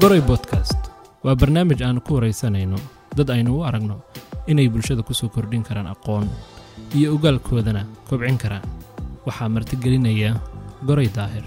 goray 0.00 0.20
podcast. 0.30 0.78
Waa 1.24 1.34
barnaamij 1.40 1.80
aanu 1.84 2.00
ku 2.00 2.14
waraysanayno 2.16 2.78
dad 3.16 3.28
aynu 3.34 3.50
u 3.58 3.64
aragno 3.68 3.96
inay 4.50 4.68
bulshada 4.72 5.02
ku 5.02 5.12
soo 5.14 5.28
kordhin 5.34 5.62
karaan 5.68 5.86
aqoon 5.94 6.26
iyo 6.96 7.14
ogaalkoodana 7.14 7.82
kobcin 8.08 8.38
karaan. 8.42 8.64
Waxaa 9.26 9.48
martigelinaya 9.54 10.30
goray 10.88 11.08
daahir. 11.16 11.44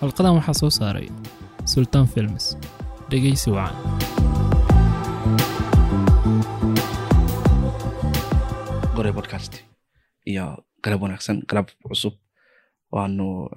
Xalqadan 0.00 0.36
waxaa 0.38 0.58
soo 0.60 0.70
saaray 0.78 1.08
sultaan 1.72 2.06
films. 2.14 2.56
Dhegaysi 3.10 3.50
wacan. 3.56 3.76
Goray 8.96 9.12
podcast 9.12 9.52
iyo 10.24 10.64
qalab 10.82 11.00
wanaagsan 11.02 11.42
qalab 11.48 11.68
cusub. 11.84 12.14
Waanu 12.94 13.50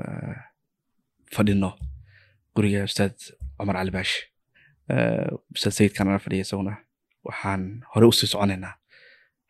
fadhino 1.32 1.78
guriga 2.56 2.84
ustaad 2.90 3.14
cumar 3.58 3.76
cali 3.80 3.92
baashi 3.98 4.20
ustaad 5.56 5.74
sayidkan 5.78 6.08
ana 6.10 6.20
fadhiya 6.26 6.44
isaguna. 6.48 6.74
Waxaan 7.28 7.62
hore 7.94 8.06
u 8.10 8.12
sii 8.18 8.28
soconaynaa 8.32 8.74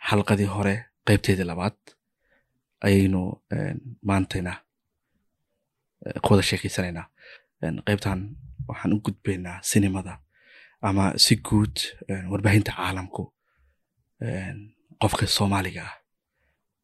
xalqadii 0.10 0.50
hore 0.56 0.76
qeybteedii 1.08 1.48
labaad 1.52 1.78
ayaynu 2.88 3.22
maantayna 4.10 4.54
ku 6.24 6.28
wada 6.34 6.44
sheekeysanaynaa 6.50 7.06
qeybtan 7.88 8.20
waxaan 8.70 8.94
u 8.96 9.00
gudbaynaa 9.06 9.58
sinimada 9.72 10.14
ama 10.88 11.06
si 11.26 11.36
guud 11.48 11.76
warbaahinta 12.32 12.72
caalamku 12.80 13.24
qofka 15.02 15.26
soomaaliga 15.38 15.82
ah 15.90 15.96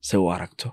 se 0.07 0.17
u 0.17 0.29
aragto. 0.35 0.69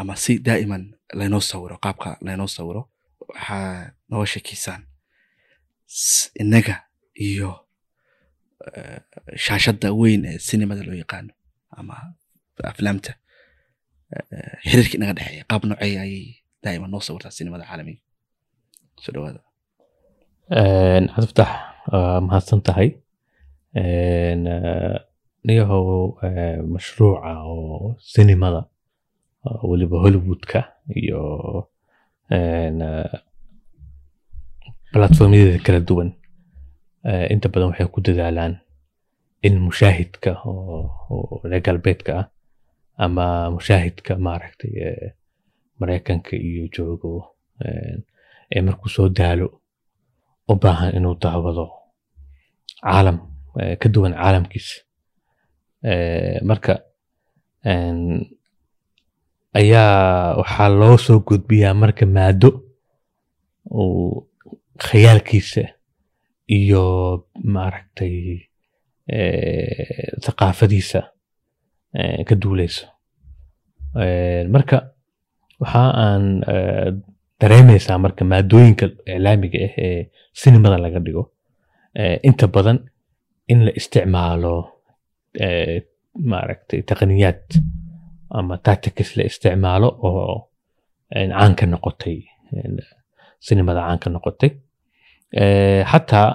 Ama 0.00 0.14
si 0.16 0.32
daa'iman 0.46 0.84
laynoo 1.18 1.40
sawiro 1.50 1.76
qaabka 1.84 2.08
laynoo 2.26 2.46
sawiro 2.56 2.82
waxaa 3.28 3.90
nooga 4.10 4.26
sheekeysaan 4.32 4.82
innaga 6.42 6.74
iyo 7.28 7.50
shaashadda 9.44 9.88
weyn 10.00 10.22
ee 10.30 10.38
sinimada 10.48 10.82
loo 10.86 10.96
yaqaano 11.02 11.32
ama 11.78 11.94
aflaamta 12.70 13.12
xiriirka 14.68 14.94
inaga 14.98 15.12
dhexeeya 15.18 15.44
qaab 15.50 15.62
noocey 15.68 15.94
ayay 16.04 16.24
daa'iman 16.64 16.90
noo 16.92 17.02
sawirtaa 17.06 17.32
sinimada 17.38 17.64
caalamiga? 17.68 18.00
Soo 19.02 19.12
dhawaada. 19.14 19.40
Cabdifatax 21.14 21.50
mahadsan 22.26 22.60
tahay. 22.66 22.88
Niyahow 25.46 25.86
mashruuca 26.74 27.30
oo 27.52 27.96
sinimada 28.12 28.60
weliba 29.70 29.96
hollywoodka 30.04 30.60
iyo 31.00 31.20
platformyadeeda 34.94 35.58
kala 35.66 35.80
duwan. 35.88 36.10
Inta 37.32 37.48
badan 37.52 37.68
waxay 37.70 37.88
ku 37.94 38.00
dadaalaan 38.06 38.54
in 39.46 39.54
mushaahidka 39.66 40.30
oo 40.48 41.40
reer 41.50 41.60
galbeedka 41.66 42.12
ah 42.20 42.26
ama 43.04 43.24
mushaahidka 43.56 44.12
maaragtay 44.26 44.72
maraykanka 45.80 46.32
iyo 46.48 46.64
joogo 46.74 47.10
ee 48.54 48.60
markuu 48.66 48.88
soo 48.96 49.08
daalo 49.18 49.46
u 50.48 50.54
baahan 50.62 50.96
inuu 50.96 51.16
daawado 51.22 51.66
caalam 52.82 53.18
ka 53.80 53.86
duwan 53.94 54.14
caalamkiisa 54.20 54.76
marka 56.48 56.72
ayaa 59.60 60.36
waxaa 60.40 60.68
loo 60.80 60.96
soo 61.06 61.18
gudbiyaa 61.28 61.74
marka 61.82 62.04
maado 62.16 62.50
khayaalkiisa 64.82 65.62
iyo 66.58 66.82
maaragtay 67.54 68.16
thaqaafadiisa 70.24 71.00
ka 72.28 72.34
duuleyso 72.42 72.86
marka 74.54 74.76
waxa 75.62 75.82
aan 76.04 76.24
dareemeysaa 77.40 77.98
marka 78.04 78.24
maadooyinka 78.32 78.86
iclaamiga 79.14 79.58
ah 79.66 79.72
ee 79.86 80.00
sinimada 80.40 80.78
laga 80.84 81.00
dhigo 81.06 81.22
inta 82.28 82.46
badan 82.54 82.78
in 83.52 83.58
la 83.66 83.72
isticmaalo 83.80 84.54
maaragtay 86.30 86.80
taqniyaad 86.90 87.42
ama 88.38 88.54
tactics 88.66 89.10
la 89.16 89.22
isticmaalo 89.30 89.88
oo 90.08 90.36
caan 91.12 91.52
ka 91.58 91.64
noqotay 91.72 92.18
sinimada 93.46 93.80
caan 93.86 93.98
ka 94.02 94.08
noqotay 94.14 94.50
xataa 95.90 96.28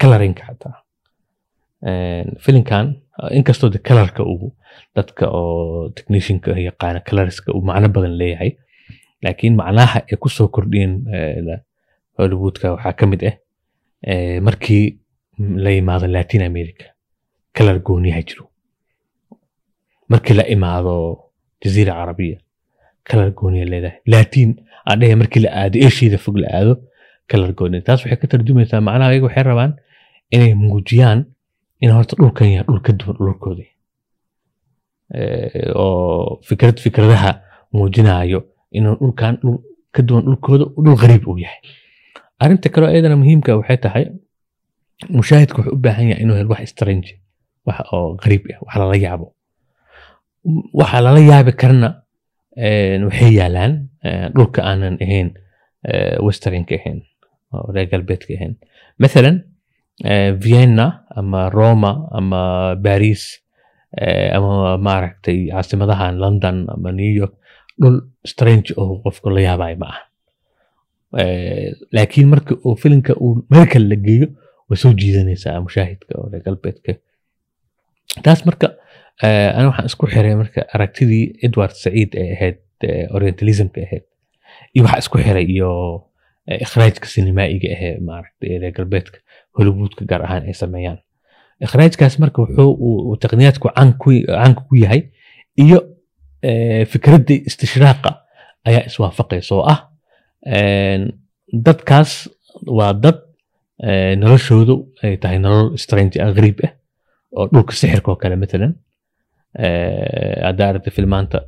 colorinka 0.00 0.42
xataa 0.48 0.76
filinkan 2.44 2.86
inkastoo 3.38 3.68
de 3.74 3.78
colorka 3.88 4.22
uu 4.32 4.52
dadka 4.96 5.24
oo 5.40 5.88
technicianka 5.96 6.50
yaqaana 6.68 7.00
colorska 7.08 7.48
uu 7.54 7.62
macno 7.68 7.88
badan 7.96 8.14
leeyahay 8.20 8.50
laakiin 9.24 9.54
macnaha 9.60 9.98
ay 10.10 10.16
ku 10.22 10.28
soo 10.36 10.48
kordhiyeen 10.54 10.92
hollywoodka 12.18 12.66
waxaa 12.74 12.92
ka 12.98 13.06
mid 13.10 13.22
ah 13.30 13.36
markii 14.46 14.84
la 15.64 15.70
yimaado 15.76 16.06
latin 16.16 16.42
america 16.50 16.86
color 17.56 17.78
gooniyaha 17.86 18.22
jiro 18.28 18.44
markii 20.12 20.34
la 20.40 20.44
imaado 20.54 20.94
jaziira 21.62 21.92
carabiya 22.00 22.38
kalar 23.08 23.30
gooniya 23.38 23.64
leedahay. 23.72 23.98
Latin 24.12 24.50
adhehe 24.92 25.14
markii 25.20 25.40
la 25.44 25.50
aado 25.60 25.76
eshiida 25.86 26.18
fog 26.24 26.36
la 26.42 26.48
aado 26.58 26.74
kalar 27.30 27.52
gooniya 27.58 27.82
taas 27.86 28.00
waxay 28.04 28.18
ka 28.22 28.26
tarjumaysaa 28.32 28.80
macnaha 28.86 29.10
ayaga 29.12 29.26
waxay 29.28 29.44
rabaan 29.50 29.72
inay 30.34 30.52
muujiyaan 30.62 31.20
in 31.84 31.90
horta 31.96 32.14
dhulkan 32.20 32.48
yahay 32.54 32.66
dhul 32.68 32.80
ka 32.86 32.92
duwan 32.98 33.16
dhulkoodii. 33.20 33.70
Oo 35.76 36.40
fikrad 36.48 36.76
fikradaha 36.84 37.40
muujinayo 37.72 38.40
inuu 38.72 38.96
dhulkan 39.00 39.38
dhul 39.42 39.58
ka 39.94 40.00
duwan 40.02 40.24
dhulkooda 40.26 40.64
dhul 40.84 40.96
qariib 41.02 41.22
uu 41.28 41.38
yahay. 41.38 41.60
Arrinta 42.40 42.68
kaleo 42.72 42.88
ayadana 42.90 43.16
muhiimka 43.16 43.56
waxay 43.60 43.76
tahay 43.84 44.04
mushaahidku 45.10 45.58
wuxuu 45.60 45.74
u 45.76 45.80
baahan 45.84 46.06
yahay 46.10 46.22
inuu 46.24 46.36
helo 46.38 46.50
wax 46.54 46.68
strange 46.72 47.08
wax 47.66 47.78
oo 47.92 48.16
qariib 48.22 48.42
ah 48.54 48.58
wax 48.64 48.74
lala 48.80 48.96
yaabo. 48.96 49.26
Waxa 50.80 50.98
lala 51.04 51.20
yaabi 51.20 51.52
karna 51.52 51.88
waxay 53.06 53.32
yaalaan 53.38 53.72
dhulka 54.34 54.60
aanan 54.70 54.96
ahayn 55.04 55.28
westernka 56.26 56.74
ahayn 56.80 56.98
reer 57.74 57.86
galbeedka 57.92 58.32
ahayn. 58.36 58.54
Mathalan 59.02 59.36
vienna 60.44 60.86
ama 61.20 61.40
roma 61.56 61.92
ama 62.18 62.40
baris 62.86 63.22
ama 64.36 64.78
maaragtay 64.86 65.38
caasimadahan 65.52 66.14
london 66.24 66.56
ama 66.74 66.88
new 67.00 67.12
york 67.20 67.34
dhul 67.80 67.96
strange 68.32 68.68
oo 68.80 69.00
qofku 69.04 69.30
la 69.34 69.40
yaabayo 69.48 69.76
ma 69.82 69.86
aha. 69.92 70.02
Laakiin 71.94 72.28
marka 72.32 72.54
uu 72.64 72.76
filinka 72.82 73.12
uu 73.24 73.44
meel 73.50 73.66
kale 73.72 73.86
la 73.92 73.96
geeyo 74.06 74.26
way 74.68 74.76
soo 74.82 74.92
jiidanaysaa 75.00 75.60
mushaahidka 75.66 76.12
oo 76.18 76.28
reer 76.32 76.42
galbeedka. 76.46 76.92
Taas 78.24 78.40
marka 78.48 78.66
ana 79.56 79.66
waxaan 79.70 79.86
isku 79.90 80.06
xiray 80.14 80.34
marka 80.42 80.60
aragtidii 80.74 81.24
edward 81.46 81.74
saciid 81.84 82.10
ee 82.22 82.28
ahayd 82.34 82.58
orientalismka 83.16 83.80
ahayd. 83.86 84.04
Iyo 84.74 85.70
ikhraajka 86.48 87.06
sinimaa'iga 87.14 87.68
ahee 87.76 87.94
maaragtay 88.08 88.70
galbeedka 88.76 89.18
hollywoodka 89.58 90.04
gaar 90.10 90.22
ahaan 90.26 90.44
ay 90.50 90.54
sameeyaan. 90.62 90.98
Ikhraajkaas 91.64 92.18
marka 92.22 92.42
wuxuu 92.42 93.16
taqniyaadku 93.24 93.68
caanka 93.76 94.62
ku 94.68 94.74
yahay 94.84 95.02
iyo 95.64 95.78
fikradda 96.92 97.34
istishraaqa 97.48 98.10
ayaa 98.68 98.84
iswaafaqaysa 98.90 99.54
oo 99.54 99.64
ah 99.74 99.80
dadkaas 101.66 102.12
waa 102.78 102.92
dad 103.04 103.18
noloshoodu 104.22 104.74
ay 105.04 105.16
tahay 105.22 105.38
nolol 105.38 105.76
strange 105.84 106.16
ah 106.24 106.32
qariib 106.36 106.58
ah 106.66 106.72
oo 107.36 107.46
dhulka 107.52 107.72
sixirka 107.80 108.10
oo 108.12 108.16
kale 108.22 108.36
matalan 108.42 108.72
haddaa 110.46 110.68
aragta 110.70 110.90
filmaanta 110.96 111.38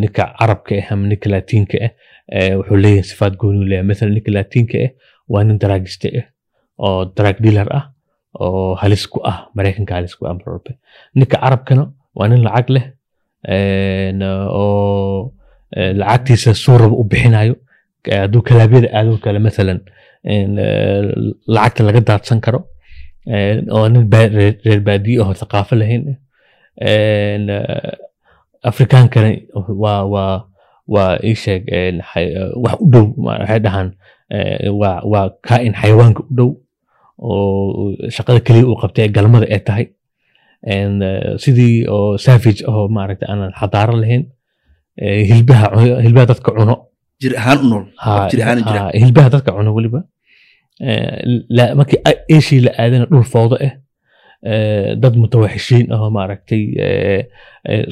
ninka 0.00 0.24
carabka 0.38 0.74
ah 0.80 0.92
ama 0.94 1.06
ninka 1.10 1.28
latiinka 1.34 1.76
ah 1.86 1.92
wuxuu 2.58 2.76
leeyahay 2.84 3.02
sifaad 3.10 3.34
gooni 3.40 3.64
leeyahay. 3.70 3.86
Mathalan 3.90 4.14
ninka 4.16 4.30
latiinka 4.36 4.78
ah 4.86 4.90
waa 5.32 5.44
nin 5.48 5.58
daraagiste 5.62 6.08
ah 6.20 6.26
oo 6.84 7.00
daraag 7.16 7.38
dealer 7.44 7.68
ah 7.78 7.84
oo 8.44 8.74
halis 8.82 9.04
ku 9.12 9.18
ah 9.30 9.36
maraykanka 9.56 9.94
halis 9.98 10.14
ku 10.18 10.26
ah 10.28 10.34
marwalba 10.38 10.72
ninka 11.14 11.36
carabkana 11.42 11.84
waa 12.18 12.28
nin 12.30 12.40
lacag 12.46 12.68
leh 12.74 12.84
oo 14.60 15.32
lacagtiisa 16.00 16.54
suuraba 16.64 16.94
u 17.02 17.04
bixinayo 17.10 17.54
hadduu 18.20 18.42
kalaabyada 18.48 18.88
aado 18.98 19.16
kale 19.24 19.38
mathalan 19.46 19.80
lacagta 21.54 21.82
laga 21.88 22.00
daadsan 22.08 22.40
karo 22.44 22.60
oo 23.76 23.86
nin 23.92 24.04
reer 24.64 24.80
baadiye 24.88 25.18
oo 25.24 25.32
thaqaafo 25.40 25.74
lahayn 25.80 26.04
afrikaankana 28.70 29.30
waa 29.82 30.02
waa 30.14 30.44
waa 30.94 31.12
ii 31.28 31.34
sheeg 31.44 31.62
een, 31.78 31.96
xay- 32.10 32.34
wax 32.64 32.76
u 32.84 32.86
dhow 32.94 33.06
waxay 33.26 33.60
dhahaan 33.64 33.88
eh, 34.34 34.68
waa 35.12 35.26
kaain 35.48 35.72
xayawaanka 35.80 36.22
u 36.30 36.34
dhow 36.38 36.50
oo 37.18 37.94
shaqada 38.16 38.40
keliya 38.46 38.66
uu 38.70 38.76
qabtay 38.82 39.04
ee 39.06 39.12
galmada 39.16 39.46
ay 39.54 39.60
tahay. 39.68 39.86
Eh, 40.72 40.88
sidii 41.42 41.86
oo 41.94 42.16
savage 42.24 42.62
oo 42.70 42.88
maaragta 42.96 43.24
aanan 43.30 43.52
xadaaro 43.60 43.94
lahayn 44.02 44.24
eh, 45.02 45.20
hilbaha 45.30 45.66
hilbaha 46.04 46.26
dadka 46.32 46.50
cuno. 46.58 46.76
Jir 47.22 47.34
ahaan 47.40 47.58
u 47.64 47.68
nool. 47.72 47.84
Ha, 48.04 48.12
jir 48.30 48.40
ahaan 48.44 48.58
jira. 48.66 48.80
ha, 48.84 48.90
hilbaha 49.02 49.28
dadka 49.34 49.50
cuno 49.58 49.70
weliba 49.78 50.00
Eh, 50.80 51.74
markii 51.78 51.98
eeshii 52.34 52.60
la 52.66 52.70
aadana 52.82 53.04
dhul 53.10 53.22
foodo 53.32 53.54
ah 53.60 53.64
eh, 53.66 53.72
dad 55.02 55.14
mutawaxishiin 55.22 55.92
ahoo 55.94 56.10
maaragtay 56.10 56.62
eh, 56.86 57.22
eh, 57.68 57.84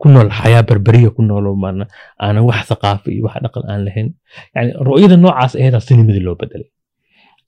ku 0.00 0.08
nool 0.08 0.28
xayaa 0.38 0.62
berberiya 0.68 1.10
ku 1.16 1.22
nool 1.22 1.46
oo 1.50 1.56
maana 1.64 1.86
aanan 2.20 2.44
wax 2.48 2.68
thaqaafa 2.70 3.08
iyo 3.10 3.24
wax 3.26 3.36
dhaqan 3.44 3.64
aan 3.72 3.84
lahayn. 3.86 4.08
Yani 4.54 4.70
ru'yada 4.88 5.16
noocaas 5.16 5.52
aheedaa 5.56 5.80
sinimadii 5.80 6.24
loo 6.26 6.36
bedelay 6.40 6.68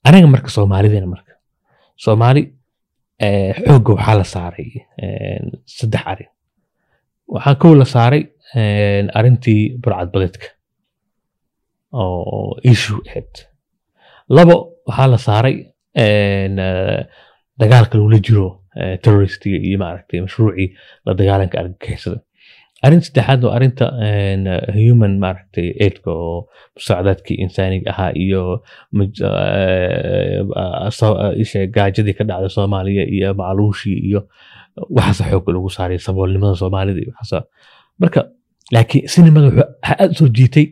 aniga 0.07 0.27
marka 0.33 0.49
soomaalideena 0.55 1.07
marka 1.13 1.33
soomaali 2.05 2.41
eh, 3.25 3.53
xoogga 3.67 3.91
waxaa 3.97 4.17
la 4.19 4.25
saaray 4.33 4.69
saddex 5.77 6.03
arrin 6.11 6.31
waxaa 7.33 7.55
kow 7.61 7.73
la 7.81 7.85
saaray 7.95 8.23
arintii 9.19 9.61
burcadbadeedka 9.83 10.47
oo 12.01 12.57
issue 12.71 13.01
ahayd 13.09 13.33
labo 14.37 14.55
waxaa 14.87 15.07
la 15.13 15.17
saaray 15.27 15.55
dagaalka 17.59 17.97
loola 17.97 18.19
jiro 18.27 18.47
eh, 18.75 18.97
terroristiga 19.03 19.59
iyo 19.67 19.77
maaragtay 19.83 20.21
mashruucii 20.25 20.67
la 21.05 21.13
dagaalanka 21.19 21.59
argagixisada. 21.61 22.19
Arrin 22.85 23.01
saddexaad 23.03 23.43
oo 23.43 23.51
arrinta 23.51 23.85
human 24.75 25.13
maaragtay 25.23 25.67
aidka 25.85 26.11
oo 26.11 26.37
musaacadaadkii 26.75 27.37
insaaniga 27.45 27.91
ahaa 27.93 28.11
iyo 28.25 28.41
eh, 28.95 30.39
eh, 31.55 31.67
gaajadii 31.75 32.15
ka 32.19 32.23
dhacday 32.29 32.51
soomaaliya 32.57 33.03
iyo 33.15 33.33
macluushii 33.41 33.97
iyo 34.09 34.21
waxaasa 34.97 35.29
xoogga 35.31 35.51
lagu 35.55 35.69
saaray 35.77 35.99
saboolnimada 36.07 36.55
soomaalida 36.61 36.99
iyo 37.03 37.11
waxaasa 37.11 37.43
marka 38.01 38.19
laakiin 38.75 39.07
sinimada 39.13 39.47
wuxuu 39.47 39.67
aad 39.91 40.11
soo 40.19 40.29
jiitay 40.37 40.67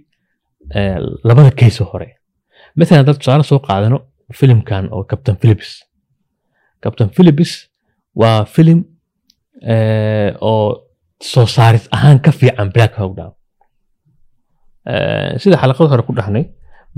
labada 1.28 1.52
kayso 1.52 1.84
hore. 1.92 2.08
Maalan 2.78 3.06
dad 3.08 3.18
tusaale 3.20 3.44
soo 3.44 3.60
qaadano 3.68 3.98
filimkan 4.40 4.86
oo 4.96 5.04
captain 5.12 5.38
philips 5.42 5.87
captain 6.84 7.10
philips 7.16 7.52
waa 8.22 8.46
filim 8.56 8.80
eh, 9.74 10.30
oo 10.50 10.66
soo 11.32 11.46
saaris 11.56 11.86
ahaan 11.96 12.20
ka 12.26 12.32
fiican 12.40 12.70
black 12.76 12.94
hawk 13.00 13.14
down. 13.20 13.34
Eh, 14.92 15.32
sida 15.42 15.58
xalaqada 15.62 15.90
hore 15.94 16.04
ku 16.08 16.14
dhahnay 16.20 16.46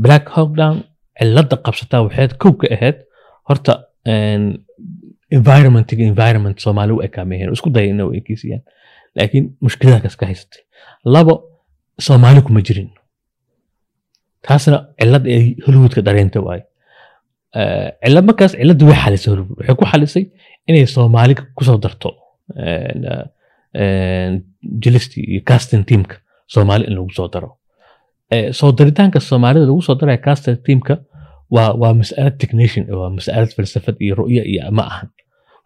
black 0.06 0.26
hawk 0.36 0.52
down 0.60 0.76
cilada 1.20 1.56
qabsataa 1.66 2.02
waxayd 2.06 2.32
kow 2.42 2.54
ka 2.62 2.68
ahayd 2.76 2.98
horta 3.50 3.74
en, 4.14 4.42
environmentiga 5.38 6.04
environment 6.12 6.58
soomaali 6.66 6.92
u 6.98 7.02
ekaamehen 7.08 7.50
isku 7.56 7.70
daya 7.76 7.88
inay 7.94 8.08
ekeysiyaan 8.22 8.62
laakiin 9.18 9.46
mushkiladaas 9.66 10.16
ka 10.20 10.26
haysatay. 10.30 10.62
Labo 11.16 11.34
soomaali 12.08 12.42
kuma 12.48 12.62
jirin. 12.68 12.90
Taasna 14.46 14.78
cilad 15.00 15.26
ay 15.36 15.44
hollywoodka 15.66 16.02
dareenta 16.08 16.40
waayo. 16.48 16.64
Eh, 16.64 16.68
cilad 17.54 18.26
markaas 18.30 18.52
cilada 18.60 18.84
way 18.90 18.98
xalisay. 19.04 19.34
Waxay 19.58 19.76
ku 19.80 19.86
xalisay 19.92 20.24
inay 20.70 20.86
soomaali 20.96 21.34
ku 21.58 21.62
soo 21.68 21.78
darto 21.84 22.10
eh, 22.56 23.26
en, 23.82 24.34
jilistii 24.84 25.24
iyo 25.32 25.42
casting 25.50 25.84
teamka 25.90 26.16
soomaali 26.54 26.84
in 26.90 26.94
lagu 26.98 27.12
soo 27.20 27.28
daro. 27.34 27.50
Eh, 28.34 28.48
soo 28.60 28.72
daritaanka 28.78 29.20
soomaalida 29.20 29.66
lagu 29.70 29.82
soo 29.88 29.96
daraya 30.00 30.18
casting 30.28 30.58
teamka 30.66 30.94
waa 31.56 31.70
waa 31.82 31.94
mas'alad 32.00 32.36
technician 32.42 32.84
waa 33.00 33.10
mas'alad 33.18 33.52
falsafad 33.58 33.96
iyo 34.04 34.14
ru'ya 34.20 34.44
iyo 34.52 34.62
ma 34.78 34.84
ahan. 34.92 35.10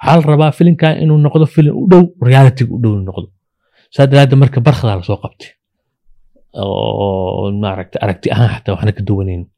Waxaa 0.04 0.20
la 0.22 0.28
rabaa 0.32 0.52
filimkan 0.58 0.94
inuu 1.04 1.18
noqdo 1.26 1.46
filim 1.56 1.76
u 1.82 1.86
dhow 1.92 2.04
reality 2.30 2.64
u 2.74 2.78
dhow 2.84 2.94
noqdo. 3.10 3.28
Saa 3.96 4.06
daraaddeed 4.12 4.40
marka 4.44 4.60
barkhadaa 4.68 4.96
la 5.00 5.04
soo 5.10 5.18
qabtay. 5.24 5.50
Oo 6.64 7.52
maaragta 7.64 7.98
aragti 8.04 8.28
ahaan 8.34 8.50
xataa 8.56 8.74
waxna 8.76 8.92
ka 8.98 9.02
duwanayn. 9.08 9.44
eh, 9.44 9.53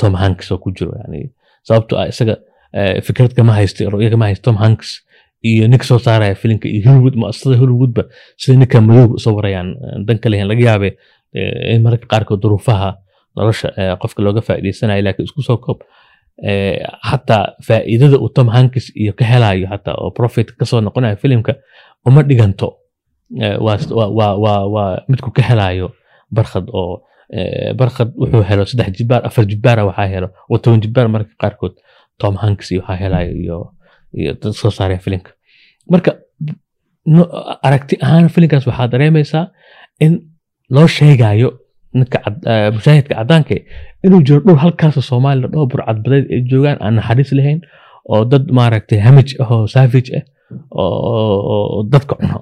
tom 0.00 0.14
hanks 0.22 0.52
oo 0.52 0.58
ku 0.62 0.70
jiro 0.76 0.92
yani 1.00 1.30
sababto 1.66 1.98
ah 2.00 2.06
isaga 2.12 2.34
eh, 2.78 3.02
fikrad 3.06 3.32
kama 3.38 3.52
haysto 3.58 3.90
ru'ya 3.90 4.10
kama 4.10 4.24
haysto 4.28 4.44
tom 4.50 4.56
hanks 4.62 4.88
iyo 5.42 5.68
ninka 5.68 5.84
soo 5.90 5.98
saaraya 5.98 6.34
filimka 6.34 6.68
iyo 6.68 6.82
hollywood 6.90 7.14
muasasada 7.20 7.56
hollywoodba 7.62 8.02
sida 8.36 8.58
ninka 8.58 8.80
madowga 8.80 9.14
u 9.14 9.18
soo 9.24 9.34
warayaan 9.38 9.68
eh, 9.84 9.96
dan 10.06 10.18
kale 10.22 10.36
laga 10.50 10.62
yaabe 10.68 10.88
eh, 11.38 11.74
in 11.74 11.82
mararka 11.82 12.06
qaarkood 12.12 12.40
duruufaha 12.42 12.90
nolosha 13.36 13.68
eh, 13.80 13.94
qofka 14.02 14.20
looga 14.22 14.40
faa'iidaysanayo 14.48 15.02
laakiin 15.06 15.26
isku 15.28 15.42
soo 15.48 15.56
koob 15.64 15.78
eh, 16.48 16.78
xataa 17.10 17.44
faa'iidada 17.66 18.16
uu 18.22 18.28
tom 18.36 18.48
hanks 18.56 18.84
iyo 19.02 19.12
ka 19.18 19.24
helayo 19.32 19.66
xataa 19.72 19.94
oo 20.02 20.10
profit 20.18 20.48
ka 20.58 20.64
soo 20.70 20.80
noqonayo 20.80 21.16
filimka 21.22 21.52
uma 22.06 22.22
dhiganto 22.22 22.68
Eh, 23.44 23.56
waa 23.60 25.04
midku 25.08 25.30
ka 25.36 25.42
helayo 25.42 25.92
barkhad 26.32 26.66
oo 26.72 27.04
eh, 27.36 27.70
barkhad 27.78 28.08
wuxuu 28.20 28.42
helo 28.50 28.62
saddex 28.70 28.90
jibaar 28.98 29.22
afar 29.28 29.44
jibaara 29.50 29.82
waxaa 29.88 30.08
helo 30.14 30.28
oo 30.50 30.58
toban 30.62 30.80
jibaar 30.84 31.08
marka 31.14 31.32
qaarkood 31.42 31.74
tom 32.20 32.34
hanks 32.42 32.68
waxaa 32.78 32.96
helayo 33.02 33.32
iyo 33.42 33.56
iyo 34.20 34.32
dad 34.40 34.52
soo 34.60 34.70
saareen 34.78 35.00
filimka. 35.04 35.30
Marka 35.92 36.10
aragti 37.68 37.96
ahaan 38.04 38.28
filimkaas 38.34 38.66
waxaa 38.70 38.88
dareemaysaa 38.92 39.44
in 40.04 40.12
loo 40.74 40.86
sheegayo 40.96 41.48
eh, 41.94 42.70
mushaahidka 42.74 43.14
caddaanka 43.18 43.54
eh, 43.54 43.64
inuu 44.04 44.20
jiro 44.26 44.40
dhul 44.46 44.58
halkaasoo 44.64 45.02
soomaaliya 45.10 45.48
dhowr 45.52 45.66
burcadbadeed 45.72 46.26
ay 46.34 46.40
joogaan 46.50 46.78
aan 46.84 46.94
naxariis 46.98 47.32
lahayn 47.38 47.60
oo 48.12 48.24
dad 48.32 48.44
maaragtay 48.58 48.98
hamij 49.06 49.28
ah 49.42 49.50
oo 49.54 49.66
savage 49.74 50.10
ah 50.18 50.24
oo- 50.82 51.84
dadka 51.92 52.14
cuno 52.20 52.38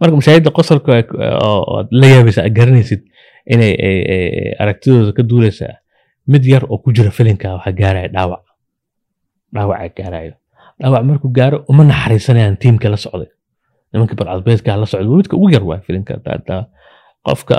marka 0.00 0.14
mushaahidda 0.20 0.50
qosolka 0.58 0.90
aad 0.98 1.88
la 2.00 2.06
yaabaysa 2.14 2.48
garanaysid 2.58 3.00
inay 3.54 3.72
ay- 3.88 4.06
ay- 4.14 4.32
ay 4.36 4.48
aragtidooda 4.62 5.12
ka 5.16 5.22
duuleysaa 5.30 5.74
mid 6.32 6.44
yar 6.44 6.64
oo 6.68 6.78
ku 6.82 6.92
jira 6.96 7.10
filimka 7.10 7.54
waxaa 7.56 7.72
gaaraya 7.80 8.08
dhaawac. 8.14 8.44
Dhaawacaa 9.54 9.90
gaarayo 9.98 10.34
dhaawac 10.80 11.02
markuu 11.08 11.30
gaaro 11.38 11.58
uma 11.70 11.84
naxariisanayaan 11.84 12.56
tiimka 12.62 12.88
la 12.92 12.96
socday. 12.96 13.30
Nimankii 13.92 14.16
barcadbeedka 14.20 14.76
la 14.76 14.86
socday. 14.86 15.08
Midka 15.08 15.34
ugu 15.36 15.48
yar 15.54 15.64
waa 15.64 15.80
da- 16.48 16.66
qofka 17.26 17.54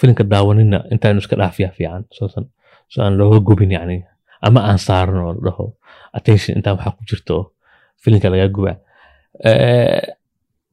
filimka 0.00 0.24
daawanina 0.24 0.78
intaanu 0.92 1.18
iska 1.24 1.36
dhaafiya 1.36 1.70
fiican 1.76 2.04
so 2.12 2.28
aan 3.02 3.16
looga 3.18 3.40
gubin 3.40 3.70
yani 3.72 4.04
ama 4.46 4.60
aan 4.68 4.78
saaran 4.78 5.18
oo 5.24 5.34
dhaho. 5.44 5.64
Attention 6.12 6.56
intaan 6.58 6.76
waxaa 6.76 6.96
ku 6.96 7.02
jirto 7.08 7.36
filimka 8.02 8.28
laga 8.32 8.48
gubaa. 8.54 8.76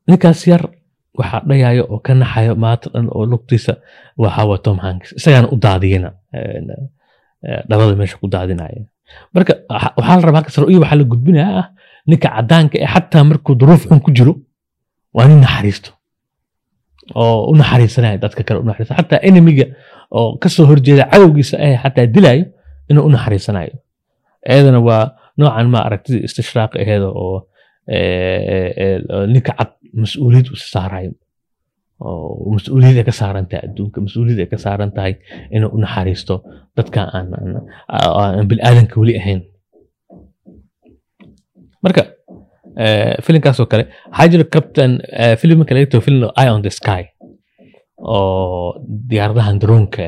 Ninkaas 0.08 0.42
yar 0.48 0.64
waxaa 1.20 1.42
dhayayo 1.50 1.84
oo 1.94 2.00
ka 2.06 2.14
naxayo 2.22 2.54
maanta 2.64 2.88
dhan 2.94 3.08
oo 3.16 3.24
lugtiisa 3.32 3.74
waxaa 4.24 4.46
waa 4.50 4.60
tom 4.66 4.78
hanks. 4.86 5.10
Isagaana 5.18 5.48
u 5.54 5.56
daadiyana 5.66 6.10
eh, 6.34 7.62
dhalada 7.70 7.96
meesha 8.00 8.18
ku 8.22 8.28
daadinaya. 8.34 8.82
Marka 9.36 9.54
waxa- 9.70 9.94
waxaa 9.98 10.18
la 10.20 10.26
rabaa 10.28 10.44
ru'yo 10.64 10.80
waxaa 10.84 11.00
la 11.02 11.06
gudbinaya 11.12 11.50
ah 11.62 11.68
ninka 12.10 12.28
caddaanka 12.36 12.76
ee 12.84 12.90
xataa 12.94 13.24
markuu 13.30 13.56
duruuf 13.60 13.84
xun 13.90 14.00
ku 14.06 14.10
jiro 14.18 14.34
waa 15.16 15.28
nin 15.30 15.40
naxariisto. 15.46 15.90
Oo 17.16 17.52
u 17.52 17.56
naxariisanaya 17.60 18.18
dadka 18.24 18.42
kale 18.48 18.60
u 18.64 18.66
xataa 18.74 19.20
enemiga 19.28 19.66
oo 20.18 20.38
ka 20.42 20.48
soo 20.50 20.66
horjeeda 20.70 21.04
cadowgiisa 21.12 21.56
eh 21.68 21.76
xataa 21.84 22.06
dilayo 22.16 22.46
inuu 22.90 23.04
u 23.08 23.12
naxariisanayo. 23.16 23.74
Iyadana 24.50 24.80
waa 24.88 25.04
noocan 25.38 25.68
ma 25.74 25.80
aragtida 25.88 26.20
istishraaq 26.28 26.72
aheeda 26.82 27.08
oo 27.24 27.38
eh, 27.96 28.72
eh, 28.84 28.98
ninka 29.34 29.52
cad 29.58 29.72
mas'uuliyad 30.04 30.48
u 30.54 30.56
saarayo 30.74 31.12
oo 32.08 32.52
mas'uuliyad 32.56 32.98
ay 33.02 33.06
ka 33.10 33.14
saaran 33.22 33.46
tahay 33.52 33.64
adduunka 33.68 33.98
mas'uuliyad 34.06 34.40
ay 34.44 34.50
ka 34.54 34.58
saaran 34.66 34.92
tahay 34.98 35.14
inuu 35.56 35.70
u 35.76 35.78
naxariisto 35.84 36.36
dadka 36.78 37.02
aan 37.18 37.28
bilaadanka 38.50 38.96
weli 39.02 39.14
ahayn 39.22 39.42
marka 41.86 42.04
filimkaasoo 43.26 43.66
kale 43.72 43.84
waxaa 44.12 44.28
jira 44.34 44.46
captain 44.56 44.92
eh, 45.22 45.36
filimka 45.42 45.74
laga 45.76 45.88
tago 45.92 46.04
film 46.08 46.22
eye 46.42 46.52
on 46.56 46.62
the 46.68 46.74
sky. 46.80 47.04
oo 48.14 48.82
diyaaradahan 49.10 49.58
daroonka 49.62 50.04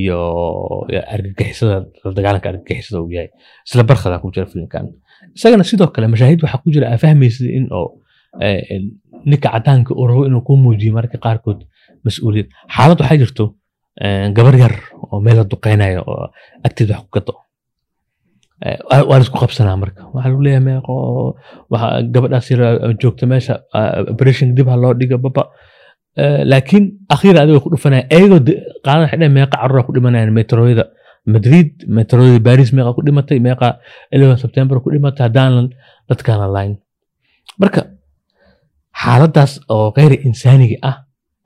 iyo 0.00 0.18
argagixisada 1.14 1.76
la 2.04 2.10
dagaalanka 2.18 2.48
argagixisada 2.52 3.00
uu 3.02 3.12
yahay 3.16 3.30
isla 3.68 3.82
barkhadaa 3.90 4.20
ku 4.22 4.28
jira 4.34 4.46
filimkan 4.52 4.84
isagana 5.36 5.64
sidoo 5.70 5.88
kale 5.94 6.06
mashaahid 6.14 6.40
waxaa 6.44 6.60
ku 6.64 6.68
jira 6.74 6.86
aa 6.92 6.98
fahmaysid 7.04 7.46
in 7.58 7.64
oo 7.78 7.88
ninka 9.30 9.48
cadaanka 9.54 9.92
uu 9.94 10.06
rabo 10.10 10.22
inuu 10.28 10.42
kuu 10.46 10.56
muujiyo 10.64 10.92
mararka 10.96 11.18
qaarkood 11.24 11.60
mas'uuliyad. 12.04 12.48
Xaalad 12.74 12.98
waxaa 13.00 13.18
jirto 13.22 13.44
gabar 14.36 14.54
yar 14.62 14.74
oo 15.02 15.20
meel 15.24 15.36
la 15.40 15.44
duqeynayo 15.44 16.02
oo 16.12 16.24
agteed 16.66 16.90
wax 16.90 17.00
ku 17.04 17.10
gato. 17.16 17.34
Eh, 18.66 18.78
waa 18.90 19.02
waa 19.08 19.18
la 19.18 19.24
isku 19.26 19.38
qabsanaa 19.42 19.76
marka. 19.82 20.00
Waxaa 20.14 20.30
lagu 20.30 20.42
leeyahay 20.46 20.64
meeqo 20.68 20.94
gabadhaas 22.14 22.50
yar 22.50 22.60
joogta 23.00 23.26
meesha 23.26 23.54
operation 24.12 24.54
dib 24.56 24.68
loo 24.82 24.94
dhigo 24.98 25.18
baba 25.18 25.42
laakiin 26.50 26.84
akhiira 27.14 27.38
adiga 27.42 27.60
ku 27.64 27.68
dhufanaya 27.74 28.02
ayagoo 28.14 28.40
qaadan 28.86 29.06
xidhe 29.10 29.28
meeqa 29.36 29.54
carruura 29.60 29.82
ku 29.86 29.92
dhimanayaan 29.96 30.32
metroyada 30.38 30.84
madrid 31.34 31.68
metroyada 31.96 32.40
baris 32.48 32.70
meeqa 32.76 32.90
ku 32.96 33.02
dhimatay 33.06 33.38
meeqa 33.46 33.68
11 34.12 34.42
september 34.44 34.76
ku 34.82 34.88
dhimatay 34.94 35.22
haddaanan 35.26 35.66
dadkaana 36.08 36.46
layn 36.56 36.72
marka 37.62 37.80
xaaladaas 39.02 39.52
oo 39.74 39.86
gayri 39.96 40.16
insaaniga 40.28 40.76
ah 40.90 40.96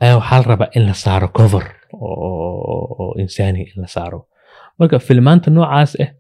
ayaa 0.03 0.17
waxaa 0.21 0.39
la 0.43 0.47
rabaa 0.53 0.71
in 0.77 0.83
la 0.89 0.95
saaro 1.05 1.29
cover. 1.39 1.65
Oo- 1.93 2.21
oo 2.73 2.85
oo 3.03 3.13
insaani 3.23 3.61
in 3.71 3.79
la 3.83 3.89
saaro. 3.97 4.19
Marka 4.79 4.97
filmaanta 5.07 5.49
noocaas 5.57 5.93
ah 6.05 6.11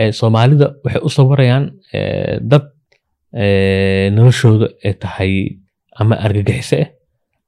ee 0.00 0.12
soomaalida 0.20 0.66
waxay 0.84 1.02
u 1.06 1.10
sawirayaan 1.16 1.64
eh, 1.98 2.34
dad 2.50 2.64
eh, 3.42 4.06
noloshooda 4.16 4.66
ay 4.86 4.94
tahay 5.02 5.32
ama 6.00 6.14
argagixiso 6.26 6.76
ah 6.84 6.88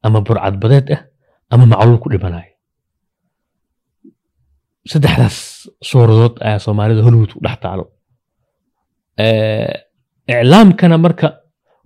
ama 0.06 0.18
burcadbadeed 0.26 0.86
ah 0.96 1.00
ama 1.52 1.64
macluul 1.72 1.98
ku 2.02 2.08
dhimanayo 2.12 2.52
saddexdaas 4.90 5.36
suuradood 5.90 6.34
ayaa 6.46 6.58
soomaalida 6.66 7.02
hollywood 7.06 7.32
ku 7.36 7.40
dhex 7.46 7.58
taalo. 7.64 7.84
Eh, 9.24 9.72
iclaamkana 10.32 10.96
marka 11.04 11.28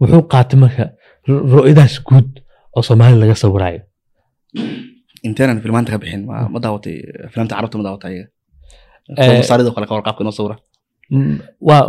wuxuu 0.01 0.23
qaatay 0.33 0.59
marka 0.65 0.85
ru- 1.29 1.45
ru'yadaas 1.55 1.95
guud 2.09 2.29
oo 2.77 2.83
soomaalida 2.89 3.21
laga 3.23 3.35
sawirayo. 3.43 3.81
Inteenan 5.27 5.61
filmaanta 5.65 5.91
ka 5.95 5.99
bixin? 6.03 6.23
Ma 6.27 6.59
daawatay 6.65 6.97
filimta 7.33 7.57
carabta 7.59 7.77
ma 7.81 7.85
daawatay? 7.89 8.13
Ayaga 9.19 9.33
Eh, 9.35 9.39
masaarida 9.43 9.71
kale 9.75 9.87
ka 9.87 9.95
war 9.97 10.03
qaabka 10.07 10.23
inoo 10.25 10.35
sawira. 10.39 10.57
Mm, 11.11 11.35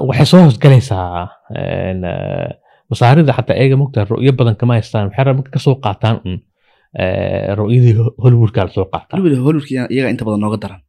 waxay 0.10 0.26
soo 0.32 0.42
hoosgalaysaa 0.46 1.30
eh, 1.58 2.50
masaarida 2.90 3.34
xataa 3.38 3.58
eega 3.62 3.76
mogtaa 3.82 4.06
ru'yo 4.10 4.32
badan 4.40 4.56
kama 4.60 4.74
haystaan. 4.78 5.10
Waxay 5.10 5.34
marka 5.38 5.52
ka 5.56 5.60
soo 5.66 5.76
qaataan 5.86 6.16
un 6.26 6.36
eh, 7.02 7.54
ru'yadii 7.60 7.94
Ho- 8.00 8.16
hollywoodka 8.24 8.68
soo 8.78 8.86
qaataan. 8.94 9.20
Weliba 9.24 9.44
hollywoodka 9.48 9.90
iyaga 9.94 10.10
inta 10.14 10.24
badan 10.28 10.42
nooga 10.46 10.58
daran. 10.64 10.82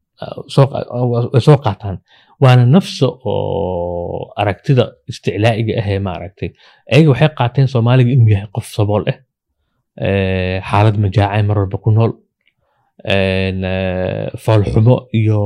Soo 0.55 0.67
qa- 0.71 0.87
way 1.33 1.41
soo 1.49 1.57
qaataan 1.65 1.97
waana 2.43 2.65
nafsa 2.75 3.07
oo 3.31 4.33
aragtida 4.41 4.85
isticlaa'iga 5.11 5.73
ah 5.81 5.89
ee 5.95 5.99
maaragtay. 6.09 6.49
Ayaga 6.93 7.09
waxay 7.13 7.31
qaateen 7.39 7.67
soomaaliga 7.73 8.11
inuu 8.17 8.31
yahay 8.35 8.49
qof 8.57 8.67
sabool 8.77 9.03
ah 9.13 9.19
xaalad 10.71 10.97
majaacay 11.05 11.43
mar 11.49 11.57
walba 11.61 11.79
ku 11.85 11.91
nool 11.97 12.13
foolxumo 14.45 14.97
iyo 15.19 15.41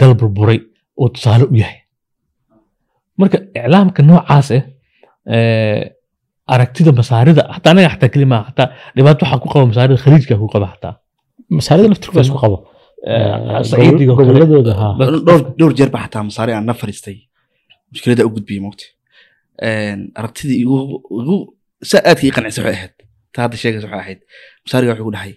dal 0.00 0.14
burburay 0.20 0.58
uu 1.00 1.08
tusaale 1.14 1.44
u 1.52 1.56
yahay. 1.62 1.78
Marka 3.18 3.38
iclaamka 3.58 4.00
noocaas 4.08 4.48
ah 4.56 4.62
eh, 5.34 5.82
aragtida 6.54 6.90
masaarida 7.00 7.42
hataa 7.54 7.70
anaga 7.74 7.88
xataa 7.94 8.10
kelima 8.14 8.36
hataa 8.48 8.68
dhibaato 8.96 9.22
waxaa 9.24 9.40
ku 9.42 9.48
qaba 9.52 9.64
masaarida 9.70 9.96
khaliijka 10.04 10.34
ku 10.42 10.46
qaba 10.54 10.66
hataa. 10.74 10.94
Masaarida 11.58 11.88
laftirkooda. 11.92 12.24
Isku 12.28 12.38
qabo 12.44 12.56
Eh, 13.04 13.60
dhowr 15.58 15.72
jeer 15.78 15.90
ba 15.94 15.98
xataa 16.04 16.22
masaari 16.28 16.52
aan 16.52 16.64
na 16.66 16.74
fariistay. 16.74 17.18
Mushkilada 17.92 18.24
u 18.26 18.30
gudbiyey 18.34 18.60
mogta 18.66 18.84
aragtidii 20.18 20.58
igu 20.64 20.76
saa 21.90 22.00
aadka 22.08 22.24
ii 22.26 22.34
qancisay 22.36 22.64
waxay 22.64 22.76
ahayd. 22.78 22.94
Taa 23.32 23.42
hadda 23.44 23.56
sheegaysa 23.62 23.86
waxay 23.86 24.00
ahayd. 24.04 24.20
Masaariga 24.64 24.92
wuxuu 24.94 25.12
dhahay 25.16 25.32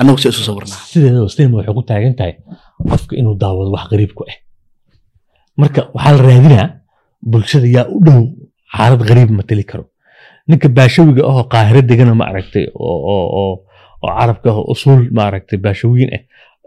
annagu 0.00 0.18
si 0.22 0.28
isu 0.28 0.42
sawirnaa 0.48 0.80
sideedaba 0.90 1.28
sinima 1.34 1.56
waxay 1.58 1.74
ku 1.78 1.82
taagan 1.90 2.14
tahay 2.18 2.34
qofka 2.90 3.12
inuu 3.20 3.34
daawado 3.42 3.70
wax 3.76 3.84
qariib 3.92 4.12
ku 4.18 4.22
ah 4.30 4.36
marka 5.60 5.80
waxaa 5.94 6.12
la 6.16 6.22
raadinaa 6.28 6.66
bulshada 7.30 7.66
yaa 7.76 7.86
u 7.96 7.98
dhow 8.06 8.20
xaalad 8.76 9.02
qariib 9.08 9.30
mateli 9.38 9.64
karo. 9.70 9.84
Ninka 10.48 10.68
baashawiga 10.76 11.22
ahoo 11.30 11.44
qaahiro 11.52 11.80
degana 11.90 12.14
ma 12.20 12.24
aragtay 12.30 12.64
oo 12.86 12.98
oo 13.14 13.26
oo 13.40 13.54
oo 14.04 14.10
carabka 14.18 14.48
ah 14.52 14.58
oo 14.60 14.64
usuul 14.72 15.02
ma 15.16 15.22
aragtay 15.28 15.58
baashawiyin 15.64 16.10
ah 16.16 16.22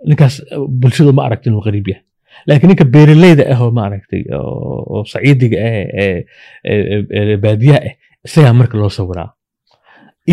ninkaas 0.09 0.35
eh, 0.51 0.59
bulshadu 0.81 1.11
ma 1.17 1.21
aragtay 1.27 1.49
inuu 1.51 1.63
qariib 1.67 1.87
yahay. 1.91 2.03
Laakiin 2.47 2.69
ninka 2.71 2.85
beeraleyda 2.93 3.43
ah 3.53 3.59
oo 3.65 3.71
ma 3.77 3.81
aragtay 3.87 4.21
oo 4.39 5.03
saciidiga 5.11 5.57
ah 5.67 5.73
ee 6.03 7.37
baadiyaha 7.43 7.79
ah 7.87 7.93
isagaa 8.27 8.53
marka 8.59 8.75
loo 8.81 8.89
sawiraa 8.99 9.29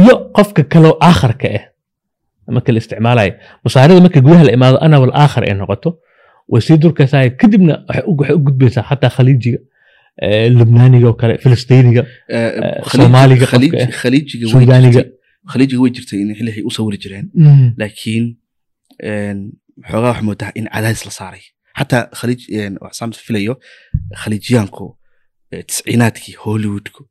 iyo 0.00 0.14
qofka 0.36 0.62
kaloo 0.72 0.94
aakharka 1.08 1.48
ah 1.58 1.64
marka 2.56 2.70
la 2.74 2.78
isticmaalayo 2.82 3.32
masaarida 3.64 4.00
marka 4.06 4.20
gudaha 4.26 4.44
la 4.48 4.52
imaado 4.58 4.78
ana 4.86 4.96
wal 5.02 5.12
aakhar 5.22 5.42
ay 5.48 5.54
noqoto 5.60 5.90
way 6.52 6.60
sii 6.66 6.76
durkaysaa 6.82 7.22
kadibna 7.40 7.74
waxay 7.88 8.04
u 8.36 8.40
gudbaysaa 8.46 8.84
xataa 8.90 9.10
khaliijiga 9.16 9.58
eh, 10.24 10.46
lubnaaniga 10.58 11.06
oo 11.10 11.16
kale 11.20 11.34
filistiiniga 11.44 12.02
Soomaaliga 12.92 13.46
ah. 13.84 13.90
khaliijiga 15.52 15.80
way 15.82 15.90
jirtay 15.96 16.18
in 16.24 16.30
xillihay 16.38 16.62
u 16.68 16.70
sawiri 16.76 16.98
jireen 17.02 17.26
laakiin 17.80 18.24
een, 18.26 18.36
xoogaa 19.90 20.08
waxaa 20.10 20.26
moodaa 20.28 20.50
in 20.58 20.66
cadaadis 20.74 21.04
la 21.08 21.12
saaray 21.20 21.42
xataa 21.78 22.02
khaliij 22.18 22.40
een, 22.60 22.74
waxaan 22.84 23.12
filayo 23.26 23.54
khaliijiyaanku 24.22 24.84
tisciinaadkii 25.68 26.34
hollywoodku 26.44 27.02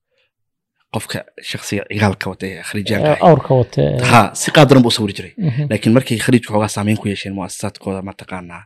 qofka 0.94 1.17
shakhsiga 1.50 1.84
cigaalka 1.91 2.25
wata 2.32 2.46
ee 2.48 2.62
khaliijiyaanka 2.70 3.10
ahay. 3.12 3.22
awrka 3.29 3.51
wate 3.60 3.82
ha 4.12 4.20
si 4.41 4.48
qaadaran 4.56 4.82
buu 4.84 4.91
sawiri 4.98 5.13
jiray 5.17 5.34
laakiin 5.70 5.94
markay 5.98 6.17
khaliijku 6.25 6.48
xoogaa 6.53 6.67
saameyn 6.75 6.98
ku 7.01 7.06
yeesheen 7.12 7.34
muasasaadkooda 7.38 8.01
mataqaanaa 8.10 8.63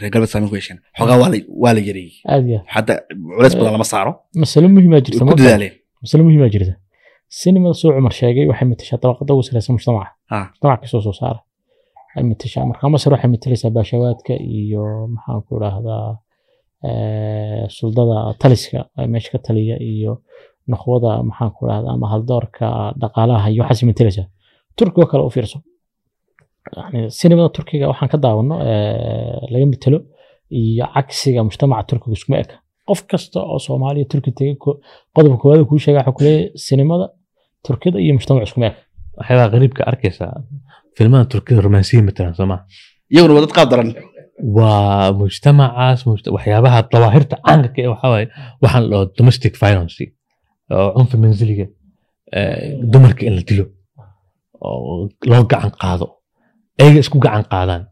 reer 0.00 0.10
galbeed 0.12 0.30
saameyn 0.32 0.50
ku 0.52 0.56
yeesheen 0.58 0.78
xoogaa 0.98 1.18
waa 1.62 1.72
la- 1.76 1.84
yareeyey 1.88 2.60
hadda 2.74 2.92
culays 3.36 3.54
badan 3.58 3.72
lama 3.76 3.84
saaro 3.92 4.12
masalo 4.42 4.66
muhiimaa 4.74 4.96
way 4.98 5.04
jirta 5.06 5.24
ku 5.30 5.36
dadaaleen 5.40 5.72
masalo 6.02 6.22
muhiimaa 6.26 6.48
jirta 6.54 6.74
sinimada 7.40 7.74
soo 7.80 7.90
cumar 7.96 8.12
sheegay 8.20 8.44
waxay 8.50 8.68
matashaa 8.72 8.98
dabaqada 9.02 9.30
ugu 9.34 9.42
sareysa 9.48 9.70
mujtamaca 9.76 10.10
mujtamaca 10.52 10.80
ka 10.82 10.86
soo 10.92 11.02
soo 11.06 11.12
saara 11.20 11.40
ay 12.16 12.22
matashaa 12.30 12.64
marka 12.70 12.84
masar 12.94 13.10
waxay 13.14 13.30
matalaysaa 13.34 13.70
baashawaadka 13.76 14.34
iyo 14.60 14.84
maxaan 15.14 15.40
ku 15.46 15.50
idhaahdaa 15.58 16.06
eh, 16.88 17.62
suldada 17.76 18.18
taliska 18.42 18.78
ee 18.98 19.06
meesha 19.12 19.30
ka 19.34 19.38
taliya 19.46 19.76
iyo 19.92 20.12
noqwada 20.72 21.10
maxaan 21.28 21.50
ku 21.56 21.60
idhahdaa 21.66 21.92
ama 21.96 22.06
haldoorka 22.12 22.66
dhaqaalaha 23.02 23.46
iyo 23.52 23.60
waxaas 23.62 23.82
matalaysaa 23.90 24.26
turkiga 24.78 25.06
kale 25.10 25.22
u 25.28 25.30
fiirso. 25.36 25.58
Sinimada 27.18 27.48
turkiga 27.56 27.86
waxaan 27.92 28.08
ka 28.12 28.18
daawano 28.24 28.54
eh, 28.70 29.40
laga 29.52 29.66
matalo 29.72 29.98
iyo 30.60 30.84
cagsiga 30.94 31.40
mujtamaca 31.48 31.84
turkiga 31.90 32.14
iskuma 32.18 32.36
eka. 32.44 32.56
Qof 32.88 33.00
kasta 33.10 33.38
oo 33.52 33.58
soomaaliya 33.66 34.06
turki 34.12 34.30
tegay 34.38 34.54
qodobka 35.14 35.38
koowaad 35.42 35.62
kuu 35.70 35.78
sheega 35.84 35.98
waxaa 36.00 36.16
kuleeyahay 36.18 36.50
sinimada 36.66 37.06
turkida 37.66 37.96
iyo 38.04 38.12
mujtamac 38.16 38.42
iskuma 38.48 38.66
eka. 38.70 38.80
Waxyaabaa 39.18 39.48
qariibka 39.54 39.82
arkaysaa 39.90 40.32
filmada 40.96 41.24
turkida 41.32 41.60
romansiya 41.66 42.02
matalan 42.08 42.34
soo 42.38 42.46
maa 42.52 42.60
iyaguna 43.12 43.32
waa 43.36 43.42
dad 43.44 43.52
qaab 43.58 43.68
daran 43.72 43.90
waa 44.56 45.12
mujtamacaas 45.20 46.00
mujta- 46.08 46.32
waxyaabaha 46.36 46.78
dawaahirta 46.92 47.36
caanka 47.46 47.68
ka 47.74 47.78
eh 47.84 47.88
waxaa 47.94 48.10
waaye 48.14 48.26
waxaan 48.62 48.84
dhaho 48.90 49.04
domestic 49.18 49.52
violence 49.62 50.04
oo 50.76 50.88
cunfi 50.96 51.16
manziliga 51.24 51.66
eh, 52.38 52.58
dumarka 52.92 53.22
in 53.28 53.34
la 53.38 53.42
dilo 53.48 53.64
oo 54.66 55.08
loo 55.30 55.44
gacan 55.52 55.72
qaado 55.82 56.06
ayaga 56.80 56.98
isku 57.04 57.18
gacan 57.24 57.44
qaadaan 57.52 57.82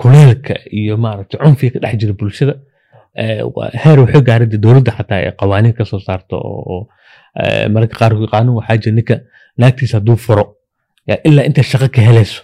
kuleelka 0.00 0.54
iyo 0.78 0.94
maaragtay 1.04 1.38
cunfiga 1.44 1.72
ka 1.74 1.78
dhex 1.84 1.94
jira 2.00 2.14
bulshada 2.20 2.54
heer 3.82 3.98
waxay 4.02 4.22
gaarida 4.28 4.56
dowladda 4.64 4.90
xataa 4.98 5.18
ay 5.22 5.32
qawaaniin 5.40 5.74
ka 5.78 5.84
soo 5.90 6.00
saarto 6.06 6.36
oo 6.50 6.62
oo, 6.72 7.68
mararka 7.72 7.96
qaarkood 8.00 8.30
qaanuun 8.34 8.56
waxaa 8.60 8.76
jira 8.82 8.94
ninka 8.98 9.14
naagtiisa 9.60 9.94
hadduu 9.98 10.16
furo 10.26 10.44
yaa 10.44 10.63
ilaa 11.28 11.44
inta 11.48 11.62
shaqo 11.70 11.86
ka 11.94 12.00
helayso 12.08 12.40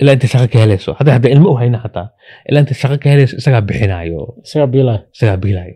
ilaa 0.00 0.14
inta 0.16 0.26
shaqo 0.32 0.46
ka 0.52 0.58
helayso 0.62 0.90
hadda 0.98 1.10
hadda 1.16 1.28
ilmo 1.34 1.48
u 1.54 1.56
hayna 1.60 1.78
xataa 1.84 2.06
ilaa 2.48 2.60
inta 2.64 2.74
shaqo 2.82 2.96
ka 3.02 3.06
helayso 3.12 3.34
isagaa 3.40 3.62
bixinayo 3.68 4.20
isagaa 4.46 4.68
biilaya 4.74 5.00
isagaa 5.14 5.38
biilayo 5.44 5.74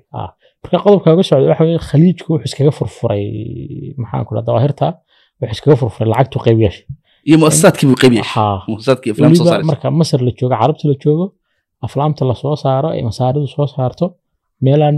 marka 0.63 0.77
qodobka 0.85 1.09
uga 1.15 1.23
socda 1.29 1.47
waxa 1.53 1.65
weye 1.69 1.79
khaliijku 1.91 2.29
wuxuu 2.33 2.47
iskaga 2.49 2.73
furfuray 2.79 3.25
maxaan 4.03 4.25
ku 4.27 4.31
dhaha 4.35 4.45
dawaahirta 4.49 4.87
wuxuu 5.41 5.55
iskaga 5.57 5.77
furfuray 5.81 6.09
lacagtu 6.13 6.39
qayb 6.45 6.59
yeeshay 6.65 6.85
iyo 7.29 7.37
muasasaadkii 7.43 7.87
buu 9.31 9.35
soo 9.41 9.45
saaraysa 9.51 9.71
marka 9.71 9.87
masar 10.01 10.21
la 10.27 10.31
joogo 10.39 10.55
carabta 10.61 10.85
la 10.91 10.95
joogo 11.05 11.27
aflaamta 11.87 12.23
la 12.31 12.35
soo 12.43 12.55
saaro 12.65 12.89
ay 12.95 13.03
masaaridu 13.11 13.47
soo 13.57 13.67
saarto 13.75 14.07
meelaan 14.65 14.97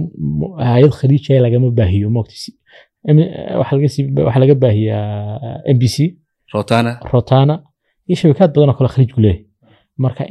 hayad 0.72 0.92
khaliija 1.00 1.34
lagama 1.46 1.68
baahiyo 1.78 2.08
moogta 2.16 2.34
si- 2.42 2.56
em- 3.10 3.30
waxaa 3.60 3.76
laga 3.78 3.88
sii- 3.94 4.12
waxaa 4.26 4.42
laga 4.44 4.54
baahiyaa 4.62 5.72
m 5.74 5.76
b 5.82 5.84
c 5.94 5.96
rotana? 7.12 7.54
Iyo 8.08 8.16
shabakaad 8.20 8.50
badan 8.54 8.68
oo 8.70 8.76
kale 8.78 8.88
khaliijku 8.94 9.20
leeyahay. 9.24 9.44
Marka 10.02 10.22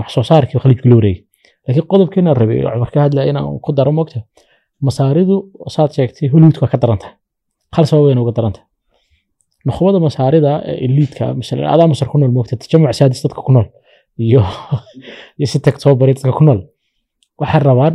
wax 0.00 0.08
soo 0.14 0.22
saarkii 0.30 0.58
khaliijku 0.62 0.86
la 0.90 0.94
wareegay. 0.98 1.22
Laakiin 1.66 1.86
qodobkeena 1.92 2.30
rabay 2.40 2.58
cumar 2.74 2.90
ka 2.94 2.98
hadlaya 3.04 3.26
inaan 3.30 3.58
ku 3.64 3.70
daro 3.78 3.92
moogta 3.98 4.18
masaaridu 4.86 5.36
saad 5.74 5.90
sheegtay 5.96 6.28
hollywoodka 6.32 6.62
waa 6.64 6.72
ka 6.74 6.78
daran 6.82 6.98
tahay. 7.02 7.14
Hal 7.76 7.84
sabab 7.90 8.04
uga 8.24 8.32
daran 8.38 8.52
tahay. 8.56 8.66
Nukhbada 9.66 9.98
masaarida 10.06 10.50
ee 10.70 10.88
masalan 11.40 11.66
adaa 11.74 11.86
masar 11.92 12.08
ku 12.12 12.16
nool 12.18 12.32
moogta 12.36 12.54
tajamuc 12.62 12.92
saadis 12.98 13.20
dadka 13.24 13.40
ku 13.46 13.52
nool 13.56 13.66
iyo 14.26 14.42
si 15.50 15.58
bari 16.00 16.12
dadka 16.16 16.32
ku 16.38 16.44
nool 16.48 16.60
waxay 17.40 17.60
rabaan 17.68 17.94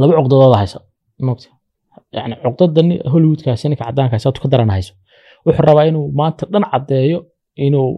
laba 0.00 0.12
cuqdadooda 0.18 0.56
hayso 0.62 0.78
moogta 1.28 1.48
yani 2.16 2.34
cuqdada 2.44 2.80
ni- 2.88 3.00
hollywoodkaasi 3.12 3.64
ninka 3.70 3.84
cadaankaasi 3.88 4.26
aad 4.28 4.38
ka 4.42 4.48
daran 4.52 4.70
hayso 4.76 4.92
wuxuu 5.46 5.64
rabaa 5.68 5.84
inuu 5.90 6.06
maanta 6.18 6.42
dhan 6.52 6.64
caddeeyo 6.72 7.18
inuu 7.66 7.88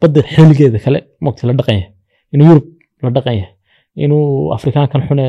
badda 0.00 0.20
xiligeeda 0.34 0.78
kale 0.84 0.98
mogta 1.24 1.42
la 1.48 1.52
dhaqan 1.58 1.74
yahay 1.78 1.90
inuu 2.34 2.46
yurub 2.50 2.66
la 3.04 3.10
dhaqan 3.16 3.34
yahay 3.40 3.52
inuu 4.04 4.24
afrikaankan 4.56 5.00
xune 5.08 5.26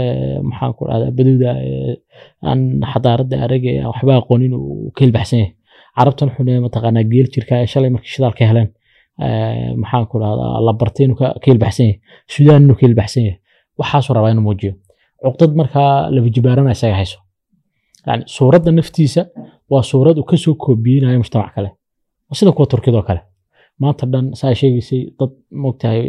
maxaan 0.50 0.72
ku 0.78 0.82
dhahdaa 0.90 1.12
baduuda 1.18 1.50
aan 2.50 2.60
xadaaradda 2.92 3.36
aan 3.44 3.86
waxba 3.92 4.12
aqoonin 4.22 4.54
uu 4.60 4.92
ka 4.96 5.00
hilbaxsan 5.06 5.40
yahay. 5.42 5.54
Carabtan 5.98 6.30
xune 6.36 6.54
mataqaanaa 6.66 7.04
geel 7.12 7.28
jirka 7.34 7.54
ee 7.64 7.68
shalay 7.74 7.90
markii 7.96 8.12
shidaal 8.16 8.34
ka 8.40 8.44
heleen 8.50 8.70
ee, 9.26 9.76
maxaan 9.82 10.06
ku 10.12 10.16
dhahdaa 10.24 10.52
la 10.68 10.72
bartay 10.82 11.04
inuu 11.06 11.18
ka 11.22 11.28
hilbaxsan 11.52 11.86
yahay 11.90 12.00
sudaan 12.34 12.62
inuu 12.66 12.76
ka 12.80 12.84
hilbaxsan 12.88 13.24
yahay. 13.28 13.38
Waxaasuu 13.80 14.14
rabaa 14.18 14.32
inuu 14.34 14.46
muujiyo. 14.48 14.74
Cuqdad 15.24 15.52
markaa 15.60 15.92
laba 16.16 16.30
jibaarana 16.36 16.72
isaga 16.76 16.96
hayso. 17.02 17.18
Yani 18.08 18.24
suuradda 18.36 18.70
naftiisa 18.80 19.22
waa 19.72 19.84
suurad 19.90 20.18
uu 20.20 20.24
ka 20.30 20.38
soo 20.44 20.54
koobiyeynayo 20.64 21.18
mujtamac 21.24 21.54
kale. 21.56 21.70
Sida 22.38 22.52
kuwa 22.52 22.68
turkida 22.72 22.98
oo 22.98 23.04
kale. 23.10 23.22
Maanta 23.82 24.06
dhan 24.14 24.26
saa 24.40 24.54
sheegaysay 24.60 25.02
dad 25.20 25.32
mogtahay 25.64 26.02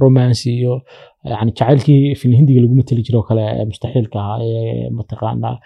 romance 0.00 0.46
iyo 0.50 0.82
yani 1.24 1.52
jacaylkii 1.58 2.14
filhindiga 2.20 2.60
lagu 2.60 2.74
mateli 2.74 3.02
jiro 3.06 3.22
kale 3.28 3.42
ee 3.58 3.64
mustaxiilka 3.70 4.18
ahaa 4.20 4.38
ee 4.42 4.90
mataqaanaa 4.98 5.56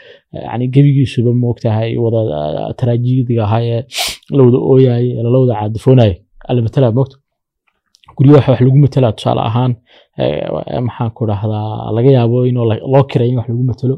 yani 0.47 0.65
gebigiisuba 0.75 1.33
mogtahay 1.45 1.91
wada 2.05 2.21
taraajidiga 2.79 3.45
ahaa 3.45 3.63
ee 3.63 3.81
la 4.37 4.43
wada 4.47 4.59
ooyayay 4.73 5.07
lala 5.25 5.39
wada 5.43 5.55
caadifoonayay 5.61 6.15
matala 6.67 6.93
mogta 6.99 7.17
guryo 8.17 8.33
wax 8.37 8.61
lagu 8.67 8.79
matela 8.85 9.13
tusaale 9.17 9.41
ahaan 9.51 9.73
maxaan 10.87 11.11
ku 11.17 11.27
dhahdaa 11.31 11.93
laga 11.97 12.11
yaabo 12.17 12.47
in 12.47 12.55
loo 12.93 13.05
kiray 13.11 13.29
in 13.29 13.37
wax 13.39 13.49
lagu 13.49 13.63
matelo 13.71 13.95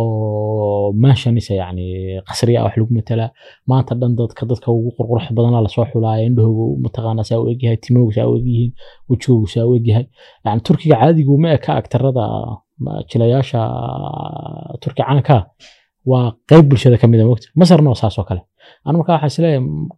oo 0.00 0.92
maashanisa 1.02 1.54
yani 1.62 1.86
qasriya 2.28 2.60
wax 2.64 2.74
lagu 2.80 2.92
matela 2.98 3.26
maanta 3.70 3.92
dhan 4.00 4.12
dadka 4.20 4.42
dadka 4.50 4.68
ugu 4.76 4.90
qurqurux 4.96 5.26
badana 5.36 5.60
la 5.64 5.68
soo 5.74 5.84
xulaaya 5.92 6.22
indhahoogu 6.28 6.66
mataqaana 6.84 7.22
saa 7.28 7.38
u 7.42 7.46
egyahay 7.52 7.78
timoogu 7.84 8.12
saa 8.16 8.26
u 8.30 8.34
egyihiin 8.40 8.72
wejigoogu 9.10 9.46
saa 9.54 9.64
u 9.70 9.72
egyahay 9.78 10.04
yani 10.44 10.60
turkiga 10.66 10.96
caadigu 11.02 11.34
ma 11.42 11.48
eka 11.58 11.70
agtarada 11.80 12.24
jilayaasha 13.10 13.60
turki 14.82 15.02
caanka 15.02 15.36
waa 16.10 16.26
qeyb 16.50 16.64
bulshada 16.70 16.96
ka 17.02 17.06
mid 17.12 17.20
a 17.20 17.24
mogta 17.30 17.46
masarna 17.60 17.88
waa 17.92 18.00
saas 18.02 18.18
oo 18.20 18.24
kale. 18.28 18.42
Anu 18.86 18.96
markaa 19.00 19.14
waxaa 19.16 19.30
is 19.32 19.38
leeyahay 19.44 19.60
m- 19.64 19.88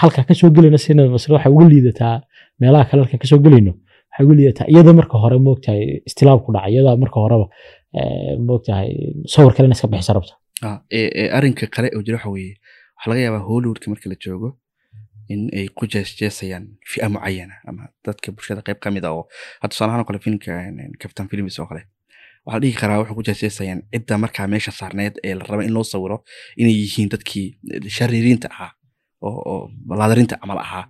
halka 0.00 0.20
ka 0.28 0.34
soo 0.40 0.50
gelayna 0.56 0.78
sina 0.84 1.02
masar 1.14 1.30
waxay 1.36 1.52
uga 1.54 1.66
liidataa 1.72 2.14
meelaha 2.60 2.84
kale 2.90 3.00
halka 3.02 3.16
ka 3.22 3.26
soo 3.30 3.38
gelayno 3.44 3.72
waxay 4.10 4.24
uga 4.26 4.34
liidataa 4.38 4.66
iyada 4.72 4.92
marka 4.98 5.14
hore 5.22 5.36
moogtahay 5.46 5.82
istilaab 6.08 6.40
ku 6.44 6.50
dhacay 6.54 6.72
iyada 6.74 6.90
marka 7.02 7.18
horeba 7.24 7.46
moogtahay 8.48 8.90
sawir 9.32 9.52
kalena 9.56 9.74
iska 9.76 9.88
bixisa 9.92 10.12
rabta. 10.16 10.34
Ah, 10.62 10.78
ee 10.98 11.28
arrinka 11.36 11.66
kale 11.74 11.88
oo 11.96 12.02
jira 12.06 12.18
waxa 12.18 12.30
waxaa 12.30 13.10
laga 13.10 13.20
yaabaa 13.26 13.44
hollywoodka 13.48 13.86
marka 13.90 14.08
la 14.12 14.16
joogo 14.24 14.48
in 15.32 15.40
ay 15.58 15.68
ku 15.76 15.84
jeesjeesayaan 15.92 16.64
fi'a 16.90 17.08
mucayana 17.14 17.54
ama 17.68 17.82
dadka 18.06 18.32
bulshada 18.32 18.62
qayb 18.66 18.78
ka 18.84 18.90
mid 18.90 19.04
a 19.04 19.10
oo 19.16 19.22
hadda 19.60 19.70
tusaale 19.72 19.90
ahaan 19.90 20.02
oo 20.02 20.08
kale 20.08 20.18
filimka 20.24 20.52
captain 21.02 21.28
films 21.30 21.58
oo 21.60 21.66
kale. 21.70 21.82
Waxaa 22.46 22.58
la 22.58 22.62
dhihi 22.62 22.76
karaa 22.80 22.98
waxay 23.00 23.14
ku 23.18 23.22
jeesjeesayaan 23.28 23.80
cidda 23.92 24.14
markaa 24.24 24.46
meesha 24.52 24.72
saarneed 24.80 25.14
ee 25.26 25.34
la 25.38 25.44
raba 25.50 25.62
in 25.68 25.72
loo 25.76 25.84
sawiro 25.92 26.16
inay 26.60 26.74
yihiin 26.82 27.08
dadkii 27.14 27.46
shaririinta 27.96 28.48
ahaa 28.54 28.70
oo 29.26 29.70
laadarinta 30.00 30.36
camal 30.42 30.58
ahaa. 30.66 30.84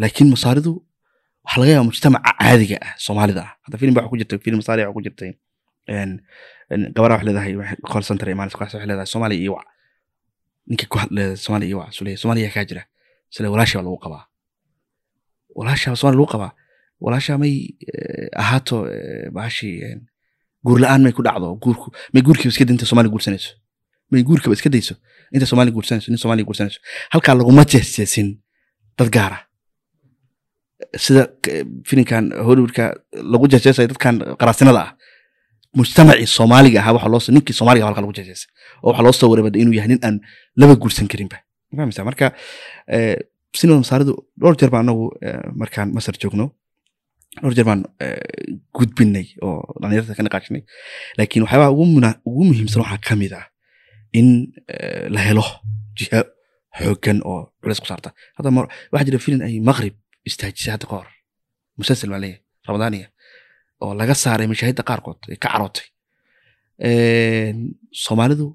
Laakiin 0.00 0.28
masaaridu 0.34 0.72
waxaa 1.48 1.60
laga 1.60 1.72
yaabaa 1.72 1.84
mujtamaca 1.84 2.32
caadiga 2.38 2.76
ah 2.82 2.94
soomaalida 2.98 3.42
ah. 3.42 3.52
Hadda 3.64 3.78
filim 3.78 3.94
waxaa 3.96 4.08
ku 4.10 4.16
jirta 4.16 4.38
filim 4.38 4.58
masaari 4.60 4.82
waxaa 4.82 4.92
ku 4.96 5.02
jirtay. 5.02 5.32
Gabadha 6.94 7.14
wax 7.16 7.24
leedahay 7.24 7.52
call 7.90 8.02
center 8.02 8.28
imaan 8.28 8.50
waxay 8.52 8.86
leedahay. 8.86 9.06
Soomaaliya 9.06 9.40
iyo 9.40 9.56
ninka 10.66 10.86
ku 10.86 10.98
hadleeda 10.98 11.36
soomaaliya 11.36 11.68
iyo 11.68 11.92
sule. 11.96 12.16
Soomaaliya 12.16 12.50
kaa 12.50 12.64
jira. 12.64 12.84
Sule 13.30 13.48
walaasha 13.48 13.78
baa 13.78 13.84
lagu 13.84 13.98
qabaa. 13.98 14.24
Walaasha 15.54 15.96
soomaaliya 15.96 16.20
lagu 16.20 16.32
qabaa. 16.32 16.52
Walaasha 17.00 17.38
may 17.38 17.54
eh, 17.92 18.28
ahaato 18.36 18.76
eh, 18.92 19.30
bahashi 19.30 19.70
guur 20.64 20.78
la'aan 20.80 21.02
may 21.02 21.12
ku 21.12 21.22
dhacdo. 21.22 21.56
Guurku 21.56 21.92
may 22.12 22.22
guurkiiba 22.22 22.52
iska 22.52 22.64
dinta 22.64 22.84
soomaaliya 22.86 23.12
guursanayso. 23.12 23.50
May 24.10 24.22
guurkiiba 24.22 24.54
iska 24.54 24.68
dayso. 24.68 24.94
Inta 25.32 25.46
soomaaliya 25.46 25.74
guursanayso 25.76 26.10
nin 26.12 26.18
soomaaliya 26.18 26.44
guursanayso. 26.44 26.80
Halkaa 27.12 27.34
laguma 27.34 27.64
jeesjeesin 27.64 28.28
dad 28.98 29.08
gaara 29.16 29.47
sida 31.04 31.22
k- 31.42 31.64
filimkan 31.88 32.24
hollywoodka 32.46 32.84
lagu 33.32 33.44
jeesjeesayo 33.52 33.88
dadkan 33.92 34.14
qaraasinada 34.40 34.80
ah. 34.84 34.90
Mujtamacii 35.78 36.26
soomaaliga 36.36 36.78
ahaa 36.80 36.94
waxa 36.96 37.08
loo 37.12 37.20
ninkii 37.34 37.54
soomaaliga 37.58 37.84
ahaa 37.84 37.90
halka 37.92 38.02
lagu 38.04 38.14
jeesjeesay 38.18 38.48
oo 38.82 38.88
waxaa 38.90 39.04
loo 39.06 39.12
soo 39.20 39.28
wareebada 39.30 39.58
inuu 39.62 39.74
yahay 39.78 39.88
nin 39.92 40.00
aan 40.06 40.16
laba 40.60 40.74
guursan 40.82 41.06
karinba 41.12 41.36
Ma 41.72 41.76
fahmaysaa 41.78 42.04
marka 42.08 42.26
eh, 42.96 43.16
sinima 43.58 43.78
masaaridu 43.84 44.12
dhowr 44.40 44.56
jeer 44.60 44.70
baan 44.74 44.84
anagu 44.88 45.04
eh, 45.26 45.42
markaan 45.60 45.88
masar 45.96 46.14
joogno. 46.22 46.46
Dhowr 47.42 47.54
jeer 47.56 47.66
baan 47.68 47.80
eh, 48.04 48.56
gudbinay 48.76 49.26
oo 49.44 49.60
dhalinyarta 49.80 50.14
ka 50.18 50.22
niqaashnay 50.26 50.62
laakiin 51.18 51.42
waxyaabaha 51.44 51.70
ugu 52.28 52.42
muhiimsan 52.48 52.80
waxaa 52.82 53.00
ka 53.08 53.14
mid 53.20 53.32
ah 53.40 53.44
in 54.18 54.28
eh, 54.74 55.04
la 55.14 55.20
helo 55.28 55.44
jiha 55.98 56.20
xooggan 56.80 57.18
oo 57.30 57.40
culeys 57.60 57.80
ku 57.82 57.86
saarta. 57.90 58.10
Hadda 58.36 58.50
waxaa 58.92 59.06
jira 59.08 59.18
filin 59.24 59.42
ay 59.46 59.60
maqrib 59.70 59.94
istaajisay 60.28 60.72
hadda 60.74 60.86
ka 60.90 60.94
hor 60.98 61.08
musalsel 61.78 62.10
baa 62.12 62.20
leeyahay 62.24 62.42
ramadaaniya 62.68 63.08
oo 63.82 63.92
laga 64.00 64.14
saaray 64.24 64.46
mashaahidda 64.52 64.82
qaarkood 64.90 65.18
ee 65.32 65.36
ka 65.42 65.48
carootay. 65.52 65.86
Soomaalidu 68.04 68.46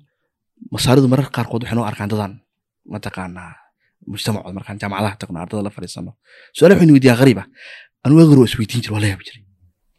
masaaridu 0.75 1.07
mararka 1.13 1.31
qaarkood 1.37 1.61
waxay 1.63 1.75
noo 1.77 1.85
arkaan 1.91 2.09
dadan 2.13 2.33
mataqaanaa 2.93 3.51
mujtamacood 4.11 4.53
markaan 4.57 4.77
jaamacadaha 4.81 5.15
tagno 5.21 5.37
ardada 5.43 5.61
la 5.67 5.71
fadhiisano. 5.75 6.11
Su'aala 6.55 6.73
waxaynu 6.75 6.93
weydiyaa 6.95 7.17
qariiba 7.21 7.43
anu 8.05 8.13
eegor 8.21 8.37
waa 8.41 8.47
isweydiin 8.49 8.81
jir 8.83 8.91
waa 8.95 9.01
la 9.03 9.07
yaabi 9.11 9.23
jiray. 9.27 9.41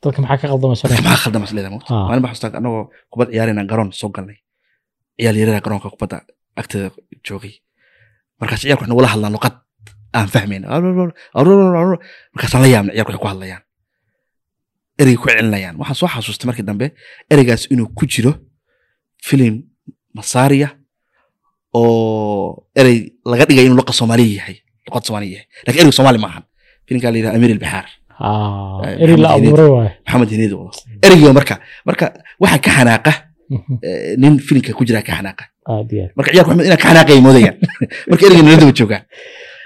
Dadka 0.03 0.20
maxaa 0.22 0.38
ka 0.42 0.46
qaldamaysa 0.53 0.85
dadka 0.90 1.03
maxaa 1.09 1.22
khaldamas 1.24 1.50
leedahay 1.57 1.79
Ah. 1.92 2.05
maalin 2.09 2.22
baa 2.24 2.33
xustaa 2.35 2.50
anagoo 2.61 2.83
kubad 3.12 3.29
ciyaarayna 3.33 3.62
garoon 3.70 3.90
soo 4.00 4.11
galnay. 4.16 4.38
Ciyaal 5.18 5.37
yarada 5.40 5.61
garoonka 5.66 5.88
kubadda 5.94 6.16
agteeda 6.61 6.88
joogay. 7.27 7.53
Markaas 8.40 8.61
ciyaalku 8.62 8.83
waxay 8.83 8.90
nagula 8.92 9.09
hadlaan 9.14 9.33
luqad 9.37 9.55
aan 10.18 10.29
fahmayna 10.35 10.66
markaasaan 12.35 12.62
la 12.64 12.68
yaabna 12.74 12.92
ciyaalku 12.92 13.12
waxay 13.12 13.22
ku 13.22 13.29
hadlayaan. 13.33 13.62
Erey 15.00 15.16
ku 15.20 15.27
celinayaan 15.29 15.77
waxaan 15.81 15.98
soo 16.00 16.09
xasuustay 16.14 16.46
markii 16.48 16.66
dambe 16.70 16.87
ereygaas 17.33 17.62
inuu 17.72 17.88
ku 17.98 18.05
jiro 18.12 18.33
filim 19.27 19.55
masaariya 20.16 20.68
oo 21.74 22.66
erey 22.81 22.98
laga 23.31 23.44
dhigay 23.48 23.64
inuu 23.66 23.79
luqa 23.81 23.92
soomaaliya 24.00 24.35
yahay 24.38 24.57
luqad 24.87 25.03
soomaaliya 25.07 25.33
yahay. 25.37 25.46
Lakin 25.66 25.81
ereyga 25.81 25.96
soomaali 25.98 26.18
maahan 26.24 26.44
filimkaa 26.87 27.11
la 27.12 27.18
yidhaha 27.18 27.35
amiir 27.37 27.50
la 27.55 27.59
Maxamed 30.07 30.31
hineedi 30.31 30.55
ereygiiba 31.07 31.33
marka 31.38 31.55
marka 31.88 32.07
waxaa 32.42 32.61
ka 32.64 32.70
xanaaqa 32.79 33.12
eh, 33.83 34.14
nin 34.22 34.38
filimka 34.46 34.70
ku 34.79 34.85
jira 34.87 35.03
ka 35.03 35.12
xanaaqa. 35.18 35.44
Marka 36.16 36.31
ciyaalku 36.33 36.50
maxamed 36.50 36.66
inaa 36.70 36.81
ka 36.83 36.88
xanaaqaya 36.90 37.20
moodayaan. 37.27 37.57
Marka 38.11 38.22
ereyga 38.27 38.42
nala 38.46 38.57
daba 38.62 38.72
hal 38.79 38.98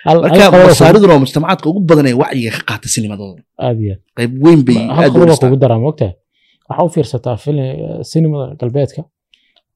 marka 0.05 0.51
masaariduna 0.71 1.13
waa 1.15 1.23
mujtamacaadka 1.25 1.67
ugu 1.71 1.81
badan 1.91 2.07
ee 2.11 2.17
wacyiga 2.23 2.51
ka 2.57 2.63
qaata 2.69 2.87
sinimadooda 2.95 3.43
qayb 4.17 4.31
weyn 4.45 4.61
bay 4.67 4.77
kugu 5.45 5.57
daraa 5.65 5.81
mogtahay 5.87 6.13
waxaa 6.69 6.85
u 6.87 6.91
fiirsataa 6.95 7.37
filim 7.45 7.67
sinimada 8.11 8.47
galbeedka 8.61 9.03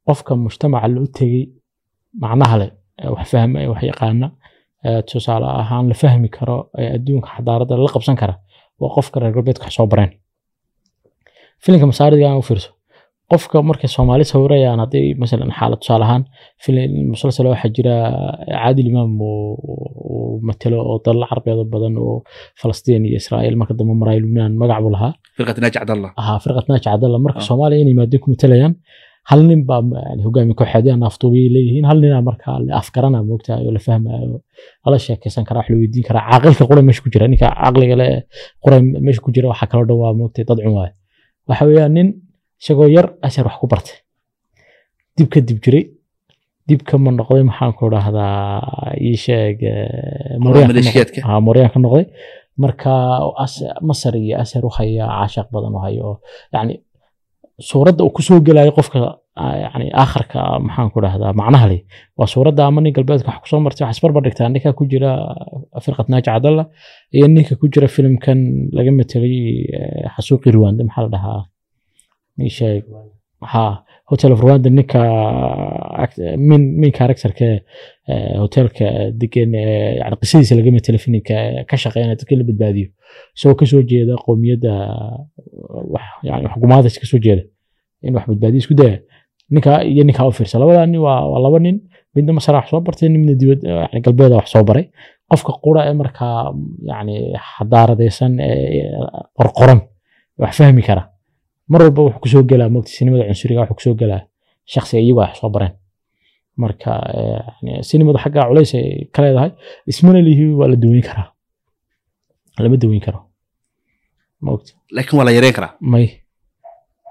qofka 0.07 0.33
mujtamaca 0.47 0.87
u 1.05 1.07
tegey 1.19 1.43
macnaha 2.23 2.57
leh 2.61 2.71
ee 3.03 3.09
wax 3.15 3.27
fahma 3.33 3.57
ee 3.65 3.69
wax 3.73 3.83
yaqaana 3.91 4.29
tusaale 5.09 5.47
ahaan 5.63 5.85
la 5.91 5.95
fahmi 6.03 6.29
karo 6.37 6.57
ee 6.81 6.89
adduunka 6.97 7.29
xadaaradda 7.37 7.75
la 7.87 7.91
qabsan 7.95 8.17
kara 8.23 8.35
waa 8.81 8.91
qofka 8.97 9.17
reer 9.21 9.33
galbeedka 9.37 9.65
wax 9.67 9.75
soo 9.79 9.87
bareen. 9.93 10.11
Filimka 11.65 11.87
masaaridiga 11.93 12.29
aan 12.31 12.39
u 12.43 12.45
fiirso 12.49 12.71
qofka 13.33 13.59
markay 13.71 13.89
soomaali 13.97 14.25
sawirayaan 14.33 14.81
haddii 14.85 15.07
masalan 15.23 15.51
xaalad 15.59 15.79
tusaale 15.83 16.05
ahaan 16.09 16.23
musalsal 17.13 17.47
waxaa 17.53 17.71
jira 17.77 17.95
caadil 18.53 18.87
imaam 18.93 19.13
uu 19.21 20.41
matelo 20.49 20.79
oo 20.91 20.97
dalal 21.05 21.25
carbeed 21.31 21.59
oo 21.63 21.67
badan 21.75 21.95
oo 22.05 22.17
falastiin 22.61 23.03
iyo 23.09 23.17
israa'iil 23.23 23.57
marka 23.61 23.75
dambe 23.79 23.95
maraya 24.01 24.21
lubnaan 24.25 24.53
magac 24.63 24.79
buu 24.85 24.93
lahaa. 24.97 25.13
Firqat 25.37 25.59
naaji 25.63 25.77
cabdallah. 25.79 26.11
Ahaa 26.21 26.39
firqat 26.45 26.67
naaji 26.69 26.85
cabdalla 26.87 27.19
marka 27.27 27.41
Ah. 27.43 27.47
soomaaliya 27.49 27.81
inay 27.85 27.95
maadin 28.01 28.21
ku 28.23 28.27
matalayaan 28.33 28.75
hal 29.31 29.41
nin 29.49 29.61
baa 29.69 29.81
hogaami 30.27 30.55
kooxeedyaha 30.61 30.97
naaftuubiyay 31.03 31.49
leeyihiin. 31.55 31.85
Hal 31.91 31.99
ninaa 32.05 32.23
marka 32.29 32.49
la 32.67 32.73
afgarana 32.81 33.19
moogtahay 33.31 33.65
oo 33.69 33.73
la 33.77 33.81
fahmayo 33.87 34.37
lala 34.85 34.99
sheekeysan 35.07 35.45
karaa 35.49 35.61
wax 35.63 35.69
la 35.73 35.77
weydiin 35.83 36.05
karaa. 36.09 36.23
Caaqilka 36.31 36.65
qura 36.71 36.81
meesha 36.87 37.03
ku 37.05 37.09
jira. 37.15 37.25
Ninka 37.33 37.49
caqliga 37.65 37.97
le 38.03 38.07
qura 38.65 38.77
meesha 39.07 39.21
ku 39.25 39.31
jira 39.35 39.47
waxaa 39.53 39.69
kaloo 39.73 39.87
dhan 39.89 39.99
waa 40.03 40.13
moogtay 40.21 40.45
dad 40.49 40.59
cun 40.65 40.75
waaye. 40.79 40.93
Waxa 41.49 41.65
weeyaan 41.69 41.93
nin 41.97 42.09
isagoo 42.63 42.89
yar 42.97 43.07
ashar 43.27 43.45
wax 43.49 43.57
ku 43.61 43.67
bartay. 43.73 43.97
Dib 45.17 45.29
ka 45.33 45.41
dib 45.49 45.59
jiray 45.65 45.85
dib 46.69 46.81
kama 46.89 47.11
noqday 47.19 47.43
maxaan 47.51 47.73
ku 47.79 47.91
dhahdaa 47.91 48.95
ii 49.09 49.17
sheeg 49.25 49.57
eh, 49.63 50.39
Mooriyaan 51.47 51.73
ka 51.75 51.79
noqday. 51.85 52.07
Ah, 52.07 52.15
marka 52.63 52.93
as- 53.45 53.65
masar 53.89 54.15
iyo 54.17 54.35
ashar 54.43 54.63
u 54.69 54.71
haya 54.77 55.05
caashaq 55.11 55.47
badan 55.55 55.75
u 55.77 55.81
hayo. 55.85 56.03
Oo 56.09 56.17
yani 56.55 56.75
suuradda 57.69 58.05
uu 58.05 58.13
ku 58.17 58.23
soo 58.23 58.41
gelayo 58.47 58.73
qofka 58.79 58.99
ah, 59.43 59.55
yani 59.65 59.87
aakharka 60.03 60.39
maxaan 60.67 60.89
ku 60.95 60.99
dhahdaa 61.05 61.33
macnaha 61.41 61.67
leh 61.73 61.81
waa 62.19 62.29
suuradda 62.35 62.63
ama 62.69 62.81
nin 62.81 62.93
galbeedka 62.97 63.29
wax 63.33 63.39
ku 63.43 63.49
soo 63.53 63.61
martay 63.65 63.85
wax 63.87 63.97
isbarbar 63.97 64.23
dhigtaa. 64.27 64.49
Ninka 64.55 64.71
ku 64.79 64.85
jira 64.93 65.13
firqat 65.85 66.09
naaji 66.13 66.25
cabdalla 66.31 66.65
iyo 67.17 67.27
ninka 67.35 67.55
ku 67.61 67.67
jira 67.73 67.89
filimkan 67.95 68.39
laga 68.77 68.91
metelay 68.99 69.37
eh, 69.77 70.05
xasuuqi 70.15 70.49
rwanda 70.57 70.85
maxaa 70.89 71.05
la 71.07 71.11
dhahaa 71.17 71.41
ii 72.41 72.51
sheeg. 72.59 72.85
Ha 73.53 73.85
hotel 74.13 74.33
of 74.33 74.41
rwanda 74.41 74.71
ninka 74.71 75.01
min 76.37 76.63
min 76.81 76.93
characterka 76.93 77.49
eh, 78.09 78.35
hotelka 78.43 78.87
degan 79.21 79.55
eh, 79.55 79.97
yani 80.01 80.17
qisadiisa 80.21 80.99
filimka 81.05 81.35
eh, 81.35 81.65
ka 81.69 81.77
shaqeynaya 81.77 82.17
dadka 82.17 82.37
la 82.37 82.45
badbaadiyo. 82.45 82.89
Isagoo 83.37 83.57
ka 83.61 83.67
soo 83.67 83.83
jeeda 83.83 84.15
qowmiyadda 84.27 84.73
yani 86.29 86.49
xukuumaddas 86.53 86.99
ka 87.01 87.07
soo 87.07 87.19
jeeda 87.19 87.43
in 88.03 88.15
wax 88.15 88.27
badbaadiyo 88.29 88.61
isku 88.65 88.75
daya. 88.75 88.99
Ninka 89.51 89.83
iyo 89.85 90.05
ninkaa 90.05 90.27
u 90.29 90.33
fiirsa 90.33 90.59
labada 90.59 90.87
nin 90.87 91.01
waa 91.01 91.39
laba 91.45 91.59
nin. 91.59 91.81
Midna 92.15 92.33
masar 92.33 92.55
wax 92.55 92.69
soo 92.71 92.81
bartay 92.81 93.09
midna 93.09 93.35
dibad 93.35 93.61
yani 93.63 94.01
galbeeda 94.05 94.37
wax 94.37 94.53
soo 94.53 94.65
baray. 94.65 94.91
Qofka 95.31 95.53
qura 95.65 95.89
ee 95.89 95.95
markaa 95.95 96.53
yani 96.91 97.33
xadaaradaysan 97.57 98.33
qorqoran 99.39 99.81
wax 100.39 100.57
fahmi 100.61 100.83
kara 100.83 101.12
mar 101.73 101.81
walba 101.85 102.01
wuxuu 102.07 102.21
ku 102.23 102.29
soo 102.33 102.43
gelaa 102.51 102.69
mogta 102.75 102.91
sinimada 102.97 103.25
cunsuriga 103.29 103.61
wuxuu 103.63 103.77
ku 103.79 103.83
soo 103.87 103.95
gelaa 104.01 104.23
shakhsiga 104.73 105.01
iyagu 105.03 105.21
wax 105.21 105.33
soo 105.41 105.51
bareen. 105.55 105.75
Marka 106.63 106.91
eh, 107.19 107.81
sinimada 107.89 108.19
xagga 108.25 108.41
culays 108.49 108.73
ay 108.79 108.89
ka 109.15 109.19
leedahay 109.23 109.51
ismana 109.91 110.21
lihi 110.29 110.45
waa 110.59 110.69
la 110.73 110.77
daweyn 110.83 111.05
karaa. 111.09 111.27
Lama 112.65 112.77
daweyn 112.83 113.01
karo. 113.07 113.21
Laakiin 114.97 115.17
waa 115.19 115.25
la 115.29 115.33
yareyn 115.37 115.55
karaa? 115.59 115.73
May. 115.93 116.07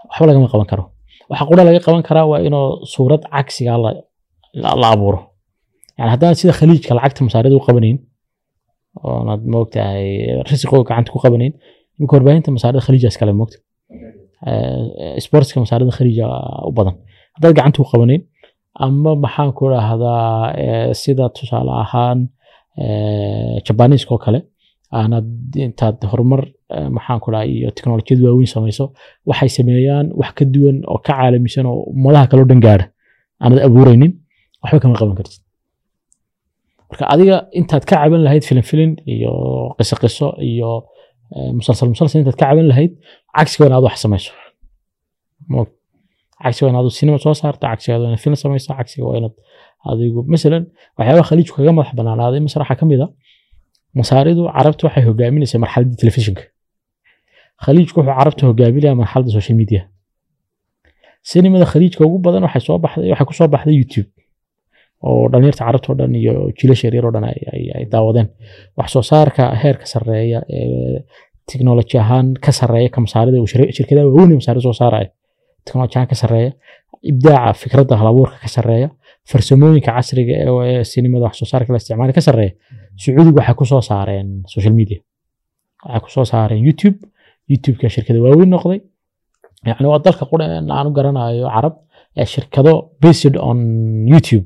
Waxba 0.09 0.25
lagama 0.29 0.47
qaban 0.53 0.67
karo. 0.71 0.83
Waxa 1.29 1.43
qura 1.49 1.61
laga 1.67 1.79
qaban 1.85 2.03
karaa 2.09 2.25
waa 2.31 2.39
inuu 2.47 2.85
suurad 2.93 3.21
cagsiga 3.33 3.73
la, 3.83 4.89
abuuro. 4.93 5.19
Yani 5.97 6.09
haddaan 6.13 6.35
sida 6.39 6.53
khaliijka 6.59 6.93
lacagta 6.97 7.21
masaarida 7.27 7.55
u 7.59 7.63
qabanayn 7.67 7.97
oonaad 9.07 9.41
moogtahay 9.53 10.07
risiqooga 10.49 10.83
gacanta 10.89 11.09
ku 11.13 11.19
qabanayn 11.25 11.53
imika 11.97 12.13
warbaahinta 12.15 12.49
masaarida 12.55 12.81
khaliijaas 12.85 13.17
kale 13.19 13.31
moogta 13.39 13.57
sportska 15.25 15.59
masaarida 15.63 15.91
khaliija 15.97 16.27
u 16.69 16.71
badan. 16.77 16.95
Haddaad 17.35 17.53
gacanta 17.57 17.77
ku 17.83 17.89
qabanayn 17.91 18.21
ama 18.85 19.11
maxaan 19.23 19.51
ku 19.57 19.63
dhahdaa 19.73 20.53
eh, 20.63 20.89
sida 21.01 21.25
tusaale 21.35 21.71
ahaan 21.83 22.19
eh, 22.83 23.55
jabaniiska 23.65 24.11
oo 24.15 24.21
kale 24.25 24.39
aanad 24.99 25.27
intaad 25.65 25.97
horumar 26.11 26.41
eh, 26.75 26.89
maxaan 26.95 27.19
ku 27.23 27.27
dhaha 27.33 27.45
iyo 27.55 27.69
teknolojiyad 27.77 28.19
waaweyn 28.25 28.49
samayso 28.55 28.85
waxay 29.29 29.49
sameeyaan 29.57 30.07
wax 30.19 30.31
ka 30.37 30.43
duwan 30.53 30.77
oo 30.91 30.97
ka 31.05 31.13
caalamisan 31.13 31.65
oo 31.71 31.79
ummadaha 31.93 32.25
kaloo 32.31 32.47
dhan 32.49 32.59
gaara 32.65 32.85
aanad 33.43 33.59
abuureynin 33.67 34.11
waxba 34.63 34.79
kama 34.83 34.95
qaban 34.99 35.15
kartid. 35.19 35.41
Marka 36.89 37.05
adiga 37.13 37.37
intaad 37.59 37.83
ka 37.89 37.95
caban 38.01 38.21
lahayd 38.25 38.43
filim 38.49 38.65
filin 38.69 38.91
iyo 39.13 39.31
qiso 39.77 39.95
qiso 40.03 40.27
iyo 40.49 40.71
musalsal 41.59 41.87
musalsal 41.93 42.17
intaad 42.21 42.37
ka 42.41 42.45
caban 42.49 42.65
lahayd 42.71 42.91
cagsiga 43.37 43.61
waa 43.63 43.69
inaad 43.71 43.83
wax 43.87 43.97
samayso. 44.05 44.31
Cagsiga 46.43 46.65
waa 46.67 46.73
inaad 46.73 46.87
sinima 46.99 47.17
soo 47.23 47.33
saarto 47.41 47.63
cagsiga 47.71 47.93
waa 47.99 48.07
inaad 48.09 48.21
film 48.23 48.35
samayso 48.43 48.67
cagsiga 48.79 49.03
waa 49.09 49.17
inaad 49.19 49.35
adigu 49.89 50.19
masalan 50.33 50.63
waxyaabaha 50.97 51.27
khaliijku 51.29 51.53
kaga 51.57 51.71
madax 51.77 51.91
banaanaaday. 51.99 52.39
Masar 52.47 52.59
waxaa 52.63 52.79
ka 52.81 52.85
mid 52.91 53.01
a 53.05 53.07
masaaridu 53.99 54.41
carabtu 54.57 54.81
waxay 54.87 55.03
hogaaminaysay 55.09 55.59
marxaladii 55.63 55.97
telefishinka. 56.01 56.43
Khaliijku 57.63 57.95
wuxuu 57.99 58.15
carabta 58.19 58.43
hogaaminaya 58.49 58.93
marxaladda 59.01 59.31
social 59.37 59.55
media. 59.61 59.81
Sinimada 61.29 61.65
khaliijka 61.71 62.01
ugu 62.07 62.17
badan 62.25 62.41
waxay 62.47 62.61
soo 62.67 62.77
baxday 62.83 63.09
waxay 63.13 63.25
ku 63.29 63.33
baxday 63.53 63.75
youtube 63.81 64.09
oo 65.09 65.29
dhalinyarta 65.31 65.63
carabta 65.67 65.93
dhan 65.99 66.11
iyo 66.21 66.33
jiilasha 66.57 66.83
yaryar 66.87 67.05
oo 67.07 67.11
dhan 67.15 67.25
ay, 67.31 67.85
daawadeen. 67.93 68.27
Wax 68.77 68.89
soo 68.95 69.03
saarka 69.11 69.43
heerka 69.63 69.85
sarreeya 69.93 70.39
ee 70.57 70.97
teknoloji 71.51 71.95
ahaan 72.03 72.27
ka 72.45 72.51
sarreeya 72.59 72.89
ka 72.95 72.99
masaarida 73.05 73.37
uu 73.43 73.49
shir- 73.51 73.71
shirkadaha 73.77 74.05
waaweyn 74.07 74.35
masaarida 74.41 74.63
soo 74.67 74.75
saaraya 74.81 75.09
teknoloji 75.65 75.93
ahaan 75.97 76.09
ka 76.11 76.15
sarreeya 76.21 76.51
ibdaaca 77.11 77.53
fikradda 77.61 77.93
halabuurka 78.01 78.37
ka 78.43 78.49
sarreeya 78.55 78.87
farsamooyinka 79.31 79.91
casriga 79.97 80.33
ee 80.43 80.83
sinimada 80.91 81.23
wax 81.27 81.35
soo 81.41 81.47
saarka 81.51 81.69
la 81.73 81.77
isticmaala 81.81 82.13
ka 82.17 82.23
sarreeya 82.27 82.53
sacuudiga 83.03 83.37
waxay 83.41 83.55
ku 83.59 83.65
saareen 83.89 84.27
social 84.53 84.73
media 84.79 84.99
waxay 85.93 86.01
ku 86.21 86.25
saareen 86.33 86.61
youtube 86.67 86.97
youtubeka 87.51 87.87
shirkada 87.95 88.19
waaweyn 88.25 88.49
noqday. 88.55 88.79
Yani 89.67 89.87
waa 89.91 89.99
dalka 90.05 90.23
qura 90.31 90.43
aan 90.77 90.87
u 90.89 90.91
garanayo 90.97 91.47
carab 91.55 91.73
ee 92.21 92.25
shirkado 92.33 92.71
based 93.03 93.35
on 93.49 93.57
youtube 94.13 94.45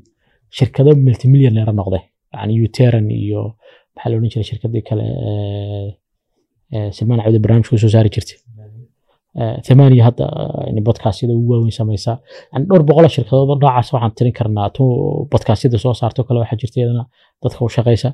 shirkado 0.58 0.90
multimillionaire 1.06 1.72
noqday. 1.80 2.02
Yani 2.36 2.52
uteran 2.66 3.06
iyo 3.24 3.42
maxaa 3.94 4.08
la 4.10 4.14
odhan 4.18 4.30
jiray 4.32 4.46
shirkadii 4.50 4.82
kale 4.88 5.04
ee, 5.28 5.86
ee 6.76 6.88
salmaan 6.96 7.20
cabdi 7.24 7.38
barnaamijka 7.44 7.74
u 7.76 7.78
soo 7.84 7.90
saari 7.94 8.10
jirtay. 8.16 8.38
Eh, 9.42 9.56
thamaniya 9.66 10.04
hadda 10.08 10.24
eh, 10.68 10.82
podcastyada 10.88 11.32
ugu 11.38 11.50
waaweyn 11.52 11.74
samaysaa 11.80 12.16
yani 12.52 12.64
dhowr 12.68 12.82
boqol 12.88 13.06
shirkadood 13.16 13.48
oo 13.52 13.56
noocaas 13.62 13.88
waxaan 13.94 14.12
tirin 14.18 14.34
karnaa. 14.38 14.68
Tu 14.76 14.84
podcastyada 15.32 15.78
soo 15.84 15.94
saarto 16.00 16.20
kale 16.28 16.38
waxaa 16.42 16.58
jirta 16.62 16.76
iyadana 16.80 17.04
dadka 17.42 17.60
u 17.66 17.68
shaqaysa 17.76 18.08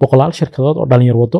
boqolaal 0.00 0.32
shirkadood 0.38 0.76
oo 0.80 0.86
dhalinyar 0.90 1.16
wado 1.22 1.38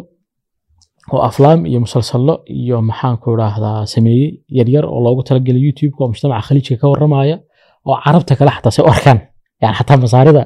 oo 1.15 1.21
aflaam 1.29 1.61
iyo 1.71 1.79
musalsallo 1.87 2.35
iyo 2.61 2.77
maxaan 2.91 3.17
ku 3.23 3.27
idhaahdaa 3.35 3.79
sameeyey 3.95 4.29
yaryar 4.59 4.85
oo 4.95 5.01
loogu 5.07 5.23
talagelay 5.29 5.63
youtube-ka 5.67 6.01
oo 6.05 6.09
mujtamaca 6.13 6.43
khaliijka 6.49 6.75
ka 6.81 6.87
warramaya 6.93 7.37
oo 7.89 7.97
carabta 8.05 8.33
kale 8.39 8.51
xataa 8.57 8.73
say 8.77 8.85
u 8.87 8.89
arkaan 8.95 9.19
yani 9.63 9.75
xataa 9.79 9.99
masaarida 10.05 10.43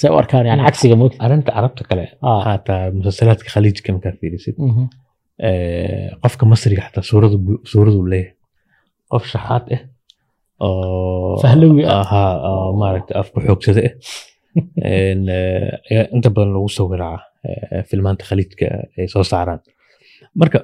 say 0.00 0.10
u 0.10 0.16
arkaan 0.22 0.46
yani 0.50 0.62
cagsiga 0.66 0.96
moogta 1.02 1.24
arrinta 1.26 1.50
carabta 1.56 1.84
kale 1.90 2.04
xataa 2.46 2.82
musalsalaadka 2.98 3.48
khaliijka 3.54 3.92
markaa 3.96 4.12
fiirisid 4.20 4.56
qofka 6.22 6.44
masriga 6.52 6.82
xataa 6.88 7.04
suuradu 7.72 7.98
leeyahay 8.12 8.36
qof 9.12 9.24
shaxaad 9.32 9.64
ah 9.76 9.82
oo 10.66 11.40
Fahlawi 11.42 11.82
ah. 11.88 12.36
oo 12.50 12.68
maaragta 12.80 13.12
afku 13.20 13.40
xoogsada 13.46 13.82
ah 13.88 13.92
inta 16.16 16.28
badan 16.34 16.52
lagu 16.54 16.68
eh, 17.48 17.82
filmaanta 17.88 18.24
khaliijka 18.28 18.66
ay 18.98 19.06
soo 19.08 19.24
saaraan 19.32 19.60
marka 20.40 20.58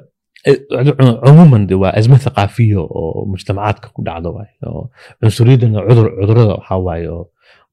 cumuuman 1.26 1.62
waa 1.82 1.92
azma 2.00 2.18
thaqaafiya 2.26 2.80
oo 2.98 3.24
mujtamacaadka 3.32 3.88
ku 3.94 4.00
dhacdo 4.08 4.28
waay 4.36 4.50
cunsuriyadana 5.20 5.80
cudur 5.88 6.06
cudurrada 6.18 6.54
waxaa 6.58 6.78
waaye 6.86 7.08
oo 7.16 7.24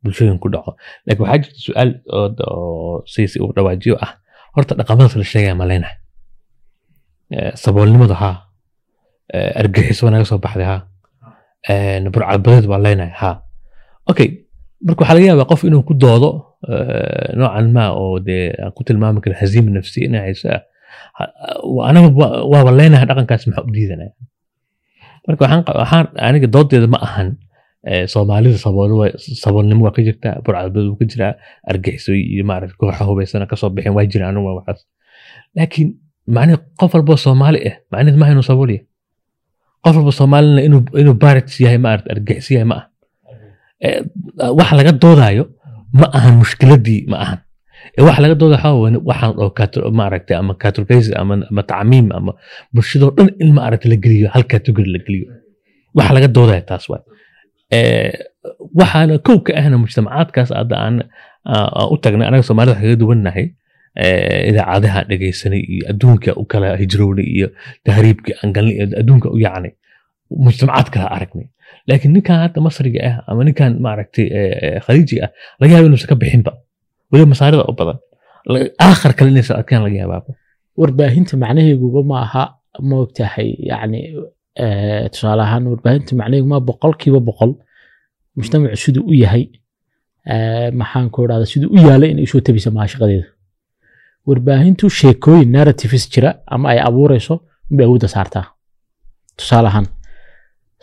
bulshooyin 0.03 0.39
ku 0.43 0.47
dhaco. 0.53 0.71
Laakiin 1.05 1.23
waxaa 1.25 1.39
jirta 1.43 1.59
su'aal 1.65 1.89
siisi 3.13 3.37
uu 3.43 3.51
dhawaajiyo 3.55 3.95
ah. 4.05 4.11
Horta 4.55 4.75
dhaqamadaas 4.79 5.15
la 5.21 5.25
sheegaya 5.31 5.55
maleyna 5.61 5.89
saboolnimadu 7.63 8.13
haa. 8.13 8.35
Argixis 9.59 10.03
waa 10.03 10.11
naga 10.13 10.25
soo 10.29 10.37
baxday 10.37 10.65
haa. 10.71 10.81
En, 11.69 12.11
burcadbadeed 12.13 12.65
waa 12.71 12.79
leenahay 12.85 13.13
haa. 13.21 13.35
Okay 14.11 14.29
marka 14.85 15.01
waxaa 15.01 15.15
laga 15.17 15.27
yaabaa 15.31 15.49
qof 15.51 15.61
inuu 15.63 15.83
ku 15.87 15.93
doodo 16.03 16.29
noocan 17.39 17.67
ma 17.75 17.83
oo 17.95 18.19
dee 18.19 18.51
ku 18.75 18.83
tilmaami 18.83 19.21
karo 19.23 19.35
haziima 19.41 19.71
nafsiya 19.71 20.05
inay 20.07 20.21
hayso 20.27 20.49
ah. 20.51 20.61
Anaga 21.89 22.09
wa- 22.19 22.43
waaba 22.51 22.71
leenahay 22.79 23.05
dhaqankaas 23.09 23.47
maxaa 23.47 23.63
u 23.67 23.71
diidanaya 23.75 24.11
marka 25.27 25.41
waxaan 25.47 26.05
aniga 26.27 26.47
doodeeda 26.55 26.87
ma 26.93 26.99
ahan 27.07 27.29
soomaalida 28.13 28.57
saboolnimo 29.43 29.81
waa 29.85 29.93
ka 29.97 30.01
jirtaa 30.07 30.33
burcadbadeed 30.45 30.87
waa 30.91 30.99
ka 31.01 31.05
jiraa 31.11 31.33
argixiso 31.71 32.11
iyo 32.33 32.43
maaragta 32.49 32.75
kooxa 32.79 33.03
hubaysana 33.09 33.45
ka 33.51 33.55
soo 33.61 33.69
bixin 33.75 33.93
waa 33.97 34.05
jiraan 34.11 34.29
anigu 34.31 34.47
waa 34.47 34.55
waxaas 34.59 34.81
laakiin 35.57 35.89
macnaheed 36.35 36.61
qof 36.79 36.91
walboo 36.95 37.17
soomaali 37.25 37.59
ah 37.69 37.75
macnaheed 37.91 38.17
maaha 38.21 38.31
inuu 38.35 38.47
sabool 38.49 38.69
yahay 38.75 38.85
qof 39.83 39.93
walba 39.97 40.11
soomaalina 40.19 40.61
inuu 41.01 41.15
barits 41.23 41.55
yahay 41.65 41.79
maaragta 41.85 42.09
argixis 42.15 42.51
yahay 42.55 42.67
ma 42.71 42.75
aha 42.79 42.87
Eh, 43.87 43.99
waxa 44.59 44.73
laga 44.79 44.91
doodayo 45.03 45.43
ma 45.99 46.07
ahan 46.17 46.33
mushkiladii 46.41 47.01
ma 47.11 47.17
ahan. 47.23 47.39
Eh, 47.97 48.03
waxa 48.07 48.21
laga 48.23 48.35
doodayo 48.41 48.71
waxaa 49.09 49.31
waxaan 49.49 49.83
oo 49.85 49.91
maaragtay 49.99 50.35
ama 50.41 50.53
categories 50.63 51.07
ama 51.21 51.61
tacmiim 51.71 52.07
ama 52.17 52.31
bulshadoo 52.73 53.11
dhan 53.17 53.29
in 53.43 53.49
maaragta 53.57 53.87
la 53.91 53.97
geliyo 54.03 54.27
hal 54.33 54.43
category 54.53 54.87
la 54.95 54.99
geliyo. 55.05 55.25
Waxa 55.97 56.11
laga 56.15 56.27
doodaya 56.35 56.61
taas 56.69 56.85
waay 56.91 57.01
Eh, 57.03 57.09
waxaana 58.79 59.17
kow 59.27 59.37
ka 59.45 59.51
ahna 59.59 59.77
mujtamacaadkaas 59.83 60.49
hadda 60.59 60.75
aan 60.85 60.95
aan 61.55 61.87
u 61.93 61.97
tagnay 62.03 62.27
anaga 62.27 62.43
soomaalida 62.49 62.73
waxaa 62.75 62.87
kaga 62.87 62.99
duwannahay 63.03 63.45
eh, 64.03 64.49
idaacadaha 64.49 64.99
dhegaysanay 65.09 65.61
iyo 65.73 65.83
adduunka 65.91 66.31
u 66.41 66.45
kala 66.51 66.75
hijrownay 66.81 67.27
iyo 67.37 67.47
tahriibka 67.87 68.31
aan 68.41 68.53
galnay 68.55 68.75
iyo 68.77 68.85
adduunka 69.01 69.27
u 69.35 69.37
yacnay. 69.45 69.73
Mujtamacaad 70.45 70.87
kala 70.93 71.07
aragnay. 71.15 71.47
Laakiin 71.87 72.13
ninkan 72.15 72.37
hadda 72.43 72.59
masriga 72.67 72.99
ah 73.09 73.15
ama 73.27 73.43
ninkan 73.47 73.71
maaragtay 73.85 74.27
eh, 74.39 74.55
eh, 74.65 74.77
khaliiji 74.85 75.15
ah 75.25 75.29
laga 75.59 75.71
yaaba 75.75 75.87
inuusan 75.89 76.09
ka 76.11 76.15
bixinba. 76.21 76.51
Weliba 77.11 77.29
masaarida 77.33 77.65
u 77.71 77.75
badan. 77.79 77.97
Aakhar 78.87 79.11
kale 79.17 79.29
inaysan 79.33 79.57
arkeen 79.61 79.81
laga 79.87 79.97
yaabaaba 80.03 80.31
warbaahinta 80.77 81.37
macnaheeguba 81.37 82.01
ma 82.03 82.21
aha 82.25 82.43
ma 82.81 82.95
ogtahay 83.05 83.49
yani 83.71 83.99
eh, 84.63 85.05
tusaale 85.13 85.41
ahaan 85.45 85.67
warbaahinta 85.71 86.15
macnaheedu 86.19 86.47
ma 86.53 86.59
boqolkiiba 86.69 87.19
boqol 87.29 87.51
mujtamacu 88.37 88.77
siduu 88.85 89.05
u 89.11 89.13
yahay 89.23 89.43
eh, 90.33 90.69
maxaan 90.79 91.07
ku 91.13 91.25
idhahda 91.25 91.45
siduu 91.53 91.69
u 91.75 91.77
yaalay 91.87 92.09
inay 92.13 92.23
u 92.27 92.31
soo 92.33 92.41
tabisa 92.47 92.71
maha 92.71 92.87
warbaahintu 94.27 94.89
sheekooyin 94.89 95.51
narratives 95.51 96.05
jira 96.13 96.29
ama 96.47 96.69
ay 96.71 96.79
abuureyso 96.79 97.35
unbay 97.69 97.85
awoodda 97.85 98.07
saartaa. 98.07 98.45
Tusaale 99.37 99.67
ahaan 99.67 99.87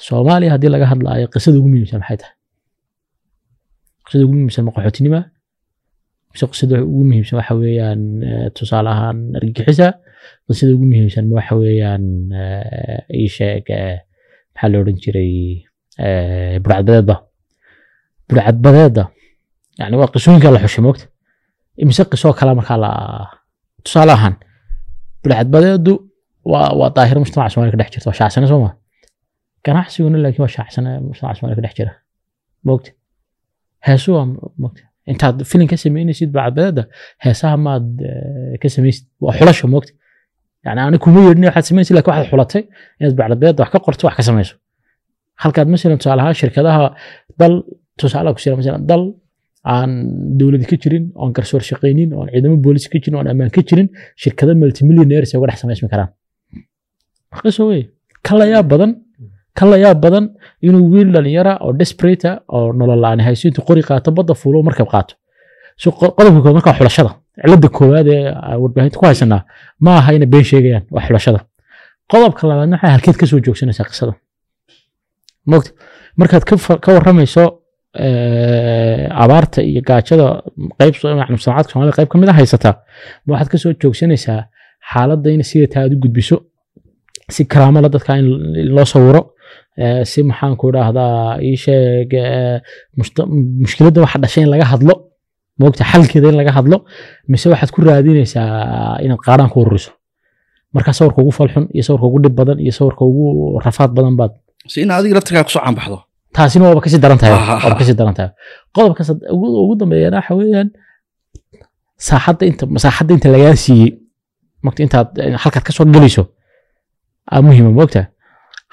soomaaliya 0.07 0.51
haddii 0.55 0.73
laga 0.75 0.87
hadlaayo 0.93 1.27
qisada 1.35 1.57
ugu 1.59 1.69
muhiimsan 1.73 2.01
maxay 2.01 2.17
tahay? 2.21 2.35
Qisada 4.05 4.25
ugu 4.25 4.35
muhiimsan 4.35 4.65
ma 4.67 4.73
qaxootinima 4.77 5.21
mise 6.33 6.45
qisada 6.53 6.83
ugu 6.85 7.03
muhiimsan 7.09 7.37
waxa 7.41 7.55
weeyaan 7.63 8.03
tusaale 8.57 8.91
ahaan 8.95 9.19
argagixisa? 9.39 9.89
Qisada 10.47 10.71
ugu 10.77 10.87
muhiimsan 10.91 11.33
waxa 11.37 11.55
weeyaan 11.63 12.05
ii 13.21 13.29
sheeg 13.37 13.65
maxaa 14.53 14.69
la 14.73 14.77
odhan 14.83 14.99
jiray 15.05 15.35
burcadbadeedba 16.63 17.17
burcadbadeedda 18.31 19.05
yani 19.81 19.95
waa 20.01 20.09
qisooyinka 20.15 20.49
la 20.55 20.61
xushay 20.65 20.83
moogta 20.87 21.05
imise 21.83 22.03
qisoo 22.13 22.33
kale 22.39 22.53
markaa 22.59 22.79
la 22.85 22.91
tusaale 23.85 24.13
ahaan 24.19 24.35
burcadbadeedu 25.23 25.93
waa 26.53 26.69
waa 26.81 26.91
daahir 26.97 27.19
mujtamaca 27.23 27.51
soomaaliya 27.53 27.75
ka 27.77 27.79
dhex 27.83 27.91
jirta 27.95 28.09
waa 28.11 28.19
shacsane 28.21 28.47
soo 28.53 28.61
ma? 28.65 28.71
Ganacsiguna 29.65 30.19
laakiin 30.25 30.43
waa 30.47 30.53
shacsane 30.57 30.91
mujtamaca 31.09 31.35
soomaaliya 31.39 31.59
ka 31.61 31.65
dhex 31.67 31.75
jira 31.79 31.93
moogta 32.69 32.91
heesu 33.87 34.09
waa 34.17 34.27
moogta 34.63 34.83
intaad 35.13 35.37
filin 35.51 35.69
ka 35.73 35.77
samaynaysid 35.85 36.31
burcadbadeedda 36.35 36.83
heesaha 37.25 37.57
maad 37.67 37.87
eh, 38.11 38.59
ka 38.63 38.69
samaysid 38.77 39.05
waa 39.25 39.33
xulasho 39.39 39.67
moogta 39.75 39.93
yani 40.65 40.81
ani 40.87 40.99
kuma 41.05 41.21
yeedhin 41.27 41.45
waxaad 41.49 41.67
samaynaysid 41.71 41.95
laakiin 41.97 42.13
waxaad 42.15 42.31
xulatay 42.33 42.63
inaad 43.01 43.15
burcadbadeedda 43.19 43.61
wax 43.65 43.71
ka 43.75 43.79
qorto 43.87 44.03
wax 44.09 44.17
ka 44.19 44.23
samayso. 44.29 44.55
Halkaad 45.43 45.69
masalan 45.73 45.99
tusaale 46.01 46.21
ahaan 46.23 46.35
shirkadaha 46.41 46.85
dal 47.41 47.55
tusaale 48.01 48.29
ku 48.35 48.41
masalan 48.61 48.83
dal 48.91 49.03
aan 49.75 49.91
dowladi 50.39 50.67
ka 50.71 50.77
jirin 50.83 51.05
oon 51.21 51.31
garsoor 51.37 51.63
shaqaynin 51.71 52.11
oon 52.19 52.27
ciidamo 52.33 52.57
boolis 52.65 52.85
ka 52.93 52.97
jirin 53.03 53.17
oon 53.19 53.27
ammaan 53.33 53.51
ka 53.57 53.61
jirin 53.69 53.89
shirkado 54.23 54.53
multimillionaires 54.63 55.31
ay 55.35 55.39
dhex 55.51 55.59
samaysmi 55.63 55.89
karaan. 55.93 56.11
Qiso 57.43 57.63
wey 57.71 57.83
badan 58.73 58.91
ka 59.59 59.65
badan 60.05 60.25
inuu 60.67 60.85
wiil 60.93 61.09
dhalinyara 61.15 61.53
oo 61.65 61.73
desperate 61.81 62.31
oo 62.57 62.73
nolol 62.79 63.01
la'aan 63.05 63.21
hayso 63.27 63.45
intuu 63.49 63.65
qori 63.69 63.83
qaato 63.89 64.11
badda 64.19 64.35
fuulo 64.41 64.59
markab 64.69 64.89
qaato. 64.95 65.13
So 65.83 65.89
qo- 65.99 66.13
qodobka 66.19 66.41
koowaad 66.45 66.57
markaa 66.59 66.75
xulashada. 66.79 67.11
Cilada 67.43 67.69
koowaad 67.77 68.09
ee 68.15 68.23
warbaahinta 68.63 68.97
ku 69.01 69.05
haysanaa 69.11 69.43
ma 69.85 69.91
aha 69.99 70.11
inay 70.17 70.29
been 70.33 70.45
sheegayaan 70.51 70.85
waa 70.95 71.03
xulashada. 71.07 71.41
Qodobka 72.13 72.43
labaadna 72.51 72.77
waxay 72.77 72.91
halkeed 72.95 73.17
ka 73.21 73.27
soo 73.31 73.41
joogsanaysaa 73.47 73.87
qisada? 73.91 74.13
Markaad 76.21 76.45
ka 76.85 76.89
waramayso 76.97 77.60
abaarta 79.25 79.61
iyo 79.71 79.81
gaajada 79.89 80.27
qayb 80.79 80.95
mujtamacaadka 81.35 81.71
soomaalida 81.73 81.97
qayb 81.99 82.09
ka 82.13 82.17
a 82.33 82.35
haysataa 82.41 82.75
ma 83.27 83.31
waxaad 83.35 83.49
ka 83.53 83.59
soo 83.63 83.73
joogsanaysaa 83.83 84.41
xaaladda 84.91 85.29
in 85.37 85.43
sida 85.51 85.67
taa 85.73 85.83
aad 85.85 85.93
u 85.97 85.99
gudbiso 86.05 86.37
si 87.35 87.43
karaamala 87.53 87.89
dadka 87.95 88.13
in 88.21 88.27
loo 88.77 88.87
sawiro 88.93 89.23
si 90.11 90.19
maxaan 90.31 90.55
ku 90.61 90.65
idhaahdaa 90.71 91.15
ii 91.49 91.57
sheeg 91.65 92.11
mushta- 92.99 93.29
mushkiladda 93.63 93.99
waxa 94.05 94.19
dhashay 94.23 94.43
in 94.45 94.51
laga 94.55 94.67
hadlo 94.73 94.95
moogta 95.61 95.83
xalkeeda 95.93 96.29
in 96.33 96.37
laga 96.41 96.53
hadlo 96.59 96.77
mise 97.31 97.47
waxaad 97.53 97.71
ku 97.75 97.79
raadinaysaa 97.87 98.49
inaad 99.05 99.21
qaaraan 99.27 99.51
ku 99.53 99.59
ururiso 99.63 99.93
marka 100.75 100.91
sawirka 100.99 101.19
ugu 101.23 101.33
falxun 101.39 101.65
iyo 101.75 101.83
sawirka 101.87 102.07
ugu 102.11 102.19
dhib 102.25 102.35
badan 102.41 102.59
iyo 102.65 102.73
sawirka 102.79 103.03
ugu 103.11 103.25
rafaad 103.67 103.91
badan 103.97 104.15
baad 104.21 104.33
si 104.73 104.77
in 104.85 104.91
adiga 104.97 105.15
laftirkaa 105.17 105.45
ku 105.47 105.51
soo 105.55 105.63
caanbaxdo 105.65 105.99
taasina 106.37 106.65
waaba 106.69 106.81
ka 106.85 106.89
sii 106.93 107.01
daran 107.05 107.19
tahay 107.21 107.33
Ah, 107.35 107.43
ah, 107.53 107.59
waaba 107.65 107.75
ah. 107.77 107.79
ka 107.81 107.85
sii 107.89 107.97
daran 108.01 108.15
tahay. 108.19 108.31
Qodobka 108.75 109.03
ugu 109.35 109.75
dambeeyana 109.81 110.17
waxa 110.21 110.35
weeyaan 110.39 110.69
saaxadda 112.09 112.45
inta 112.51 112.65
masaaxadda 112.75 113.13
inta 113.17 113.29
lagaa 113.35 113.57
siiyey 113.65 113.91
mogta 114.65 114.81
intaad 114.87 115.09
halkaad 115.43 115.65
ka 115.69 115.73
soo 115.77 115.85
gelayso 115.95 116.23
aa 117.33 117.41
muhiima 117.45 117.71
mogta 117.81 118.01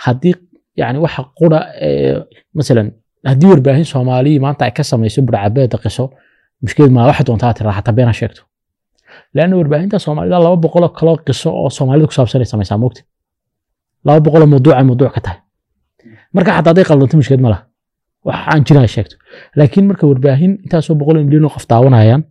haddii 0.06 0.34
yani 0.82 0.98
waxa 1.06 1.22
qura 1.40 1.60
ee, 1.86 2.16
masalan 2.58 2.88
haddii 3.30 3.50
warbaahin 3.52 3.86
soomaaliya 3.94 4.42
maanta 4.46 4.62
ay 4.68 4.72
ka 4.78 4.84
samayso 4.92 5.20
burcabeeda 5.28 5.78
qiso 5.84 6.04
mushkilad 6.64 6.92
maa 6.98 7.06
waxa 7.10 7.24
doontaa 7.28 7.54
tiraa 7.58 7.74
xataa 7.78 8.14
sheegto. 8.20 8.42
Leanna 9.36 9.56
warbaahinta 9.60 10.00
soomaalida 10.06 10.40
laba 10.46 10.56
boqoloo 10.66 10.90
kaloo 11.00 11.18
qiso 11.28 11.50
oo 11.62 11.70
soomaalida 11.78 12.08
ku 12.10 12.14
saabsan 12.18 12.42
ay 12.44 12.50
samaysaa 12.54 12.78
mogta 12.84 13.02
laba 14.06 14.20
boqoloo 14.26 14.48
mawduuca 14.54 14.84
mawduuc 14.90 15.12
ka 15.16 15.22
tahay 15.26 15.40
marka 16.36 16.50
xataa 16.56 16.70
hadday 16.72 16.86
qaldanto 16.90 17.16
mushkilad 17.20 17.42
ma 17.46 17.50
laha. 17.54 17.62
Wax 18.28 18.38
aan 18.52 18.62
jirin 18.68 18.88
sheegto. 18.96 19.16
Laakiin 19.58 19.86
marka 19.90 20.04
warbaahin 20.12 20.52
intaasoo 20.66 20.96
boqol 21.00 21.18
milyan 21.28 21.46
oo 21.48 21.54
qof 21.56 21.66
daawanayaan 21.72 22.22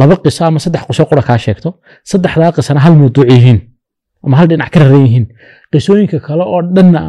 laba 0.00 0.16
qiso 0.24 0.42
ama 0.48 0.58
saddex 0.64 0.82
qiso 0.88 1.02
qura 1.10 1.22
kaa 1.28 1.38
sheegto 1.44 1.68
saddexdaa 2.10 2.50
qisana 2.56 2.80
hal 2.84 2.94
mawduuc 3.00 3.26
yihiin 3.32 3.58
ama 4.24 4.34
hal 4.38 4.46
dhinac 4.50 4.70
ka 4.74 4.78
raran 4.82 5.02
yihiin. 5.06 5.26
Qisooyinka 5.72 6.18
kale 6.26 6.42
oo 6.52 6.60
dhanna 6.76 7.00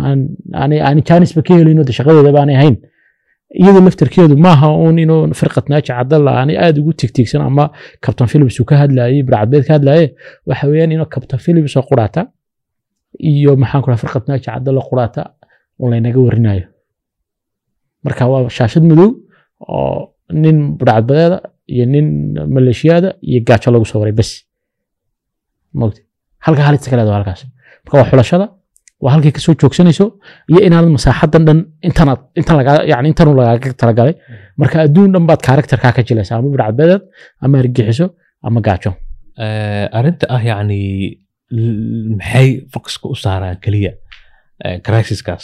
aan 0.89 0.99
jaanisba 1.07 1.41
ka 1.47 1.53
helin 1.57 1.79
oo 1.79 1.85
de 1.87 1.93
ahayn. 2.57 2.75
Iyada 3.61 3.79
laftarkeedu 3.85 4.35
maaha 4.45 4.67
uun 4.83 4.97
inuu 4.99 5.33
firqat 5.39 5.65
naaji 5.71 5.87
cadalla 5.87 6.31
aanay 6.39 6.57
aada 6.63 6.79
ugu 6.81 6.93
tigtigsan 6.99 7.41
ama 7.41 7.71
captain 8.03 8.27
philips 8.31 8.59
uu 8.59 8.65
ka 8.69 8.75
hadlaayey 8.81 9.23
burcadbeed 9.27 9.63
ka 9.67 9.73
hadlaaye 9.77 10.05
waxa 10.47 10.67
weeyaan 10.67 10.91
inuu 10.95 11.07
captain 11.13 11.39
philips 11.45 11.73
oo 11.77 11.83
quraata 11.89 12.21
iyo 13.31 13.55
maxaan 13.61 13.81
ku 13.83 13.87
dhaha 13.89 14.01
firqat 14.03 14.23
naaji 14.27 14.43
cadalla 14.45 14.81
un 15.81 15.87
laynaga 15.91 16.19
warinayo 16.27 16.65
marka 18.05 18.23
waa 18.31 18.49
shaashad 18.57 18.83
madow 18.91 19.09
oo 19.75 19.99
nin 20.43 20.57
burcadbadeeda 20.79 21.37
iyo 21.73 21.85
nin 21.93 22.07
maleeshiyaada 22.55 23.09
iyo 23.29 23.39
gaajo 23.47 23.69
lagu 23.73 23.85
soo 23.91 23.99
waray 24.01 24.15
bes. 24.19 24.31
Mogta 25.79 26.01
halka 26.45 26.61
halista 26.67 26.87
kaleeda 26.91 27.11
waa 27.11 27.19
halkaas 27.19 27.41
marka 27.85 27.95
waa 27.99 28.09
xulashada 28.11 28.45
waa 29.03 29.11
halkay 29.13 29.31
ka 29.35 29.39
soo 29.45 29.53
joogsanayso 29.61 30.05
iyo 30.51 30.59
inaanad 30.67 30.91
masaaxadan 30.97 31.43
dhan 31.47 31.59
intanaad 31.87 32.19
intan 32.39 32.55
lagaa 32.59 33.01
intanu 33.11 33.31
lagaaga 33.39 33.69
talagalay 33.81 34.13
marka 34.61 34.75
adduun 34.85 35.09
dhan 35.13 35.23
baad 35.29 35.41
karakterkaa 35.47 35.91
ka 35.97 36.01
jilaysa 36.07 36.31
ama 36.37 36.47
burcadbadeed 36.53 37.01
ama 37.43 37.55
argixiso 37.63 38.05
ama 38.47 38.61
gaajo 38.69 38.93
Eh, 39.45 39.85
arrinta 39.97 40.25
ah 40.35 40.41
yacni 40.49 40.79
maxay 42.19 42.47
focuska 42.73 43.05
u 43.13 43.15
saaraan 43.23 43.57
keliya 43.63 43.91
eh, 44.65 44.77
crisiskaas 44.85 45.43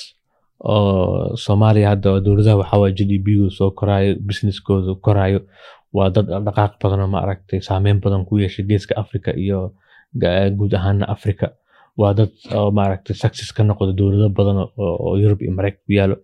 oo 0.71 1.35
soomaaliya 1.45 1.89
hadda 1.93 2.09
dowladaha 2.25 2.57
waxaa 2.61 2.79
waye 2.83 2.93
g 2.97 3.01
d 3.09 3.13
p-gu 3.25 3.47
soo 3.57 3.69
koraayo 3.79 4.11
businesskooda 4.27 4.93
koraayo 5.05 5.39
waa 5.97 6.09
dad 6.15 6.27
dhaqaaq 6.45 6.73
badan 6.83 6.99
oo 7.05 7.09
maaragtay 7.15 7.59
saameyn 7.69 7.97
badan 8.03 8.21
ku 8.27 8.33
yeeshay 8.43 8.65
geeska 8.69 8.93
africa 9.03 9.29
iyo 9.43 9.59
guud 10.57 10.73
ahaana 10.79 11.05
africa 11.15 11.47
waa 11.99 12.13
dad 12.17 12.31
maaragtay 12.77 13.15
success 13.23 13.49
ka 13.55 13.61
noqda 13.63 13.91
dowlado 13.99 14.29
badan 14.39 14.57
oo 14.83 15.11
yurub 15.21 15.39
iyo 15.41 15.51
maraykan 15.57 15.81
ku 15.85 15.91
yaalo. 15.99 16.15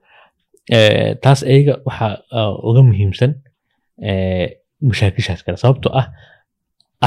Taas 1.23 1.39
ayaga 1.51 1.73
waxaa 1.87 2.13
uga 2.69 2.81
muhiimsan 2.89 3.31
mashaakishaas 4.89 5.41
kale. 5.45 5.57
Sababtoo 5.63 5.91
ah 6.01 6.07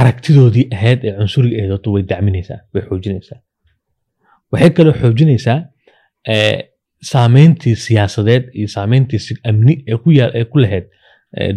aragtidoodii 0.01 0.67
ahayd 0.77 1.01
ee 1.07 1.13
cunsuriga 1.19 1.57
ahayd 1.63 1.87
way 1.95 2.03
dacminaysaa 2.11 2.59
way 2.75 2.83
xoojinaysaa. 2.89 3.39
Waxay 4.53 4.71
kaloo 4.77 4.95
xoojinaysaa 5.03 5.59
saameyntii 7.11 7.77
siyaasadeed 7.87 8.45
iyo 8.59 8.69
saameyntii 8.77 9.19
si- 9.27 9.41
amni 9.51 9.75
ee 9.91 10.45
ku 10.51 10.59
lahayd 10.65 10.87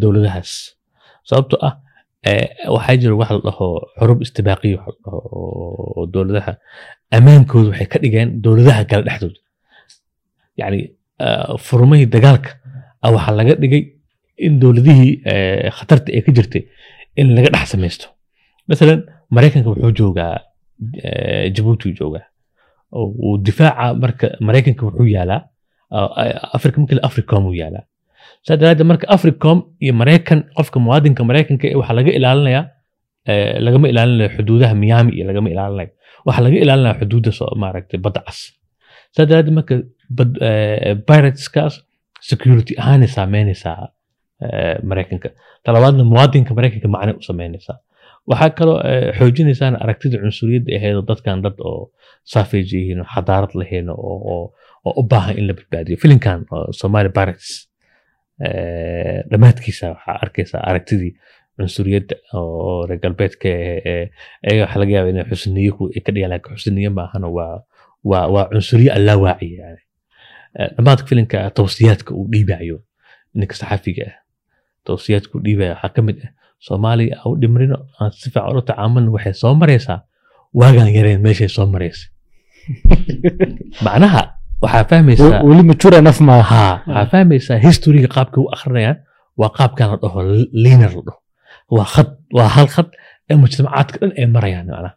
dowladahaas. 0.01 0.51
Sababtoo 1.29 1.59
ah 1.67 1.73
waxaa 2.75 2.95
jira 3.01 3.15
wax 3.21 3.29
la 3.35 3.39
dhaho 3.47 3.67
xurub 3.99 4.19
istibaaqiya 4.25 4.77
wax 4.77 4.87
la 4.87 4.99
dhaho 5.05 5.19
oo- 5.39 6.07
dowladaha 6.13 6.53
ammaankooda 7.17 7.69
waxay 7.71 7.87
ka 7.93 7.97
dhigeen 8.03 8.29
dowladaha 8.43 8.81
kale 8.89 9.03
dhexdooda. 9.07 9.39
Yacni 10.59 10.79
furmihii 11.67 12.05
dagaalka 12.15 12.49
ah 13.03 13.11
waxaa 13.15 13.35
laga 13.39 13.53
dhigay 13.61 13.83
in 14.45 14.53
dowladihii 14.61 15.11
khatarta 15.77 16.09
ee 16.17 16.21
ka 16.25 16.31
jirtay 16.37 16.63
in 17.19 17.27
laga 17.35 17.49
dhex 17.55 17.67
samaysto 17.73 18.05
masalan 18.69 18.99
maraykanka 19.35 19.69
wuxuu 19.73 19.91
joogaa 19.99 20.33
jabuuti 21.55 21.83
uu 21.89 21.95
joogaa 21.99 22.25
oo 22.99 23.37
difaaca 23.47 23.93
marka 24.03 24.25
maraykanka 24.47 24.83
wuxuu 24.87 25.07
yaalaa 25.15 25.41
africa 26.57 26.77
markale 26.81 27.01
africom 27.09 27.43
uu 27.49 27.53
yaalaa 27.61 27.83
saa 28.47 28.57
daraaddeed 28.61 28.87
marka 28.91 29.05
africom 29.15 29.57
iyo 29.83 29.93
maraykan 30.01 30.39
qofka 30.57 30.77
muwaadinka 30.85 31.21
maraykanka 31.29 31.65
waxaa 31.79 31.95
laga 31.99 32.11
ilaalinayaa 32.19 32.63
lagama 33.65 33.85
ilaalinayo 33.91 34.29
xuduudaha 34.37 34.73
miami 34.83 35.11
iyo 35.17 35.25
lagama 35.29 35.49
ilaalinayo 35.53 35.89
waxaa 36.27 36.43
laga 36.45 36.57
ilaalinaya 36.63 36.95
xuduudda 37.01 37.31
maaragtay 37.63 37.99
badda 38.05 38.21
cas 38.27 38.39
saa 39.15 39.25
daraaddeed 39.29 39.55
marka 39.59 39.73
pirateskaas 41.07 41.73
security 42.29 42.73
ahaanay 42.81 43.07
saameynaysaa 43.17 43.87
maraykanka 44.89 45.29
talabaadna 45.65 46.03
muwaadinka 46.11 46.51
maraykanka 46.57 46.87
macne 46.95 47.13
u 47.19 47.21
sameynaysaa 47.29 47.77
waxaa 48.29 48.49
kaloo 48.59 48.79
eh, 48.91 49.09
xoojinaysaan 49.17 49.75
aragtida 49.83 50.17
cunsuriyadda 50.23 50.71
ahayd 50.77 50.95
oo 50.99 51.05
dadkan 51.11 51.41
dad 51.45 51.57
oo 51.69 51.91
savage 52.33 52.71
yihiin 52.77 52.99
oo 53.03 53.07
xadaarad 53.15 53.53
lahayn 53.61 53.87
oo 53.89 54.53
u 54.99 55.03
baahan 55.11 55.37
in 55.39 55.47
la 55.47 55.53
badbaadiyo. 55.57 55.97
Filimkan 56.03 56.39
oo 56.55 56.71
somali 56.81 57.09
pirates 57.17 57.49
eh, 58.47 59.23
dhammaadkiisa 59.31 59.85
waxaa 59.93 60.17
arkaysaa 60.23 60.61
aragtidii 60.69 61.13
cunsuriyadda 61.57 62.15
oo 62.39 62.85
reer 62.87 62.99
galbeedka 63.03 63.47
ee- 63.49 63.81
ee- 63.91 64.09
ayaga 64.47 64.63
waxaa 64.65 64.79
laga 64.81 64.91
yaaba 64.95 65.09
inay 65.09 65.25
ay 65.95 66.01
ka 66.05 66.11
dhigaan 66.13 66.31
laakiin 66.33 66.55
xusniye 66.57 66.89
maahana 66.97 67.27
waa 68.09 68.45
cunsuriye 68.51 68.91
allaa 68.97 69.17
waaciya 69.25 69.67
Eh, 70.59 70.69
dhammaadka 70.75 71.07
filimka 71.09 71.37
tawsiyaadka 71.59 72.11
uu 72.15 72.27
dhiibayo 72.33 72.77
ninka 73.39 73.55
saxafiga 73.59 74.03
ah 74.11 74.15
tawsiyaadka 74.87 75.31
uu 75.37 75.43
dhiibaya 75.47 75.71
waxaa 75.75 75.91
ka 75.95 76.01
mid 76.07 76.17
ah 76.25 76.31
soomaaliya 76.59 77.15
ha 77.21 77.29
u 77.29 77.35
dhimrino 77.41 77.77
aan 77.99 78.11
si 78.11 78.29
fiican 78.33 78.51
ula 78.51 78.61
tacaamulin 78.61 79.09
waxay 79.15 79.33
soo 79.33 79.53
maraysaa. 79.61 79.99
Waagaan 80.59 80.91
yareen 80.97 81.21
meeshay 81.21 81.49
soo 81.49 81.65
maraysa. 81.65 82.07
Macnaha 83.85 84.21
waxaa 84.61 84.83
fahmaysaa 84.91 85.43
weli 85.43 85.97
enough 86.01 86.21
maaha 86.21 86.55
ha 86.55 86.63
waxaa 86.87 87.05
fahmaysaa 87.11 87.57
historiga 87.67 88.07
qaabka 88.15 88.37
u 88.41 88.47
akrinayaan 88.55 88.97
waa 89.39 89.51
qaabkan 89.57 89.87
la 89.91 89.97
dhaho 90.03 90.19
linar 90.63 90.91
la 90.97 91.01
dhaho. 91.07 91.19
Waa 91.75 91.87
khad 91.93 92.09
waa 92.37 92.49
hal 92.55 92.67
khad 92.75 92.87
ee 93.29 93.37
mujtamacaadka 93.43 93.97
dhan 94.01 94.11
ay 94.19 94.25
marayaan 94.35 94.67
macnaha 94.71 94.93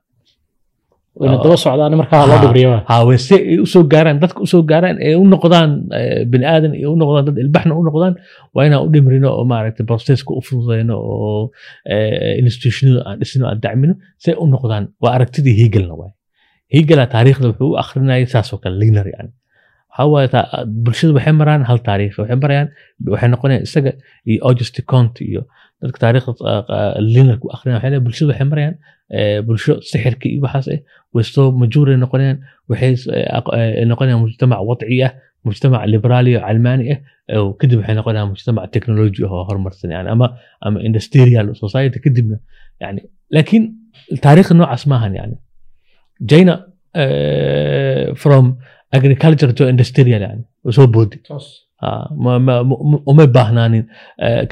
wayna 1.20 1.36
daba 1.44 1.56
socdaan 1.64 1.94
markaa 2.02 2.26
loo 2.30 2.38
dhibriyo 2.44 2.68
waa 2.74 2.82
ha 2.90 2.96
way 3.08 3.18
se 3.28 3.34
ay 3.50 3.56
u 3.64 3.66
soo 3.72 3.82
gaaraan 3.92 4.18
dadka 4.22 4.38
u 4.46 4.48
soo 4.52 4.62
gaaraan 4.70 4.96
ee 5.08 5.14
u 5.22 5.24
noqdaan 5.34 5.70
eh, 5.98 6.20
bini 6.30 6.44
aadan 6.54 6.72
ee 6.80 6.86
u 6.92 6.96
noqdaan 7.02 7.24
dad 7.28 7.36
ilbaxna 7.44 7.72
u 7.80 7.82
noqdaan 7.88 8.14
waa 8.54 8.64
inaan 8.68 8.82
u 8.86 8.88
dhimrino 8.94 9.28
oo 9.38 9.44
maaragtay 9.52 9.84
processka 9.90 10.30
u 10.38 10.40
fududeyno 10.48 10.94
oo 11.12 11.50
eh, 11.92 12.38
institutionada 12.42 13.00
aan 13.08 13.16
dhisno 13.20 13.44
aan 13.50 13.60
dacmino 13.64 13.94
se 14.24 14.30
u 14.42 14.46
noqdaan. 14.54 14.84
Waa 15.02 15.12
aragtidii 15.16 15.54
hegelna 15.60 15.94
waay. 16.00 16.12
Hegela 16.74 17.04
taariikhda 17.14 17.46
wuxuu 17.50 17.70
u 17.72 17.76
akrinayay 17.82 18.26
saasoo 18.34 18.58
kale 18.62 18.76
linar 18.82 19.06
yani. 19.14 19.30
Waxaa 19.90 20.06
waaye 20.12 20.28
taa- 20.34 20.64
bulshada 20.84 21.12
waxay 21.18 21.32
maraan 21.40 21.62
hal 21.68 21.78
taariikh 21.88 22.16
waxay 22.20 22.36
marayaan 22.44 22.68
waxay 23.12 23.28
noqonayaan 23.34 23.64
isaga 23.68 23.92
iyo 24.30 24.38
auguste 24.48 24.80
conte 24.92 25.20
iyo 25.30 25.42
dadka 25.82 25.98
taariikhda 26.04 26.54
linarka 27.14 27.44
u 27.46 27.50
akrinaya 27.54 27.76
waxay 27.78 27.90
leeyihiin 27.90 28.04
bulshada 28.06 28.30
waxay 28.32 28.48
marayaan 28.52 28.76
eh, 29.16 29.38
bulsho 29.46 29.72
sixirka 29.90 30.26
iyo 30.28 30.40
waxaas 30.44 30.68
ah 30.74 30.80
way 31.14 31.24
soo 31.24 31.48
majuuray 31.60 31.96
noqonayaan 32.04 32.38
waxay 32.70 32.92
eh, 33.16 33.80
eh, 33.80 33.86
noqonayaan 33.90 34.20
mujtamac 34.24 34.60
wadci 34.70 35.02
ah 35.08 35.12
mujtamac 35.46 35.82
liberaali 35.92 36.30
oo 36.36 36.42
calmaani 36.46 36.84
ah 36.94 36.98
kadib 37.60 37.76
waxay 37.80 37.94
noqonayaan 38.00 38.28
mujtamac 38.34 38.64
technology 38.74 39.20
ah 39.26 39.32
oo 39.36 39.44
horumarsan 39.48 39.90
yani 39.96 40.08
ama 40.14 40.26
ama 40.66 40.78
industrial 40.88 41.46
society 41.62 41.98
kadibna 42.04 42.36
yani 42.82 43.00
laakiin 43.34 43.64
taariikhda 44.24 44.54
noocaas 44.60 44.84
maahan 44.92 45.12
yani 45.20 45.36
eh, 47.02 48.14
from 48.22 48.44
agriculture 48.98 49.52
to 49.58 49.62
industrial 49.72 50.20
yani 50.28 50.42
soo 50.76 50.86
boodi 50.94 51.18
uma 53.12 53.26
baahnaanin 53.36 53.84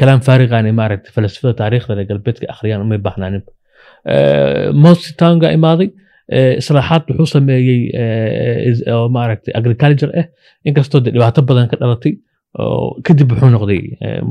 kalaam 0.01 0.21
faariqaani 0.29 0.73
maaragta 0.81 1.09
falasafada 1.17 1.55
taariikhdana 1.61 2.05
galbeedka 2.11 2.47
akhriyaan 2.55 2.83
uma 2.87 2.99
baahnaanina 3.07 3.45
mostanga 4.85 5.49
imaaday 5.59 5.89
islaaxaad 6.61 7.05
wuxuu 7.11 7.29
sameeyey 7.37 7.81
maaragta 9.17 9.49
agriculture 9.61 10.13
ah 10.21 10.27
inkastoo 10.69 11.01
de 11.05 11.11
dhibaato 11.15 11.41
badan 11.51 11.69
ka 11.73 11.77
dhalatay 11.83 12.13
kadib 13.07 13.29
wuxuu 13.33 13.51
noqday 13.57 13.81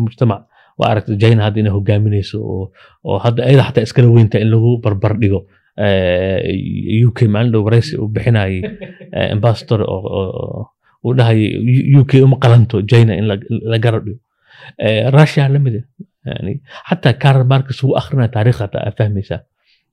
mujtamac 0.03 0.41
maaragta 0.81 1.11
jaina 1.23 1.41
hadda 1.47 1.59
inay 1.61 1.73
hogaaminayso 1.77 2.37
oo 3.09 3.17
hadda 3.25 3.41
ayada 3.49 3.63
xataa 3.67 3.83
iskala 3.87 4.07
weyntaa 4.17 4.41
in 4.45 4.49
lagu 4.53 4.71
barbar 4.85 5.13
dhigo 5.21 5.39
uk 7.09 7.19
maalin 7.33 7.51
dhow 7.53 7.61
waraysi 7.67 7.93
uu 8.01 8.07
bixinayay 8.15 8.55
ambasador 9.35 9.81
oo 9.95 10.61
oo 11.05 11.09
uu 11.09 11.13
dhahayay 11.17 11.95
uk 12.01 12.11
uma 12.27 12.37
qalanto 12.43 12.75
china 12.91 13.13
in 13.19 13.25
la- 13.29 13.79
dhigo. 14.05 14.19
Eh, 14.85 15.01
russia 15.17 15.43
la 15.53 15.59
mid 15.65 15.75
yani 16.29 16.53
xataa 16.89 17.13
karl 17.23 17.43
marcus 17.51 17.79
uu 17.83 17.93
akrinaya 17.99 18.29
taariikh 18.35 18.59
hataa 18.63 18.81
aa 18.87 18.93
fahmaysaa. 18.99 19.39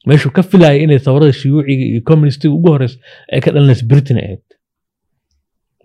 Meeshuu 0.09 0.33
ka 0.37 0.43
filayay 0.51 0.79
inay 0.85 0.99
thawrada 1.07 1.33
shuyuuciga 1.41 1.85
iyo 1.93 2.01
communistiga 2.11 2.55
ugu 2.59 2.69
horeysa 2.75 2.97
ay 3.33 3.41
ka 3.45 3.51
dhalanaysa 3.55 3.85
britain 3.91 4.17
ay 4.23 4.25
ahayd. 4.29 4.45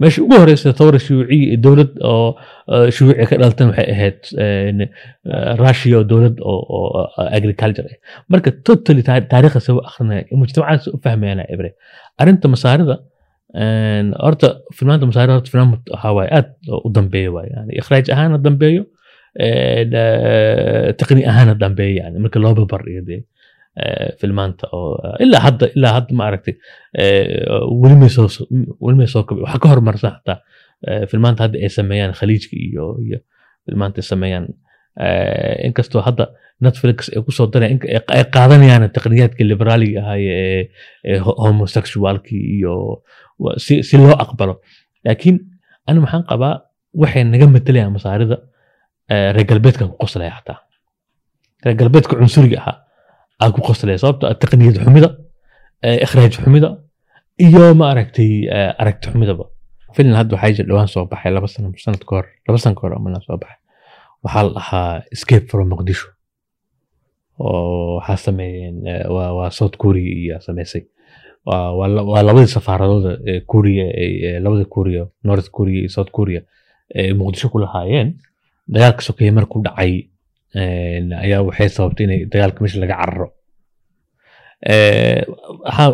Meesha 0.01 0.19
ugu 0.25 0.35
horeysa 0.41 0.69
thawra 0.79 0.99
shuyuuciya 1.05 1.37
iyo 1.47 1.57
dowlad 1.65 1.91
oo 2.11 2.29
eh, 2.73 2.87
shuyuuci 2.95 3.25
ka 3.29 3.35
dhalatan 3.41 3.67
waxay 3.71 3.87
ahayd 3.95 4.19
eh, 4.43 4.89
russia 5.63 5.95
oo 5.99 6.03
dowlad 6.11 6.35
oo 6.51 6.79
agriculture 7.37 7.89
marka 8.31 8.49
totally 8.67 9.03
taar- 9.07 9.27
taariikhda 9.33 9.61
soo 9.67 9.77
akrinaya 9.89 10.23
mujtamacaad 10.41 10.81
u 10.95 10.97
fahmayaan 11.05 11.41
ibre 11.55 11.69
arrinta 12.21 12.47
masaarida 12.55 12.95
horta 14.25 14.47
filmaanta 14.77 15.05
masaarida 15.09 15.33
horta 15.37 15.49
filmaan 15.51 15.71
waxaa 15.93 16.13
waaye 16.17 16.29
aad 16.37 16.49
u 16.85 16.89
dambeeyo 16.97 17.31
waaye 17.37 17.51
yani 17.55 17.73
ikhraaj 17.81 18.09
ahaana 18.15 18.37
dambeeyo 18.37 18.83
een, 19.39 19.93
eh, 19.93 20.93
taqni 20.99 21.23
ahaana 21.31 21.53
dambeeyo 21.63 21.95
yani 22.03 22.19
marka 22.19 22.39
loo 22.39 22.53
barbar 22.55 22.81
dhigo 22.85 23.01
dee 23.09 23.21
eh, 23.81 24.09
filmaanta 24.19 24.67
oo 24.77 24.97
ilaa 25.23 25.39
hadda 25.47 25.65
ilaa 25.77 25.93
hadda 25.97 26.11
ma 26.17 26.23
aragtay 26.29 26.55
eh, 27.01 27.45
weli 28.85 29.07
soo 29.07 29.23
kabi 29.27 29.41
waxaa 29.45 29.59
ka 29.63 29.67
horumarsan 29.71 30.11
xataa 30.17 30.37
eh, 30.87 31.03
filmaanta 31.11 31.43
hadda 31.45 31.57
ay 31.63 31.69
sameeyaan 31.79 32.13
khaliijka 32.19 32.55
iyo 32.67 32.85
iyo 33.05 33.19
filmaanta 33.65 34.01
sameeyaan 34.01 34.45
eh, 34.45 34.55
inkastoo 35.67 36.01
hadda 36.07 36.25
netflix 36.65 37.09
ay 37.15 37.21
ku 37.25 37.31
soo 37.37 37.47
dareen 37.53 37.79
ay 37.85 37.99
ay 38.17 38.23
qaadanayaan 38.35 38.89
taqniyaadka 38.95 39.43
liberaaliga 39.51 39.99
ahaaye 40.03 40.31
ee 40.45 40.61
ee 41.11 41.17
ho- 41.25 41.37
homosexualki 41.45 42.37
iyo 42.57 42.73
si 43.65 43.95
loo 43.97 44.15
aqbalo. 44.23 44.53
Laakiin 45.05 45.37
ani 45.87 45.99
maxaan 46.03 46.23
qabaa 46.31 46.53
waxay 47.01 47.23
naga 47.23 47.45
matalayaan 47.55 47.93
masaarida 47.97 48.37
eh, 49.13 49.29
reer 49.35 49.45
galbeedkan 49.51 49.87
ku 49.91 49.95
qoslaya 50.03 50.31
xataa. 50.37 50.57
Reer 51.65 51.75
galbeedka 51.81 52.13
cunsuriga 52.19 52.57
ahaa 52.61 52.75
aa 53.41 53.49
ku 53.55 53.61
qoslaya 53.67 53.97
sababto 54.03 54.23
ah 54.31 54.35
taqniyad 54.43 54.77
xumida 54.85 55.09
eh, 55.85 55.97
ikhraaj 56.05 56.33
xumida 56.43 56.69
iyo 57.45 57.63
ma 57.79 57.85
aragtay 57.93 58.31
eh, 58.57 58.71
aragti 58.81 59.05
xumidaba. 59.13 59.45
Hadda 60.19 60.33
waxaa 60.35 60.51
jira 60.57 60.67
dhawaan 60.69 60.89
soo 60.93 61.05
baxay 61.11 61.31
laba 61.35 61.47
sanad 61.53 62.03
ka 62.09 62.15
laba 62.47 62.57
sano 62.63 62.75
ka 62.77 62.81
hor 62.87 62.93
soo 63.27 63.37
baxay 63.43 63.56
waxaa 64.27 64.43
la 64.47 64.51
dhahaa 64.57 64.91
escape 65.15 65.45
from 65.51 65.67
muqdisho 65.73 66.07
oo 67.39 67.95
waxaa 67.97 68.17
sameeyeen 68.27 68.75
eh, 68.87 69.03
waa 69.15 69.49
south 69.57 69.75
korea 69.83 70.11
iyo 70.23 70.37
sameysay. 70.47 70.83
Waa 71.47 71.71
waa 71.79 71.87
la- 71.95 72.03
waa 72.11 72.21
labadii 72.27 72.47
safaaradooda 72.57 73.11
korea 73.51 73.85
labada 74.43 74.65
korea 74.75 75.03
north 75.23 75.49
korea 75.57 75.79
iyo 75.81 75.89
south 75.95 76.11
korea 76.17 76.41
ee 76.95 77.13
muqdisho 77.19 77.49
ku 77.49 77.59
lahaayeen. 77.63 78.09
Dagaalka 78.73 79.01
sokeeye 79.07 79.31
markuu 79.31 79.61
dhacay 79.63 79.93
een, 80.55 81.13
ayaa 81.23 81.41
waxay 81.47 81.69
sababtay 81.69 82.03
inay 82.05 82.19
dagaalka 82.31 82.59
meesha 82.61 82.79
laga 82.83 82.95
cararo. 83.01 83.27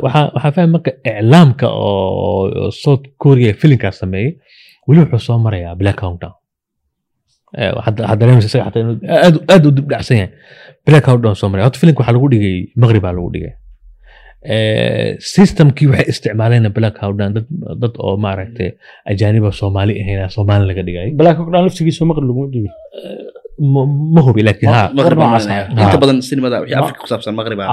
Waxaa 0.04 0.52
fahmi 0.56 0.72
marka 0.76 0.91
iclaamka 1.10 1.67
oo 1.69 2.72
south 2.72 3.06
korea 3.17 3.54
filimkaas 3.62 3.98
sameeyey 4.02 4.32
weli 4.88 5.02
wuxuu 5.02 5.19
soo 5.28 5.38
marayaa 5.46 5.76
black 5.76 5.98
countdown 6.02 6.34
Waxaad 7.78 8.20
dareemaysa 8.22 8.48
isaga 8.52 8.66
xataa 8.68 8.82
inuu 8.84 8.96
aad 9.26 9.36
aad 9.54 9.66
u 9.68 9.72
dib 9.78 9.88
dhacsan 9.94 10.18
yahay. 10.22 10.32
Black 10.88 11.04
countdown 11.08 11.36
soo 11.42 11.50
maraya 11.52 11.66
horta 11.68 11.80
filimka 11.82 12.02
waxaa 12.02 12.16
lagu 12.18 12.28
dhigay 12.34 12.56
maqribaa 12.84 13.13
lagu 13.18 13.30
dhigay. 13.36 13.54
Systemkii 15.34 15.88
waxay 15.92 16.08
isticmaaleen 16.13 16.68
black 16.78 16.96
countdown 17.02 17.32
dad 17.38 17.46
dad 17.82 17.94
oo 18.06 18.16
maaragtay 18.26 18.70
ajaaniba 19.12 19.52
soomaali 19.62 19.94
ahayn 20.02 20.30
soomaali 20.36 20.66
laga 20.72 20.84
dhigay. 20.88 21.08
Black 21.22 21.38
hawk 21.39 21.50
dhan 21.54 21.63
laftigiisu 21.68 22.06
maqli 22.10 22.26
lagu 22.32 22.44
dhibi 22.54 22.70
ma 24.16 24.22
hubi 24.26 24.42
laakiin 24.48 24.72
inta 25.84 25.98
badan 26.02 26.18
sinimada 26.28 26.58
wixii 26.62 26.78
afrika 26.82 27.00
ku 27.04 27.08
saabsan 27.12 27.34
maqrib 27.39 27.60
Ah, 27.66 27.70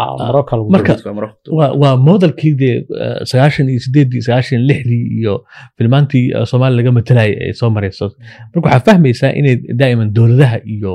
modelkii 2.08 2.52
dee 2.62 2.74
eh, 3.04 3.18
sagaashan 3.30 3.66
iyo 3.72 3.80
sideedii 3.86 4.22
sagaashan 4.26 4.60
lixdii 4.70 5.04
iyo 5.20 5.34
filmaantii 5.78 6.26
eh, 6.36 6.44
soomaali 6.50 6.76
laga 6.76 6.90
matalayay 6.98 7.34
ay 7.46 7.52
soo 7.60 7.70
marayso. 7.76 8.06
Marka 8.52 8.66
waxaa 8.68 8.84
fahmaysaa 8.88 9.30
inay 9.40 9.54
daa'iman 9.80 10.08
dowladaha 10.16 10.58
iyo 10.74 10.92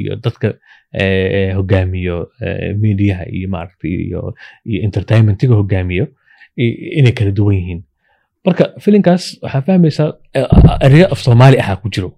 iyo 0.00 0.12
dadka 0.24 0.48
eh, 1.00 1.50
hogaamiyo 1.58 2.16
mediaha 2.82 3.24
iyo 3.36 3.46
maaragtay 3.54 3.92
iyo 4.08 4.20
iyo 4.70 4.78
entertainmentiga 4.86 5.54
hogaamiyo 5.60 6.04
inay 6.98 7.12
kala 7.18 7.30
duwan 7.38 7.56
yihiin. 7.60 7.80
Marka 8.46 8.64
filinkaas 8.84 9.24
waxaa 9.42 9.62
fahmaysaa 9.68 10.08
ereyo 10.86 11.06
af 11.12 11.18
soomaali 11.26 11.56
ahaa 11.64 11.76
ku 11.82 11.88
jiro 11.94 12.10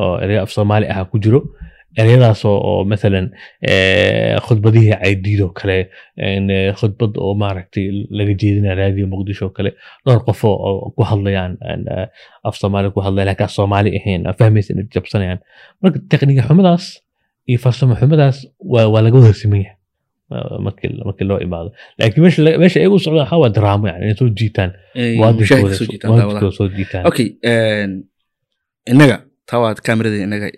oo 0.00 0.14
ereyo 0.24 0.40
af 0.44 0.50
soomaali 0.56 0.86
ahaa 0.92 1.04
ku 1.10 1.18
jiro. 1.24 1.40
Ereyadaas 2.00 2.40
oo 2.44 2.84
mathalan 2.90 3.26
eh, 3.70 4.36
khudbadihii 4.46 4.96
caydiidoo 5.02 5.48
kale 5.58 5.76
eh, 6.24 6.72
khudbad 6.80 7.12
oo 7.24 7.32
maaragtay 7.42 7.86
laga 8.18 8.32
jeedinaya 8.40 8.74
raadiyo 8.80 9.06
muqdisho 9.12 9.46
kale 9.56 9.70
dhowr 10.04 10.20
qof 10.26 10.40
oo- 10.44 10.90
ku 10.96 11.02
hadlayaan 11.10 11.52
eh, 11.68 12.06
af 12.48 12.54
soomaali 12.60 12.90
ku 12.94 13.00
hadlaya 13.06 13.24
laakiin 13.28 13.44
af 13.48 13.52
soomaali 13.58 13.90
ahayn 13.98 14.20
aa 14.28 14.32
fahmaysa 14.40 14.70
inay 14.74 14.86
jabsanayaan. 14.94 15.38
Marka 15.82 15.98
tekniga 16.10 16.42
xumadaas 16.48 16.84
iyo 17.48 17.58
farsamo 17.64 17.94
xumadaas 18.00 18.36
waa 18.72 19.00
laga 19.06 19.16
wada 19.22 19.32
siman 19.40 19.60
yahay 19.64 19.76
markii 21.06 21.26
loo 21.30 21.38
imaado. 21.46 21.68
Laakiin 21.98 22.22
meesha 22.62 22.78
ay 22.80 22.86
u 22.92 22.98
socdaan 23.04 23.24
waxaa 23.24 23.38
waa 23.42 23.48
daraamo 23.56 23.84
yani 23.88 24.04
inay 24.06 24.16
soo 24.20 24.28
jiitaan. 24.38 24.70
Mushahidka 25.40 26.50
soo 26.58 26.68
jiitaan 26.76 27.02
okay 27.10 27.28
innaga 28.92 29.16
taa 29.46 29.58
waad 29.62 29.78
kaamirada 29.86 30.16
inaga 30.26 30.48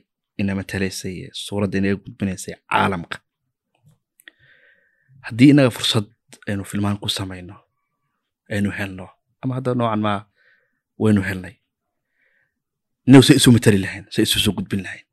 ina 0.41 0.53
matalaysay 0.59 1.17
suuradda 1.45 1.79
inaga 1.81 1.97
gudbinaysay 2.05 2.55
caalamka. 2.73 3.19
Haddii 5.27 5.51
inaga 5.55 5.71
fursad 5.77 6.07
aynu 6.49 6.65
filmaan 6.71 6.97
ku 7.03 7.09
samayno 7.19 7.57
aynu 8.55 8.71
helno 8.79 9.07
ama 9.43 9.55
hadda 9.57 9.75
noocan 9.79 10.01
maa 10.07 10.21
waynu 11.03 11.23
helnay 11.29 11.55
inagu 13.07 13.23
se 13.29 13.35
isu 13.39 13.49
matali 13.55 13.79
lahayn 13.85 14.05
se 14.15 14.21
isu 14.27 14.39
soo 14.45 14.53
gudbin 14.59 14.83
lahayn. 14.87 15.05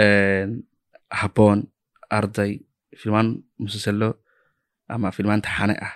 Een, 0.00 0.50
habboon 1.20 1.60
arday 2.18 2.52
filmaan 3.00 3.28
musalsalo 3.62 4.08
ama 4.94 5.08
filmaan 5.16 5.42
taxane 5.46 5.74
ah 5.86 5.94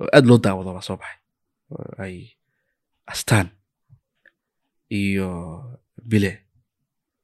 oo 0.00 0.08
aad 0.16 0.24
loo 0.28 0.38
daawado 0.44 0.70
baa 0.76 0.86
soo 0.88 0.96
baxay. 1.02 1.18
Ay 2.04 2.14
astaan 3.12 3.48
iyo 5.00 5.28
bile 6.10 6.32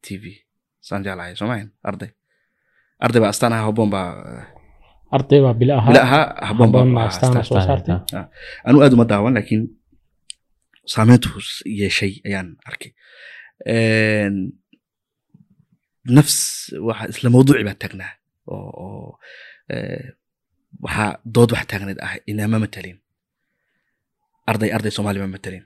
tv 0.04 0.22
saan 0.86 1.02
jeclahay 1.04 1.32
soomahan 1.38 1.68
arday 1.88 2.10
arday 3.04 3.20
baa 3.22 3.30
astaan 3.34 3.52
ahaa 3.54 3.66
habboon 3.68 3.90
baa 3.94 4.08
arday 5.16 5.40
baa 5.44 5.54
bile 5.60 5.72
bile 5.88 6.00
ahaa 6.06 6.24
ahaa 6.40 6.46
habboon 6.48 6.70
baa 6.72 6.84
ahaa 6.84 7.08
astaan. 7.12 7.32
soo 7.48 7.60
saartay. 7.68 7.96
anu 8.68 8.76
aad 8.84 8.92
uma 8.96 9.04
daawan 9.10 9.34
laakiin 9.36 9.62
saameyntu 10.92 11.28
yeeshay 11.80 12.12
ayaan 12.28 12.48
arkay. 12.68 12.90
Nafs 16.16 16.36
waxa 16.88 17.04
isla 17.12 17.28
mawduuci 17.34 17.64
baa 17.68 17.76
taagnaa 17.82 18.12
oo 18.54 18.70
oo 18.84 19.08
eh, 19.74 20.04
waxaa 20.84 21.10
dood 21.34 21.50
wax 21.54 21.64
taagneed 21.70 21.98
ah 22.06 22.14
inama 22.30 22.56
matalin. 22.64 22.96
Arday 24.50 24.70
arday 24.76 24.92
soomaali 24.96 25.18
ma 25.22 25.28
matalin 25.36 25.64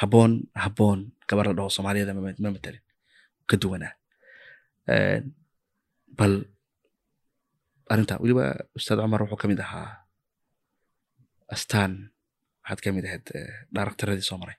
habboon 0.00 0.32
habboon 0.64 1.00
gabar 1.28 1.46
la 1.48 1.54
dhaho 1.58 1.70
soomaaliyada 1.76 2.12
ma 2.16 2.20
ma 2.44 2.50
matalin 2.56 2.82
ka 3.48 3.56
duwanaa 3.62 3.92
Een, 4.94 5.24
bal 6.18 6.34
arrinta 7.92 8.14
weliba 8.22 8.44
ustaad 8.78 8.98
cumar 9.02 9.20
wuxuu 9.22 9.40
ka 9.42 9.48
mid 9.50 9.60
ahaa 9.66 9.90
astaan 11.54 11.92
waxaad 12.62 12.80
ka 12.84 12.88
mid 12.96 13.04
ahayd 13.08 13.26
eh, 13.38 13.52
dharaktaradii 13.74 14.26
soo 14.28 14.38
maray 14.42 14.56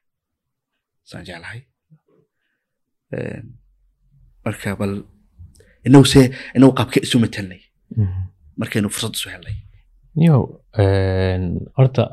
saan 1.09 1.25
jeclahay 1.27 1.61
Een, 3.17 3.45
marka 4.45 4.75
bal 4.81 4.93
inagu 5.87 6.05
se 6.13 6.21
inagu 6.57 6.73
qaabka 6.79 6.99
isu 7.05 7.17
matalnay 7.25 7.61
Mhm. 8.01 8.21
markaynu 8.61 8.89
fursad 8.95 9.13
isu 9.17 9.29
helnay 9.33 9.55
Yo, 10.25 10.35
horta 11.77 12.03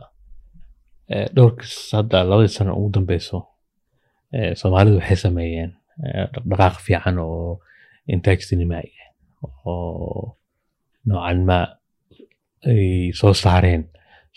eh, 1.09 1.27
dhowrkis 1.35 1.75
hadda 1.97 2.25
labadii 2.31 2.55
sano 2.57 2.73
ugu 2.79 2.91
dambeyso 2.95 3.39
eh, 4.37 4.53
soomaalidu 4.61 4.97
waxay 5.01 5.17
sameeyeen 5.27 5.71
eh, 6.07 6.27
dhaqdhaqaaq 6.33 6.77
fiican 6.87 7.19
oo 7.19 7.61
intaaj 8.13 8.41
sinimaa'i 8.49 8.91
ah 9.05 9.11
oo 9.71 10.37
noocan 11.07 11.41
ma 11.49 11.59
ay 12.71 13.11
soo 13.21 13.35
saareen. 13.35 13.83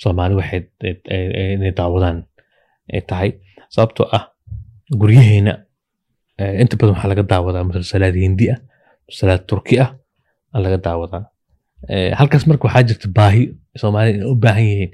Soomaali 0.01 0.35
waxay 0.39 0.61
eh, 0.83 0.97
eh, 1.15 1.53
inay 1.55 1.71
daawadaan 1.79 2.17
ay 2.93 3.01
tahay. 3.09 3.29
Sababtoo 3.73 4.07
ah 4.17 4.23
guryaheena 4.99 5.53
eh, 6.41 6.59
inta 6.61 6.75
badan 6.79 6.95
waxaa 6.95 7.09
laga 7.13 7.23
daawadaa 7.33 7.63
musalsalaad 7.69 8.15
hindi 8.27 8.45
ah 8.53 8.59
musalsalaad 9.07 9.43
turki 9.49 9.75
ah 9.85 9.89
laga 10.65 10.77
daawadaa. 10.87 11.23
Eh, 11.93 12.11
halkaas 12.19 12.43
marka 12.49 12.65
waxaa 12.67 12.83
jirta 12.89 13.07
baahi 13.17 13.43
soomaalida 13.81 14.17
inay 14.17 14.31
u 14.33 14.35
baahan 14.43 14.65
yihiin 14.69 14.91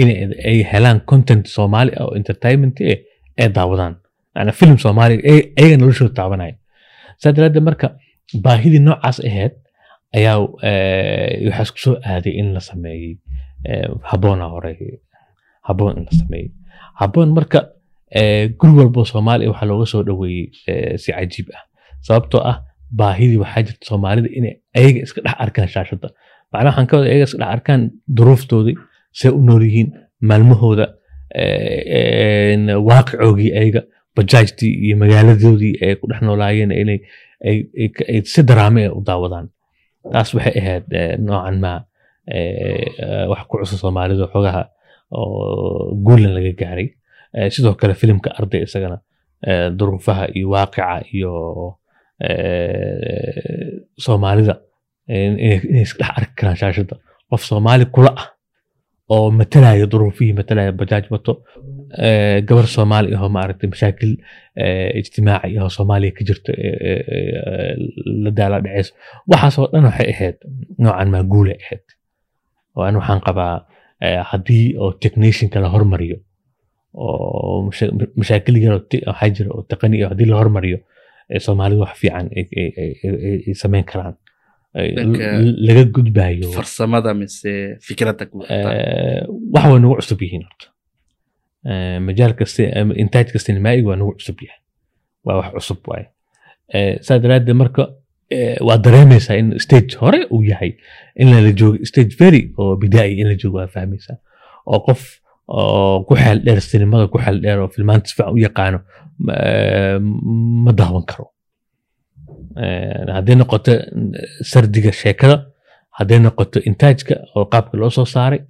in 0.00 0.08
ay 0.50 0.58
helaan 0.72 1.00
content 1.10 1.44
soomaali 1.56 1.92
oo 2.00 2.14
entertainment 2.20 2.76
eh 2.80 2.98
ay 3.40 3.48
daawadaan. 3.56 3.94
Yani 4.36 4.52
film 4.60 4.76
soomaali 4.84 5.14
ay- 5.30 5.46
ayaga 5.60 5.76
noloshooda 5.80 6.14
taabanaya 6.20 6.54
saa 7.20 7.32
daraaddeed 7.36 7.64
marka 7.68 7.86
baahidii 8.44 8.80
noocaas 8.86 9.18
ahayd 9.28 9.52
ayaa 10.18 10.36
eh, 10.68 11.46
waxaa 11.46 11.62
isku 11.66 11.78
soo 11.84 11.94
aaday 12.12 12.32
in 12.40 12.48
la 12.54 12.60
sameeyey 12.70 13.12
eh, 13.70 13.88
habboona 14.10 14.46
hore 14.54 14.72
habboon 15.68 15.92
in 15.98 16.04
la 16.08 16.12
sameeyey. 16.20 16.48
Habboon 17.00 17.30
marka 17.38 17.60
eh, 18.18 18.44
guri 18.60 18.72
walbo 18.78 19.04
soomaali 19.12 19.46
waxaa 19.52 19.68
looga 19.70 19.86
soo 19.92 20.02
dhoweeyey 20.08 20.96
si 21.02 21.12
cajiib 21.12 21.48
ah. 21.58 21.62
Sababtoo 22.06 22.40
ah 22.50 22.56
baahidii 23.00 23.38
waxaa 23.44 23.62
jirta 23.66 23.84
soomaalida 23.90 24.28
inay 24.38 24.54
ayaga 24.78 25.00
iska 25.06 25.20
dhex 25.24 25.36
arkaan 25.44 25.68
shaashadda. 25.74 26.08
Macnaha 26.52 26.68
waxaan 26.70 26.86
ka 26.90 26.94
wada 26.96 27.08
ayaga 27.12 27.24
iska 27.28 27.38
dhex 27.42 27.50
arkaan 27.56 27.80
duruuftoodii 28.16 28.76
see 29.18 29.30
u 29.38 29.40
nool 29.48 29.62
yihiin 29.68 29.90
maalmahooda 30.28 30.86
eh, 31.34 32.52
een, 32.52 32.64
waaqicoogii 32.88 33.50
ayaga 33.60 33.82
bajaajtii 34.16 34.72
iyo 34.86 34.96
magaaladoodii 35.02 35.74
ay 35.84 35.94
ku 36.00 36.06
dhex 36.10 36.20
noolaayeen 36.28 36.72
inay 36.82 36.98
si 38.32 38.42
daraame 38.48 38.88
u 38.98 39.00
daawadaan. 39.08 39.46
Taas 40.12 40.32
waxay 40.34 40.54
ahayd 40.60 40.84
eh, 41.00 41.14
noocan 41.26 41.56
ma 41.64 41.72
eh, 42.26 42.86
eh, 43.02 43.24
wax 43.30 43.42
ku 43.48 43.58
cusub 43.60 43.78
soomaalida 43.84 44.26
xogaha 44.32 44.62
oo 45.18 45.94
guulan 46.04 46.34
laga 46.36 46.52
gaaray. 46.60 46.88
Eh, 47.36 47.48
sidoo 47.54 47.74
kale 47.80 47.94
filimka 48.00 48.30
arday 48.38 48.62
isagana 48.66 48.98
eh, 49.48 49.68
duruufaha 49.78 50.24
iyo 50.36 50.48
waaqica 50.54 51.00
iyo 51.14 51.32
eh, 52.52 53.86
soomaalida 54.04 54.54
in- 55.08 55.38
inay 55.44 55.60
inay 55.70 55.82
iska 55.86 56.04
dhex 56.04 56.16
arki 56.18 56.34
karaan 56.38 56.56
shaashadda. 56.62 56.96
Qof 57.30 57.42
soomaali 57.50 57.84
kula 57.94 58.12
ah 58.20 58.26
oo 59.14 59.30
matalaya 59.40 59.86
duruufihii 59.92 60.32
matalaya 60.40 60.72
bajaaj 60.80 61.04
wato 61.14 61.32
eh, 62.06 62.38
gabar 62.48 62.66
soomaali 62.74 63.14
ahoo 63.16 63.28
maaragtay 63.36 63.68
mashaakil 63.74 64.12
eh, 64.62 64.88
ijtimaaci 65.00 65.58
ahoo 65.58 65.68
soomaaliya 65.78 66.12
ka 66.16 66.22
jirto 66.28 66.52
eh, 66.52 67.74
la 68.24 68.30
daala 68.38 68.60
dhaceyso 68.64 68.92
waxaasoo 69.30 69.66
dhan 69.72 69.84
waxay 69.88 70.08
ahayd 70.14 70.36
noocan 70.82 71.08
maa 71.14 71.22
guulay 71.32 71.56
ahayd. 71.64 71.84
Oo 72.76 72.82
an 72.88 72.96
waxaan 73.00 73.20
qabaa 73.26 73.54
haddii 74.30 74.66
oo 74.82 74.92
technicianka 75.02 75.60
la 75.64 75.68
hormariyo 75.74 76.16
oo 76.94 77.62
masha- 77.66 77.92
mashaakil 78.20 78.56
yar 78.64 78.74
waxaa 78.78 79.28
jira 79.36 79.50
oo 79.56 79.62
taqani 79.72 80.02
haddii 80.10 80.28
la 80.32 80.36
hormariyo 80.42 80.78
soomaalidu 81.46 81.80
wax 81.84 81.94
fiican 82.02 82.26
ay- 82.36 82.50
ay- 82.60 82.74
ay 82.82 82.90
ay- 83.04 83.42
ay 83.48 83.54
samayn 83.62 83.84
karaan 83.90 84.14
laga 84.74 85.84
gudbayo 85.96 86.48
farsamada 86.58 87.10
mise 87.20 87.52
Eh, 88.54 89.20
wax 89.54 89.64
waa 89.70 89.78
nagu 89.82 89.94
cusub 90.00 90.20
yihiin 90.24 90.44
horta 90.48 90.66
majaal 92.08 92.32
kasta 92.40 92.62
ama 92.80 92.92
intaaj 93.02 93.28
kasta 93.34 93.52
nimaa'iga 93.58 93.88
waa 93.90 93.98
nagu 94.00 94.12
cusub 94.18 94.38
yahay 94.46 94.60
waa 95.26 95.36
wax 95.40 95.50
cusub 95.56 95.80
waaye 95.90 96.06
saa 97.06 97.18
daraaddeed 97.24 97.56
marka 97.62 97.82
waa 98.66 98.78
dareemaysaa 98.86 99.36
in 99.42 99.48
stage 99.64 99.92
hore 100.02 100.20
uu 100.34 100.42
yahay 100.50 100.72
in 101.22 101.28
la 101.46 101.52
joogo 101.60 101.84
stage 101.90 102.12
very 102.22 102.42
oo 102.58 102.76
bidaa'i 102.82 103.12
in 103.20 103.26
la 103.30 103.34
joogo 103.42 103.56
waa 103.60 103.66
fahmaysaa 103.76 104.16
oo 104.72 104.80
qof 104.86 105.02
oo 105.58 106.04
ku 106.08 106.12
xeel 106.22 106.38
dheer 106.46 106.60
sinimada 106.70 107.06
ku 107.12 107.18
xeel 107.24 107.38
dheer 107.44 107.58
oo 107.60 107.68
fiican 107.74 108.00
u 108.34 108.38
yaqaano 108.46 108.78
ma 110.64 110.72
daawan 110.80 111.04
karo 111.10 111.26
hadday 113.16 113.36
noqoto 113.40 113.72
sardiga 114.52 114.92
sheekada 115.02 115.36
hadday 115.98 116.18
noqoto 116.26 116.58
intaajka 116.68 117.14
oo 117.36 117.44
qaabka 117.52 117.74
loo 117.80 117.90
soo 117.96 118.04
saaray 118.14 118.40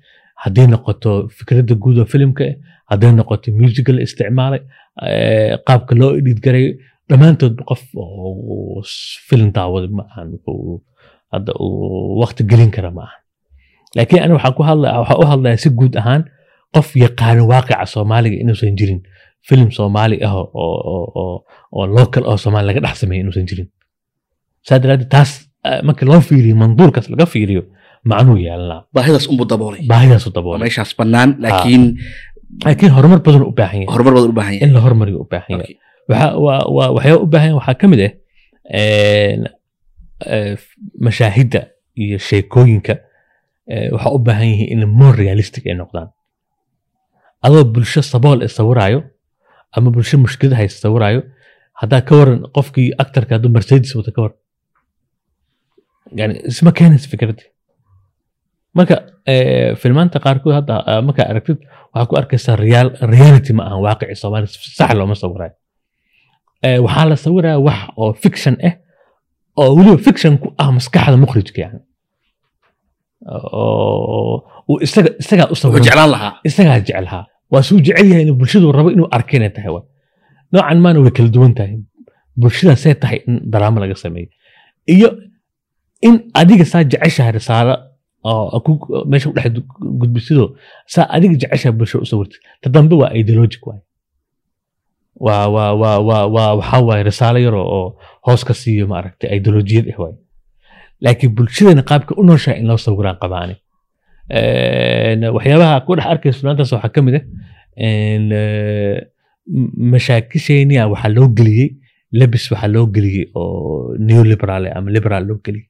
hadday 0.45 0.67
noqoto 0.75 1.11
fikradda 1.37 1.75
guud 1.83 1.99
oo 2.03 2.09
filimka 2.13 2.45
ah 2.51 2.55
hadday 2.91 3.13
noqoto 3.19 3.47
musica 3.61 3.93
la 3.97 4.01
isticmaalay 4.07 4.61
eh, 5.09 5.53
qaabka 5.69 5.93
loo 6.01 6.11
edit 6.21 6.39
garay 6.47 6.67
dhammaantoodba 7.09 7.63
qof 7.71 7.83
filim 9.29 9.49
daawada 9.57 9.89
ma 9.99 10.03
ahan 10.11 10.29
wuxuu 10.35 10.83
hadda 11.33 11.53
uu 11.65 12.21
waqti 12.23 12.43
gelin 12.51 12.71
kara 12.77 12.91
ma 12.97 13.03
ahan. 13.09 13.21
Laakiin 13.97 14.23
ani 14.25 14.33
waxaa 14.37 15.17
u 15.23 15.25
hadlaya 15.33 15.57
si 15.65 15.69
guud 15.79 15.95
ahaan 16.01 16.23
qof 16.75 16.89
yaqaano 17.05 17.43
waaqica 17.53 17.87
soomaaliga 17.95 18.37
inuusan 18.43 18.77
jirin 18.81 19.01
filim 19.49 19.71
soomaali 19.79 20.17
ah 20.27 20.35
oo 20.37 21.87
local 21.99 22.23
oo 22.31 22.37
soomaali 22.45 22.67
laga 22.69 22.81
dhex 22.85 22.97
sameeya 23.03 23.21
inuusan 23.25 23.47
jirin 23.51 23.69
saa 24.69 24.79
daraaddeed 24.83 25.11
taas 25.15 25.31
eh, 25.69 25.81
marka 25.87 26.03
loo 26.11 26.21
fiiriyo 26.29 26.55
manduurkaas 26.63 27.07
laga 27.13 27.27
fiiriyo 27.35 27.63
macnuu 28.11 28.37
yeelanaa 28.47 28.81
baahidaas 28.95 29.27
unbuu 29.33 29.47
daboolay 29.53 29.83
baahidaasu 29.93 30.27
oo 30.31 30.35
daboolay 30.39 30.61
meeshaas 30.65 30.91
bannaan 30.99 31.31
laakiin 31.45 31.85
laakiin 32.65 32.93
horumar 32.97 33.21
badan 33.27 33.43
u 33.51 33.53
baahan 33.61 33.79
yahay. 33.83 33.93
Horumar 33.95 34.13
badan 34.17 34.31
u 34.31 34.37
baahan 34.39 34.55
yahay. 34.55 34.67
In 34.69 34.75
la 34.77 34.81
hormariyo 34.87 35.19
u 35.25 35.29
baahan 35.33 35.53
yahay. 35.61 35.75
Waxa- 36.11 36.37
waa- 36.45 36.67
waa- 36.77 36.93
waxyaaba 36.97 37.23
u 37.27 37.29
baahan 37.33 37.49
yahay 37.51 37.59
waxaa 37.61 37.77
ka 37.81 37.87
mid 37.93 38.01
ah 38.07 38.13
mashaahidda 41.07 41.61
iyo 42.03 42.19
sheekooyinka 42.29 42.95
waxaa 43.95 44.13
u 44.17 44.19
baahan 44.19 44.47
yihiin 44.53 44.71
in 44.83 44.89
more 45.01 45.17
realistic 45.23 45.63
ay 45.67 45.75
noqdaan. 45.83 46.09
Adoo 47.47 47.65
bulsho 47.75 48.03
sabool 48.03 48.39
sawiraayo 48.59 49.01
ama 49.77 49.91
bulsho 49.95 50.17
mushkilad 50.25 50.57
haysta 50.59 50.79
sawiraayo 50.87 51.21
haddaa 51.81 52.01
ka 52.09 52.13
waran 52.19 52.41
qofkii 52.57 52.89
actarka 53.03 53.35
hadduu 53.37 53.51
mercedes 53.57 53.95
wata 53.99 54.11
ka 54.17 54.21
waran 54.25 54.37
yani 56.21 56.35
isma 56.51 56.71
keenaysa 56.79 57.07
fikradii 57.13 57.49
marka 58.79 58.97
filmaanta 59.83 60.19
qaarkood 60.25 60.55
hadda 60.59 60.75
markaa 61.09 61.27
aragtid 61.33 61.59
waxaa 61.95 62.07
ku 62.11 62.15
arkaysaa 62.21 62.57
real 62.67 62.89
reality 63.15 63.53
ma 63.59 63.63
ahan 63.69 63.81
waaqici 63.87 64.15
soomaali 64.23 64.47
sax 64.79 64.91
looma 64.99 65.15
sawirayo 65.23 65.55
waxaa 66.87 67.07
la 67.11 67.17
sawiraya 67.25 67.59
wax 67.69 67.81
oo 68.03 68.13
fiction 68.25 68.55
ah 68.69 68.75
oo 69.61 69.71
weliba 69.77 69.99
fiction 70.09 70.33
ku 70.43 70.49
ah 70.63 70.69
maskaxda 70.77 71.17
mukhrijka 71.25 71.59
yani 71.65 71.81
uu 74.71 74.77
isaga 74.87 75.11
isagaa 75.23 75.47
u 75.47 75.49
wuxuu 75.53 75.63
sawiran 75.63 75.85
jeclaan 75.87 76.11
lahaa 76.15 76.33
isagaa 76.49 76.79
jecelhaa 76.87 77.25
waa 77.53 77.63
suu 77.69 77.79
jecel 77.87 78.07
yahay 78.11 78.23
inuu 78.25 78.37
bulshadu 78.41 78.73
rabo 78.79 78.91
inuu 78.95 79.09
arka 79.17 79.33
inay 79.39 79.51
tahay 79.57 79.73
wa 79.77 79.83
noocan 80.53 80.79
maana 80.85 80.99
way 81.05 81.13
kala 81.17 81.29
duwan 81.37 81.53
tahay 81.59 81.75
bulshada 82.41 82.75
see 82.83 82.95
tahay 83.03 83.19
in 83.29 83.35
daraamo 83.53 83.79
laga 83.83 83.97
sameeyo 84.05 84.29
iyo 84.95 85.09
in 86.09 86.15
adiga 86.41 86.65
saa 86.73 86.83
jeceshahay 86.93 87.33
risaalo 87.39 87.75
meesha 89.11 89.29
ku 89.31 89.35
dhex 89.37 89.47
saa 90.95 91.07
adiga 91.17 91.35
jeceshahay 91.43 91.75
bulshada 91.79 92.03
u 92.07 92.11
sawirtid 92.13 92.41
ta 92.63 92.67
dambe 92.75 92.95
waa 93.03 93.11
ideologic 93.21 93.63
waay 93.69 93.81
waa 96.87 97.03
risaalo 97.11 97.39
yar 97.47 97.55
oo 97.55 97.67
oo 97.79 97.89
hoos 98.27 98.43
siiyo 98.61 98.87
maaragtay 98.93 99.29
ideolojiyad 99.39 99.87
ah 99.93 99.99
waay 100.03 100.15
laakiin 101.05 101.33
bulshadana 101.37 101.83
qaabka 101.91 102.13
u 102.21 102.23
nooshahay 102.29 102.59
in 102.61 102.67
loo 102.71 102.77
sawiraan 102.87 103.19
qabaani 103.23 103.57
Een, 104.39 105.23
waxyaabaha 105.37 105.81
ku 105.87 105.91
dhex 105.97 106.07
arkaysa 106.13 106.39
filaantaas 106.41 106.73
waxaa 106.75 106.93
ka 106.95 107.01
mid 107.07 107.15
ah 107.19 107.25
een, 107.87 108.27
eh, 108.43 108.97
m- 109.61 109.73
mashaakishaynia 109.93 110.83
waxaa 110.93 111.13
loo 111.17 111.29
geliyey 111.39 111.69
lebis 112.21 112.45
waxaa 112.53 112.71
loo 112.75 112.87
geliyey 112.95 113.27
oo 113.41 113.95
neoliberal 114.07 114.65
ah 114.69 114.77
ama 114.79 114.89
liberal 114.97 115.25
loo 115.29 115.39
geliyey 115.47 115.67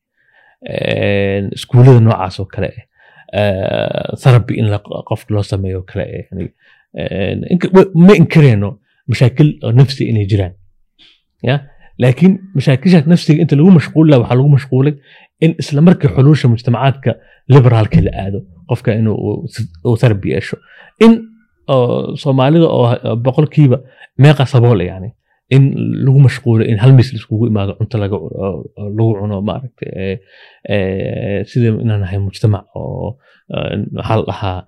iskuullada 1.56 2.00
noocaas 2.00 2.40
oo 2.40 2.46
kale 2.54 2.70
therapy 4.22 4.54
in 4.60 4.66
qofka 5.08 5.34
loo 5.34 5.42
sameeyo 5.42 5.82
kale 5.90 6.04
ma 8.06 8.12
inkareyno 8.20 8.68
mashaakil 9.10 9.48
oo 9.64 9.72
nafsi 9.72 10.04
inay 10.10 10.26
jiraan 10.32 10.54
ya? 11.48 11.56
Laakiin 12.02 12.32
mashaakishaas 12.54 13.06
nafsiga 13.06 13.40
inta 13.42 13.56
lagu 13.56 13.70
mashquuli 13.78 14.10
laha 14.10 14.20
waxaa 14.22 14.36
lagu 14.40 14.48
mashquulay 14.56 14.94
in 15.44 15.50
isla 15.60 15.80
markii 15.86 16.08
xulusha 16.16 16.48
mujtamacaadka 16.52 17.10
liberaalka 17.54 18.00
la 18.06 18.12
aado 18.22 18.38
qofka 18.70 18.90
inuu 19.00 19.16
uu- 19.26 19.44
uu 19.88 19.96
therapy 20.02 20.28
yeesho. 20.34 20.56
In 21.04 21.12
oo 21.74 22.16
soomaalida 22.22 22.66
oo 22.76 23.16
boqolkiiba 23.24 23.78
meeqa 24.22 24.44
saboola 24.52 24.84
yani 24.92 25.08
in 25.56 25.62
lagu 26.04 26.18
mashquulo 26.26 26.62
in 26.70 26.78
hal 26.82 26.92
mis 26.98 27.08
laiskugu 27.14 27.44
imaado 27.50 27.72
cunto 27.78 27.96
lagu 28.02 28.16
cuno 29.20 29.36
maaragta 29.48 29.84
sida 31.50 31.68
inaan 31.84 32.00
nahay 32.04 32.18
mujtamac 32.26 32.64
oo 32.76 33.18
waxaa 33.98 34.16
la 34.20 34.24
dhahaa 34.30 34.58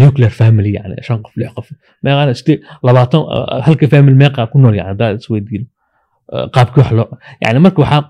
nuclear 0.00 0.32
family 0.40 0.70
yani 0.76 0.94
shan 1.06 1.18
qof 1.24 1.34
lix 1.40 1.50
qof 1.56 1.68
meeqaana 2.04 2.32
sidee 2.40 2.56
labaatan 2.86 3.20
halka 3.66 3.86
family 3.94 4.16
meeqa 4.22 4.46
ku 4.52 4.56
nool 4.62 4.74
yani 4.78 4.88
haddaa 4.92 5.10
isweydiino 5.18 5.66
qaabkii 6.54 6.80
wax 6.82 6.90
loo 6.98 7.08
yani 7.44 7.58
marka 7.64 7.78
waxaa 7.82 8.02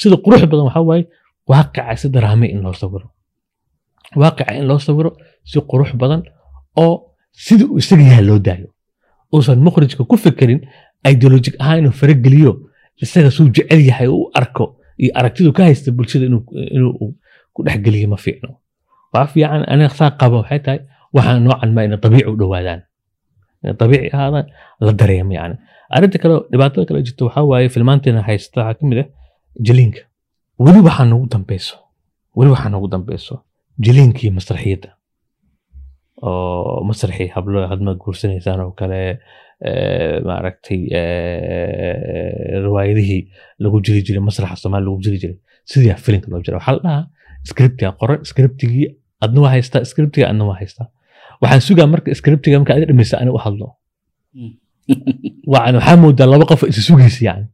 sida 0.00 0.16
qurux 0.24 0.40
badan 0.50 0.64
waxaa 0.68 0.84
waaye 0.90 1.04
waaqica 1.50 1.96
si 2.00 2.06
daraame 2.14 2.46
in 2.54 2.60
loo 2.64 2.74
sawiro 2.82 3.06
waaqica 4.22 4.52
in 4.58 4.64
loo 4.70 4.78
sawiro 4.86 5.10
si 5.50 5.58
qurux 5.70 5.90
badan 6.02 6.20
oo 6.82 6.94
sida 7.46 7.64
uu 7.70 7.78
isaga 7.82 8.02
yahay 8.10 8.24
loo 8.30 8.38
daayo 8.46 8.68
uusan 9.34 9.58
mukhrijka 9.66 10.02
ku 10.10 10.16
fekerin 10.24 10.60
ideolojig 11.10 11.54
ahaan 11.62 11.78
inuu 11.82 11.94
farageliyo 12.00 12.52
isaga 13.02 13.30
suu 13.36 13.48
jecel 13.56 13.80
yahay 13.88 14.08
u 14.16 14.18
arko 14.40 14.64
iyo 15.02 15.10
aragtidu 15.18 15.50
ka 15.56 15.62
haysta 15.68 15.90
bulshada 15.96 16.24
inuu 16.76 17.12
ku 17.54 17.58
dhexgeliyo 17.66 18.08
ma 18.12 18.16
fiicno. 18.24 18.50
Waa 19.12 19.26
fiican 19.32 19.62
aniga 19.72 19.90
saa 19.98 20.10
qaba 20.20 20.36
waxay 20.42 20.60
tahay 20.66 20.80
waxaan 21.16 21.42
noocan 21.46 21.70
ma 21.76 21.80
ina 21.86 21.96
dabiici 22.04 22.26
u 22.32 22.36
dhowaadaan. 22.40 22.80
Inay 23.62 23.74
dabiici 23.80 24.08
ahaadaan 24.16 24.46
la 24.86 24.92
dareemo 25.00 25.32
yani 25.38 25.56
arrinta 25.94 26.18
kale 26.22 26.34
dhibaatada 26.52 26.84
kale 26.88 27.00
jirta 27.06 27.22
waxaa 27.26 27.44
waaye 27.50 27.68
filmaanteena 27.74 28.20
haysta 28.28 28.56
waxaa 28.60 28.78
ka 28.78 28.82
mid 28.90 28.98
ah 29.02 29.08
jiliinka 29.66 30.00
weli 30.64 30.80
waxaa 30.88 31.06
nagu 31.10 31.26
dambeyso 31.34 31.76
weli 32.38 32.50
waxaa 32.54 32.70
nagu 32.74 32.86
dambeyso 32.94 33.34
jiliinkii 33.84 34.30
masraxiyadda. 34.38 34.90
Oo 36.26 36.84
masraxii 36.88 37.28
hablo 37.34 37.58
hadma 37.72 37.94
guursanaysaan 38.02 38.60
oo 38.64 38.72
kale 38.80 39.00
maaragtay 40.28 40.82
riwaayadihii 42.66 43.22
lagu 43.64 43.76
jiri 43.86 44.00
jiray 44.06 44.22
masraxa 44.28 44.56
soomaali 44.62 44.84
lagu 44.88 45.00
jiri 45.06 45.18
jiray 45.22 45.38
sidii 45.70 45.96
filinka 46.04 46.28
loo 46.32 46.42
jira 46.46 46.58
waxaa 46.60 46.76
la 46.76 46.82
dhahaa 46.84 47.04
scriptiga 47.50 47.90
qoran 48.00 48.20
scriptigii 48.30 48.88
adna 49.24 49.40
waa 49.44 49.52
haystaa 49.56 49.84
scriptiga 49.92 50.26
adna 50.32 50.44
waa 50.50 50.58
haystaa 50.62 50.88
waxaan 51.42 51.62
sugaa 51.68 51.86
marka 51.92 52.14
scriptiga 52.20 52.56
marka 52.60 52.72
adi 52.76 52.86
dhamaysa 52.90 53.16
ani 53.22 53.30
u 53.36 53.38
hadlo. 53.44 53.66
Waan 55.52 55.74
waxaa 55.78 55.96
moodaa 56.02 56.26
laba 56.32 56.44
qof 56.50 56.62
isa 56.70 56.82
sugaysa 56.88 57.20
yani. 57.28 57.46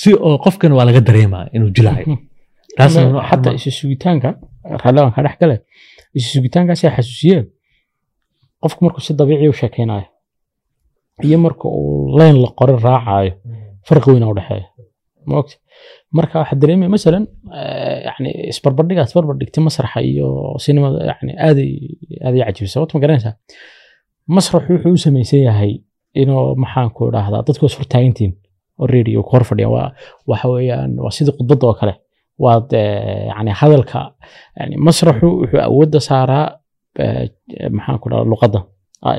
Si 0.00 0.10
oo 0.26 0.36
qofkan 0.44 0.72
waa 0.76 0.84
laga 0.88 1.00
dareemaa 1.08 1.44
inuu 1.56 1.70
jilayo 1.76 2.18
taasna 2.76 3.00
noocan 3.10 3.28
xataa 3.30 3.54
isu 3.58 3.70
sugitaanka 3.78 4.28
raalligan 4.82 5.12
ka 5.16 5.22
dhex 5.26 5.36
gale 5.42 5.56
isu 6.18 6.28
sugitaankaasay 6.34 6.90
xasuusiyeen 6.96 7.44
qofku 8.62 8.84
markuu 8.84 9.02
si 9.06 9.14
dabiici 9.20 9.48
u 9.48 9.52
sheekeynayo 9.60 10.06
iyo 11.26 11.38
marka 11.38 11.66
uu 11.68 12.18
leyn 12.18 12.36
la 12.42 12.48
qorin 12.58 12.78
raacayo 12.86 13.32
farqi 13.88 14.10
weyn 14.12 14.24
u 14.24 14.34
dhexeeya 14.38 14.68
maogta 15.26 15.54
marka 16.18 16.38
waxaa 16.42 16.60
dareemaya 16.62 16.90
masalan 16.96 17.24
eh, 17.58 17.98
yani 18.06 18.30
isbarbardhigaad 18.52 19.06
isbarbardhigtay 19.10 19.62
masraxa 19.68 20.00
iyo 20.12 20.28
sinimada 20.64 20.98
yani 21.10 21.32
aaday 21.48 21.72
aaday 22.26 22.40
cajibisa 22.46 22.80
wata 22.80 22.92
ma 22.96 23.00
garanaysaa 23.04 23.34
masraxu 24.36 24.72
wuxuu 24.74 24.92
u 24.98 25.02
samaysan 25.06 25.42
yahay 25.48 25.72
inuu 26.22 26.54
maxaan 26.62 26.90
idhaahdaa 27.08 27.42
dadku 27.48 27.66
is 27.66 27.76
hortaagantiin 27.78 28.32
oo 28.80 28.86
radio 28.86 29.22
ku 29.22 29.30
hor 29.36 29.44
fadhiya 29.44 29.68
waa 29.68 29.88
waxa 30.26 30.48
weeyaan 30.48 30.92
waa 31.04 31.10
sidii 31.10 31.34
khudbadda 31.38 31.66
oo 31.66 31.74
kale. 31.80 31.94
Waad 32.40 32.72
eh, 32.72 33.28
yani 33.28 33.50
hadalka 33.60 33.98
yani 34.58 34.76
masraxu 34.86 35.26
wuxuu 35.40 35.60
awoodda 35.68 36.00
saaraa 36.00 36.46
maxaan 37.76 37.98
ku 38.02 38.06
dhaha 38.10 38.24
luqadda. 38.32 38.60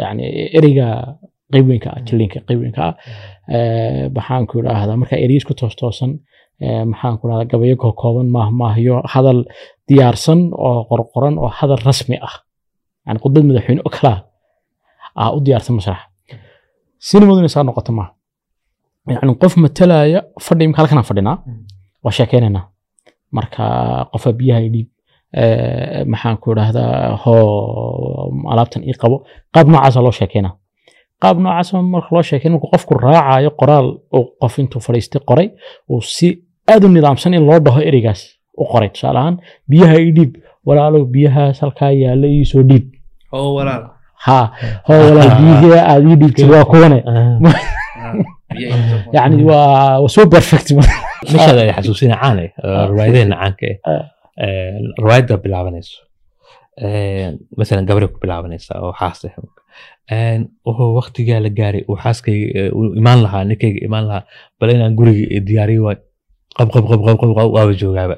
yani 0.03 0.23
ereyga 0.57 0.87
qeyb 1.53 1.65
weynka 1.69 1.89
ah 1.95 2.01
jiliinka 2.07 2.39
qeyb 2.47 2.59
weynka 2.63 2.81
ah. 2.87 2.95
maxaan 4.15 4.43
ku 4.49 4.53
idhaahdaa 4.61 4.97
marka 5.01 5.15
ereyis 5.25 5.43
ku 5.47 5.53
toos 5.59 5.75
toosan 5.81 6.11
eh, 6.63 6.83
maxaan 6.91 7.15
ku 7.19 7.23
dhahdaa 7.29 7.49
gabayo 7.51 7.75
kookooban 7.83 8.27
maah 8.35 8.49
maahyo 8.61 8.95
hadal 9.13 9.39
diyaarsan 9.89 10.39
oo 10.65 10.79
qorqoran 10.89 11.35
oo 11.41 11.49
hadal 11.59 11.81
rasmi 11.89 12.17
ah. 12.27 12.35
yani 13.07 13.17
khudbad 13.23 13.43
madaxweyne 13.49 13.81
oo 13.85 13.91
kale 13.95 14.13
ah 15.21 15.29
u 15.35 15.39
diyaarsan 15.45 15.73
masraxa. 15.77 16.05
Sinimaduna 17.07 17.49
saa 17.55 17.63
noqoto 17.67 17.91
maaha 17.97 18.11
yani 19.09 19.33
qof 19.41 19.53
matalaya 19.57 20.19
fadhi 20.45 20.63
imka 20.67 20.77
halkanaan 20.81 21.07
fadhinaa 21.11 21.37
waa 22.03 22.13
sheekeynaynaa 22.17 22.65
marka 23.37 23.63
qofa 24.13 24.29
biyaha 24.39 24.61
idhiib 24.67 24.87
eh, 24.87 24.90
maxaan 26.11 26.37
ku 26.41 26.51
idhaahdaa 26.53 27.17
hoo 27.23 28.31
alaabtan 28.51 28.83
ii 28.89 28.93
qabo. 29.01 29.25
Qaab 29.53 29.67
noocaasa 29.67 30.01
loo 30.01 30.11
sheekeynaa 30.19 30.53
qaab 31.21 31.37
noocaas 31.39 31.73
marka 31.93 32.09
loo 32.15 32.23
sheekeyn 32.29 32.51
marka 32.53 32.67
qofku 32.73 32.93
raacayo 33.05 33.51
qoraal 33.61 33.87
uu 34.17 34.25
qof 34.41 34.59
intuu 34.59 34.81
fadhiistay 34.85 35.21
qoray 35.29 35.47
uu 35.89 36.01
si 36.01 36.27
aad 36.71 36.83
u 36.83 36.87
nidaamsan 36.87 37.33
in 37.33 37.45
loo 37.49 37.59
dhaho 37.65 37.79
ereygaas 37.89 38.21
u 38.61 38.65
qoray. 38.71 38.89
Tusaale 38.89 39.19
ahaan 39.19 39.37
biyaha 39.69 39.95
ii 40.05 40.11
dhiib 40.17 40.31
walaalow 40.67 41.03
biyahaas 41.15 41.61
halkaa 41.61 41.91
yaalla 42.03 42.27
ii 42.27 42.45
soo 42.51 42.63
dhiib. 42.69 42.85
Walaal. 43.31 43.83
Ha 44.25 44.39
hoo 44.87 45.01
walaal 45.09 45.31
biyihii 45.41 45.77
aad 45.91 46.03
ii 46.11 46.15
dhiibtay 46.21 46.47
waa 46.53 46.65
kuwane 46.65 46.99
Ah, 47.07 48.13
yani 49.13 49.43
waa 49.43 50.07
soo 50.07 50.25
perfect. 50.33 50.67
Meeshaada 51.31 51.61
ay 51.61 51.71
xasuusina 51.77 52.15
caane 52.21 52.45
riwaayadeena 52.89 53.35
caanka 53.41 53.65
eh 53.71 53.77
Eh, 53.91 54.03
riwaayadda 55.01 55.37
bilaabanayso 55.43 55.97
masalan 57.59 57.85
gabray 57.89 58.07
ku 58.13 58.17
bilaabanaysa 58.23 58.71
oo 58.85 58.93
xaas 58.99 59.19
ah 59.25 60.39
wuxuu 60.67 60.91
waqtigaa 60.99 61.39
la 61.45 61.49
gaaray 61.59 61.83
uu 61.89 61.97
xaaskayga 62.03 62.71
imaan 63.01 63.19
lahaa 63.25 63.43
ninkayga 63.49 63.79
imaan 63.87 64.05
lahaa 64.09 64.23
bal 64.59 64.69
inaan 64.75 64.95
guriga 64.99 65.39
diyaariyo 65.47 65.81
waay 65.87 65.99
qab 66.57 66.67
qab 66.73 66.85
qab 66.91 67.01
qab 67.07 67.17
qab 67.21 67.31
qab 67.37 67.49
waaba 67.55 67.73
joogaaba 67.81 68.15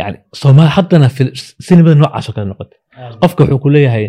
yani 0.00 0.16
soomaali 0.40 0.70
haddana 0.78 1.08
sinimada 1.66 1.94
noocaas 2.00 2.28
oo 2.28 2.34
kale 2.36 2.46
noqotay 2.52 2.78
qofka 3.22 3.40
wuxuu 3.44 3.60
ku 3.64 3.68
leeyahay 3.74 4.04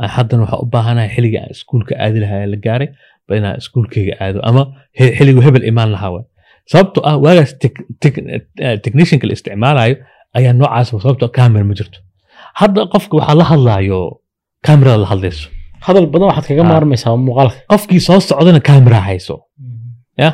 ah, 0.00 0.08
haddana 0.16 0.42
waxaa 0.44 0.62
u 0.64 0.66
baahanahay 0.74 1.10
xilliga 1.16 1.38
aan 1.42 1.50
iskuulka 1.56 1.92
aadi 2.04 2.18
lahaa 2.24 2.46
la 2.52 2.58
gaaray 2.66 2.88
bal 3.26 3.36
inaan 3.40 3.56
iskuulkayga 3.62 4.14
aado 4.24 4.38
ama 4.48 4.62
xilligu 5.16 5.40
hebel 5.46 5.64
imaan 5.72 5.90
lahaa 5.94 6.10
waay 6.14 6.26
sababtoo 6.72 7.02
ah 7.10 7.16
waagaas 7.24 7.50
eh, 8.64 8.76
technicianka 8.84 9.26
la 9.28 9.32
isticmaalayo 9.38 9.94
ayaa 10.38 10.52
noocaas 10.60 10.88
sababtoo 11.04 11.28
camera 11.38 11.64
ma 11.70 11.74
jirto. 11.78 11.98
Hadda 12.60 12.80
qofka 12.92 13.14
waxaa 13.20 13.36
la 13.40 13.44
hadlaayo 13.52 13.98
camerada 14.66 14.98
la 15.04 15.08
hadlayso. 15.12 15.46
Hadal 15.86 16.06
badan 16.12 16.26
waxaad 16.30 16.46
kaga 16.50 16.62
Ah. 16.64 16.70
maarmaysaa 16.72 17.16
muuqaalka. 17.26 17.56
Qofkii 17.72 18.00
soo 18.08 18.18
socdana 18.28 18.60
camera 18.70 18.98
hayso. 19.08 19.34
Ya? 20.22 20.30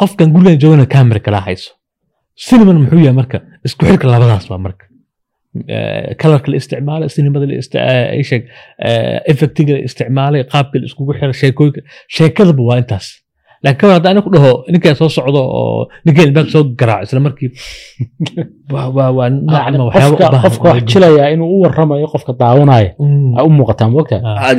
Qofkan 0.00 0.28
gurigan 0.34 0.58
joogana 0.62 0.86
camera 0.94 1.20
kala 1.26 1.40
hayso. 1.48 1.70
Cineman 2.46 2.76
muxuu 2.82 3.00
yahay 3.06 3.16
marka 3.20 3.36
isku 3.66 3.82
xirka 3.88 4.06
labadaas 4.12 4.44
waa 4.50 4.60
marka. 4.66 4.84
Kalarka 6.20 6.48
la 6.52 6.56
isticmaalay 6.60 7.08
sinimada 7.14 7.46
la 7.50 7.54
isheeg 8.22 8.42
effectiga 9.32 9.72
la 9.76 9.80
isticmaalay 9.88 10.40
qaabka 10.52 10.76
la 10.80 10.84
iskugu 10.88 11.12
xira 11.18 11.32
sheekooyinka 11.42 11.80
sheekadaba 12.16 12.62
waa 12.68 12.78
intaas 12.82 13.06
laakiin 13.64 13.80
kaban 13.80 13.94
hadda 13.96 14.10
ani 14.10 14.20
dhaho 14.34 14.52
ninkaa 14.72 14.94
soo 14.94 15.08
socdo 15.08 15.42
oo 15.58 15.88
ninkaa 16.04 16.24
ilbaag 16.28 16.48
soo 16.54 16.64
garaaco 16.80 17.04
isla 17.06 17.20
markii 17.20 17.50
waa 18.72 19.30
noocma 19.30 20.42
qofka 20.44 20.68
wax 20.68 20.82
jilayaa 20.92 21.28
inuu 21.34 21.48
u 21.56 21.62
warramayo 21.62 22.06
qofka 22.14 22.32
daawanaya 22.40 22.90
mm. 22.98 23.38
a 23.38 23.44
u 23.44 23.50
muuqataa 23.50 23.88
moogta 23.90 24.16
ah. 24.24 24.54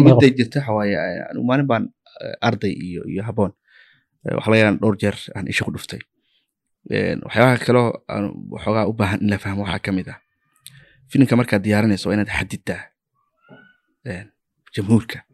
midday 0.00 0.30
jirta 0.38 0.60
waxa 0.60 0.84
eh, 0.86 1.30
anigu 1.30 1.44
maalin 1.48 1.66
baan 1.66 1.84
eh, 2.22 2.46
arday 2.48 2.72
iyo 2.72 3.02
iyo 3.12 3.22
haboon. 3.22 3.52
Eh, 4.24 4.34
waxaa 4.36 4.50
laga 4.50 4.60
yaraa 4.62 4.78
dhowr 4.82 4.96
jeer 5.02 5.16
aan 5.36 5.46
isha 5.52 5.64
ku 5.64 5.72
dhuftay. 5.74 6.00
Waxyaabaha 7.24 7.64
kaloo 7.66 7.88
aan 8.08 8.24
waxoogaa 8.54 8.86
u 8.90 8.92
baahan 8.92 9.20
in 9.22 9.30
la 9.30 9.38
fahmo 9.38 9.62
waxaa 9.66 9.84
ka 9.84 9.92
mid 9.92 10.08
ah. 10.08 10.18
Filimka 11.10 11.36
markaad 11.36 11.62
diyaarinayso 11.64 12.08
waa 12.08 12.16
inaad 12.16 12.32
xadiddaa 12.38 12.82
jamhuurka 14.74 15.27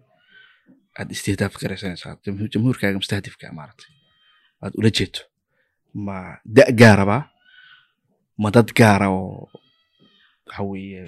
aad 0.99 1.09
istihdaaf 1.17 1.55
garaysanaysaa 1.63 2.15
jamhu- 2.27 2.51
jamhuurkaaga 2.55 2.99
mustahdifka 3.03 3.47
maaragtay 3.59 3.91
aad 4.65 4.73
ula 4.81 4.91
jeedo 4.99 5.21
ma 6.07 6.17
da 6.57 6.65
gaaraba 6.81 7.19
ma 8.43 8.49
dad 8.57 8.69
gaara 8.81 9.07
oo 9.19 9.49
waxa 10.47 10.63
weeye 10.71 11.03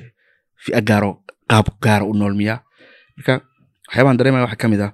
fi'a 0.65 0.81
gaaro 0.91 1.11
qaab 1.51 1.67
gaara 1.85 2.05
u 2.11 2.15
nool 2.21 2.35
miyaa 2.41 2.59
marka 3.17 3.33
waxyaabahan 3.89 4.19
dareemaya 4.19 4.45
waxaa 4.47 4.63
ka 4.63 4.69
mid 4.73 4.83
ah 4.87 4.93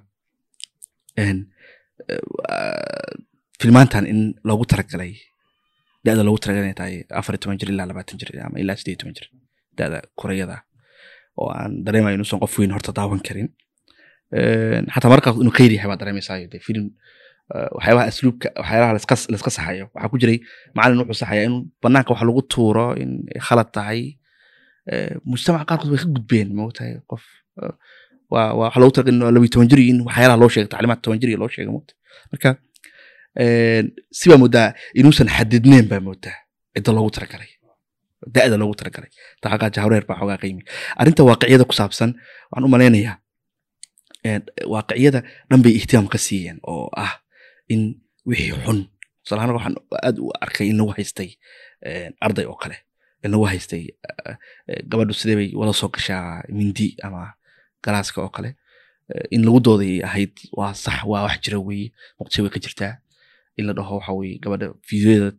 filmaantan 3.61 4.05
in 4.11 4.19
loogu 4.47 4.65
talagalay 4.71 5.11
da'da 6.05 6.21
loogu 6.27 6.39
talagalay 6.43 6.65
inay 6.69 6.77
tahay 6.81 6.95
afar 7.19 7.35
toban 7.41 7.57
jir 7.61 7.69
ilaa 7.73 7.87
labaatan 7.91 8.17
jir 8.21 8.29
ama 8.47 8.57
ilaa 8.63 8.77
sideed 8.81 8.97
toban 9.01 9.15
jir 9.17 9.27
da'da 9.79 9.97
korayada 10.19 10.57
oo 11.41 11.49
aan 11.59 11.71
dareemayo 11.85 12.15
inuusan 12.17 12.39
qof 12.43 12.53
weyn 12.59 12.71
horta 12.75 12.91
daawan 12.99 13.21
karin 13.27 13.49
xataa 14.93 15.09
markaas 15.13 15.35
inuu 15.43 15.53
khayr 15.59 15.71
yahay 15.75 15.89
baa 15.91 15.99
dareemaysaa 16.01 16.37
de 16.51 16.57
waxyaabaha 17.77 18.05
asluubka 18.11 18.47
waxyaalaha 18.61 18.91
laiska 18.95 19.15
laiska 19.33 19.49
saxayo. 19.57 19.85
Waxaa 19.95 20.09
ku 20.11 20.17
jiray 20.21 20.37
macalin 20.75 20.97
wuxuu 21.01 21.19
saxayaa 21.21 21.45
in 21.49 21.55
banaanka 21.83 22.09
wax 22.13 22.21
lagu 22.29 22.41
tuuro 22.53 22.87
in 23.03 23.11
khalad 23.47 23.69
tahay. 23.75 24.01
Mujtamaca 25.31 25.65
qaarkood 25.69 25.89
way 25.93 25.99
ka 26.03 26.07
gudbeen 26.15 26.49
moogtahay 26.59 26.93
qof 27.11 27.23
waa 28.33 28.53
waxa 28.61 28.79
loogu 28.81 28.93
talagalay 28.95 29.15
in 29.15 29.33
labiyo 29.35 29.49
toban 29.53 29.67
jir 29.71 29.79
in 29.91 29.99
waxyaalaha 30.07 30.37
loo 30.41 30.49
sheego 30.53 30.67
tacliimaad 30.73 30.99
toban 31.03 31.19
jir 31.21 31.29
loo 31.41 31.49
sheego 31.53 31.71
moogta 31.75 31.93
marka 32.31 32.49
si 34.19 34.25
moodaa 34.41 34.67
inuusan 34.99 35.27
xadidneen 35.35 35.85
baa 35.91 35.99
moodaa 36.07 36.37
cidda 36.75 36.91
loogu 36.97 37.11
talagalay 37.17 37.49
da'da 38.35 38.55
loogu 38.61 38.75
talagalay 38.79 39.09
taxaqaa 39.43 39.69
jahwareer 39.75 40.05
baa 40.09 40.17
xoogaa 40.19 40.39
qiimi. 40.43 40.61
Arrinta 40.99 41.21
waaqiciyada 41.29 41.65
ku 41.69 41.73
saabsan 41.79 42.09
waxaan 42.51 42.65
u 42.67 42.69
malaynayaa 42.75 43.15
waaqiciyada 44.73 45.19
dhan 45.49 45.61
bay 45.63 45.73
ihtimaam 45.79 46.07
ka 46.13 46.17
siiyeen 46.17 46.59
oo 46.63 46.89
ah 47.05 47.13
in 47.73 47.81
wixii 48.25 48.51
xun 48.65 48.79
tusaalahaan 49.23 49.55
waxaan 49.57 49.75
aad 50.07 50.17
u 50.19 50.31
arkay 50.45 50.67
in 50.71 50.77
lagu 50.77 50.91
haystay 50.97 51.29
arday 52.25 52.45
oo 52.45 52.55
kale 52.63 52.77
in 53.23 53.31
lagu 53.31 53.45
haystay 53.51 53.83
gabadhu 54.89 55.13
sidee 55.13 55.35
bay 55.39 55.49
wada 55.59 55.73
soo 55.73 55.89
gashaa 55.95 56.43
mindi 56.49 56.95
ama 57.03 57.33
galaaska 57.83 58.21
oo 58.21 58.29
kale 58.35 58.55
in 59.35 59.41
lagu 59.45 59.59
dooday 59.59 59.95
ahayd 60.07 60.31
waa 60.57 60.73
sax 60.73 61.03
waa 61.11 61.23
wax 61.27 61.39
jira 61.43 61.59
weeye 61.59 61.91
muqdisho 62.19 62.41
way 62.43 62.51
ka 62.55 62.59
jirtaa 62.65 62.93
in 63.57 63.65
la 63.67 63.73
dhaho 63.77 63.95
waxa 63.99 64.13
weye 64.19 64.37
gabadha 64.43 64.67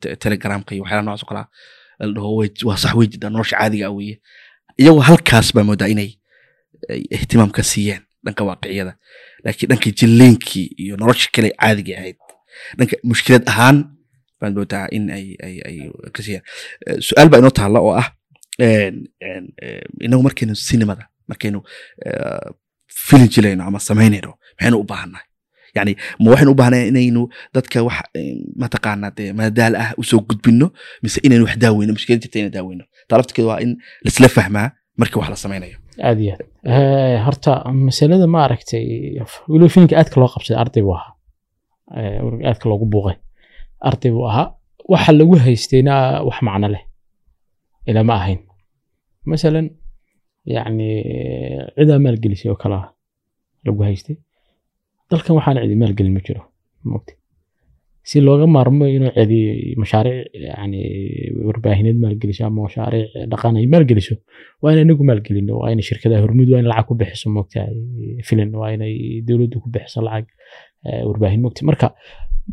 te- 0.00 0.16
telegramka 0.22 0.74
iyo 0.74 0.82
waxyaala 0.84 1.02
noocaas 1.02 1.22
oo 1.24 1.28
kalea 1.30 1.46
la 2.00 2.12
dhaho 2.16 2.30
waa 2.68 2.76
sax 2.82 2.94
wey 2.98 3.06
jirtaa 3.12 3.30
nolosha 3.30 3.56
caadiga 3.60 3.86
ah 3.88 3.94
weeye 3.98 4.16
iyagoo 4.80 5.00
halkaas 5.10 5.48
baa 5.56 5.64
moodaa 5.68 5.88
inay 5.94 6.10
ay 6.92 7.02
ihtimaam 7.16 7.50
ka 7.56 7.62
siiyeen 7.62 8.02
dhanka 8.24 8.42
waaqiciyada 8.48 8.92
laakiin 9.44 9.68
dhanka 9.70 9.90
jilleenkii 10.00 10.66
iyo 10.82 10.94
nolosha 11.00 11.28
kale 11.34 11.48
caadiga 11.60 11.92
ahayd 12.00 12.16
dhanka 12.78 12.96
mushkilad 13.10 13.44
ahaan 13.52 13.76
baan 14.40 14.52
moodaa 14.58 14.86
in 14.96 15.04
ay 15.16 15.26
ay 15.46 15.56
ay 15.68 15.76
ka 16.14 16.20
siiyaan 16.26 16.44
Eh, 16.86 16.98
su'aal 17.06 17.28
baa 17.32 17.38
inoo 17.42 17.50
taalla 17.60 17.78
oo 17.86 17.94
ah 18.02 18.08
eh, 18.58 18.92
inagu 20.06 20.22
markaynu 20.22 20.54
sinimada 20.68 21.04
markaynu 21.30 21.60
eh, 22.06 22.48
filin 23.06 23.28
jilayno 23.34 23.62
ama 23.68 23.78
samaynayno 23.88 24.32
maxaynu 24.56 24.78
u 24.82 24.84
baahannahay 24.90 25.26
yani 25.76 25.92
ma 26.20 26.30
waxaynu 26.30 26.50
u 26.54 26.58
baahnahay 26.60 26.88
inaynu 26.92 27.22
dadka 27.54 27.82
wax 27.88 27.98
mataqaanaa 28.62 29.10
dee 29.18 29.32
madadaal 29.38 29.74
ah 29.82 29.90
u 30.00 30.04
soo 30.10 30.20
gudbino 30.28 30.66
mise 31.02 31.18
inaynu 31.26 31.44
wax 31.48 31.56
daaweyno 31.64 31.92
mushkilad 31.96 32.20
jirta 32.22 32.38
inaynu 32.38 32.54
daaweyno. 32.56 32.84
Taa 33.08 33.44
waa 33.50 33.58
in 33.64 33.70
laisla 34.04 34.28
fahmaa 34.36 34.68
marka 35.00 35.18
wax 35.20 35.28
la 35.30 35.36
samaynayo 35.44 35.76
aad 36.08 36.18
iyo 36.24 36.34
aad 36.34 37.18
horta 37.26 37.50
masalada 37.88 38.26
ma 38.34 38.38
aragtay 38.46 38.84
weliba 39.50 39.68
filimka 39.74 39.94
aadka 40.00 40.16
loo 40.20 40.30
qabsaday 40.34 40.58
arday 40.62 40.82
buu 40.86 40.94
ahaa. 40.98 41.12
Eh, 41.98 42.48
aadka 42.50 42.64
loogu 42.70 42.86
buuqay. 42.92 43.16
Arday 43.88 44.10
buu 44.14 44.26
ahaa. 44.30 44.46
Waxa 44.92 45.12
lagu 45.20 45.34
haystayna 45.44 45.94
wax 46.28 46.38
macno 46.46 46.68
leh. 46.74 46.82
Ilaa 47.88 48.04
ma 48.08 48.14
ahayn. 48.20 48.40
Masalan 49.30 49.66
yacni 50.54 50.88
cidaa 51.76 51.98
maalgelisay 52.04 52.48
oo 52.52 52.56
kale 52.62 52.74
ah 52.80 52.86
lagu 53.66 53.80
haystay. 53.88 54.16
Dalkan 55.10 55.32
waxaana 55.38 55.60
cidi 55.64 55.76
maalgelin 55.82 56.12
ma 56.16 56.20
jiro 56.26 56.42
mogta 56.92 57.12
si 58.08 58.16
looga 58.26 58.46
maarmo 58.56 58.84
inuu 58.96 59.12
cidi 59.18 59.40
mashaariic 59.82 60.26
yani 60.48 60.80
warbaahineed 61.48 61.96
maalgeliso 62.04 62.42
ama 62.48 62.60
mashaariic 62.66 63.08
dhaqan 63.32 63.54
ay 63.60 63.66
maalgeliso 63.74 64.14
waa 64.62 64.72
in 64.74 64.78
inagu 64.84 65.02
maalgelino 65.10 65.52
waa 65.62 65.70
in 65.74 65.80
shirkadaha 65.88 66.20
hormud 66.24 66.48
waa 66.52 66.60
in 66.62 66.66
lacag 66.72 66.86
ku 66.88 66.94
bixiso 67.00 67.26
mogtahay 67.36 67.74
filin 68.28 68.50
waa 68.60 68.70
inay 68.76 68.94
dowladdu 69.28 69.56
ku 69.64 69.68
bixiso 69.74 70.00
lacag 70.06 70.26
eh, 70.88 71.02
warbaahin 71.08 71.40
mogta 71.44 71.60
marka 71.70 71.86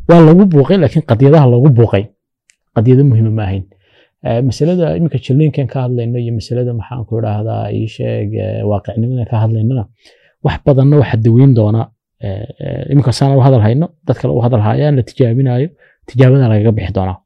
waa 0.09 0.21
lagu 0.27 0.43
buuqay 0.53 0.77
laakiin 0.83 1.03
qadiyadaha 1.11 1.45
loogu 1.53 1.69
buuqay 1.79 2.03
qadiyado 2.75 3.03
muhiima 3.09 3.31
ma 3.39 3.43
ahayn. 3.47 3.63
Eh, 4.27 4.41
masalada 4.47 4.85
iminka 4.97 5.17
jilliinkan 5.25 5.67
ka 5.73 5.77
hadlayno 5.85 6.17
iyo 6.23 6.31
masalada 6.39 6.71
maxaan 6.79 7.03
ku 7.07 7.13
idhaahdaa 7.19 7.63
ii 7.79 7.87
sheeg 7.95 8.29
eh, 8.45 8.61
waaqicnimadan 8.69 9.25
ka 9.31 9.35
hadlaynona 9.43 9.83
wax 10.45 10.55
badanna 10.65 10.95
waxa 11.01 11.17
daweyn 11.25 11.51
doona. 11.59 11.81
eh, 11.83 12.00
iminka 12.91 13.11
saan 13.17 13.31
u 13.37 13.41
hadal 13.47 13.61
hayno 13.67 13.87
dad 14.07 14.17
kale 14.21 14.31
u 14.37 14.41
hadal 14.45 14.61
hayaan 14.69 14.93
la 14.99 15.03
tijaabinayo 15.09 15.67
tijaabada 16.09 16.45
lagaga 16.51 16.71
bixi 16.77 16.93
doonaa 16.97 17.17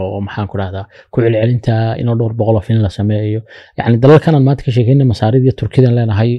oo 0.00 0.18
maxaan 0.26 0.46
ku 0.50 0.56
dhahdaa 0.60 0.84
ku 1.12 1.16
celcelinta 1.24 1.74
inoo 2.00 2.14
dhowr 2.18 2.34
boqol 2.40 2.56
oo 2.58 2.64
filin 2.66 2.82
la 2.86 2.90
sameeyo. 2.98 3.40
Yani 3.78 3.96
dalalkanan 4.04 4.42
maanta 4.46 4.62
ka 4.66 4.70
sheekayna 4.76 5.04
masaarida 5.12 5.44
iyo 5.46 5.54
turkidan 5.60 5.92
leenahay 5.98 6.30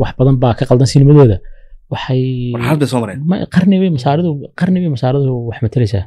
wax 0.00 0.10
badan 0.18 0.36
baa 0.42 0.54
ka 0.58 0.64
qaldan 0.70 0.88
sinimadooda 0.92 1.36
waxay 1.92 2.22
qarni 3.54 3.76
bay 3.82 3.90
masaaridu 3.98 4.30
qarni 4.60 4.78
bay 4.82 4.90
masaaridu 4.96 5.32
wax 5.48 5.58
matalaysaa 5.66 6.04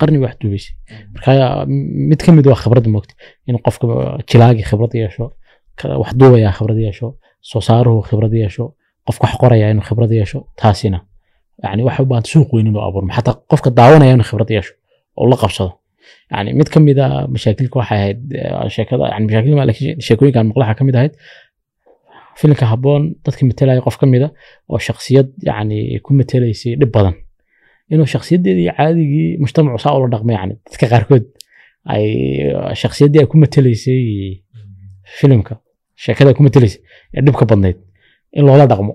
qarni 0.00 0.16
bay 0.20 0.26
wax 0.28 0.34
duubaysay. 0.42 0.72
Marka 1.14 1.30
mid 2.10 2.20
ka 2.24 2.30
mid 2.38 2.46
waa 2.50 2.58
khibradda 2.62 2.88
moogta 2.94 3.14
in 3.48 3.56
qofka 3.66 3.84
jilaagi 4.30 4.62
khibrad 4.68 4.92
yeesho 5.02 5.24
wax 6.02 6.10
duubaya 6.20 6.50
khibrad 6.56 6.78
yeesho 6.86 7.06
soo 7.50 7.60
saaruhu 7.68 8.00
khibrad 8.08 8.32
yeesho 8.42 8.64
qofka 9.06 9.24
wax 9.26 9.34
qoraya 9.42 9.66
inuu 9.72 9.84
khibrad 9.88 10.10
yeesho 10.18 10.38
taasina. 10.60 10.98
Yani 11.64 11.82
waxay 11.86 12.02
u 12.04 12.08
baahan 12.10 12.24
suuq 12.32 12.48
weyn 12.54 12.66
inuu 12.70 12.82
abuurmo 12.88 13.12
xataa 13.16 13.34
qofka 13.50 13.68
daawanaya 13.78 14.12
inuu 14.16 14.26
khibrad 14.30 14.50
yeesho 14.56 14.72
oo 15.18 15.26
la 15.30 15.36
qabsado 15.42 15.72
yani 16.32 16.50
mid 16.58 16.68
ka 16.72 16.78
a 17.04 17.06
mashaakilka 17.34 17.76
waxay 17.80 17.98
ahayd 17.98 18.20
sheekada 18.74 19.04
yani 19.12 19.24
mashaakil 19.28 19.54
ma 19.58 19.64
laakiin 19.68 20.00
sheekooyinkan 20.06 20.44
maqlaha 20.50 20.72
ka 20.78 20.82
mid 20.88 20.96
ahayd 20.98 21.12
filimka 22.40 22.64
habboon 22.72 23.02
dadka 23.24 23.42
matelaya 23.50 23.80
qof 23.86 23.96
ka 24.00 24.06
mida 24.12 24.28
oo 24.72 24.78
shaksiyad 24.88 25.28
yani 25.48 25.78
ku 26.04 26.10
matelaysay 26.18 26.72
dhib 26.80 26.90
badan. 26.96 27.14
Inuu 27.92 28.06
shaksiyadeedii 28.14 28.68
caadigii 28.76 29.28
mujtamacu 29.42 29.78
saa 29.84 29.94
ula 29.98 30.08
dhaqmo 30.14 30.32
yani 30.38 30.54
dadka 30.66 30.84
qaarkood 30.92 31.24
ay 31.94 32.04
shaksiyaddii 32.82 33.20
ay 33.22 33.28
ku 33.32 33.36
matelaysay 33.42 34.02
filimka 35.18 35.54
sheekada 36.04 36.28
ay 36.30 36.36
ku 36.38 36.42
matelaysay 36.46 36.80
ee 37.16 37.20
dhibka 37.26 37.44
badnayd 37.50 37.76
in 38.38 38.42
loola 38.48 38.64
dhaqmo 38.72 38.92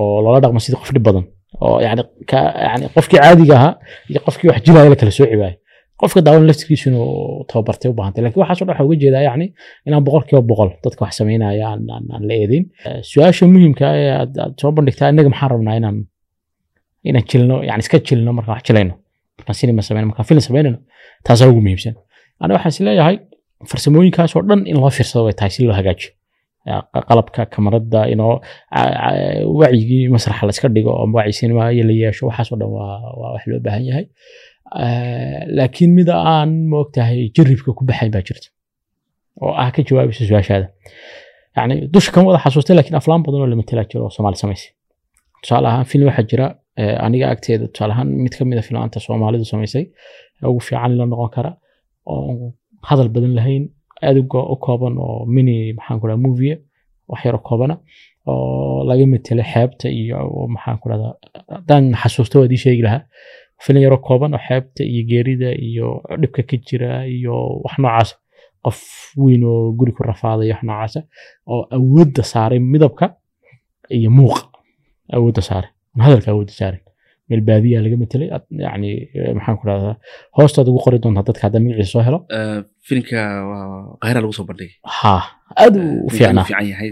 oo 0.00 0.16
loola 0.24 0.38
dhaqmo 0.44 0.58
sidii 0.64 0.78
qof 0.82 0.90
dhib 0.94 1.04
badan 1.08 1.24
oo 1.64 1.76
yani 1.86 2.02
yani 2.68 2.84
qofkii 2.96 3.18
caadiga 3.22 3.54
ahaa 3.58 3.72
iyo 4.10 4.20
qofkii 4.26 4.48
wax 4.50 4.58
jilaya 4.66 4.88
la 4.92 4.96
kala 5.00 5.12
waayo 5.42 5.56
qofka 6.00 6.20
daawan 6.26 6.44
laftirkiisu 6.48 6.84
inuu 6.90 7.44
tababartay 7.50 7.88
u 7.92 7.94
baahantay 7.98 8.22
laakiin 8.24 8.40
waxaas 8.42 8.58
oo 8.62 8.66
dhan 8.66 8.74
waxaa 8.74 8.86
uga 8.88 8.96
jeedaa 9.02 9.22
yani 9.28 9.46
inaan 9.86 10.02
boqolkiiba 10.06 10.42
boqol 10.50 10.70
dadka 10.84 11.00
wax 11.04 11.12
samaynaya 11.20 11.66
aan 11.72 11.80
la 12.28 12.34
eedeyn 12.42 12.64
Eh, 12.88 12.98
su'aasha 13.10 13.44
muhiimka 13.54 13.84
ah 13.90 13.96
ee 14.02 14.10
aad 14.20 14.32
soo 14.60 14.70
bandhigtaa 14.76 15.08
innaga 15.12 15.28
maxaan 15.32 15.50
rabnaa 15.54 15.74
inaan 15.80 15.96
inaan 17.08 17.24
jilno 17.30 17.56
yani 17.68 17.80
iska 17.84 17.98
jilno 18.08 18.30
markaan 18.38 18.54
wax 18.56 18.62
jilayno 18.68 18.94
markaan 19.38 19.56
sinima 19.60 19.82
samayno 19.88 20.06
markaan 20.10 20.26
film 20.30 20.40
samaynayno 20.48 20.78
taasaa 21.26 21.48
ugu 21.52 21.60
muhiimsan. 21.66 21.94
Ani 22.42 22.52
waxaan 22.56 22.72
is 22.74 22.80
leeyahay 22.86 23.16
farsamooyinkaas 23.70 24.32
oo 24.36 24.42
dhan 24.48 24.60
in 24.70 24.76
loo 24.82 24.90
fiirsado 24.96 25.22
way 25.26 25.34
tahay 25.38 25.50
si 25.54 25.60
loo 25.66 25.74
hagaajiyo 25.80 26.10
qalabka 27.08 27.40
kamarada 27.54 28.00
inoo 28.14 28.34
wacyigii 29.60 30.08
masraxa 30.14 30.44
la 30.48 30.52
iska 30.54 30.68
dhigo 30.74 30.90
oo 31.00 31.06
wacyi 31.16 31.32
sinima 31.38 31.62
iyo 31.74 31.84
la 31.88 31.94
yeesho 32.02 32.22
waxaasoo 32.28 32.56
dhan 32.60 32.70
waa 32.76 33.32
wax 33.34 33.42
loo 33.50 33.60
baahan 33.66 33.84
yahay. 33.90 34.06
Eh, 34.84 35.40
laakiin 35.56 35.90
mida 35.98 36.14
aan 36.34 36.50
moogtahay 36.72 37.18
jaribka 37.36 37.70
ku 37.78 37.82
baxayn 37.88 38.10
baa 38.14 38.22
jirta 38.28 38.48
oo 39.42 39.52
ah 39.62 39.68
ka 39.74 39.80
jawaabaysa 39.88 40.22
su'aashaada. 40.28 40.66
Yani 41.56 41.74
dusha 41.94 42.10
kan 42.14 42.22
wada 42.28 42.38
xasuustay 42.44 42.74
laakiin 42.78 42.96
aflaan 43.00 43.22
badan 43.26 43.40
oo 43.42 43.48
la 43.52 43.56
matelaa 43.60 43.86
oo 44.04 44.10
soomaali 44.16 44.36
samaysay 44.42 44.70
tusaale 45.42 45.66
ahaan 45.70 45.86
film 45.90 46.04
waxaa 46.10 46.26
jira 46.30 46.46
eh, 46.80 46.96
aniga 47.06 47.26
agteeda 47.34 47.64
tusaale 47.72 47.92
ahaan 47.94 48.08
mid 48.24 48.32
ka 48.38 48.42
mid 48.50 48.58
a 48.60 48.62
filaanta 48.68 48.98
soomaalidu 49.06 49.44
samaysay 49.52 49.84
ugu 50.50 50.60
fiican 50.68 50.92
la 50.98 51.04
noqon 51.12 51.30
kara 51.36 51.50
oo 52.12 52.52
hadal 52.88 53.08
badan 53.14 53.32
lahayn 53.38 53.64
aad 54.06 54.16
u 54.52 54.56
kooban 54.66 54.94
oo 54.98 55.24
mini 55.34 55.72
maxaan 55.76 56.00
ku 56.00 56.06
dhaha 56.08 56.18
movie 56.26 56.54
wax 57.08 57.20
yaro 57.24 57.38
koobana 57.48 57.76
oo 58.30 58.84
laga 58.88 59.06
metelo 59.12 59.42
xeebta 59.52 59.86
iyo 60.00 60.18
maxaan 60.54 60.78
ku 60.80 60.86
dhahdaa 60.90 61.14
haddaan 61.56 61.84
xasuusto 62.02 62.40
waad 62.40 62.52
ii 62.52 62.62
sheegi 62.64 62.82
lahaa 62.86 63.02
filim 63.64 63.82
yaro 63.86 63.98
kooban 64.06 64.34
oo 64.34 64.40
xeebta 64.48 64.82
iyo 64.92 65.02
geerida 65.10 65.50
iyo 65.68 65.88
dhibka 66.20 66.42
ka 66.48 66.56
jira 66.66 66.90
iyo 67.16 67.34
wax 67.64 67.74
noocaas 67.82 68.10
qof 68.64 68.78
weyn 69.22 69.42
oo 69.44 69.72
guri 69.78 69.92
ku 69.96 70.02
rafaaday 70.10 70.48
wax 70.52 70.62
noocaasa 70.68 71.00
oo 71.52 71.62
awoodda 71.76 72.22
saaray 72.32 72.58
midabka 72.72 73.06
iyo 73.98 74.10
muuqa 74.18 74.42
awoodda 75.16 75.42
saaray 75.48 75.70
hadalka 76.04 76.28
awoodda 76.34 76.52
saarin 76.60 76.80
meel 77.28 77.42
baadiyaa 77.48 77.82
laga 77.84 77.96
yacni 78.66 78.90
eh, 79.18 79.32
maxaan 79.36 79.56
ku 79.60 79.64
dhahdaa 79.68 79.96
hoostaad 80.38 80.66
ugu 80.70 80.80
qori 80.86 80.98
doontaa 81.04 81.26
dadka 81.28 81.42
hadda 81.46 81.58
magaciisa 81.64 81.92
soo 81.94 82.04
helo 82.08 82.18
filimka 82.88 83.18
qayra 84.02 84.18
lagu 84.24 84.34
soo 84.38 84.46
bandhigay 84.50 84.76
ha 84.98 85.14
aad 85.64 85.74
u 86.06 86.10
fiicnaa 86.16 86.46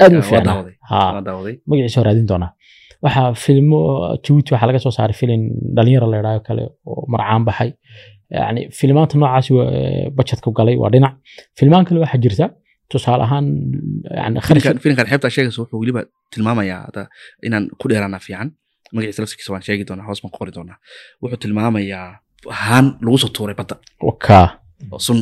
aad 0.04 0.12
u 0.20 0.22
fiicnaa 0.30 0.56
ha 0.90 0.98
magaciisa 1.68 2.00
doonaa 2.30 2.52
waxaa 3.04 3.28
filmo 3.44 3.80
jabuuti 4.24 4.50
waxaa 4.54 4.68
laga 4.70 4.80
soo 4.84 4.94
saaray 4.98 5.16
filin 5.20 5.42
dhalinyaro 5.76 6.06
la 6.12 6.18
idhaaho 6.22 6.40
kale 6.48 6.62
oo 6.90 7.02
marcaan 7.12 7.44
baxay 7.48 7.70
yani 8.40 8.60
filmaanta 8.78 9.18
noocaasi 9.18 9.52
bajetka 10.18 10.50
galay 10.58 10.76
waa 10.82 10.90
dhinac 10.94 11.14
filmaan 11.58 11.84
kale 11.88 11.98
waxaa 12.04 12.22
jirta 12.24 12.46
tusaale 12.90 13.22
ahaan 13.26 13.46
yani 14.20 14.38
kharash 14.46 14.62
filimkan 14.64 14.82
filimkan 14.84 15.06
xeebta 15.10 15.30
sheegaysa 15.34 15.62
wuxuu 15.62 15.78
weliba 15.82 16.00
tilmaamayaa 16.32 17.06
inaan 17.46 17.64
ku 17.80 17.84
dheeraana 17.90 18.18
fiican 18.26 18.48
magaciisa 18.94 19.20
laftigiisa 19.22 19.50
waan 19.54 19.62
sheegi 19.66 19.84
doonaa 19.88 20.06
hoos 20.08 20.20
baan 20.22 20.30
ku 20.34 20.38
qori 20.40 20.52
doonaa. 20.56 20.76
Wuxuu 21.22 21.38
tilmaamayaa 21.44 22.06
haan 22.64 22.86
lagu 23.04 23.16
soo 23.22 23.30
tuuray 23.36 23.56
badda. 23.60 23.74
Oo 24.08 24.98
sun 25.06 25.18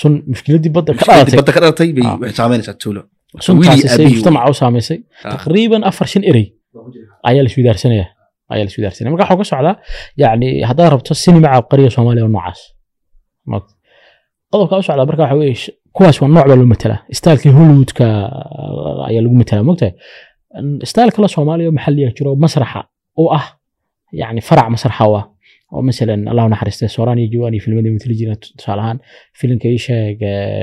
sun 0.00 0.12
mushkiladii 0.32 0.72
badda 0.76 0.90
ka 0.98 1.04
dhalatay 1.08 1.36
badda 1.40 1.52
ka 1.56 1.60
dhalatay 1.64 1.88
bay 1.96 2.04
Ah. 2.08 2.14
waxay 2.20 2.36
saameynaysaa 2.40 2.76
tuulo. 2.82 3.02
Suntaasi 3.46 3.88
say 3.96 4.06
mujtamaca 4.14 4.50
u 4.52 4.56
saamaysay. 4.62 4.98
Ah. 5.24 5.30
taqriiban 5.34 5.82
afar 5.90 6.06
shan 6.12 6.22
erey 6.30 6.46
ayaa 7.28 7.42
la 7.44 7.48
isweydaarsanaya 7.50 8.06
ayaa 8.52 8.64
la 8.66 8.70
isweydaarsanaya 8.72 9.10
marka 9.14 9.24
waxaa 9.24 9.38
ka 9.40 9.46
socdaa 9.52 9.74
yani 10.22 10.48
haddaad 10.68 10.88
rabto 10.94 11.12
sinima 11.24 11.48
cabqariya 11.54 11.90
soomaaliya 11.96 12.24
oo 12.26 12.32
noocaas. 12.36 12.60
Ma- 13.50 13.74
qodobka 14.52 14.74
u 14.80 14.82
socdaa 14.88 15.06
marka 15.10 15.22
waxa 15.24 15.36
weye 15.42 15.54
sh- 15.62 15.74
kuwaas 15.96 16.16
waa 16.22 16.28
nooc 16.34 16.46
baa 16.50 16.56
loo 16.60 16.68
matelaa 16.74 16.98
staalkii 17.18 17.52
hollywoodka 17.58 18.04
uh, 18.60 19.08
ayaa 19.08 19.22
lagu 19.24 19.34
matelaa 19.42 19.64
mogtahay 19.70 19.92
staal 20.90 21.10
kale 21.14 21.28
soomaaliya 21.36 21.68
oo 21.70 21.74
maxalliya 21.78 22.08
jiro 22.16 22.30
masraxa 22.44 22.80
u 23.22 23.24
ah 23.38 23.44
yani 24.20 24.40
farac 24.48 24.68
masraxa 24.74 25.04
u 25.10 25.14
ah 25.20 25.24
oo 25.74 25.82
masalan 25.88 26.20
allahu 26.32 26.48
naxariistay 26.52 26.88
sooraan 26.96 27.18
iyo 27.22 27.28
jawaan 27.34 27.54
iyo 27.54 27.62
filmadii 27.66 27.92
matali 27.96 28.14
jireen 28.20 28.38
tusaale 28.58 28.80
ahaan 28.84 28.98
filimka 29.38 29.66
ii 29.74 29.78
sheeg 29.86 30.18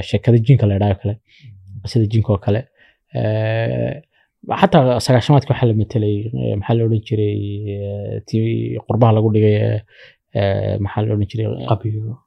sheekada 0.09 0.37
jinka 0.47 0.65
la 0.69 0.73
idhaayo 0.77 0.95
kale 1.01 1.13
sida 1.91 2.05
jinka 2.13 2.29
oo 2.33 2.39
kale 2.45 2.59
xataa 4.61 4.99
sagaashamaadka 5.05 5.49
waxaa 5.53 5.67
la 5.71 5.75
matelay 5.81 6.15
maxaa 6.59 6.75
la 6.77 6.83
odhan 6.87 7.01
jiray 7.07 7.37
tii 8.27 8.77
qurbaha 8.87 9.11
lagu 9.17 9.27
dhigay 9.35 9.55
maxaa 10.83 11.01
la 11.03 11.13
odhan 11.15 11.27
jiray 11.31 11.45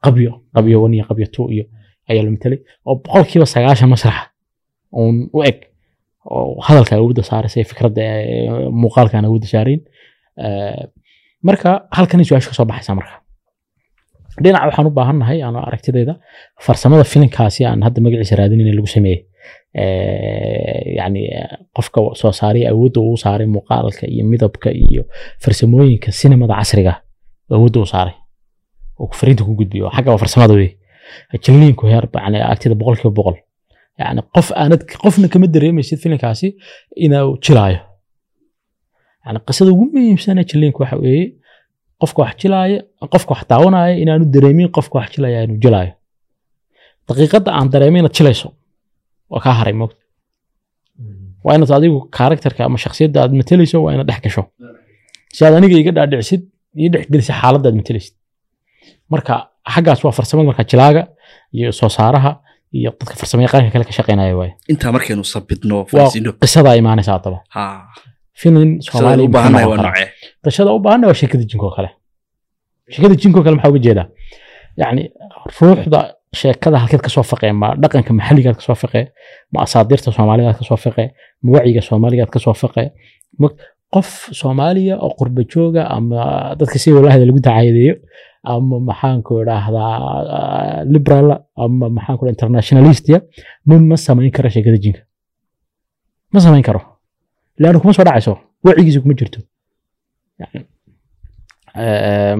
qabyo 0.05 0.31
qabyo 0.55 0.77
one 0.85 0.95
iyo 0.97 1.05
qabyo 1.11 1.27
two 1.35 1.47
iyo 1.55 1.65
ayaa 2.11 2.25
la 2.27 2.31
matelay 2.37 2.59
oo 2.89 2.95
boqolkiiba 3.05 3.47
sagaashan 3.55 3.89
masraxa 3.95 4.25
uun 5.01 5.17
u 5.37 5.39
eg 5.51 5.59
oo 6.35 6.61
hadalka 6.67 6.93
awoodda 6.97 7.23
saaraysa 7.31 7.65
fikradda 7.71 8.05
muuqaalkan 8.83 9.25
awoodda 9.29 9.49
saarayn 9.55 9.81
marka 11.49 11.71
halkan 11.97 12.25
su'aasha 12.29 12.49
ka 12.51 12.55
soo 12.59 12.67
baxaysa 12.71 12.95
marka. 12.99 13.15
Dhinaca 14.43 14.67
waxaan 14.69 14.87
u 14.91 14.91
baahannahay 14.99 15.39
aan 15.47 15.57
aragtidayda 15.69 16.15
farsamada 16.67 17.05
filinkaasi 17.13 17.65
aan 17.69 17.81
hadda 17.87 18.01
magaciisa 18.05 18.37
raadinayna 18.41 18.73
lagu 18.79 18.89
sameeyey 18.97 19.21
yani 20.99 21.23
qofka 21.77 22.01
soo 22.21 22.33
saaray 22.41 22.65
awoodda 22.73 23.01
uu 23.01 23.17
saaray 23.25 23.47
muuqaalka 23.57 24.05
iyo 24.15 24.25
midabka 24.33 24.71
iyo 24.85 25.03
farsamooyinka 25.45 26.13
sinimada 26.21 26.55
casriga 26.61 26.93
awoodda 27.57 27.79
uu 27.81 27.89
saaray. 27.95 28.15
Oo 29.01 29.13
fariinta 29.21 29.45
ku 29.49 29.53
gudbiyo 29.61 29.91
xagga 29.97 30.11
waa 30.15 30.19
farsamada 30.25 30.55
wey 30.61 30.71
jilliinku 31.45 31.85
heer 31.93 32.05
yani 32.25 32.39
agtida 32.53 32.75
boqolkiiba 32.81 33.13
boqol. 33.19 33.37
Yani 34.01 34.21
qof 34.35 34.49
aanad 34.63 34.83
qofna 35.03 35.29
kama 35.33 35.47
dareemaysid 35.55 35.99
filinkaasi 36.05 36.49
inuu 37.05 37.39
jilaayo 37.45 37.79
yani 39.27 39.39
qisada 39.49 39.71
ugu 39.75 39.85
muhiimsana 39.95 40.43
jilliinku 40.51 40.79
waxa 40.83 40.97
weeye 41.05 41.25
qofka 42.01 42.19
wax 42.23 42.33
jilaaya 42.43 42.79
qofka 43.13 43.31
wax 43.35 43.43
daawanaya 43.51 43.93
inaanu 44.03 44.25
dareemin 44.35 44.69
qofka 44.77 44.95
wax 44.99 45.09
jilaya 45.15 45.39
inuu 45.47 45.59
jilaayo. 45.65 45.93
Daqiiqadda 47.09 47.51
aan 47.59 47.69
dareemin 47.75 48.01
inaad 48.03 48.15
jilayso 48.19 48.49
waa 49.33 49.41
kaa 49.45 49.55
haray 49.61 49.75
moogta 49.81 50.03
waa 51.45 51.55
inaad 51.57 51.73
adigu 51.79 51.99
karakterka 52.19 52.61
ama 52.69 52.79
shakhsiyadda 52.85 53.19
aad 53.23 53.33
matelayso 53.41 53.77
waa 53.85 53.93
inaad 53.95 54.09
dhex 54.11 54.21
gasho. 54.25 54.43
Si 55.35 55.41
aad 55.47 55.55
aniga 55.59 55.77
iga 55.83 55.93
dhaadhicisid 55.97 56.43
ii 56.83 56.89
dhexgelisa 56.95 57.33
xaaladda 57.41 57.67
aad 57.71 57.77
matelaysid 57.81 58.15
marka 59.13 59.33
xaggaas 59.75 60.01
waa 60.05 60.15
farsamada 60.19 60.47
marka 60.51 60.65
jilaaga 60.73 61.03
iyo 61.59 61.71
soo 61.79 61.91
saaraha 61.99 62.33
iyo 62.79 62.91
dadka 63.01 63.15
farsamo 63.21 63.43
yaqaanka 63.47 63.71
kale 63.75 63.85
ka 63.89 63.93
shaqeynaya 63.99 64.35
waaye. 64.41 64.53
Intaa 64.73 64.91
markaynu 64.97 65.25
sabidno 65.35 65.77
waa 65.97 66.11
qisadaa 66.43 66.75
imaanaysa 66.81 67.13
haddaba. 67.17 67.39
Ha 67.55 67.63
filin 68.41 68.71
soomaali 68.87 69.23
u 69.27 69.29
baahannahay 70.85 71.09
waa 71.11 71.19
sheekada 71.21 71.45
jinko 71.51 71.69
kale 71.77 71.91
sheekada 72.93 73.15
jinko 73.23 73.39
kale 73.45 73.55
maxaa 73.57 73.71
uga 73.73 73.81
jeedaa 73.87 74.07
yacni 74.81 75.03
ruuxda 75.59 76.01
sheekada 76.41 76.77
halkeed 76.83 77.03
ka 77.07 77.11
soo 77.17 77.25
faqee 77.31 77.53
ma 77.63 77.69
dhaqanka 77.83 78.11
maxalligaad 78.19 78.57
ka 78.61 78.65
soo 78.69 78.77
faqee 78.83 79.05
ma 79.53 79.59
asaadirta 79.67 80.09
soomaaligaad 80.17 80.57
ka 80.61 80.65
soo 80.71 80.79
faqee 80.85 81.07
ma 81.45 81.49
wacyiga 81.57 81.83
soomaaligaad 81.89 82.31
ka 82.35 82.39
soo 82.45 82.55
faqee 82.63 82.87
qof 83.95 84.09
soomaaliya 84.41 84.95
oo 85.05 85.11
qurba 85.19 85.43
jooga 85.53 85.83
ama 85.97 86.21
dadka 86.61 86.77
si 86.83 86.89
walahda 86.97 87.25
lagu 87.29 87.41
dacaayadeeyo 87.47 87.95
ama 88.53 88.77
maxaanku 88.89 89.33
idhaahdaa 89.43 89.93
liberal 90.95 91.29
ama 91.65 91.87
maxaanku 91.97 92.23
internationalistia 92.35 93.19
ma 93.69 93.75
ma 93.91 93.97
samayn 94.07 94.31
karo 94.37 94.49
sheekada 94.55 94.79
jinka 94.85 95.01
ma 96.33 96.39
samayn 96.45 96.65
karo 96.69 96.81
leanna 97.61 97.79
kuma 97.83 97.93
soo 97.97 98.05
dhacayso 98.09 98.33
wacigiisa 98.67 99.01
kuma 99.05 99.15
jirto 99.21 99.39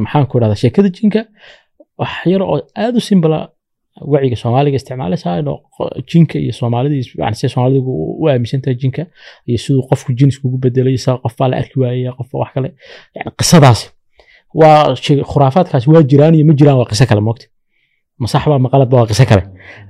maxaan 0.03 0.27
ku 0.31 0.35
idhahdaa 0.39 0.61
sheekada 0.63 0.89
jinka 0.97 1.21
wax 2.01 2.13
yar 2.33 2.43
oo 2.43 2.59
aad 2.85 2.95
u 2.99 3.01
simbala 3.09 3.39
waciga 4.13 4.37
soomaaliga 4.43 4.77
isticmaalaysaa 4.81 5.39
inuu 5.43 5.59
jinka 6.11 6.37
iyo 6.45 6.53
soomaalida 6.61 6.95
sida 7.39 7.49
soomaalidu 7.55 7.81
u 8.03 8.05
u 8.23 8.29
aaminsan 8.29 8.61
tahay 8.65 8.77
jinka 8.83 9.03
iyo 9.49 9.59
siduu 9.65 9.83
qofku 9.91 10.11
jin 10.19 10.29
iskugu 10.33 10.57
bedelay 10.65 10.97
saa 11.07 11.17
qof 11.23 11.35
baa 11.39 11.49
la 11.51 11.57
arki 11.63 11.77
waayaya 11.83 12.13
qof 12.19 12.31
wax 12.41 12.51
kale 12.55 12.69
yani 13.15 13.31
qisadaasi 13.39 13.87
waa 14.61 14.95
khuraafaadkaasi 15.33 15.87
waa 15.95 16.03
jiraan 16.11 16.35
iyo 16.35 16.45
ma 16.49 16.55
jiraan 16.59 16.77
waa 16.81 16.89
qiso 16.91 17.05
kale 17.11 17.21
moogta 17.29 17.47
masaxba 18.23 18.59
maqaladba 18.67 18.95
waa 19.01 19.09
qiso 19.11 19.25
kale 19.31 19.43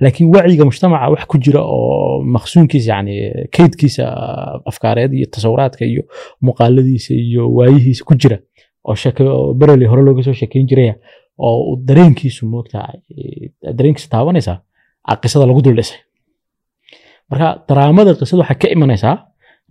laakiin 0.03 0.29
wacyiga 0.35 0.65
mujtamaca 0.71 1.07
wax 1.15 1.23
ku 1.31 1.37
jira 1.45 1.61
oo 1.75 2.23
maqsuunkiisa 2.35 2.89
yani 2.95 3.15
kaydkiisa 3.57 4.05
afkaareed 4.71 5.13
iyo 5.19 5.27
tasawuraadka 5.35 5.85
iyo 5.93 6.03
muuqaaladiisa 6.47 7.13
iyo 7.15 7.43
waayihiisa 7.57 8.05
ku 8.09 8.15
jira 8.23 8.37
oo 8.89 9.55
bereli 9.61 9.87
hore 9.91 10.03
looga 10.07 10.23
soo 10.27 10.33
sheekeyn 10.41 10.67
jiraya 10.71 10.95
oo 11.39 11.77
dareenkiisu 11.89 12.43
moogta 12.53 12.79
dareenkiisa 13.79 14.09
taabanaysaa 14.15 14.59
aa 15.09 15.17
qisada 15.23 15.47
lagu 15.47 15.63
dul 15.63 15.81
marka 17.31 17.49
daraamada 17.69 18.15
qisada 18.21 18.41
waxay 18.43 18.59
ka 18.63 18.67
imanaysaa 18.75 19.17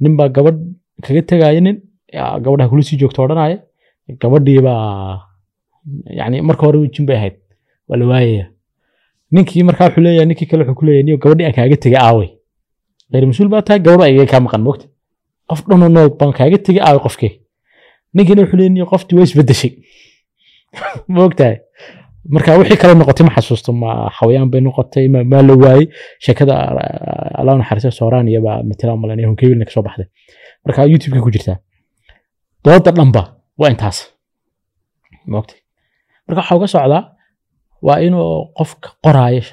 ninbaa 0.03 0.29
gabadh 0.35 0.59
kaga 1.05 1.21
tegaya 1.29 1.61
nin 1.61 1.77
gabadha 2.43 2.69
kula 2.71 2.83
sii 2.87 2.97
joogto 3.01 3.23
odhanaya 3.23 3.57
gabadhiibaa 4.21 5.19
yani 6.19 6.37
marka 6.47 6.63
hore 6.67 6.87
jin 6.95 7.05
bay 7.09 7.17
ahayd 7.19 7.35
waa 7.87 7.97
la 7.97 8.05
waayaya 8.05 8.45
ninkii 9.31 9.63
markaa 9.63 9.85
wuxuu 9.87 10.01
leeyahay 10.01 10.25
ninkii 10.25 10.45
kale 10.45 10.61
wuxuu 10.63 10.75
ku 10.79 10.85
leeyahay 10.85 11.03
niyo 11.03 11.17
gabadhii 11.17 11.45
aan 11.45 11.53
kaaga 11.53 11.77
tegay 11.77 12.01
aaway. 12.01 12.29
غير 13.13 13.25
مسؤول 13.25 13.49
بقى 13.49 13.61
تاع 13.61 13.77
جوار 13.77 14.03
اي 14.03 14.25
كام 14.25 14.43
مقن 14.43 14.67
وقت 14.67 14.89
قف 15.49 15.69
دون 15.69 15.93
نو 15.93 16.09
بان 16.09 16.31
كاغا 16.31 16.55
تيغي 16.55 16.79
اي 16.79 16.97
قفكي 16.97 17.41
نيكن 18.15 18.39
وخو 18.39 18.57
لين 18.57 18.85
قفتي 18.85 19.15
ويس 19.15 19.37
بدشي 19.37 19.79
موقتاي 21.09 21.61
marka 22.35 22.57
wixii 22.57 22.77
kale 22.81 22.93
noqotay 22.99 23.23
ma 23.27 23.31
xasuusto 23.35 23.71
ma 23.81 23.89
xawayaan 24.17 24.49
bay 24.51 24.61
noqotay 24.61 25.05
ma 25.31 25.41
la 25.47 25.53
waayey. 25.63 25.87
Sheekada 26.25 26.53
ah, 26.57 27.39
allah 27.39 27.53
naxariista 27.59 27.91
sooraniya 27.99 28.39
baa 28.45 28.63
matala 28.69 28.95
malan 29.01 29.35
ka 29.67 29.71
soo 29.75 29.83
baxday. 29.87 30.07
Marka 30.65 30.79
youtube-ka 30.93 31.21
ku 31.25 31.29
jirtaa. 31.35 31.57
Dooda 32.63 32.91
dhanba 32.97 33.21
waa 33.59 33.69
intaas. 33.73 33.97
Moogtay 35.33 35.59
marka 36.27 36.39
waxaa 36.41 36.57
uga 36.57 36.67
socdaa 36.73 37.03
waa 37.87 37.97
inuu 38.07 38.29
qofka 38.57 38.89
qoraayo 39.05 39.43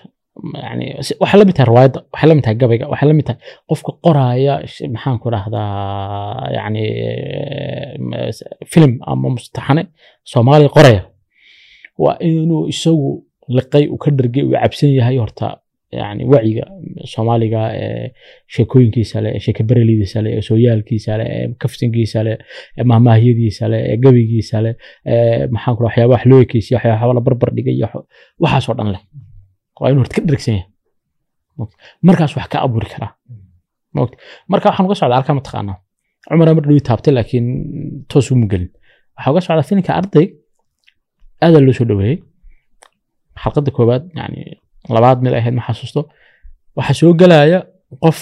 waxay 1.21 1.39
la 1.41 1.45
mid 1.49 1.55
tahay 1.57 1.69
riwaayadda 1.71 1.99
waxay 2.13 2.29
la 2.29 2.35
mid 2.37 2.45
tahay 2.45 2.57
gabayga 2.63 2.87
waxay 2.93 3.09
la 3.11 3.15
mid 3.19 3.27
tahay 3.29 3.41
qofka 3.71 3.91
qoraaya 4.05 4.55
maxaan 4.95 5.17
ku 5.23 5.29
dhahdaa 5.35 6.49
yani 6.57 6.85
eh, 8.17 8.33
film 8.73 8.93
ama 9.11 9.29
mustaxane 9.37 9.83
soomaaliya 10.33 10.71
qoraya. 10.77 11.03
Waa 12.03 12.17
inuu 12.29 12.63
isagu 12.73 13.09
liqay 13.57 13.85
uu 13.93 13.99
ka 14.03 14.11
dhargay 14.19 14.43
uu 14.49 14.55
cabsan 14.63 14.91
yahay 14.99 15.17
horta 15.23 15.47
yani 16.01 16.23
wacyiga 16.33 16.65
soomaaliga 17.13 17.61
ee 17.83 18.07
sheekooyinkiisa 18.55 19.17
leh 19.25 19.31
ee 19.37 19.41
sheeke 19.45 19.63
berelidiisa 19.71 20.19
leh 20.25 20.33
sooyaalkiisa 20.49 21.13
leh 21.21 21.27
ee 21.37 21.47
kaftankiisa 21.63 22.21
leh 22.27 22.37
mahmaahyadiisa 22.91 23.65
leh 23.73 23.81
ee 23.91 23.97
gabaygiisa 24.05 24.59
leh 24.65 24.75
maxaan 25.55 25.75
ku 25.77 25.83
waxyaaba 25.87 26.13
wax 26.15 26.25
loo 26.31 26.41
ekeysiya 26.47 26.77
waxyaaba 26.79 27.13
la 27.19 27.23
barbar 27.27 27.51
dhigay 27.57 27.77
waxaasoo 28.45 28.75
dhan 28.79 28.89
leh 28.95 29.03
waa 29.81 29.91
inuu 29.93 30.05
ka 30.15 30.21
dhargsan 30.29 30.55
yahay 30.59 30.69
markaas 32.09 32.33
wax 32.39 32.47
ka 32.53 32.59
abuuri 32.67 32.89
karaa 32.95 33.13
Maogta? 33.95 34.17
marka 34.53 34.67
waxaan 34.71 34.87
uga 34.89 34.95
socdaa 35.01 35.19
halkaa 35.21 35.37
mataqaanaa 35.41 35.77
cumar 36.29 36.49
mar 36.57 36.65
dhowi 36.67 36.81
taabtay 36.89 37.13
laakiin 37.17 37.47
toos 38.11 38.27
uma 38.35 38.47
gelin 38.53 38.71
waxaa 39.17 39.31
uga 39.33 39.41
socdaa 39.47 39.67
filinka 39.69 39.93
arday 40.01 40.27
aadaa 41.45 41.63
loo 41.67 41.75
soo 41.79 41.87
dhaweeyey 41.91 42.17
xalqadda 43.43 43.71
koowaad 43.77 44.05
yani 44.21 44.41
labaad 44.89 45.19
mid 45.23 45.33
ay 45.35 45.41
ahayd 45.41 45.55
ma 45.59 45.63
xasuusto. 45.69 46.01
Waxaa 46.77 46.95
soo 47.01 47.13
gelaya 47.21 47.59
qof 48.05 48.19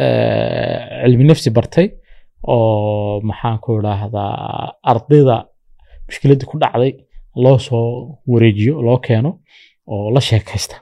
eh, 0.00 1.02
cilmi 1.04 1.24
nafsi 1.28 1.50
bartay 1.56 1.86
oo 2.54 3.20
maxaan 3.28 3.58
ku 3.62 3.78
idhaahdaa 3.80 4.32
ardayda 4.90 5.36
mushkiladda 6.08 6.44
ku 6.50 6.56
dhacday 6.62 6.92
loo 7.44 7.58
soo 7.58 8.18
wareejiyo 8.30 8.74
loo 8.86 8.98
keeno 9.06 9.30
oo 9.92 10.10
la 10.14 10.20
sheekaysta 10.28 10.76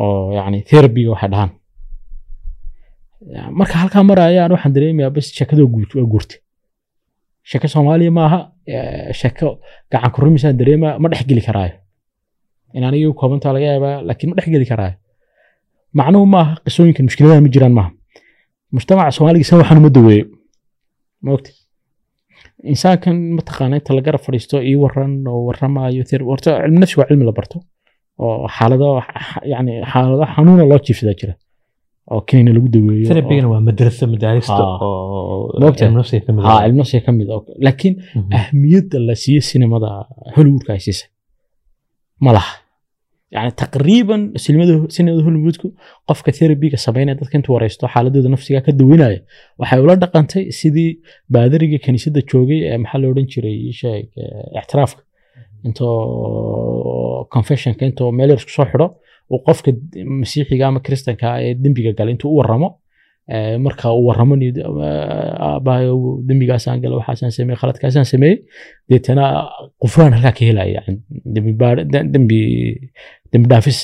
oo 0.00 0.32
yani 0.36 0.58
therapiga 0.68 1.10
waxay 1.14 1.30
dhahaan. 1.32 1.50
Marka 3.58 3.74
halkaa 3.82 4.02
marayaan 4.10 4.50
waxaan 4.54 4.72
dareemayaa 4.76 5.10
bas 5.16 5.26
sheekadoo 5.36 5.66
guud 5.74 5.90
waa 5.96 6.06
guurtay 6.12 6.38
sheeko 7.50 7.66
soomaaliya 7.74 8.10
maaha 8.18 8.38
eh, 8.72 9.12
sheeko 9.20 9.46
gacan 9.90 10.10
ku 10.14 10.18
rumisaan 10.22 10.56
dareemaa 10.60 10.98
ma 11.02 11.08
dhexgeli 11.10 11.42
karaayo 11.48 11.74
in 12.74 12.84
aniga 12.84 13.12
koobantaa 13.20 13.52
laga 13.56 13.66
yaaba 13.72 13.90
laakiin 14.08 14.30
ma 14.30 14.36
dhexgeli 14.36 14.66
karaa. 14.72 14.92
Macnuhu 15.98 16.26
maaha 16.34 16.52
qisooyinkan 16.64 17.04
mushkiladaha 17.08 17.40
ma 17.46 17.48
jiraan 17.54 17.74
maaha 17.78 17.90
mujtamaca 18.72 19.10
soomaaliga 19.16 19.44
san 19.48 19.58
waxaan 19.60 19.78
uma 19.82 19.90
daweeyo 19.96 20.26
maogta 21.26 21.50
insaankan 22.72 23.16
mataqaana 23.38 23.78
inta 23.80 23.94
la 23.94 24.18
fadhiisto 24.26 24.56
ii 24.70 24.76
waran 24.82 25.12
oo 25.30 25.40
waramayo 25.48 26.02
horta 26.30 26.50
cilmi 26.62 26.78
nafsi 26.80 26.96
waa 27.00 27.08
cilmi 27.10 27.24
la 27.28 27.32
barto. 27.38 27.56
Oo 28.22 28.48
xaalado 28.56 28.88
yani 29.52 29.72
xaalado 29.92 30.24
xanuuna 30.34 30.64
loo 30.70 30.80
jiifsadaa 30.86 31.16
jira. 31.20 31.34
Oo 32.10 32.20
kinina 32.28 32.50
lagu 32.56 32.68
daweeyo 32.74 33.08
therapygana 33.10 33.48
waa 33.54 33.62
madrasa 33.68 34.04
madaarista 34.14 34.62
cilmi 36.64 36.78
nafsiga 36.80 37.02
ka 37.06 37.12
ah. 37.12 37.36
ah. 37.36 37.42
laakiin 37.66 37.94
mhm. 38.14 38.30
ahmiyadda 38.38 38.96
la 39.08 39.14
siiyo 39.22 39.42
sinemada 39.48 39.88
hollywoodka 40.34 40.70
ay 40.76 40.82
siisay 40.86 41.08
ma 42.24 42.32
laha. 42.36 42.52
Yani 43.34 43.50
taqriiban 43.62 44.20
sinimada 44.44 45.22
hollywoodku 45.26 45.68
qofka 46.08 46.30
therapiga 46.38 46.78
sameynaya 46.86 47.16
dadka 47.20 47.34
intuu 47.38 47.54
wareysto 47.56 47.84
xaaladooda 47.94 48.28
nafsiga 48.34 48.60
ka 48.66 48.72
daweynaya 48.80 49.18
waxay 49.60 49.80
ula 49.84 49.94
dhaqantay 50.02 50.44
sidii 50.60 50.90
baadariga 51.34 51.78
kaniisadda 51.86 52.20
joogay 52.30 52.60
ee 52.70 52.78
maxaa 52.82 53.00
la 53.02 53.06
odhan 53.12 53.26
jiray 53.32 53.58
eh, 53.90 54.60
ictiraafka 54.60 55.02
intoo 55.66 57.26
confessionka 57.34 57.82
intoo 57.90 58.10
meel 58.18 58.30
yar 58.32 58.38
isku 58.42 58.52
soo 58.56 58.66
xidho 58.70 58.86
uu 59.32 59.40
qofka 59.48 59.70
masiixiga 60.20 60.64
ama 60.70 60.80
kristanka 60.86 61.28
ee 61.46 61.54
dembiga 61.62 61.92
galay 61.98 62.12
intuu 62.16 62.30
u 62.34 62.38
waramo 62.40 62.68
marka 63.64 63.92
uu 63.92 64.06
waramo 64.08 64.34
aabbahayo 65.46 65.94
dembigaasaan 66.28 66.80
gala 66.82 66.96
waxaasaan 67.00 67.32
sameeyey 67.36 67.58
khaladkaasaan 67.60 68.04
sameeyey. 68.12 68.36
Deetana 68.90 69.24
qufraan 69.82 70.12
halkaa 70.16 70.32
ka 70.38 70.44
helaya 70.48 70.80
dembi 72.14 73.46
dhaafis 73.50 73.78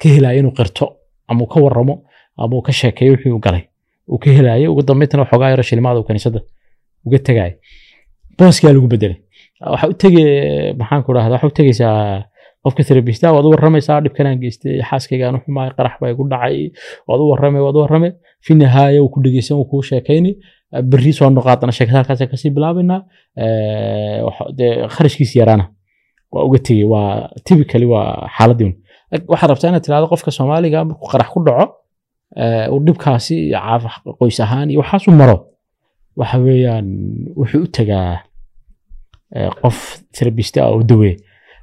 ka 0.00 0.08
helaya 0.08 0.38
inuu 0.40 0.52
qirto 0.58 0.86
ama 1.28 1.46
ka 1.46 1.60
waramo 1.60 1.94
ama 2.38 2.56
uu 2.56 2.62
ka 2.62 2.72
sheekeeyo 2.72 3.12
wixii 3.12 3.30
uu 3.32 3.38
galay. 3.46 3.62
Uu 4.10 4.18
ka 4.18 4.30
helaya 4.30 4.70
ugu 4.70 4.82
dambeyntina 4.82 5.22
waxoogaa 5.22 5.50
yaro 5.50 5.62
shilimaada 5.62 6.00
uu 6.00 6.04
kaniisadda 6.08 6.40
uga 7.06 7.18
tegaya 7.18 7.54
booskaa 8.38 8.72
lagu 8.72 8.86
bedelay 8.88 9.16
waxa 9.72 9.88
u 9.88 9.94
tege 10.02 10.24
maxaan 10.78 11.02
ku 11.04 11.12
dhahda 11.14 11.32
waxa 11.34 11.46
u 11.46 11.50
tegeysaa 11.50 12.24
qofka 12.64 12.82
therapista 12.88 13.32
waad 13.34 13.44
u 13.48 13.50
waramaysaa 13.54 14.00
dhibkanaan 14.04 14.38
geystay 14.42 14.74
xaaskaygaan 14.88 15.34
u 15.38 15.40
qarax 15.76 15.94
baa 16.00 16.10
igu 16.14 16.22
dhacay 16.32 16.56
waad 17.08 17.20
u 17.24 17.26
warramay 17.32 17.62
waad 17.66 17.76
u 17.78 17.80
warramay. 17.84 18.12
Fi 18.44 18.52
nihaaya 18.54 19.00
ku 19.14 19.18
dhegeysan 19.24 19.56
uu 19.58 19.64
kuu 19.70 19.82
sheekayni 19.90 20.32
berri 20.90 21.12
soo 21.18 21.30
noqaadana 21.30 21.72
sheekada 21.78 21.98
halkaas 22.00 22.20
ka 22.30 22.36
sii 22.42 22.50
bilaabaynaa 22.56 23.00
kharashkiisi 24.94 25.38
yaraana. 25.38 25.64
Waa 26.32 26.44
uga 26.44 26.58
tegey 26.58 26.84
waa 26.84 27.28
typically 27.44 27.86
waa 27.86 28.28
xaaladii 28.36 28.72
waxaad 29.32 29.50
rabtaa 29.50 29.68
inaad 29.70 29.84
tirahdo 29.86 30.06
qofka 30.12 30.30
soomaaliga 30.30 30.84
markuu 30.84 31.08
qarax 31.12 31.28
ku 31.34 31.40
dhaco 31.46 31.66
uu 32.72 32.80
dhibkaasi 32.86 33.36
qoys 34.18 34.40
ahaan 34.44 34.70
iyo 34.70 34.80
waxaas 34.82 35.08
u 35.08 35.12
maro 35.20 35.36
waxa 36.20 36.38
weeyaan 36.46 36.86
wuxuu 37.40 37.62
u 37.66 37.68
tegaa 37.78 38.10
qof 39.62 39.76
therapista 40.16 40.58
ah 40.64 40.70
oo 40.74 40.82
daweeye 40.90 41.16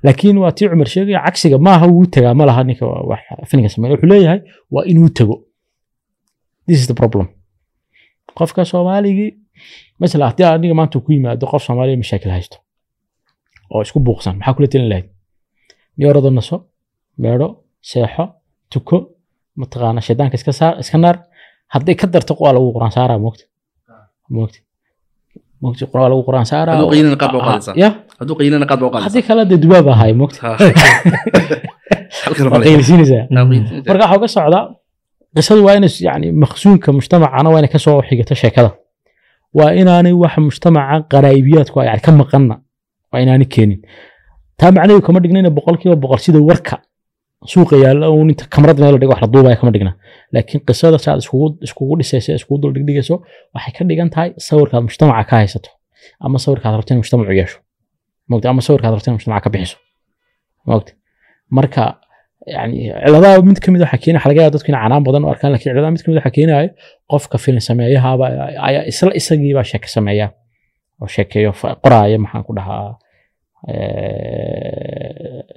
laakiin 0.05 0.37
waa 0.43 0.51
tii 0.57 0.67
cumar 0.71 0.87
sheegaya 0.93 1.19
cagsiga 1.25 1.57
maaha 1.67 1.85
wuu 1.93 2.05
tagaa 2.15 2.33
ma 2.39 2.43
laha 2.49 2.61
ninka 2.67 2.85
wax 3.11 3.21
filinka 3.49 3.69
sameeya 3.73 3.93
wuxuu 3.95 4.09
leeyahay 4.13 4.39
waa 4.73 4.83
inuu 4.91 5.09
tago. 5.17 5.35
This 6.67 6.79
is 6.81 6.87
the 6.91 6.97
problem. 7.01 7.25
Qofka 8.37 8.61
soomaaligii 8.71 9.31
masala 9.99 10.25
haddii 10.29 10.43
aniga 10.55 10.73
maanta 10.79 10.99
ku 11.05 11.11
yimaado 11.15 11.45
qof 11.51 11.61
soomaaliya 11.67 11.97
mashaakil 12.03 12.31
haysto 12.37 12.57
oo 13.73 13.81
isku 13.85 13.99
buuqsan 14.05 14.35
maxaa 14.37 14.53
kula 14.55 14.67
talin 14.71 14.89
lahayd? 14.91 15.07
Miyorado 15.97 16.29
naso 16.37 16.55
meedho 17.23 17.47
seexo 17.89 18.23
tuko 18.71 18.97
mataqaana 19.59 20.01
shaydaanka 20.07 20.35
iska 20.39 20.51
saar 20.59 20.73
iska 20.83 20.97
naar. 20.97 21.17
Hadday 21.73 21.95
ka 21.99 22.07
darto 22.13 22.33
waa 22.43 22.53
lagu 22.55 22.67
quraan 22.75 22.91
saaraa 22.97 23.17
moogta 23.25 23.43
moogta 24.35 24.59
moogta 25.61 25.85
waa 25.93 26.09
lagu 26.11 26.23
quraan 26.27 26.45
saaraa? 26.51 26.75
U 27.37 27.39
qaadaysaa. 27.45 27.73
ya 27.83 27.89
hadduu 28.19 28.35
qiinana 28.39 28.65
qaad 28.69 28.79
baa 28.93 29.01
haddii 29.05 29.23
kale 29.27 29.41
dee 29.49 29.59
dubaab 29.63 29.87
ahay 29.93 30.11
moogta 30.21 30.39
Ha. 30.45 30.51
Halkan 32.25 32.45
waa 32.49 32.53
waa 32.59 32.63
qiilisiinaysaa 32.65 33.23
la- 33.35 33.45
qiinaysaa. 33.49 33.83
marka 33.87 34.03
waxaa 34.03 34.17
uga 34.19 34.27
socdaa 34.35 34.63
qisadu 35.35 35.61
waa 35.67 35.75
inay 35.79 35.91
yani 36.07 36.27
maqsuunka 36.43 36.87
mujtamacana 36.97 37.47
waa 37.53 37.59
inay 37.61 37.71
ka 37.75 37.79
soo 37.85 37.97
xigato 38.07 38.35
sheekada. 38.41 38.69
Waa 39.57 39.71
inaanay 39.81 40.13
wax 40.23 40.33
mujtamaca 40.47 40.95
qaraa'ibiyaadku 41.11 41.77
yani 41.89 42.01
ka 42.05 42.11
maqanna 42.21 42.55
waa 43.11 43.19
inaanay 43.23 43.47
keenin. 43.55 43.79
Taa 44.59 44.71
macnaheedu 44.75 45.01
kama 45.07 45.19
dhignayna 45.23 45.49
boqolkiiba 45.57 45.95
boqol 46.03 46.19
sida 46.25 46.39
warka 46.49 46.75
suuqa 47.51 47.75
yaalla 47.83 48.05
uun 48.15 48.29
inta 48.33 48.45
kamarad 48.53 48.77
meel 48.81 48.91
la 48.95 48.99
dhigo 49.01 49.11
wax 49.13 49.21
la 49.25 49.27
duubaya 49.33 49.55
kama 49.59 49.71
dhigna. 49.75 49.91
Laakiin 50.33 50.61
qisada 50.67 50.97
saad 51.05 51.17
iskugu 51.23 51.47
iskugu 51.65 51.93
dhisayso 51.99 52.31
iskugu 52.39 52.57
dul 52.61 52.71
dhigdhigayso 52.75 53.15
waxay 53.55 53.73
ka 53.77 53.81
dhigan 53.89 54.09
tahay 54.13 54.29
sawirkaad 54.47 54.83
mujtamaca 54.87 55.23
ka 55.29 55.35
haysato 55.41 55.69
ama 56.25 56.37
sawirkaad 56.45 56.73
rabto 56.77 56.91
in 56.93 56.99
mujtamacu 57.03 57.33
yeesho 57.41 57.57
mogta 58.29 58.49
ama 58.49 58.61
sawirkaad 58.67 58.93
rabto 58.95 59.09
in 59.11 59.17
mujtamaca 59.17 59.43
ka 59.45 59.49
bixiso. 59.53 59.77
Mogta 60.67 60.91
marka 61.57 61.83
yani 62.55 62.91
ciladaha 63.05 63.41
mid 63.49 63.59
ka 63.63 63.71
mid 63.71 63.81
waxaa 63.85 64.01
keenaya 64.03 64.19
waxa 64.19 64.29
laga 64.29 64.41
yaaba 64.41 64.55
dadku 64.55 64.69
inay 64.71 64.81
canaan 64.85 65.03
badan 65.07 65.25
u 65.25 65.29
arkaan 65.33 65.51
laakiin 65.53 65.71
ciladaha 65.73 65.91
mid 65.95 66.03
ka 66.03 66.07
mid 66.11 66.17
waxaa 66.19 66.35
keenaya 66.37 66.69
qofka 67.11 67.37
filin 67.43 67.63
sameeyahaaba 67.69 68.25
ayaa 68.67 68.83
isla 68.91 69.11
isagiibaa 69.19 69.65
sheeke 69.71 69.87
sameeya. 69.97 70.27
Oo 71.01 71.07
sheekeeyo 71.15 71.51
qoraaya 71.83 72.17
maxaan 72.25 72.43
ku 72.47 72.51
dhahaa 72.57 72.89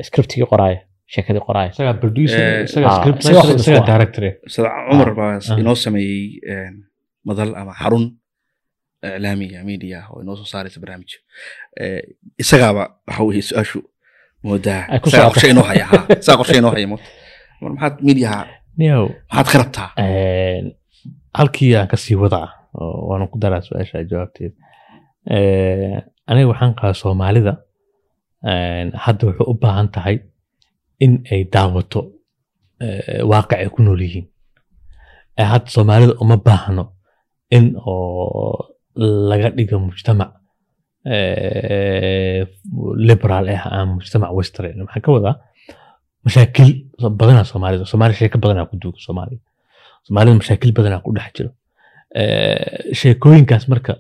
scriptigii 0.08 0.48
qoraaya 0.52 0.80
sheekadii 1.14 1.42
qoraaya 1.48 1.72
ah, 4.68 4.84
cumar 4.90 5.10
baa 5.18 5.32
ah. 5.36 5.60
inoo 5.60 5.76
sameeyey 5.84 6.48
madal 7.28 7.50
ama 7.60 7.72
xarun 7.80 8.04
iclaamiya 9.02 9.64
media 9.70 9.98
oo 10.10 10.20
inoo 10.22 10.36
soo 10.36 10.44
saaraysa 10.52 10.80
barnaamij 10.82 11.12
Eh, 11.80 12.02
isagaaba 12.42 12.82
waxa 13.06 13.22
weye 13.28 13.42
su'aashu 13.48 13.78
moodaa. 14.42 14.82
Qorshe 15.32 15.48
inoo 15.54 15.66
haya 15.70 15.84
ha 15.90 15.98
isagaa 16.20 16.38
qorshe 16.40 16.56
inoo 16.60 16.72
haya 16.74 16.86
mo 16.92 16.96
mar 17.60 17.70
maxaad 17.74 17.94
mediaha 18.08 18.40
Niyow, 18.78 19.06
maxaad 19.32 19.48
ka 19.52 19.58
rabtaa? 19.62 19.88
Een, 20.02 20.66
halkii 21.38 21.74
aan 21.76 21.88
ka 21.90 21.96
sii 21.96 22.14
wadaa 22.22 22.48
waana 23.08 23.26
ku 23.32 23.38
daraa 23.42 23.60
su'aasha 23.68 24.04
jawaabteeda 24.10 24.56
aniga 26.28 26.46
waxaan 26.52 26.74
qabaa 26.78 26.94
soomaalida 27.02 27.52
hadda 29.04 29.22
waxay 29.28 29.46
u 29.52 29.54
baahan 29.62 29.88
tahay 29.94 30.16
in 31.04 31.12
ay 31.32 31.42
daawato 31.54 32.00
eh, 32.80 33.22
waaqic 33.30 33.52
ay 33.58 33.68
ku 33.74 33.82
nool 33.82 34.00
yihiin. 34.06 34.26
Eh, 35.38 35.46
hadda 35.52 35.68
soomaalida 35.74 36.14
uma 36.22 36.36
baahno 36.46 36.84
in 37.56 37.66
oo 37.76 38.74
laga 39.30 39.48
dhigo 39.56 39.78
mujtamac 39.86 40.30
eh, 41.04 42.46
liberal 43.08 43.48
ah 43.54 43.62
ama 43.80 43.92
mujtamac 43.98 44.30
western. 44.38 44.76
Maxaan 44.84 45.02
ka 45.06 45.10
wadaa? 45.16 45.34
Mashaakil 46.24 46.70
badanaa 47.20 47.44
soomaalida 47.50 47.84
soomaali 47.92 48.14
sheeko 48.20 48.38
badanaa 48.44 48.66
ku 48.70 48.76
duuga 48.82 48.98
soomaaliya 49.06 49.40
soomaalida 50.06 50.34
mashaakil 50.40 50.72
badanaa 50.78 51.00
ku 51.04 51.12
dhex 51.16 51.30
jiro. 51.36 51.50
Eh, 52.14 52.94
sheekooyinkaas 53.00 53.64
marka 53.72 53.92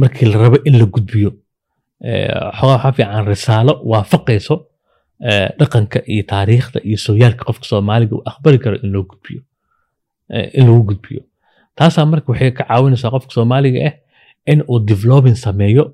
markii 0.00 0.26
la 0.32 0.38
rabo 0.42 0.58
in 0.68 0.78
la 0.80 0.86
gudbiyo 0.94 1.30
eh, 2.08 2.30
waxaa 2.62 2.92
fiican 2.96 3.24
risaalo 3.32 3.72
waafaqayso 3.90 4.54
eh, 5.28 5.48
dhaqanka 5.58 5.98
iyo 6.12 6.22
taariikhda 6.32 6.78
iyo 6.88 6.98
sooyaalka 7.06 7.42
qofka 7.48 7.66
soomaaliga 7.72 8.14
uu 8.16 8.22
aqbali 8.30 8.58
karo 8.64 8.76
in 8.84 8.90
loo 8.94 9.02
gudbiyo 9.10 9.40
eh, 10.34 10.50
in 10.58 10.66
lagu 10.66 10.82
gudbiyo. 10.90 11.22
Taasaa 11.78 12.06
marka 12.12 12.32
waxay 12.32 12.50
ka 12.58 12.64
caawinaysaa 12.68 13.10
qofka 13.14 13.32
soomaaliga 13.38 13.78
ah 13.88 13.94
in 14.46 14.62
uu 14.68 14.78
developing 14.90 15.36
sameeyo 15.36 15.84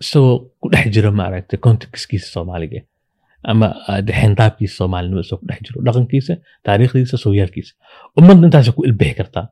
isagoo 0.00 0.36
ku 0.60 0.68
dhex 0.72 0.86
jiro 0.94 1.10
maaragtay 1.20 1.58
contextkiisa 1.66 2.28
soomaaliga 2.34 2.80
ama 3.50 3.66
ah, 3.88 4.00
xindaabkiisa 4.20 4.76
soomaalinimo 4.80 5.20
isagoo 5.24 5.46
ku 5.46 5.64
jiro 5.66 5.78
dhaqankiisa 5.86 6.34
taariikhdiisa 6.66 7.16
sooyaalkiisa. 7.24 7.72
Ummadna 8.18 8.46
intaasay 8.48 8.74
ku 8.76 8.84
ilbixi 8.88 9.14
kartaa 9.20 9.46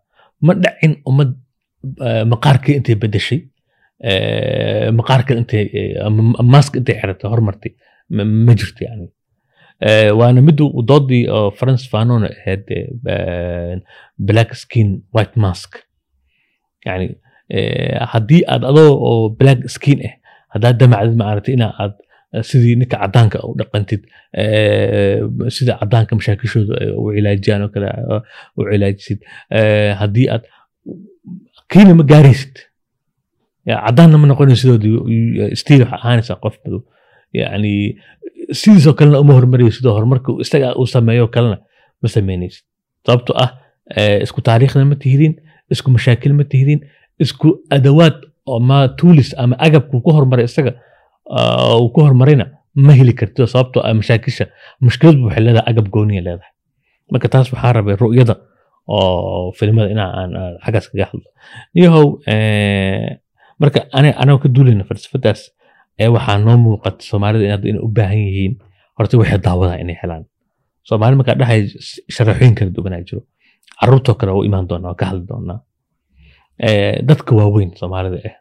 ma 0.47 0.55
dhacin 0.65 0.95
ummad 1.11 1.31
eh, 2.07 2.25
maqaarkii 2.33 2.77
intay 2.79 2.97
bedeshay 3.03 3.41
eh, 4.11 4.89
maqaarka 5.01 5.33
intay 5.41 5.65
eh, 5.79 6.79
intay 6.81 6.97
xiratay 7.01 7.29
hormartay 7.33 7.73
ma 8.47 8.53
jirto 8.61 8.85
yani. 8.89 9.07
Eh, 9.81 10.11
waana 10.19 10.41
mid 10.41 10.61
uu 10.61 10.83
doodii 10.91 11.25
oo 11.37 11.51
france 11.51 11.89
fanon 11.93 12.25
ahayd 12.31 12.65
eh, 12.71 13.81
black 14.19 14.55
skin 14.55 15.03
white 15.15 15.37
mask. 15.37 15.79
Yani 16.87 17.05
eh, 17.05 17.17
haddii 18.13 18.43
aad 18.53 18.65
adoo 18.71 18.93
oo 19.09 19.29
black 19.41 19.61
skin 19.77 20.01
ah 20.09 20.15
haddaad 20.55 20.77
damacdid 20.81 21.17
maaragtay 21.23 21.55
ina 21.59 21.69
eh, 21.85 22.43
sidii 22.49 22.75
ninka 22.81 22.97
cadaanka 23.03 23.39
u 23.49 23.55
dhaqantid 23.61 24.03
eh, 24.43 25.19
sida 25.57 25.77
cadaanka 25.81 26.13
mashaakishooda 26.19 26.75
u 27.01 27.13
cilaajiyaan 27.17 27.63
oo 27.67 27.71
kale 27.75 27.87
eh, 27.87 28.21
u 28.59 28.61
cilaajisid 28.71 29.19
Eh, 29.59 29.91
haddii 30.01 30.29
aad 30.35 30.45
kiina 31.73 31.95
ma 31.99 32.05
gaaraysid. 32.13 32.55
Cadaanna 33.67 34.19
ma 34.23 34.27
noqonaysid 34.31 34.63
sidoodii 34.63 35.55
stiil 35.61 35.83
waxaa 35.85 35.99
ahaanaysaa 36.03 36.39
qof 36.45 36.57
madow. 36.65 36.81
Yani 37.41 37.73
sidiisoo 38.61 38.93
kalena 38.99 39.19
uma 39.25 39.33
hormarayo 39.39 39.71
sidoo 39.79 39.95
horumarka 39.97 40.33
isaga 40.45 40.75
uu 40.81 40.87
sameeyo 40.95 41.29
kalena 41.35 41.57
ma 42.03 42.09
sameynaysid. 42.17 42.65
Sababtoo 43.07 43.37
ah 43.45 43.51
eh, 43.97 44.19
isku 44.25 44.41
taariikhna 44.49 44.85
ma 44.93 44.97
tihidin 45.05 45.35
isku 45.75 45.89
mashaakil 45.97 46.33
ma 46.41 46.45
tihidin 46.53 46.81
isku 47.23 47.49
adawaad 47.77 48.17
oo 48.51 48.61
ma 48.69 48.89
tuulis 48.99 49.35
ama 49.43 49.55
agabku 49.67 50.01
ku 50.05 50.11
hormaray 50.17 50.45
isaga 50.51 50.73
ah, 51.31 51.77
uu 51.81 51.89
ku 51.95 52.01
hormarayna 52.07 52.47
ma 52.87 52.93
heli 52.99 53.15
kartid 53.21 53.47
sababtoo 53.55 53.83
ah 53.87 53.95
mashaakisha 54.01 54.45
mushkiladbu 54.85 55.25
waxay 55.29 55.43
leedahay 55.47 55.67
agab 55.71 55.87
gooniya 55.95 56.23
leedahay. 56.27 56.53
Marka 57.13 57.29
taas 57.33 57.49
waxaa 57.53 57.73
rabay 57.77 57.97
ru'yada 58.03 58.35
oo 58.89 59.53
filimada 59.59 59.89
inaa 59.95 60.11
aan 60.21 60.31
xaggaas 60.65 60.87
kaga 60.91 61.05
hadlo. 61.11 61.29
Yahow 61.83 62.07
eh, 62.33 63.21
marka 63.61 63.79
anagoo 63.93 64.41
ka 64.45 64.49
duulayna 64.55 64.85
falsafadaas 64.89 65.41
ee 66.03 66.09
waxaa 66.17 66.39
noo 66.45 66.57
muuqata 66.65 67.01
soomaalida 67.11 67.45
inay 67.71 67.81
u 67.87 67.89
baahan 67.97 68.19
yihiin. 68.27 68.55
Horta 68.99 69.15
waxay 69.21 69.39
daawadaa 69.47 69.79
inay 69.85 69.97
helaan. 70.03 70.25
Soomaali 70.89 71.15
markaa 71.21 71.37
dhahay 71.41 71.61
sharaxooyin 72.15 72.55
kala 72.59 72.71
duwanaa 72.77 73.03
jiro. 73.09 73.23
Caruurtoo 73.81 74.15
kale 74.21 74.33
u 74.39 74.43
imaan 74.49 74.67
doonaa 74.71 74.91
waa 74.93 74.99
ka 75.01 75.07
hadli 75.11 75.25
doonaa 75.31 75.59
dadka 77.09 77.31
waaweyn 77.39 77.71
soomaalida 77.81 78.19
ah 78.31 78.37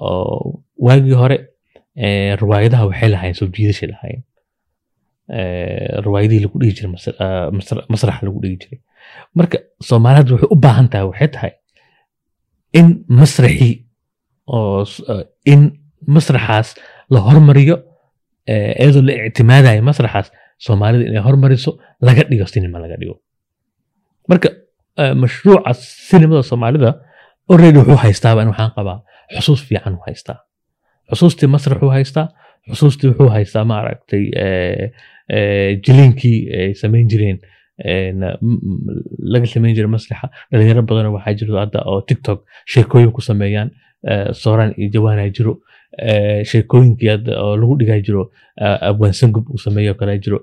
oo 0.00 0.62
waagii 0.86 1.16
hore 1.22 1.36
riwaayadaha 2.42 2.84
waxay 2.90 3.08
lahaayeen 3.14 3.36
soo 3.40 3.48
jiidashay 3.56 3.88
lahaayeen. 3.92 4.22
Eh, 5.38 6.02
riwaayadihii 6.06 6.42
lagu 6.44 6.58
dhigi 6.60 6.74
jiray 6.78 6.90
ah, 7.24 7.48
masra- 7.58 7.86
masraxa 7.92 8.22
lagu 8.26 8.38
dhigi 8.44 8.56
jiray. 8.62 8.78
Marka 9.38 9.56
soomaalida 9.88 10.30
waxay 10.34 10.48
u 10.54 10.56
baahan 10.64 10.86
tahay 10.92 11.06
waxay 11.10 11.28
tahay 11.36 11.52
in 12.78 12.86
masraxii 13.18 13.74
oo 14.56 14.84
ah, 15.12 15.24
in 15.52 15.60
masraxaas 16.16 16.68
la 17.14 17.20
hormariyo 17.26 17.76
iyadoo 18.82 19.02
la 19.08 19.12
ictimaadayo 19.28 19.82
masraxaas 19.90 20.28
soomaalida 20.66 21.04
inay 21.10 21.22
hormariso 21.28 21.70
laga 22.06 22.22
dhigo 22.30 22.46
sinima 22.52 22.78
laga 22.84 22.96
dhigo. 23.00 23.16
Marka 24.30 24.48
mashruuca 25.22 25.70
sinimada 26.08 26.42
soomaalida 26.50 26.90
already 27.50 27.78
wuxuu 27.78 27.96
haystaaba 28.04 28.44
waxaan 28.50 28.72
qabaa. 28.76 28.98
Xusuus 29.36 29.60
fiican 29.68 29.98
haystaa. 30.06 30.38
Xusuustii 31.12 31.48
masraxuu 31.54 31.90
haystaa. 31.96 32.26
Xusuustii 32.70 33.08
wuxuu 33.10 33.28
haystaa 33.36 33.64
maaragtay 33.64 34.24
eh, 34.44 34.90
eh, 35.36 35.80
jiliinkii 35.86 36.38
ay 36.60 36.74
samayn 36.74 37.08
jireen. 37.12 37.38
Laga 39.32 39.46
samayn 39.52 39.74
jiray 39.76 39.90
masraxa 39.96 40.28
dhalinyaro 40.52 40.82
badan 40.88 41.10
waxaa 41.16 41.34
jirto 41.38 41.58
hadda 41.62 41.82
oo 41.90 42.00
tiktok 42.08 42.44
sheekooyin 42.72 43.12
ku 43.12 43.20
sameeyaan 43.20 43.70
eh, 44.10 44.28
sooraan 44.32 44.74
iyo 44.78 44.88
jawaanaa 44.94 45.28
jiro. 45.36 45.54
Eh, 45.98 46.44
sheekooyinkii 46.50 47.08
hadda 47.14 47.40
oo 47.42 47.56
lagu 47.56 47.76
dhigaa 47.80 48.00
jiro 48.06 48.30
eh, 48.60 48.78
abwaan 48.88 49.12
sangub 49.20 49.50
uu 49.50 49.58
sameeyo 49.66 49.94
kale 49.94 50.18
jiro. 50.18 50.38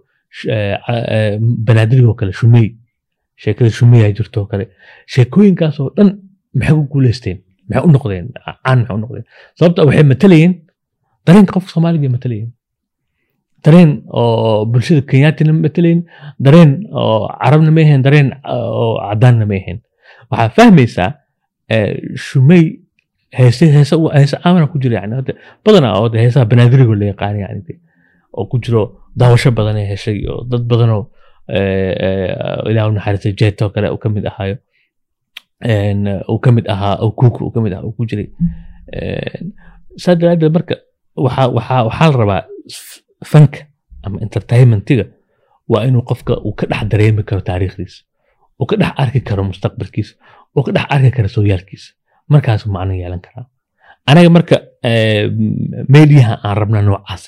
Eh, 0.48 0.78
eh, 0.90 1.40
banaadirigoo 1.40 2.14
kale 2.14 2.32
shumey. 2.34 2.68
Sheekada 3.44 3.70
shumeyaa 3.80 4.12
jirto 4.18 4.46
kale. 4.46 4.68
Sheekooyinkaas 5.14 5.80
oo 5.80 5.90
dhan 5.98 6.12
maxay 6.60 6.76
ku 6.80 6.84
guuleysteen 6.94 7.38
maxay 7.70 7.84
u 7.88 7.92
noqdeen 7.96 8.26
caan 8.64 8.80
maxay 8.82 8.96
u 8.98 9.02
noqdeen 9.04 9.26
sababta 9.60 9.86
waxay 9.88 10.06
matalayeen 10.14 10.54
dareenka 11.26 11.52
qofka 11.56 11.72
soomaaliga 11.76 12.06
ay 12.08 12.14
matalayeen 12.18 12.50
dareen 13.66 13.92
oo 14.20 14.66
bulshada 14.66 15.02
kenyaatina 15.12 15.54
ma 15.54 15.62
matalayn 15.68 16.00
dareen 16.46 16.72
oo 16.92 17.28
carabna 17.42 17.72
ma 17.78 17.82
ahayn 17.86 18.02
dareen 18.08 18.28
oo 18.56 18.94
cadaanna 19.10 19.46
ma 19.52 19.56
ahayn 19.62 19.80
waxaa 20.32 20.50
fahmaysaa 20.58 21.12
shumey 22.26 22.64
heese 23.40 23.66
heese 23.76 23.96
heese 24.18 24.36
caamana 24.44 24.68
ku 24.72 24.80
jira 24.84 25.02
yani 25.02 25.16
hadda 25.20 25.34
badanaa 25.66 25.94
oo 26.00 26.10
heesaha 26.24 26.46
banaadirigo 26.54 26.96
la 27.02 27.06
yaqaan 27.12 27.40
yani 27.44 27.80
oo 28.38 28.46
ku 28.52 28.60
jiro 28.64 28.82
daawasho 29.20 29.52
badan 29.60 29.78
ee 29.78 29.88
heshay 29.94 30.18
oo 30.34 30.42
dad 30.52 30.64
badanoo 30.72 31.04
eh, 31.58 31.94
eh, 32.06 32.70
ilaah 32.72 32.90
u 32.90 32.94
naxariistay 32.98 33.34
jeeto 33.42 33.70
kale 33.70 33.88
uu 33.94 33.98
ka 34.04 34.10
ahaayo 34.32 34.58
een, 35.62 36.08
uu 36.32 36.40
ka 36.40 36.52
mid 36.52 36.68
ahaa 36.74 36.96
oo 37.04 37.12
kuuka 37.12 37.44
uu 37.46 37.52
ka 37.52 37.62
mid 37.62 37.74
ahaa 37.74 37.86
uu 37.88 37.92
ku 37.98 38.06
jiray. 38.06 38.30
Een, 38.94 39.54
saa 39.98 40.16
daraadeed 40.16 40.54
marka 40.54 40.76
waxaa 41.16 41.48
waxaa 41.58 41.84
waxaa 41.88 42.12
la 42.12 42.18
rabaa 42.18 42.44
fanka 43.32 43.60
ama 44.04 44.20
entertainmentiga 44.26 45.06
waa 45.72 45.84
inuu 45.88 46.02
qofka 46.10 46.34
uu 46.46 46.54
ka 46.60 46.66
dhex 46.72 46.84
dareemi 46.92 47.24
karo 47.24 47.42
taariikhdiisa 47.50 48.04
uu 48.60 48.66
ka 48.66 48.76
dhex 48.82 48.94
arki 49.04 49.22
karo 49.22 49.44
mustaqbalkiisa 49.50 50.14
uu 50.56 50.64
ka 50.64 50.72
dhex 50.72 50.86
arki 50.90 51.12
karo 51.12 51.28
sooyaalkiisa. 51.28 51.94
Markaasuu 52.32 52.72
macno 52.72 52.94
yeelan 52.96 53.20
karaa. 53.22 53.46
Anaga 54.08 54.30
marka 54.30 54.56
eh, 54.84 55.30
mediaha 55.88 56.40
aan 56.44 56.56
rabna 56.58 56.82
noocaas. 56.82 57.24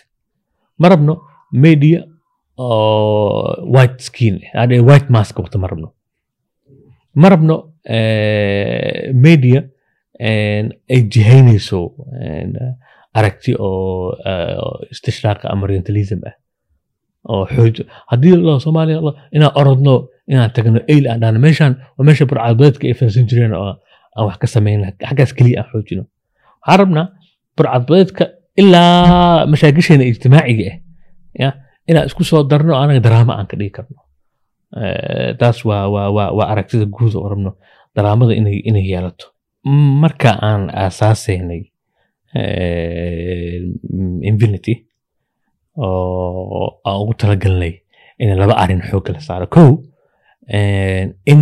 Ma 0.79 0.89
rabno 0.89 1.13
media 1.51 1.99
oo 2.57 3.65
white 3.73 3.99
skin 4.01 4.39
white 4.87 5.09
mask 5.09 5.39
wata 5.39 5.57
ma 5.57 5.67
rabno 5.67 5.91
ma 7.21 7.27
rabno 7.33 7.55
eh, 7.95 9.11
media 9.25 9.59
ay 10.93 11.01
jihaynayso 11.13 11.79
een, 12.21 12.53
aragti 13.17 13.51
oo 13.59 14.13
eh, 14.25 14.55
oo 14.63 14.73
istishraaq 14.93 15.45
ama 15.51 15.63
orientalism 15.67 16.19
ah 16.29 16.35
oo 17.31 17.43
xooj 17.55 17.75
haddii 18.11 18.35
la 18.47 18.59
soomaaliya 18.65 18.99
inaan 19.35 19.53
orodno 19.61 19.93
inaan 20.31 20.51
tagno 20.55 20.79
ayl 20.93 21.05
aan 21.11 21.19
dhahno 21.21 21.39
meeshaan 21.45 21.73
waa 21.97 22.05
meesha 22.07 22.25
burcadbadeedka 22.29 22.83
ay 22.87 22.93
fahansan 22.99 23.27
jireen 23.29 23.53
oo 23.59 23.67
aan 24.15 24.25
wax 24.27 24.37
ka 24.41 24.47
samayna 24.55 24.87
xaggaas 25.09 25.31
keliya 25.37 25.57
aan 25.61 25.69
xoojino 25.71 26.03
waxaan 26.61 26.79
rabnaa 26.81 27.05
burcadbadeedka 27.57 28.23
ilaa 28.61 29.45
mashaakisheena 29.51 30.03
ijtimaaciga 30.11 30.71
ah 31.47 31.53
inaan 31.89 32.05
isku 32.09 32.23
soo 32.29 32.41
darno 32.51 32.73
anaga 32.81 32.99
daraamo 33.07 33.31
aan 33.37 33.47
ka 33.51 33.55
dhigi 33.59 33.73
karno 33.77 33.99
taas 35.39 35.65
waa 35.65 36.45
aragtida 36.51 36.85
guud 36.85 37.15
oo 37.15 37.29
rabno 37.29 37.51
daraamada 37.95 38.33
inay 38.69 38.85
yeelato. 38.91 39.25
Marka 40.01 40.29
aan 40.41 40.69
aasaasaynay 40.83 41.61
eh, 42.35 43.61
infinity 44.29 44.73
oo 45.77 46.79
aan 46.85 46.97
ugu 47.01 47.13
talagalnay 47.13 47.73
in 48.19 48.35
laba 48.37 48.53
arrin 48.61 48.81
xoogga 48.81 49.13
la 49.13 49.19
saaro. 49.19 49.47
Kow 49.47 49.71
eh, 50.47 51.09
in 51.25 51.41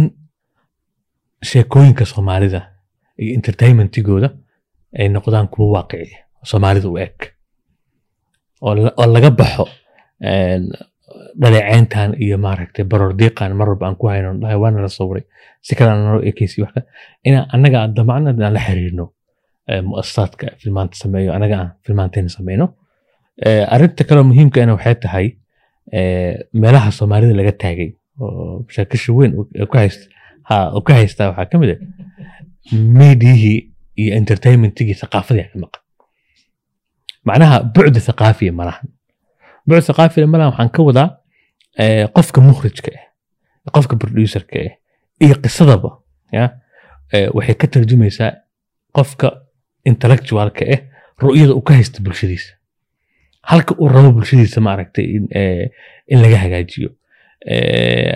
sheekooyinka 1.50 2.06
soomaalida 2.06 2.62
iyo 3.18 3.34
entertainmentigooda 3.38 4.30
ay 5.00 5.08
noqdaan 5.10 5.48
kuwo 5.54 5.72
waaqici 5.76 6.16
soomaalida 6.44 6.88
u 6.90 6.98
eg 6.98 7.18
oo 8.62 8.76
la- 8.76 8.94
oo 8.98 9.08
laga 9.14 9.32
baxo 9.32 9.66
dhaleeceyntan 11.42 12.10
iyo 12.26 12.38
maaragtay 12.46 12.86
barordiiqan 12.92 13.54
mar 13.60 13.68
walba 13.70 13.86
aan 13.88 13.96
ku 13.96 14.08
hayno 14.08 14.34
dhahay 14.42 14.58
waana 14.64 14.82
la 14.82 14.90
sawiray 14.98 15.24
si 15.62 15.76
kale 15.76 15.90
aan 15.92 16.04
noo 16.06 16.22
ka 16.76 16.82
inaan 17.28 17.46
annaga 17.54 17.78
aan 17.82 17.94
damacna 17.98 18.30
aan 18.32 18.54
la 18.54 18.62
xiriirno 18.68 19.06
eh, 19.70 19.82
muasasaadka 19.82 20.46
filmaanta 20.62 20.96
sameeyo 21.04 21.34
annaga 21.34 21.56
aan 21.62 21.70
filmaanteena 21.86 22.30
sameyno 22.30 22.68
Eh, 23.46 23.66
arrinta 23.74 24.04
kaloo 24.04 24.24
muhiimkaana 24.24 24.74
waxay 24.76 24.96
tahay 25.04 25.28
eh, 25.98 26.34
meelaha 26.54 26.92
soomaalida 26.92 27.34
laga 27.40 27.52
taagay 27.64 27.90
oo 28.20 28.66
shaakisha 28.76 29.14
weyn 29.18 29.32
ka 30.86 30.94
haystaa 30.94 31.28
waxaa 31.30 31.46
ka 31.52 31.58
mid 31.62 31.70
ah 31.74 31.80
meediyihii 33.00 33.60
iyo 34.02 34.12
entertainmentigii 34.20 34.94
thaqaafadii 35.02 35.46
ka 35.52 35.58
maqan. 35.64 35.82
Macnaha 37.26 37.58
bucda 37.76 38.00
thaqaafiya 38.10 38.52
malahan 38.60 38.88
bucda 39.68 39.82
thaqaafiya 39.90 40.28
malahan 40.34 40.52
waxaan 40.54 40.70
ka 40.76 40.82
wadaa 40.90 41.10
qofka 42.16 42.42
mukhrijka 42.42 42.92
ah 43.66 43.72
qofka 43.76 43.96
producerka 43.96 44.60
ah 44.60 44.72
iyo 45.20 45.36
qisadaba 45.44 45.98
eh, 46.34 47.30
waxay 47.34 47.56
ka 47.56 47.68
tarjumaysaa 47.68 48.32
qofka 48.96 49.28
intellectualka 49.86 50.66
ah 50.74 50.80
ru'yada 51.22 51.54
uu 51.54 51.62
ka 51.62 51.74
haysta 51.74 52.02
bulshadiisa. 52.04 52.54
Halka 53.44 53.76
uu 53.80 53.88
rabo 53.88 54.12
bulshadiisa 54.12 54.62
maaragtay 54.62 55.06
in, 55.06 55.28
eh, 55.32 55.70
laga 56.10 56.38
hagaajiyo. 56.44 56.90
Eh, 57.46 58.16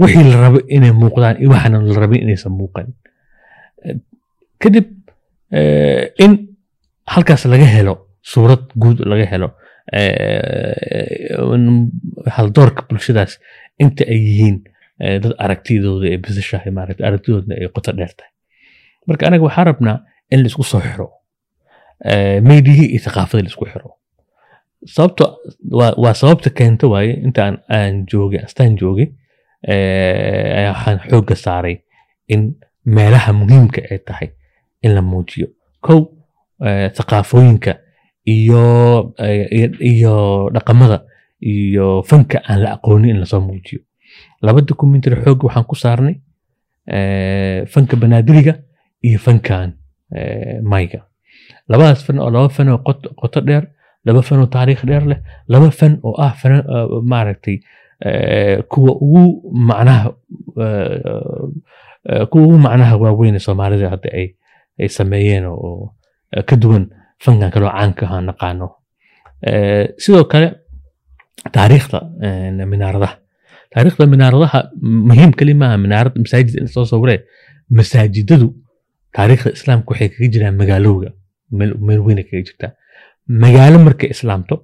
wixii 0.00 0.24
la 0.30 0.36
rabo 0.44 0.58
inay 0.68 0.92
muuqdaan 0.92 1.36
iyo 1.40 1.50
waxaanan 1.50 1.88
la 1.88 2.00
rabin 2.00 2.22
inaysan 2.22 2.52
muuqan. 2.52 2.86
Eh, 3.84 3.96
kadib 4.62 4.86
eh, 5.50 6.12
in 6.18 6.32
halkaas 7.06 7.44
laga 7.46 7.64
helo 7.66 7.94
suurad 8.22 8.62
guud 8.76 9.00
laga 9.10 9.26
helo 9.32 9.48
eh, 9.48 9.54
haldoorka 12.36 12.82
bulshadaas 12.88 13.38
inta 13.82 14.04
ay 14.12 14.18
yihiin 14.26 14.56
dad 15.22 15.32
aragtidooda 15.44 16.06
ay 16.10 16.18
basashahay 16.24 16.70
maaragtay 16.76 17.06
aragtidoodna 17.08 17.54
ay 17.60 17.68
qoto 17.74 17.92
dheer 17.96 18.12
tahay. 18.18 18.32
Marka 19.06 19.26
anaga 19.28 19.44
waxaa 19.48 19.64
rabnaa 19.70 19.96
in 20.30 20.42
la 20.42 20.46
isku 20.50 20.62
soo 20.64 20.80
xiro. 20.80 21.08
Meydihii 22.48 22.88
iyo 22.94 23.00
thaqaafadii 23.06 23.44
la 23.46 23.50
isku 23.52 23.64
xiro. 23.72 23.90
Sababto 24.94 25.24
waa, 25.72 26.14
sababta 26.14 26.50
keenta 26.50 26.86
waaye 26.92 27.12
inta 27.26 27.42
aan, 27.68 28.06
joogay 28.10 28.40
astaan 28.44 28.76
joogay 28.80 29.08
waxaan 30.70 30.98
xoogga 31.10 31.34
saaray 31.44 31.76
in 32.28 32.54
meelaha 32.84 33.32
muhiimka 33.32 33.80
ay 33.90 33.98
tahay 33.98 34.28
in 34.82 34.94
la 34.94 35.02
muujiyo. 35.02 35.46
Kow 35.80 36.00
thaqaafooyinka 36.98 37.72
iyo 38.34 38.62
eh, 39.18 39.70
iyo- 39.92 40.50
dhaqamada 40.54 40.98
iyo 41.52 41.86
fanka 42.08 42.38
aan 42.48 42.58
la 42.62 42.68
aqoonin 42.76 43.10
in 43.10 43.18
la 43.22 43.26
soo 43.26 43.40
muujiyo. 43.40 43.80
Laba 44.42 44.60
documentary 44.70 45.16
xoogga 45.24 45.44
waxaan 45.46 45.64
ku 45.70 45.74
saarnay 45.82 46.14
eh, 46.96 47.66
fanka 47.72 47.94
banaadiriga 47.96 48.54
iyo 49.06 49.18
fankan 49.26 49.68
eh, 50.18 50.58
mayga 50.70 51.00
labadaas 51.68 52.00
fan 52.06 52.18
oo 52.18 52.30
laba 52.30 52.48
fan 52.56 52.68
oo 52.68 52.80
qot- 52.86 53.12
qoto 53.20 53.40
dheer 53.48 53.64
laba 54.06 54.20
fan 54.22 54.38
oo 54.42 54.46
taariikh 54.54 54.82
dheer 54.88 55.04
leh 55.10 55.20
laba 55.52 55.70
fan 55.70 55.92
oo 56.02 56.14
ah 56.26 56.32
maaragtay 57.10 57.56
kuwa 58.70 58.92
ugu 59.04 59.22
macnaha 59.68 60.10
kuwa 62.30 62.42
ugu 62.44 62.58
macnaha 62.58 62.96
waaweyn 62.96 63.34
ee 63.34 63.38
soomaalida 63.46 63.90
hadda 63.90 64.08
ay 64.80 64.88
sameeyeen 64.88 65.44
oo 65.46 65.92
ka 66.46 66.56
duwan 66.56 66.84
fankan 67.24 67.50
kaloo 67.54 67.70
caanka 67.76 68.02
ahaa 68.06 68.20
naqaano 68.30 68.66
Eh, 69.50 69.84
sidoo 70.02 70.24
kale 70.32 70.48
taariikhda 71.56 71.98
eh, 72.26 72.66
minaaradaha. 72.72 73.14
Taariikhda 73.72 74.04
minaaradaha 74.14 74.60
muhiim 75.10 75.30
keli 75.38 75.54
maaha 75.60 75.76
minaarad 75.84 76.14
masaajid 76.24 76.54
in 76.60 76.66
soo 76.74 76.84
sawiree 76.92 77.18
masaajidadu 77.78 78.48
taariikhda 79.16 79.50
islaamka 79.58 79.88
waxay 79.92 80.08
kaga 80.14 80.28
jiraan 80.34 80.56
magaalowga. 80.62 81.10
Meel 81.58 81.72
meel 81.86 82.00
weyn 82.06 82.18
ay 82.22 82.26
kaga 82.30 82.42
jirtaa. 82.48 82.70
Magaalo 83.44 83.78
markay 83.86 84.10
islaamto 84.16 84.54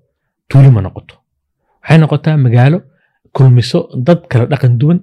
tuuli 0.51 0.71
ma 0.77 0.81
noqoto. 0.87 1.15
Waxay 1.83 1.99
noqotaa 2.03 2.37
magaalo 2.47 2.79
kulmiso 3.37 3.79
dad 4.07 4.21
kala 4.31 4.45
dhaqan 4.53 4.75
duwan 4.81 4.99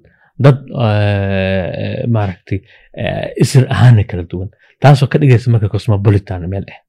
dad 0.46 0.58
eh, 0.88 2.04
maaragtay 2.16 2.58
isir 3.44 3.64
ahaana 3.74 4.04
kala 4.10 4.24
duwan. 4.32 4.50
Taasoo 4.82 5.08
ka 5.12 5.18
dhigaysa 5.22 5.48
marka 5.54 5.68
cosmopolitan 5.74 6.44
meel 6.54 6.66
ah 6.74 6.80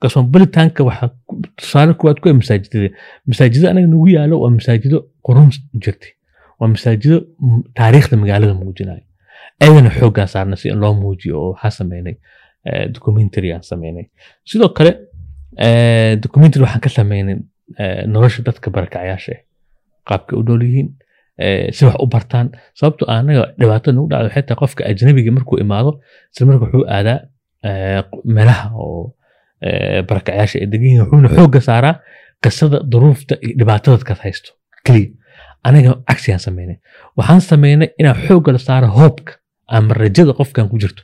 cosmopolitanka 0.00 0.80
waxaa 0.88 1.10
tusaale 1.58 1.92
kuwaad 2.00 2.18
ku 2.20 2.28
ah 2.30 2.36
masaajidada 2.40 2.88
masaajida 3.30 3.66
anaga 3.72 3.86
nagu 3.92 4.08
yaalo 4.16 4.34
waa 4.42 4.52
masaajido 4.58 4.98
qurun 5.26 5.50
jirtay 5.82 6.12
waa 6.60 6.70
masaajido 6.74 7.16
taariikhda 7.78 8.16
magaalada 8.22 8.54
muujinayo 8.62 9.04
ayadana 9.60 9.90
xooggaa 9.90 10.26
saarna 10.26 10.56
si 10.56 10.70
loo 10.82 10.94
muujiyo 11.02 11.34
oo 11.42 11.50
waxaa 11.52 11.70
sameynay 11.80 12.16
eh, 12.64 12.86
documentary 12.94 13.52
aan 13.52 13.62
sameynay. 13.62 14.06
Sidoo 14.44 14.68
kale 14.68 14.92
eh, 15.58 16.16
documentary 16.22 16.62
waxaan 16.64 16.80
ka 16.80 16.90
sameynay 16.98 17.36
eh, 17.78 18.06
nolosha 18.06 18.42
dadka 18.42 18.70
barakacayaasha 18.70 19.32
ah. 19.32 19.40
Qaabkay 20.08 20.36
u 20.38 20.44
eh, 21.38 21.72
si 21.72 21.84
wax 21.84 21.96
u 22.04 22.06
bartaan. 22.06 22.50
Sababto 22.74 23.04
ah 23.08 23.18
anaga 23.20 23.52
dhibaato 23.58 23.92
nagu 23.92 24.08
dhacdo 24.08 24.26
waxay 24.28 24.42
tahay 24.42 24.60
qofka 24.62 24.82
ajnabiga 24.90 25.32
markuu 25.32 25.58
imaado 25.64 26.00
isla 26.32 26.46
marka 26.46 26.64
wuxuu 26.64 26.84
aadaa 26.96 27.18
meelaha 28.24 28.66
oo 28.74 29.14
barakacayaasha 30.08 30.58
ay 30.62 30.66
degan 30.72 30.86
yihiin 30.86 31.02
wuxuuna 31.04 31.28
xoogga 31.36 31.60
saaraa 31.60 31.94
qisada 32.42 32.78
duruufta 32.92 33.34
iyo 33.42 33.54
dhibaatada 33.58 33.96
dadkaas 33.96 34.20
haysto. 34.24 34.50
Keliya 34.86 35.10
aniga 35.64 35.92
cagsigaan 36.08 36.40
sameynay. 36.40 36.76
Waxaan 37.16 37.40
sameynay 37.40 37.88
inaan 38.00 38.16
xoogga 38.26 38.52
la 38.52 38.58
saaro 38.58 38.88
hoobka 38.88 39.32
ama 39.68 39.94
rajada 39.94 40.32
qofkan 40.32 40.68
ku 40.68 40.78
jirto 40.78 41.02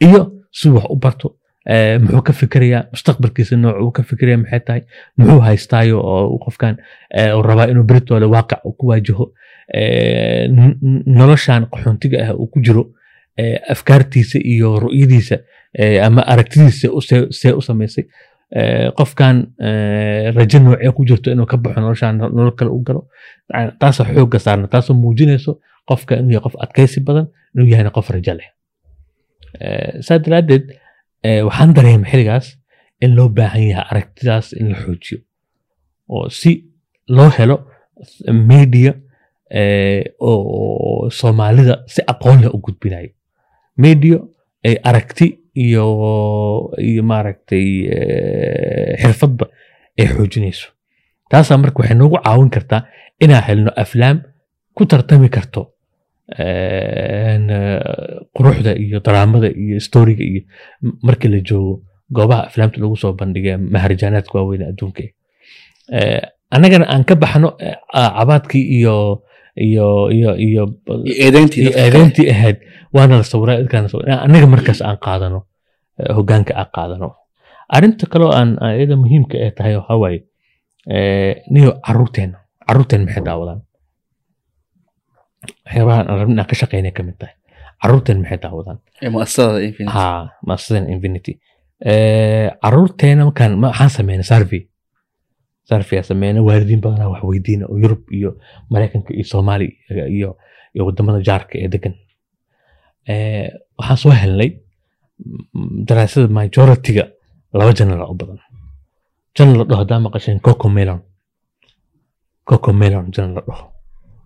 iyo 0.00 0.32
si 0.50 0.68
wax 0.70 0.84
u 0.90 0.96
barto. 0.96 1.36
Eh, 1.68 1.98
muxuu 2.00 2.22
ka 2.22 2.32
fikirayaa 2.32 2.82
mustaqbalkiisa 2.92 3.56
nooc 3.56 3.76
uu 3.82 3.90
ka 3.90 4.02
fikiraya 4.02 4.38
maxay 4.38 4.60
tahay? 4.66 4.82
Muxuu 5.18 5.40
haystaayo 5.40 5.98
oo 6.00 6.38
qofkan 6.44 6.76
eh, 7.10 7.32
rabaa 7.48 7.66
inuu 7.72 7.82
beritooda 7.84 8.26
waaqic 8.34 8.60
ku 8.78 8.86
waajaho 8.90 9.24
eh, 9.74 10.46
noloshan 11.06 11.66
qaxoontiga 11.72 12.16
ah 12.24 12.34
uu 12.38 12.46
ku 12.46 12.60
jiro? 12.62 12.82
eh, 12.82 12.95
afkaartiisa 13.74 14.38
iyo 14.52 14.78
ru'yadiisa 14.84 15.36
ama 16.06 16.22
aragtidiisa 16.32 16.88
see 17.40 17.52
u 17.52 17.60
samaysay 17.68 18.04
qofkan 18.98 19.36
rajo 20.36 20.58
noocee 20.64 20.90
ku 20.96 21.04
jirto 21.08 21.30
inuu 21.30 21.46
ka 21.46 21.56
baxo 21.56 21.80
noloshan 21.80 22.16
nolol 22.18 22.54
kale 22.58 22.70
u 22.70 22.80
galo 22.86 23.02
taasoo 23.80 24.06
xoogga 24.14 24.38
saarna 24.38 24.66
taasoo 24.74 24.96
muujinayso 25.02 25.52
qofka 25.88 26.16
inuu 26.20 26.30
yahay 26.36 26.44
qof 26.46 26.54
adkaysi 26.64 27.00
badan 27.08 27.26
inuu 27.54 27.66
yahayna 27.72 27.90
qof 27.96 28.10
rajo 28.10 28.34
leh. 28.38 28.48
Eh, 29.60 29.92
saa 30.06 30.18
daraaddeed 30.18 30.64
waxaan 31.48 31.74
dareemay 31.76 32.10
xilligaas 32.10 32.46
in 33.04 33.14
loo 33.16 33.28
baahan 33.28 33.62
yahay 33.70 33.86
aragtidaas 33.90 34.52
in 34.60 34.68
la 34.70 34.76
xoojiyo 34.84 35.18
oo 36.08 36.28
si 36.40 36.52
loo 37.16 37.30
helo 37.38 37.56
media 38.50 38.92
oo 40.20 41.10
soomaalida 41.10 41.74
si 41.86 42.00
aqoon 42.12 42.40
leh 42.42 42.50
u 42.56 42.58
gudbinayo 42.64 43.10
media 43.76 44.18
ay 44.64 44.74
aragti 44.88 45.26
iyo 45.54 45.86
maaragtay 47.10 47.66
eh, 47.96 48.92
xirfadba 49.02 49.46
ay 49.98 50.06
xoojinayso. 50.14 50.68
Taasaa 51.30 51.58
marka 51.62 51.78
waxay 51.82 51.96
noogu 51.96 52.18
caawin 52.24 52.50
kartaa 52.50 52.82
inaan 53.20 53.42
helno 53.48 53.70
aflaam 53.82 54.16
ku 54.76 54.84
tartami 54.86 55.28
karto 55.28 55.62
eh, 56.38 57.38
quruxda 58.36 58.72
iyo 58.84 59.00
daraamada 59.00 59.48
iyo 59.62 59.80
storiga 59.80 60.24
iyo 60.24 60.42
markii 61.02 61.28
la 61.32 61.40
joogo 61.48 61.82
goobaha 62.12 62.46
aflaamta 62.48 62.80
lagu 62.80 62.96
soo 62.96 63.12
bandhigay 63.12 63.56
maharajaanaadka 63.56 64.34
waaweyn 64.38 64.62
ee. 64.62 64.68
Adduunka 64.72 65.02
Eh, 65.98 66.22
annagana 66.50 66.86
aan 66.90 67.04
ka 67.04 67.14
baxno 67.14 67.48
cabaadkii 67.94 68.64
iyo 68.78 69.22
eedeyntii 71.84 72.28
ahayd. 72.34 72.56
Waana 72.94 73.16
la 73.20 73.22
sawiraa 73.32 73.56
dadkaana 73.62 73.88
sawiraa 73.92 74.18
annaga 74.24 74.46
markaas 74.54 74.80
aan 74.88 74.98
qaadano 75.06 75.40
eh, 76.00 76.14
hoggaanka 76.16 76.52
aan 76.60 76.68
qaadano. 76.76 77.08
Arrinta 77.76 78.06
kaloo 78.12 78.30
aan 78.38 78.50
iyada 78.78 78.96
muhiimka 79.02 79.36
ee 79.44 79.50
tahay 79.56 79.74
waxaa 79.78 79.98
waaye 80.02 80.18
eh, 80.96 81.32
niyo 81.50 81.70
caruurteena 81.86 82.38
caruurteena 82.66 83.04
maxay 83.06 83.22
daawadaan? 83.28 83.60
Waxyaabahan 85.66 86.06
aan 86.10 86.18
rabin 86.20 86.34
inaan 86.36 86.48
ka 86.50 86.54
shaqeynay 86.60 86.92
ka 86.96 87.02
mid 87.02 87.16
tahay. 87.20 87.34
Caruurteena 87.82 88.20
maxay 88.22 88.38
daawadaan? 88.44 88.78
Ee 89.02 89.10
muasasada 90.46 90.86
Infinity. 90.94 91.32
Eh, 91.90 92.48
caruurteena 92.62 93.22
markaan 93.28 93.52
ma- 93.60 93.68
waxaan 93.72 93.90
sameynay 93.98 94.24
survey 94.32 94.60
survey 95.68 95.98
aan 95.98 96.04
sameynay 96.10 96.42
waalidiin 96.48 96.80
badanaa 96.84 97.08
wax 97.12 97.22
weydiina 97.30 97.64
oo 97.70 97.76
yurub 97.82 98.02
iyo 98.18 98.30
maraykanka 98.70 99.10
iyo 99.14 99.24
soomaali 99.32 99.66
iyo 100.16 100.30
iyo 100.74 100.82
waddamada 100.86 101.20
jaarka 101.28 101.54
ee 101.64 101.68
degan 101.74 101.94
Eh, 103.08 103.48
waxaan 103.78 103.96
soo 104.02 104.10
helnay 104.22 104.50
daraasada 105.88 106.28
majority-ga 106.38 107.04
laba 107.58 107.72
janal 107.78 108.02
u 108.12 108.14
badan. 108.20 108.38
La 109.58 109.64
dhaho 109.68 109.80
hadaa 109.82 110.00
maqasheen 110.06 110.40
coco 110.46 110.68
melon. 110.76 111.00
Cocomelon 112.48 113.06
janna 113.14 113.34
la 113.34 113.42
dhaho 113.48 113.64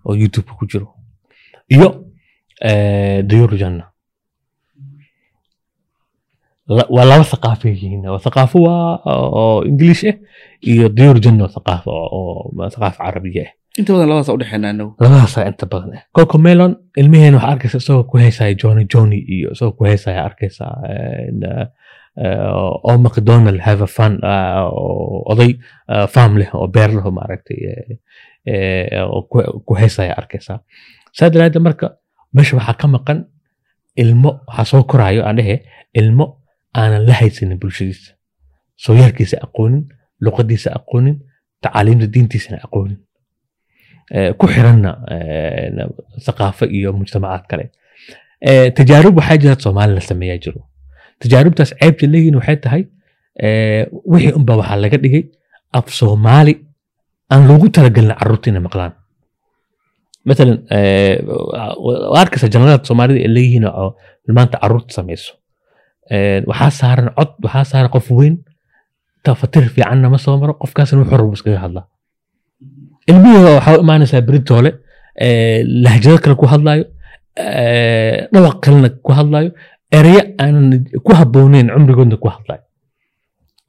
oo 0.06 0.14
youtube 0.20 0.50
ku 0.58 0.64
jiro. 0.70 0.86
Iyo 1.74 1.88
eh, 2.68 3.22
dayur 3.28 3.52
janna 3.62 3.84
La- 3.84 3.92
waa 6.70 7.04
laba 7.10 7.24
thaqaafo 7.32 7.68
yihiin. 7.68 8.02
Waa 8.12 8.18
thaqaafo 8.26 8.58
waa 8.66 9.02
oo 9.06 9.62
ingiliish 9.68 10.04
ah 10.10 10.16
iyo 10.70 10.88
dayur 10.88 11.18
janna 11.24 11.44
waa 11.44 11.54
thaqaafo 11.56 11.90
oo 11.90 12.52
thaqaafo 12.74 12.98
carabiya 13.04 13.44
ah 13.46 13.52
inta 13.78 13.92
badan 13.92 14.08
labadaas 14.10 14.28
udhexeena 14.36 14.68
anagu 14.74 14.92
labadaasaa 15.00 15.46
inta 15.50 15.66
badan 15.72 15.90
ah 15.96 16.02
cocomelon 16.16 16.72
ilmaheen 17.00 17.34
waxaa 17.34 17.50
arkaysa 17.54 17.78
isagoo 17.82 18.04
ku 18.10 18.16
heysaya 18.18 18.54
johnny 18.62 18.84
johnny 18.92 19.18
iyo 19.34 19.48
isagoo 19.54 19.72
ku 19.78 19.84
heysaya 19.84 20.22
eh, 20.26 21.66
eh, 22.16 22.50
oo 22.88 22.98
mcdonald 22.98 23.60
have 23.68 23.82
a 23.84 23.86
fun 23.86 24.18
ah, 24.22 24.66
oo 24.68 25.22
oday 25.32 25.50
ah, 25.88 26.06
farm 26.06 26.36
leh 26.40 26.50
oo 26.54 26.66
beer 26.74 26.90
leh 26.96 27.04
maaragtay 27.18 27.58
eh, 27.72 27.98
eh, 28.46 29.06
ku 29.66 29.72
heysaya 29.80 30.12
arkaysaa 30.20 30.58
saa 31.12 31.30
daraaddeed 31.30 31.62
marka 31.62 31.86
meesha 32.34 32.56
waxaa 32.58 32.74
ka 32.80 32.86
maqan 32.88 33.18
ilmo 33.96 34.30
waxaa 34.48 34.64
soo 34.72 34.82
koraayo 34.90 35.22
aan 35.26 35.36
dhehe 35.40 35.56
ilmo 35.94 36.39
aanan 36.78 37.02
la 37.08 37.14
haysanin 37.20 37.58
bulshadiisa 37.62 38.12
sooyaalkiisa 38.84 39.36
aqoonin 39.46 39.82
luqadiisa 40.24 40.70
aqoonin 40.78 41.16
tacaaliimta 41.62 42.06
diintiisana 42.14 42.58
aqoonin 42.66 42.98
ku 44.38 44.46
xiranna 44.54 44.90
thaqaafo 46.26 46.64
iyo 46.76 46.92
mujtamacaad 47.00 47.44
kale 47.50 47.64
tajaarub 48.78 49.14
waxaa 49.18 49.36
jira 49.42 49.54
soomaali 49.64 49.92
la 49.98 50.00
sameeyaa 50.10 50.38
jiro 50.44 50.60
tajaarubtaas 51.22 51.70
ceebta 51.80 52.06
leeyihiin 52.12 52.36
waxay 52.40 52.56
tahay 52.64 52.82
wixii 54.12 54.32
unba 54.38 54.52
waxaa 54.60 54.78
laga 54.84 54.98
dhigay 55.04 55.24
af 55.78 55.86
soomaali 56.00 56.54
aan 57.32 57.42
loogu 57.48 57.68
talagelin 57.76 58.14
carruurta 58.20 58.46
inay 58.50 58.62
maqlaan 58.68 58.92
matalan 60.28 60.58
waa 61.84 62.20
arkaysa 62.22 62.48
janalada 62.54 62.84
soomaalida 62.88 63.20
ay 63.26 63.30
leeyihiin 63.36 63.64
oo 63.82 63.88
maanta 64.36 64.56
carruurta 64.62 64.92
samayso 64.98 65.32
waxaa 66.50 66.70
saaran 66.80 67.08
cod 67.18 67.30
waxaa 67.44 67.64
saaran 67.64 67.90
qof 67.94 68.10
weyn. 68.10 68.36
Tafatir 69.24 69.64
fiicanna 69.74 70.08
ma 70.10 70.18
soo 70.18 70.36
maro 70.40 70.54
qofkaasna 70.62 70.98
wuxuu 71.00 71.16
rabo 71.20 71.32
iskaga 71.32 71.58
hadlaa. 71.64 71.84
Ilmihii 73.10 73.44
waxaa 73.56 73.76
u 73.78 73.82
imaanaysaa 73.84 74.20
beritoole 74.28 74.70
lahjado 75.84 76.18
kale 76.18 76.34
ku 76.40 76.46
hadlaayo. 76.46 76.84
Eh, 77.36 78.28
dhawaq 78.32 78.56
kalena 78.64 78.88
ku 79.04 79.12
hadlaayo. 79.12 79.50
Ereyo 79.92 80.22
aanan 80.42 80.84
ku 81.04 81.12
habbooneyn 81.18 81.68
cumrigoodna 81.74 82.16
ku 82.16 82.28
hadlaayo. 82.28 82.62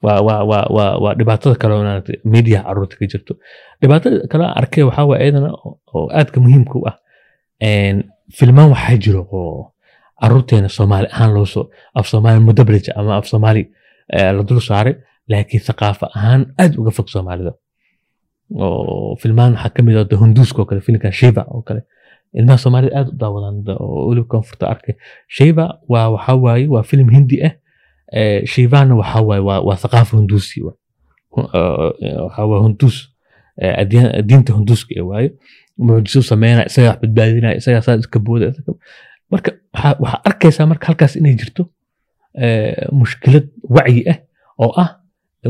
Waa 0.02 1.14
dhibaatada 1.18 1.54
kale 1.62 1.74
media 2.24 2.62
carruurta 2.66 2.96
ka 2.96 3.06
jirto. 3.06 3.32
Dhibaatada 3.80 4.26
kale 4.30 4.44
arkay 4.60 4.82
waxaa 4.88 5.06
waa 5.10 5.18
iyadana 5.22 5.50
oo 5.94 6.08
aadka 6.18 6.40
muhiimka 6.40 6.74
u 6.78 6.86
ah. 6.90 6.96
Filmaan 8.38 8.70
waxaa 8.74 8.96
jiro 9.04 9.22
oo 9.32 9.71
carruurteena 10.22 10.68
soomaali 10.76 11.06
ahaan 11.14 11.32
loo 11.36 11.44
soo 11.54 11.64
af 11.98 12.06
soomaali 12.12 12.40
mudabrij 12.48 12.86
ama 12.96 13.16
af 13.20 13.26
soomaali 13.32 13.62
eh, 14.16 14.30
la 14.36 14.42
dul 14.48 14.60
saaray 14.68 14.94
laakiin 15.30 15.62
thaqaafa 15.68 16.06
ahaan 16.16 16.42
aad 16.62 16.72
uga 16.80 16.90
fog 16.96 17.08
soomaalida. 17.14 17.52
Oo 18.64 19.16
filmaan 19.22 19.52
waxaa 19.54 19.70
ka 19.76 19.82
mid 19.82 19.96
ah 19.96 20.18
hunduuska 20.22 20.58
oo 20.62 20.66
kale 20.68 20.80
filimkan 20.80 21.12
shiva 21.20 21.42
oo 21.54 21.62
kale. 21.62 21.82
Ilmaha 22.38 22.58
soomaalida 22.64 22.92
aad 22.98 23.08
u 23.12 23.16
daawadaan 23.22 23.56
da- 23.66 23.76
oo 23.84 24.08
weliba 24.08 24.26
koonfurta 24.32 24.66
arkay 24.72 24.94
shiva 25.36 25.64
waa 25.92 26.06
waxaa 26.14 26.36
waaye 26.44 26.66
waa 26.74 26.82
filim 26.82 27.08
hindi 27.16 27.36
ah 27.48 27.52
Eh, 28.18 28.40
shivana 28.52 28.94
waxaa 29.00 29.22
waaye 29.28 29.42
waa 29.68 29.76
thaqaafa 29.84 30.12
hunduusi 30.16 30.60
eh, 30.60 32.16
waxaa 32.24 32.60
hunduus 32.64 32.96
diinta 34.28 34.52
hunduuska 34.52 34.92
ee 34.98 35.00
waaye. 35.10 35.28
Mucjiso 35.78 36.22
sameynaya 36.22 36.66
isagaa 36.70 36.88
wax 36.90 37.00
badbaadinaya 37.02 37.54
isagaa 37.60 37.80
saa 37.86 37.96
iska 38.02 38.18
booda 38.26 38.46
marka 39.30 39.50
waxaa 39.74 40.20
arkaysaa 40.28 40.66
marka 40.70 40.86
halkaas 40.86 41.16
inay 41.16 41.34
jirto 41.40 41.62
eh, 42.42 42.88
mushkilad 43.00 43.46
wacyi 43.76 44.02
ah 44.12 44.18
oo 44.62 44.72
ah 44.82 44.88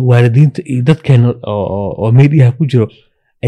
waalidiinta 0.09 0.61
iyo 0.73 0.83
dadkeena 0.89 1.29
oo- 1.53 2.13
meediyaha 2.19 2.53
ku 2.59 2.67
jiro 2.71 2.87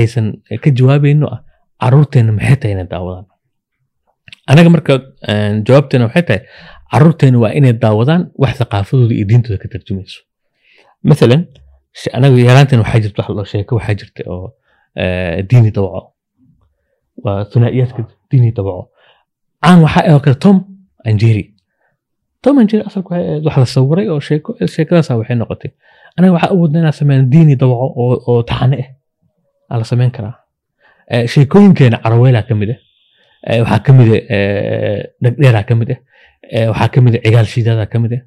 aysan 0.01 0.27
ka 0.63 0.69
jawaabayno 0.79 1.27
ah 1.35 1.41
caruurteena 1.83 2.33
maxay 2.37 2.57
tahay 2.61 2.73
inay 2.77 2.87
daawadaan 2.95 3.27
anaga 4.51 4.69
marka 4.75 4.93
een, 5.29 5.65
jawaabteena 5.67 6.05
waxay 6.09 6.23
tahay 6.29 6.43
caruurteena 6.93 7.39
waa 7.43 7.53
inay 7.59 7.73
daawadaan 7.85 8.23
wax 8.43 8.55
thaqaafadooda 8.61 9.15
iyo 9.15 9.27
diintooda 9.31 9.59
ka 9.63 9.69
tarjumayso. 9.73 10.21
Maalan 11.09 11.43
anaga 12.17 12.37
yaraanteena 12.49 12.83
waxaa 12.85 13.01
jirta 13.05 13.21
wax 13.23 13.31
loo 13.37 13.45
sheeko 13.53 13.73
waxaa 13.79 13.95
jirta 14.01 14.21
oo 14.33 14.47
eh, 15.03 15.43
diini 15.49 15.71
dawaco. 15.77 16.13
Waa 17.25 17.45
thunaa'iyaadka 17.51 18.03
diini 18.31 18.51
dawaco 18.59 18.91
caan 19.65 19.79
waxaa 19.85 20.13
oo 20.15 20.21
kale 20.25 20.37
tom 20.45 20.57
anjeri 21.09 21.45
tom 22.43 22.55
anjeri 22.63 22.83
asalku 22.89 23.15
ahayd 23.15 23.45
wax 23.47 23.57
la 23.63 23.67
sawiray 23.77 24.07
oo 24.13 24.21
sheeko 24.29 24.51
sheekadaasa 24.75 25.17
waxay 25.21 25.37
noqotay. 25.41 25.71
Anaga 26.17 26.33
waxaa 26.37 26.51
awoodna 26.55 26.79
inaan 26.81 26.97
sameyno 27.01 27.25
diini 27.33 27.55
dawaco 27.63 27.87
oo 28.31 28.43
taxane 28.49 28.77
ah 28.83 28.89
aa 29.71 29.79
la 29.81 29.85
sameyn 29.85 30.11
karaa. 30.17 30.35
Eh, 31.13 31.25
sheekooyinkeena 31.33 31.99
caraweelaa 32.05 32.43
ka 32.49 32.55
ah 32.55 32.79
Eh, 33.47 33.61
waxaa 33.63 33.81
ka 33.87 33.93
ah 33.93 35.01
dhegdheeraa 35.23 35.65
ka 35.69 35.75
ah 35.75 35.99
Eh, 36.57 36.67
waxaa 36.71 36.89
ka 36.93 37.01
ah 37.01 37.13
cigaal 37.25 37.47
shiidaadaa 37.55 37.87
ka 37.93 37.99
ah 37.99 38.23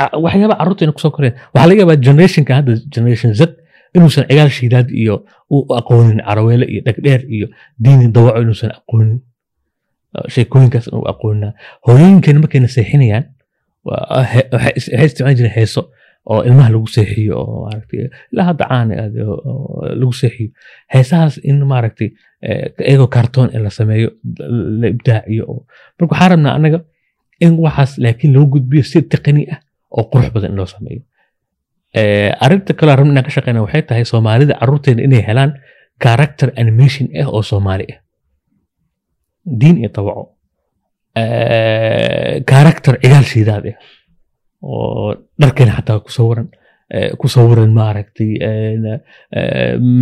Ah, 0.00 0.10
waxyaaba 0.24 0.54
carruurteena 0.60 0.92
ku 0.96 1.00
soo 1.04 1.10
koreen. 1.16 1.34
Waxaa 1.54 1.68
laga 1.68 1.80
yaabaa 1.82 2.02
generationka 2.06 2.52
hadda 2.58 2.72
generation 2.94 3.32
z 3.40 3.42
inuusan 3.94 4.24
cigaal 4.30 4.50
shiidaad 4.58 4.88
iyo 5.02 5.14
u 5.54 5.56
aqoonin 5.80 6.20
caraweele 6.26 6.64
iyo 6.72 6.80
dhegdheer 6.86 7.20
iyo 7.36 7.46
diini 7.84 8.06
dawaco 8.16 8.38
inuusan 8.44 8.70
aqoonin. 8.78 9.18
Eh, 9.18 9.29
sheekooyinkaas 10.34 10.86
inuu 10.90 11.04
aqoonina 11.12 11.48
hooyooyinkeena 11.86 12.40
markayna 12.44 12.68
seexinayaan 12.76 13.24
waxay 13.90 14.72
is- 14.78 14.90
waxay 14.92 15.06
isticmaali 15.06 15.36
jireen 15.38 15.54
heeso 15.58 15.82
oo 16.32 16.40
ilmaha 16.48 16.70
lagu 16.74 16.86
seexiyo 16.96 17.34
oo 17.42 17.56
maaragtay 17.64 18.00
ilaa 18.32 18.44
hadda 18.50 18.64
caan 18.70 18.88
lagu 20.00 20.12
seexiyo 20.22 20.48
heesahaas 20.94 21.34
in 21.50 21.58
maaragtay 21.72 22.08
iyagoo 22.88 23.06
kartoon 23.16 23.48
la 23.64 23.70
sameeyo 23.78 24.08
la 24.80 24.86
ibdaaciyo 24.94 25.44
oo 25.52 25.58
marka 26.00 26.12
waxaa 26.14 26.28
rabnaa 26.32 26.54
annaga 26.58 26.80
in 27.44 27.52
waxaas 27.64 27.92
laakiin 28.04 28.32
loo 28.34 28.46
gudbiyo 28.54 28.82
si 28.90 28.98
taqani 29.12 29.42
ah 29.54 29.58
oo 29.96 30.04
qurux 30.12 30.28
badan 30.34 30.50
in 30.52 30.56
loo 30.60 30.66
sameeyo 30.76 31.02
arrinta 32.44 32.72
kale 32.78 32.92
rabna 32.96 33.12
inaan 33.12 33.24
ka 33.28 33.30
shaqeyna 33.36 33.60
waxay 33.64 33.82
tahay 33.88 34.04
soomaalida 34.12 34.54
carruurteena 34.60 35.02
inay 35.06 35.22
helaan 35.28 35.50
character 36.04 36.48
animation 36.62 37.06
ah 37.22 37.26
oo 37.34 37.42
soomaali 37.50 37.86
ah 37.94 37.98
diin 39.60 39.76
iyo 39.82 39.88
tabaco 39.96 40.24
Eh, 41.22 42.42
character 42.50 42.94
cigaal 43.02 43.24
shiidaad 43.32 43.64
ah 43.72 43.76
oo 44.62 45.14
dharkeena 45.40 45.72
xataa 45.78 45.98
ku 46.06 46.10
sawiran 46.16 46.46
ku 47.20 47.26
sawiran 47.34 47.72
maaragtay 47.78 48.30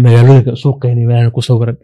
magaalooyinka 0.04 0.52
suuqeena 0.62 1.02
meelaha 1.08 1.30
ku 1.36 1.40
sawiran 1.48 1.76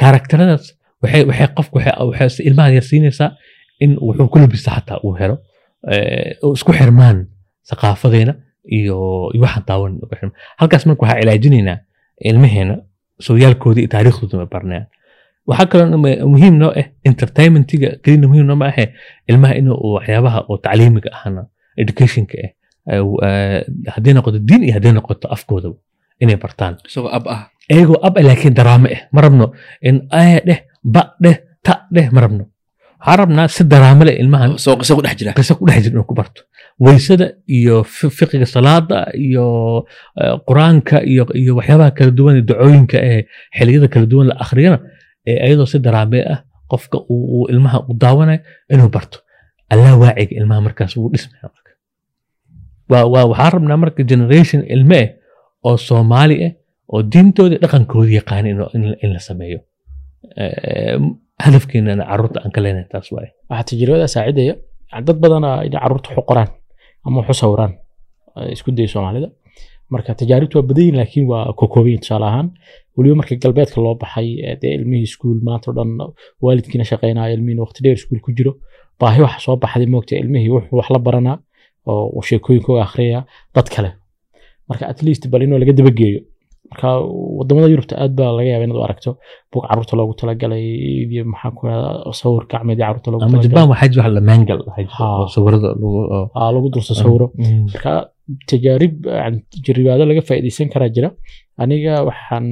karakteradaas 0.00 0.64
waxay 1.02 1.22
waxay 1.28 1.48
qofku 1.56 1.76
waxay 1.78 1.94
waxay 2.10 2.46
ilmaha 2.48 2.70
yar 2.76 2.84
siinaysaa 2.90 3.30
in 3.84 3.90
wuxuu 4.06 4.28
ku 4.32 4.38
labista 4.42 4.70
xataa 4.76 4.98
uu 5.06 5.14
helo 5.20 5.36
isku 6.56 6.72
xirmaan 6.78 7.16
thaqaafadeena 7.68 8.34
iyo 8.78 8.96
waxaan 9.44 9.64
xirmaan 10.10 10.32
halkaas 10.60 10.86
marka 10.86 11.02
waxaa 11.04 11.20
cilaajinaynaa 11.22 11.78
ilmaheena 12.30 12.74
sooyaalkooda 13.26 13.78
iyo 13.80 13.88
taariikhdooda 13.94 14.36
ma 14.42 14.46
barnayaan 14.54 14.86
waxaa 15.48 15.66
kaloo 15.70 15.98
mu- 16.04 16.20
muhiim 16.32 16.54
noo 16.62 16.70
ah 16.80 16.86
entertainmentiga 17.08 17.88
kelina 18.02 18.26
muhiim 18.30 18.46
noo 18.50 18.56
ma 18.62 18.66
ahe 18.72 18.84
ilmaha 19.30 19.54
inuu 19.60 19.76
waxyaabaha 19.96 20.38
oo 20.50 20.56
tacliimiga 20.64 21.10
ahana 21.16 21.42
educationka 21.82 22.36
ah 22.44 22.50
eh, 23.26 23.60
haddii 23.94 24.14
noqoto 24.16 24.38
diin 24.48 24.62
iyo 24.66 24.72
haddii 24.76 24.92
noqoto 24.98 25.26
afkoodaba 25.34 25.76
inay 26.22 26.36
bartaan. 26.44 26.74
Isagoo 26.88 27.10
ab 27.18 27.24
ah. 27.34 27.40
Iyagoo 27.72 27.98
ab 28.06 28.14
ah 28.18 28.22
laakiin 28.28 28.54
daraame 28.58 28.88
ah 28.96 29.02
ma 29.14 29.20
rabno 29.24 29.46
in 29.88 29.96
ee 30.20 30.38
dheh 30.48 30.60
ba 30.94 31.02
dheh 31.24 31.36
ta 31.66 31.74
dheh 31.94 32.08
ma 32.14 32.20
rabno. 32.24 32.44
Waxaan 33.02 33.18
rabnaa 33.22 33.46
si 33.54 33.62
daraame 33.72 34.02
leh 34.08 34.16
ilmahan. 34.22 34.50
Ku 35.58 35.66
dhex 35.66 35.80
jira. 35.82 35.92
Inuu 35.94 36.06
ku 36.10 36.14
barto. 36.14 36.40
Weysada 36.84 37.26
iyo 37.58 37.76
fi- 37.94 38.10
fiqiga 38.18 38.46
salaada 38.54 38.98
iyo 39.26 39.46
eh, 40.22 40.34
qur'aanka 40.48 40.96
iyo 41.10 41.22
waxyaabaha 41.58 41.90
kala 41.96 42.10
duwan 42.18 42.34
dacooyinka 42.48 42.98
ee 43.10 43.20
xiliyada 43.58 43.88
kala 43.94 44.06
duwan 44.12 44.26
la 44.30 44.34
akhriyana 44.44 44.78
ee 45.30 45.36
iyadoo 45.46 45.66
si 45.72 45.78
daraame 45.86 46.18
ah 46.32 46.38
qofka 46.70 46.98
uu 47.14 47.46
ilmaha 47.52 47.78
u 47.90 47.92
daawanayo 48.02 48.40
inuu 48.72 48.88
barto. 48.96 49.18
Allah 49.72 49.92
waaciga 50.02 50.34
ilmaha 50.40 50.60
markaas 50.66 50.92
uu 50.96 51.08
dhismaya 51.12 51.48
marka 51.54 51.70
rabnaa 53.54 53.76
marka 53.82 54.02
generation 54.12 54.60
ilme 54.74 55.00
ah 55.02 55.68
oo 55.68 55.76
soomaali 55.88 56.36
ah 56.46 56.52
oo 56.92 57.00
diintooda 57.12 57.56
dhaqankooda 57.62 58.10
yaqaan 58.18 58.46
in, 59.02 59.10
la 59.14 59.20
sameeyo. 59.28 59.58
Eh, 60.42 60.96
hadafkeenana 61.44 62.04
carruurta 62.10 62.38
aan 62.44 62.52
ka 62.54 62.60
leenahay 62.64 62.88
taas 62.92 63.08
waaye. 63.14 63.30
Waxaa 63.50 63.64
tajribada 63.70 64.06
saacidaya 64.14 64.54
dad 65.06 65.16
badana 65.22 65.48
inay 65.66 65.80
carruurta 65.82 66.08
wax 66.10 66.18
u 66.22 66.24
qoraan 66.30 66.50
ama 67.04 67.16
wax 67.20 67.28
u 67.30 67.34
sawiraan 67.42 67.72
eh, 68.36 68.52
isku 68.54 68.70
daya 68.76 68.88
soomaalida. 68.94 69.28
Marka 69.92 70.10
tajaaribtu 70.20 70.54
waa 70.58 70.66
badan 70.70 70.94
laakiin 70.98 71.24
waa 71.32 71.52
kokoobayin 71.60 72.00
tusaale 72.02 72.26
ahaan 72.30 72.48
weliba 72.96 73.14
markii 73.20 73.38
galbeedka 73.44 73.78
loo 73.84 73.94
baxay 74.02 74.28
ee 74.48 74.54
dee 74.62 74.72
ilmihii 74.78 75.06
iskuul 75.08 75.38
maanta 75.48 75.66
o 75.70 75.74
dhan 75.78 75.90
waalidkiina 76.44 76.84
shaqeynaya 76.90 77.32
ilmihiina 77.36 77.62
waqti 77.66 77.80
dheer 77.84 77.96
iskuul 78.00 78.20
ku 78.26 78.30
jiro. 78.38 78.52
Baahi 79.00 79.20
waxa 79.24 79.38
soo 79.46 79.56
baxday 79.62 79.86
moogta 79.94 80.14
ilmihii 80.22 80.50
wuxuu 80.54 80.76
wax 80.78 80.88
la 80.94 80.98
baranaa 81.06 81.36
oo 81.90 82.04
uu 82.16 82.22
sheekooyinkooga 82.28 82.82
akhriyaya 82.86 83.20
dad 83.54 83.68
kale. 83.74 83.90
Marka 84.68 84.84
at 84.92 84.98
least 85.06 85.22
bal 85.32 85.42
inuu 85.44 85.58
laga 85.62 85.72
dabageeyo. 85.78 86.20
Marka 86.70 86.88
waddamada 87.38 87.68
yurubta 87.72 87.94
aad 88.02 88.12
baa 88.18 88.30
laga 88.38 88.48
yaaba 88.52 88.64
inaad 88.66 88.78
u 88.80 88.84
aragto 88.86 89.10
buug 89.52 89.64
carruurta 89.68 89.94
loogu 89.98 90.14
talagalay 90.20 90.64
iyo 91.12 91.22
maxaa 91.32 91.50
ku 91.56 91.62
rahda 91.68 91.88
sawir 92.20 92.44
gacmeedii 92.52 92.84
carruurta 92.86 93.08
loogu 93.12 93.24
ama 93.24 93.30
talagalay. 93.32 93.52
jabaan 93.52 93.68
waxaa 93.72 93.88
jira 93.92 94.02
wax 94.04 94.14
la 94.16 94.22
maangal 94.28 94.58
dhahay 94.66 94.86
Ha. 94.96 95.04
oo 95.20 95.26
sawirada 95.34 95.68
lagu 96.54 96.68
dulsa 96.74 96.94
sawiro. 97.02 97.26
Mm. 97.38 97.64
marka 97.72 97.92
tajaarib 98.50 98.94
yani 99.20 99.38
jaribaado 99.66 100.02
laga 100.10 100.22
faa'iidaysan 100.28 100.68
karaa 100.74 100.90
jira 100.96 101.08
aniga 101.58 101.94
waxaan 102.08 102.46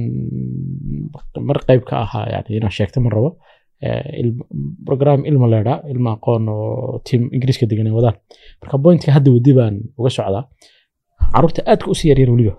mar 1.47 1.57
qayb 1.67 1.81
ka 1.89 1.95
ahaa 2.05 2.25
yani 2.33 2.57
inaan 2.57 2.71
sheegta 2.77 2.99
ma 3.01 3.09
rabo 3.09 3.29
eh, 3.81 4.25
program 4.85 5.25
ilma 5.25 5.47
leedha 5.53 5.75
ilma 5.93 6.11
aqoon 6.17 6.43
oo 6.49 6.99
tiim 7.05 7.29
ingiriiska 7.35 7.65
degan 7.71 7.87
ay 7.89 7.93
wadaan. 7.99 8.15
Marka 8.61 8.77
pointka 8.83 9.11
hadda 9.15 9.29
wadi 9.35 9.53
baan 9.59 9.75
uga 9.99 10.09
socdaa. 10.17 10.43
Caruurta 11.33 11.61
aadka 11.71 11.87
usi 11.93 12.09
yaryar 12.11 12.29
weliba 12.33 12.53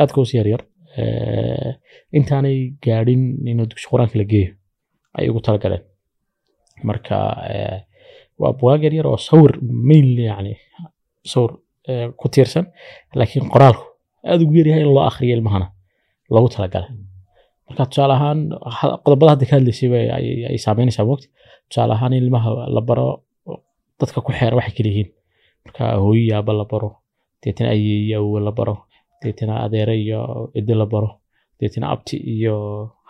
aadka 0.00 0.20
usi 0.24 0.36
yaryar 0.38 0.62
eh, 1.00 1.72
intaanay 2.18 2.58
gaadhin 2.84 3.22
inuu 3.50 3.66
dugsi 3.70 3.86
qur'aanka 3.90 4.16
la 4.20 4.24
geeyo 4.32 4.50
ay 5.18 5.28
ugu 5.30 5.40
talagaleen 5.46 5.82
marka 6.88 7.16
eh, 7.54 7.78
waa 8.40 8.52
bugaag 8.58 8.82
yaryar 8.86 9.06
oo 9.06 9.16
sawir 9.28 9.52
mail 9.88 10.08
yani 10.30 10.54
sawir 11.32 11.52
ku 12.18 12.26
tiirsan 12.34 12.66
laakiin 13.18 13.46
qoraalku 13.54 13.84
aad 14.30 14.40
ugu 14.44 14.54
yaryahay 14.60 14.82
in 14.86 14.90
loo 14.96 15.04
akhriyo 15.10 15.34
ilmahana. 15.38 15.66
Loogu 16.32 16.48
talagalay. 16.54 16.90
Marka 17.68 17.82
tusaale 17.90 18.14
ahaan 18.18 18.38
ha- 18.78 18.96
qodobada 19.04 19.30
hadda 19.32 19.44
ka 19.48 19.54
hadlaysay 19.56 19.88
ay- 20.16 20.46
ay 20.50 20.58
saameynaysaa 20.64 21.04
tusaale 21.68 21.92
ahaan 21.96 22.12
in 22.16 22.22
ilmaha 22.24 22.50
la 22.76 22.80
baro 22.88 23.06
dadka 24.00 24.18
ku 24.26 24.30
xeera 24.38 24.56
waxay 24.58 24.74
kala 24.76 24.88
yihiin 24.92 25.08
marka 25.64 25.82
hooyo 26.02 26.42
la 26.60 26.64
baro 26.72 26.90
deetana 27.42 27.70
aye 27.74 28.14
awowe 28.18 28.40
la 28.46 28.52
baro 28.58 28.74
deetana 29.22 29.54
adeere 29.64 29.94
iyo 30.04 30.20
ciddi 30.54 30.74
la 30.80 30.86
baro 30.92 31.10
deetana 31.60 31.86
abti 31.94 32.16
iyo 32.34 32.54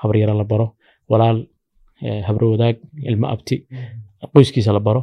habaryaro 0.00 0.34
la 0.40 0.44
baro 0.50 0.66
walaal 1.10 1.38
eh, 2.06 2.20
habro 2.28 2.44
wadaag 2.54 2.76
ilmo 3.10 3.26
abti 3.34 3.56
qoyskiisa 4.32 4.72
la 4.76 4.80
baro. 4.86 5.00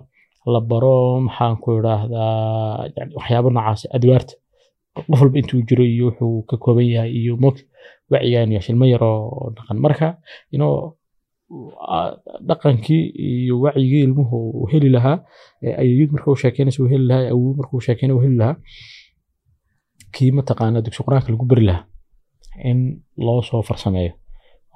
La 0.53 0.59
baro 0.71 0.95
maxaan 1.27 1.55
ku 1.61 1.67
idhaahdaa 1.79 2.87
waxyaabo 3.17 3.49
noocaas 3.55 3.81
adwaarta 3.95 4.33
qof 4.95 5.05
walba 5.21 5.37
intuu 5.41 5.61
jiro 5.69 5.83
iyo 5.93 6.05
wuxuu 6.09 6.43
ka 6.49 6.55
kooban 6.63 6.87
yahay 6.93 7.11
iyo 7.19 7.33
mog 7.43 7.55
wacyigan 8.11 8.51
iyo 8.51 8.61
shilmo 8.65 8.85
yaroo 8.93 9.53
dhaqan. 9.55 9.77
Marka 9.85 10.07
inoo 10.55 10.75
dhaqankii 12.49 13.03
iyo 13.27 13.55
wacyigii 13.63 14.03
ilmuhu 14.07 14.37
uu 14.59 14.67
heli 14.71 14.89
lahaa 14.95 15.17
ayayud 15.81 16.09
marka 16.15 16.27
uu 16.31 16.39
sheekeynaysa 16.43 16.83
heli 16.93 17.05
lahaa 17.11 17.29
awow 17.33 17.53
marka 17.59 17.71
uu 17.75 17.83
sheekeynay 17.87 18.15
uu 18.17 18.23
heli 18.25 18.37
lahaa 18.41 18.55
kii 20.15 20.31
mataqaana 20.37 20.81
dugsi 20.85 21.01
qur'aanka 21.05 21.29
lagu 21.33 21.45
beri 21.51 21.65
lahaa 21.69 21.85
in 22.69 22.79
loo 23.25 23.41
soo 23.49 23.61
farsameeyo. 23.69 24.13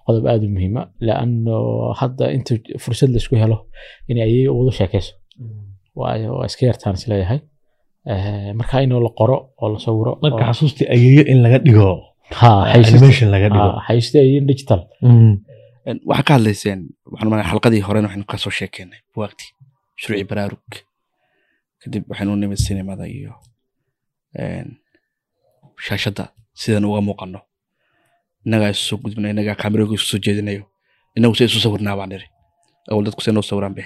Qodob 0.06 0.26
aad 0.32 0.44
u 0.48 0.50
muhiima 0.56 0.82
laano 1.08 1.56
hadda 2.00 2.26
inta 2.38 2.54
fursad 2.84 3.10
la 3.14 3.18
isku 3.22 3.36
helo 3.42 3.58
in 4.10 4.18
ayay 4.26 4.48
wada 4.58 4.72
sheekeyso. 4.80 5.14
Waayo 6.00 6.30
waa 6.38 6.46
iska 6.50 6.64
yartaan 6.70 6.96
is 7.00 7.08
leeyahay 7.12 7.40
marka 8.60 8.82
inuu 8.86 8.99
la 9.06 9.10
qoro 9.19 9.38
oo 9.61 9.68
la 9.73 9.80
sawiro 9.86 10.11
marka 10.22 10.44
xasuustii 10.49 10.88
ayeeyo 10.94 11.23
in 11.32 11.40
laga 11.45 11.57
dhigo. 11.65 11.90
Animation 13.02 13.30
laga 13.32 13.48
iyo 14.30 14.41
digital. 14.52 14.82
Mm. 15.02 15.36
Een, 15.88 15.98
waxaa 16.10 16.23
ka 16.27 16.34
hadlayseen 16.34 16.80
waxaan 17.11 17.27
umaleynaya 17.27 17.52
xalqadii 17.52 17.82
horena 17.88 18.07
waxaynu 18.07 18.26
ka 18.32 18.38
soo 18.38 18.49
sheekeynay 18.60 18.99
buwaagtii 19.14 19.49
shuruuci 20.02 20.23
baraarug. 20.30 20.69
Kadib 21.82 22.03
waxaynu 22.10 22.36
nimid 22.36 22.57
sinimada 22.65 23.06
iyo 23.18 23.34
shaashadda 25.88 26.26
sidaan 26.61 26.86
uga 26.86 27.02
muuqano 27.07 27.40
innagaa 28.45 28.69
isu 28.73 28.84
soo 28.90 28.98
gudbina 29.03 29.30
innagaa 29.34 29.56
kaamirooga 29.61 29.94
isu 29.98 30.06
soo 30.11 30.19
jeedinayo. 30.26 30.64
Innagu 31.15 31.36
se 31.36 31.45
isu 31.45 31.60
sawirnaa 31.60 31.95
baan 31.99 32.10
niri 32.10 32.27
awal 32.90 33.03
dadku 33.06 33.22
se 33.22 33.32
noo 33.32 33.41
sawiraan 33.49 33.73
be 33.77 33.84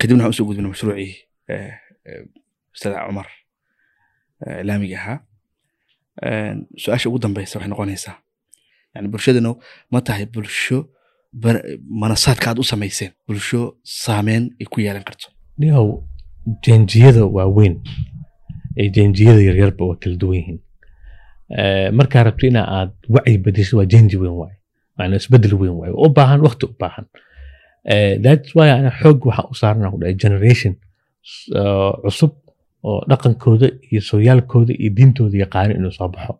kadibna 0.00 0.24
waxaan 0.24 0.34
u 0.34 0.38
soo 0.38 0.46
gudbina 0.48 0.68
mashruucii 0.72 1.14
eh, 1.52 1.72
eh, 2.08 2.22
ustaad 2.74 2.94
cumar 3.08 3.28
ilaamiga 4.62 4.96
ahaa 5.02 5.18
su'aasha 6.82 7.08
ugu 7.08 7.18
dambeysa 7.24 7.54
waxay 7.58 7.70
noqonaysaa 7.72 8.16
yani 8.94 9.08
bulshadanu 9.12 9.52
ma 9.92 10.00
tahay 10.06 10.26
bulsho 10.34 10.78
manasaadka 12.02 12.46
aad 12.50 12.58
u 12.62 12.64
samayseen 12.72 13.12
bulsho 13.26 13.60
saameyn 14.04 14.44
ay 14.60 14.66
ku 14.72 14.80
yeelan 14.84 15.04
karto 15.08 15.28
niyow 15.58 15.88
jenjiyada 16.64 17.22
waaweyn 17.36 17.74
ee 18.80 18.88
jenjiyada 18.96 19.40
yaryarba 19.48 19.82
waa 19.90 19.96
kala 20.02 20.16
duwan 20.22 20.36
yihiin 20.40 20.60
markaa 21.98 22.22
rabto 22.28 22.46
ina 22.46 22.62
aad 22.78 22.90
wacyi 23.14 23.38
bedesho 23.38 23.76
waa 23.78 23.84
jenji 23.92 24.16
weyn 24.22 24.32
waaye 24.40 24.56
macnaa 24.96 25.16
isbeddel 25.22 25.54
weyn 25.60 25.74
waaye 25.80 25.92
oo 26.02 26.08
baahan 26.18 26.40
waqti 26.46 26.66
u 26.66 26.74
baahan 26.80 27.06
that's 28.24 28.54
why 28.56 28.68
ana 28.70 28.90
xoog 29.00 29.18
waxaan 29.28 29.46
u 29.52 29.54
saarana 29.60 29.90
ku 29.92 29.98
dhahay 30.00 30.14
generation 30.24 30.72
eh, 31.58 31.92
cusub 32.04 32.32
oo 32.88 33.00
dhaqankooda 33.10 33.68
iyo 33.90 34.00
sooyaalkooda 34.10 34.72
iyo 34.82 34.90
diintooda 34.96 35.36
yaqaano 35.44 35.72
inuu 35.78 35.90
soo 35.98 36.08
baxo. 36.14 36.34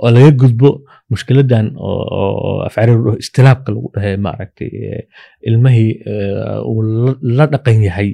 Oo 0.00 0.10
laga 0.14 0.30
gudbo 0.40 0.68
mushkiladan 1.10 1.66
oo 1.76 2.62
lagu 2.92 3.04
dhaho 3.04 3.18
istilaabka 3.24 3.68
lagu 3.74 3.88
dhahay 3.94 4.16
maaragtay 4.26 4.70
eh, 4.86 5.02
ilmahii 5.48 5.90
eh, 6.10 6.68
uu 6.70 6.80
la- 6.82 7.18
dhaqan 7.52 7.82
yahay 7.88 8.10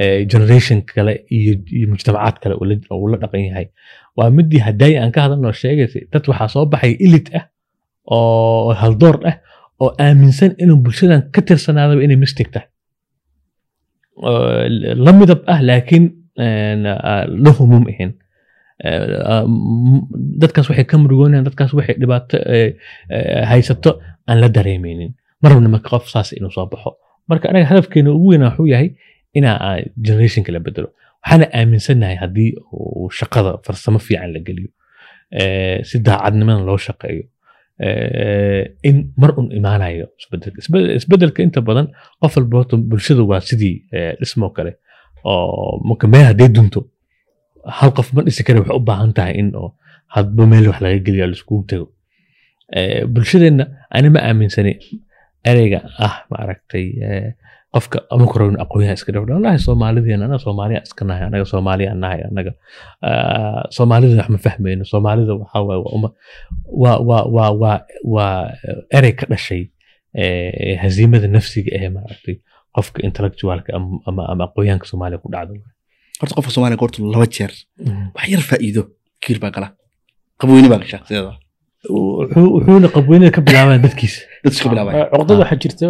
eh, 0.00 0.26
generation 0.32 0.78
kale 0.82 1.14
iyo 1.36 1.52
mujtamacaad 1.92 2.36
kale 2.42 2.54
uu 2.60 2.64
la- 2.70 3.18
dhaqan 3.22 3.42
yahay. 3.48 3.66
Waa 4.16 4.30
midii 4.36 4.58
hadaayi 4.68 4.96
aan 4.98 5.12
ka 5.14 5.20
hadalno 5.26 5.52
sheegaysay 5.62 6.02
dad 6.12 6.24
waxaa 6.30 6.48
soo 6.54 6.64
baxay 6.72 6.92
ilit 7.06 7.28
ah 7.38 7.44
oo 8.14 8.72
haldoor 8.82 9.16
ah 9.30 9.36
oo 9.82 9.90
aaminsan 10.04 10.50
inuu 10.62 10.76
bulshadan 10.84 11.20
ka 11.34 11.40
tirsanaadaba 11.48 12.02
inay 12.06 12.16
mistake 12.24 12.50
tahay. 12.54 12.68
La 15.04 15.12
midab 15.18 15.40
ah 15.52 15.60
laakiin 15.68 16.04
la 17.44 17.50
humum 17.58 17.84
ahayn 17.92 18.12
dadkaas 20.42 20.68
waxay 20.70 20.86
ka 20.90 20.96
murugoonayaan 21.02 21.44
dadkaas 21.48 21.72
waxay 21.78 21.96
dhibaato 22.00 22.36
eh, 22.56 22.76
eh, 23.10 23.44
haysato 23.50 23.90
aan 24.28 24.40
la 24.40 24.48
dareemeynin 24.56 25.14
marabna 25.42 25.68
marka 25.68 25.88
qof 25.94 26.08
saas 26.08 26.32
inuu 26.32 26.50
soo 26.50 26.66
baxo. 26.72 26.90
Marka 27.28 27.48
anaga 27.50 27.66
hadafkeena 27.72 28.10
ugu 28.10 28.28
weynaa 28.30 28.50
wuxuu 28.50 28.66
yahay 28.72 28.90
inaa 29.34 29.76
generationka 30.06 30.52
la 30.52 30.60
bedelo. 30.60 30.88
Waxaana 31.22 31.46
aaminsannahay 31.58 32.16
haddii 32.22 32.50
shaqada 33.18 33.50
farsamo 33.66 33.98
fiican 33.98 34.32
la 34.34 34.40
geliyo. 34.46 34.70
Eh, 35.30 35.84
si 35.88 35.98
daacadnimada 36.06 36.62
loo 36.68 36.78
shaqeeyo 36.78 37.24
in 38.88 38.96
mar 39.20 39.30
un 39.40 39.46
imaanayo 39.58 40.06
isbeddelka 40.20 40.58
Isbe- 40.64 40.94
isbeddelka 41.00 41.40
inta 41.46 41.60
badan 41.68 41.86
qof 42.22 42.32
walba 42.36 42.56
horta 42.60 42.76
bulshada 42.90 43.22
waa 43.30 43.40
sidii 43.48 43.76
dhismoo 44.20 44.50
kale 44.56 44.72
oo 45.24 45.80
marka 45.88 46.06
meel 46.12 46.24
hadday 46.30 46.48
dunto 46.56 46.80
hal 47.78 47.90
qof 47.98 48.08
ma 48.14 48.20
dhisi 48.26 48.42
kare 48.46 48.58
waxay 48.62 48.76
u 48.80 48.84
baahan 48.90 49.12
tahay 49.18 49.34
in 49.42 49.48
hadba 50.16 50.42
meel 50.52 50.66
wax 50.70 50.78
laga 50.84 50.98
geliya 51.06 51.26
laiskugu 51.30 51.62
tago 51.70 51.86
bulshadeenna 53.14 53.64
ani 53.96 54.08
ma 54.14 54.20
aaminsani 54.28 54.72
ereyga 55.50 55.80
ah 56.06 56.14
maaragtay 56.32 56.84
qofka 57.78 57.98
ama 58.14 58.26
korowin 58.32 58.56
aqoonyaha 58.64 58.94
iska 58.98 59.10
dhawdha 59.14 59.32
wallahi 59.36 59.58
soomaalideena 59.66 60.24
anaga 60.28 60.40
soomaaliya 60.46 60.80
iska 60.88 61.02
nahay 61.08 61.24
anaga 61.30 61.44
soomaaliya 61.52 61.90
nahay 62.02 62.20
anaga 62.30 62.52
soomaalida 63.76 64.14
wax 64.20 64.28
ma 64.34 64.38
fahmayno 64.46 64.84
soomaalida 64.92 65.32
waxaa 65.40 65.62
waaye 65.68 65.80
waa 68.14 68.50
erey 68.98 69.12
ka 69.20 69.26
dhashay 69.30 69.62
eh, 70.22 70.78
haziimada 70.82 71.28
nafsiga 71.36 71.70
ee 71.78 71.88
maaragtay 71.96 72.36
qofka 72.76 72.98
intellectualka 73.08 73.70
ama 74.10 74.44
aqoonyahanka 74.48 74.86
soomaaliya 74.90 75.18
ku 75.24 75.28
dhacdo 75.34 75.52
horta 76.20 76.34
qofka 76.38 76.50
soomaaliga 76.54 76.80
horta 76.84 76.98
laba 77.14 77.26
jeer 77.36 77.52
wax 78.16 78.26
yar 78.34 78.42
faa'iido 78.50 78.82
kiir 79.24 79.38
baa 79.42 79.52
gala 79.56 79.68
qabweyne 80.40 80.68
baa 80.72 80.80
gashaa 80.84 81.02
sideeda 81.08 81.32
wuxuuna 81.86 82.88
qabweynada 82.96 83.30
ka 83.36 83.40
bilaabaan 83.46 83.80
dadkiisa 83.86 84.20
cuqdad 85.14 85.36
waxaa 85.42 85.58
jirta 85.62 85.84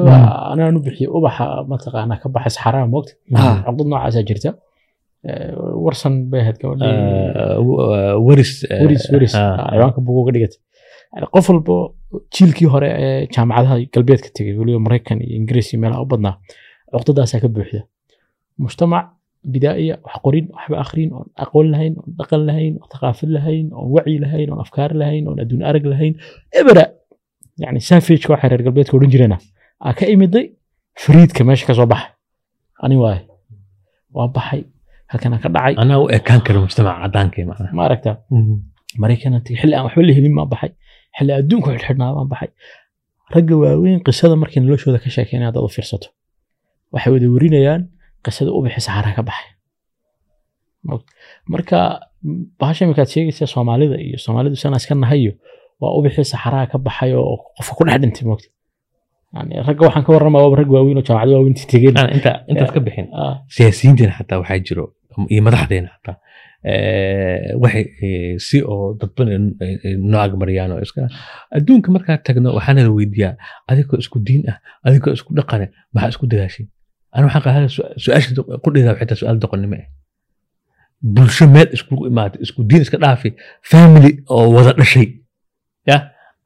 anaan 0.52 0.76
u 0.78 0.80
bixiyo 0.86 1.08
ubaxa 1.18 1.44
mataqaana 1.72 2.14
ka 2.22 2.26
baxay 2.34 2.52
saxaraha 2.56 2.86
moogta 2.94 3.12
cuqdad 3.66 3.86
noocaasaa 3.92 4.24
jirta 4.28 4.50
warsan 5.84 6.14
bay 6.30 6.40
ahayd 6.44 6.56
gabadhii 6.62 6.92
Ah, 7.40 7.56
w- 7.66 8.16
waris 8.26 8.52
eh, 8.70 8.80
weris 8.82 9.04
weris 9.12 9.34
ah, 9.34 9.70
ciwaanka 9.72 10.00
buug 10.06 10.16
uga 10.22 10.32
dhigata 10.36 10.56
qof 11.34 11.46
walba 11.50 11.74
jiilkii 12.34 12.68
hore 12.74 12.88
ee 13.06 13.26
jaamacadaha 13.34 13.74
galbeedka 13.94 14.28
tegay 14.36 14.54
weliba 14.60 14.80
maraykan 14.86 15.18
iyo 15.24 15.34
ingiriis 15.40 15.68
iyo 15.72 15.78
meelaha 15.82 16.00
u 16.04 16.08
badnaa 16.12 16.34
cuqdadaasaa 16.92 17.40
ka 17.44 17.48
buuxda 17.54 17.80
mujtamac 18.64 19.04
bidaa'iya 19.52 19.94
wax 20.06 20.16
qorin 20.24 20.46
waxba 20.56 20.76
akhrin 20.84 21.10
oon 21.16 21.26
aqoon 21.44 21.66
lahayn 21.72 21.92
oon 22.00 22.08
dhaqan 22.18 22.42
lahayn 22.48 22.72
oon 22.80 22.88
thaqaafad 22.92 23.30
lahayn 23.36 23.66
oon 23.76 23.88
wacyi 23.96 24.16
lahayn 24.24 24.48
oon 24.52 24.60
afkaar 24.64 24.90
lahayn 25.00 25.24
oon 25.28 25.38
adduun 25.42 25.62
arag 25.70 25.84
lahayn 25.92 26.14
ebera 26.60 26.84
yani 27.62 27.80
savageka 27.88 28.28
waxay 28.34 28.48
reer 28.50 28.62
galbeedka 28.66 28.94
odhan 28.98 29.10
jireena 29.14 29.36
aa 29.86 29.92
ka 29.98 30.04
imiday 30.14 30.44
fariidka 31.04 31.40
meesha 31.48 31.66
ka 31.68 31.74
soo 31.78 31.86
baxay 31.92 32.10
ani 32.84 32.96
waaye 33.02 33.22
waa 34.16 34.28
baxay 34.36 34.62
halkana 35.12 35.36
ka 35.42 35.48
dhacay 35.54 35.74
anaa 35.82 35.98
u 36.04 36.06
ekaan 36.18 36.40
kara 36.46 36.58
mujtamaca 36.64 36.98
cadaankii 37.04 37.44
ma 37.76 37.82
aragtaa 37.88 38.16
maraykanna 39.02 39.38
tegi 39.44 39.56
xilli 39.60 39.74
aan 39.76 39.84
waxba 39.86 40.02
la 40.08 40.12
helin 40.18 40.34
baan 40.38 40.48
baxay 40.52 40.70
xilli 41.16 41.32
adduunku 41.40 41.68
xidhxidhnaa 41.74 42.10
baan 42.16 42.28
baxay 42.32 42.50
ragga 43.34 43.54
waaweyn 43.62 43.98
qisada 44.06 44.34
markay 44.42 44.60
noloshooda 44.64 44.98
ka 45.04 45.08
sheekeen 45.16 45.42
haddaad 45.48 45.64
u 45.68 45.70
fiirsato 45.76 46.08
waxay 46.94 47.10
wada 47.14 47.26
warinayaan 47.34 47.82
qisada 48.24 48.50
ubixi 48.58 48.80
saxaraa 48.86 49.14
ka 49.18 49.22
baxay. 49.28 49.50
Marka 51.52 51.78
bahasha 52.60 52.84
iminkaad 52.84 53.08
sheegaysa 53.14 53.46
soomaalida 53.54 53.96
iyo 54.06 54.18
soomaalidu 54.24 54.56
sana 54.62 54.76
iska 54.80 54.94
nahayo 54.94 55.32
waa 55.80 55.92
ubixii 55.98 56.24
saxaraa 56.32 56.66
ka 56.72 56.78
baxay 56.86 57.12
oo 57.20 57.36
qofka 57.56 57.74
ku 57.78 57.82
dhex 57.86 57.98
dhintay 58.02 58.24
moogta 58.28 58.48
ragga 59.68 59.82
waxaan 59.86 60.04
ka 60.06 60.10
warramaa 60.14 60.42
waaba 60.44 60.56
rag 60.60 60.70
waaweyn 60.74 60.98
oo 61.00 61.04
jaamacado 61.08 61.32
waaweyn 61.36 61.54
tegeen. 61.72 61.96
Intaas 62.50 62.70
ka 62.76 62.80
bixin. 62.86 63.06
Ah, 63.20 63.34
siyaasiyiinteena 63.54 64.12
xataa 64.18 64.38
waxaa 64.42 64.58
jiro 64.66 64.84
iyo 65.32 65.40
madaxdeena 65.46 65.90
xataa. 65.96 66.16
Waxay 67.62 67.84
si 68.46 68.56
oo 68.72 68.96
dadban 69.00 69.28
noo 70.10 70.20
agmariyaan 70.26 70.72
oo 70.74 70.80
iska. 70.86 71.00
Adduunka 71.56 71.88
markaan 71.94 72.18
tagno 72.26 72.48
waxaana 72.58 72.80
la 72.86 72.90
weydiiyaa 72.98 73.34
adigoo 73.70 73.98
isku 74.02 74.18
diin 74.26 74.42
ah 74.50 74.56
adigoo 74.86 75.12
isku 75.18 75.30
dhaqane 75.38 75.66
maxaa 75.94 76.10
isku 76.14 76.26
dagaashay 76.32 76.66
ana 77.14 77.24
waxaan 77.26 77.42
qaada 77.46 77.68
su'aasha 78.04 78.28
qudheeda 78.64 78.92
xitaa 79.00 79.16
su'aal 79.20 79.38
doqonnimo 79.44 79.78
bulsho 81.14 81.44
meel 81.54 81.68
iskugu 81.76 82.04
imaatay 82.10 82.40
isku 82.46 82.60
diin 82.70 82.82
iska 82.86 82.98
dhaafi 83.04 83.28
family 83.70 84.10
oo 84.34 84.46
wada 84.54 84.72
dhashay 84.80 85.06
ya 85.90 85.96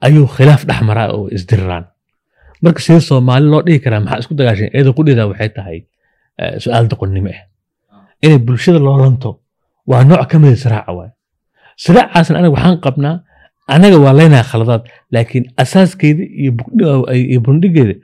ayuu 0.07 0.27
khilaaf 0.37 0.63
dhex 0.69 0.81
maraa 0.89 1.09
oo 1.17 1.25
isdiriraan 1.37 1.85
marka 2.65 2.81
sida 2.87 3.01
soomaali 3.09 3.47
loo 3.53 3.63
dhihi 3.67 3.79
karaa 3.85 4.01
maxaa 4.05 4.21
isku 4.23 4.35
dagaashay 4.39 4.69
iyadoo 4.75 4.95
qudheeda 4.99 5.25
waxay 5.31 5.51
tahay 5.57 5.79
su'aal 6.65 6.85
doqonnimo 6.93 7.31
ah 7.37 7.43
inay 8.25 8.39
bulshada 8.47 8.79
loolanto 8.87 9.31
waa 9.91 10.03
nooc 10.09 10.23
ka 10.31 10.37
mida 10.43 10.57
siraaca 10.65 10.93
waay 10.99 11.11
siraacaasna 11.85 12.37
anaga 12.41 12.53
waxaan 12.57 12.77
qabnaa 12.87 13.15
anaga 13.75 13.97
waa 14.05 14.15
leenahay 14.19 14.47
khaladaad 14.53 14.83
laakiin 15.15 15.45
asaaskeeda 15.63 16.25
iyo 17.33 17.41
bundhigeeda 17.47 17.95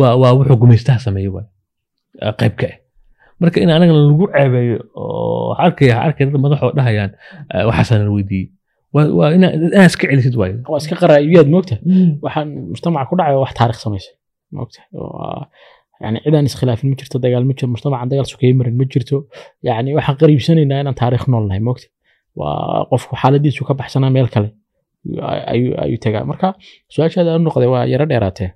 waa 0.00 0.32
wuxuu 0.38 0.56
gumaystaha 0.62 0.98
sameeye 1.06 1.30
waay 1.36 1.46
qayb 2.40 2.54
ka 2.60 2.66
ah 2.72 2.76
marka 3.40 3.58
in 3.64 3.70
anaga 3.76 3.92
lagu 3.98 4.26
ceebeeyo 4.34 4.78
oo 5.00 5.54
arkaya 5.64 5.94
madaxoo 6.44 6.70
dhahayaan 6.78 7.10
eh, 7.54 7.64
waxaasana 7.68 8.04
la 8.08 8.12
weydiiyey. 8.16 8.48
Waa 8.94 9.06
waa 9.18 9.28
inaa 9.36 9.50
inaa 9.56 9.86
iska 9.90 10.04
celisid 10.10 10.34
waayo. 10.40 10.56
Waa 10.70 10.78
iska 10.82 10.94
qaraa'ibiyaad 11.02 11.48
moogta? 11.54 11.74
Waxaan 12.24 12.48
mujtamaca 12.72 13.08
ku 13.10 13.14
dhacay 13.18 13.36
wax 13.44 13.52
taarikh 13.60 13.78
samaysay. 13.84 14.14
Moogta. 14.56 14.80
Yani 16.02 16.18
cidaan 16.24 16.44
iskhilaafin 16.50 16.88
ma 16.90 16.96
jirto 17.00 17.16
dagaal 17.24 17.44
ma 17.48 17.52
jiro 17.58 17.68
mujtamacan 17.74 18.08
dagaal 18.12 18.26
sokeeye 18.32 18.54
marin 18.58 18.76
ma 18.80 18.84
jirto. 18.92 19.16
Yani 19.68 19.90
waxaan 19.96 20.16
qariibsanaynaa 20.22 20.78
inaan 20.84 20.96
taarikh 21.02 21.24
nool 21.32 21.44
nahay 21.48 21.62
moogta. 21.68 21.86
Waa 22.38 22.84
qofku 22.90 23.14
xaaladiisu 23.22 23.62
ka 23.68 23.74
baxsanaa 23.80 24.10
meel 24.16 24.28
kale. 24.34 24.48
Ayuu 25.84 25.98
tagaa 26.04 26.24
marka 26.30 26.48
su'aashaada 26.94 27.30
u 27.36 27.40
noqday 27.46 27.68
waa 27.74 27.84
yaro 27.92 28.04
dheeraatee 28.10 28.50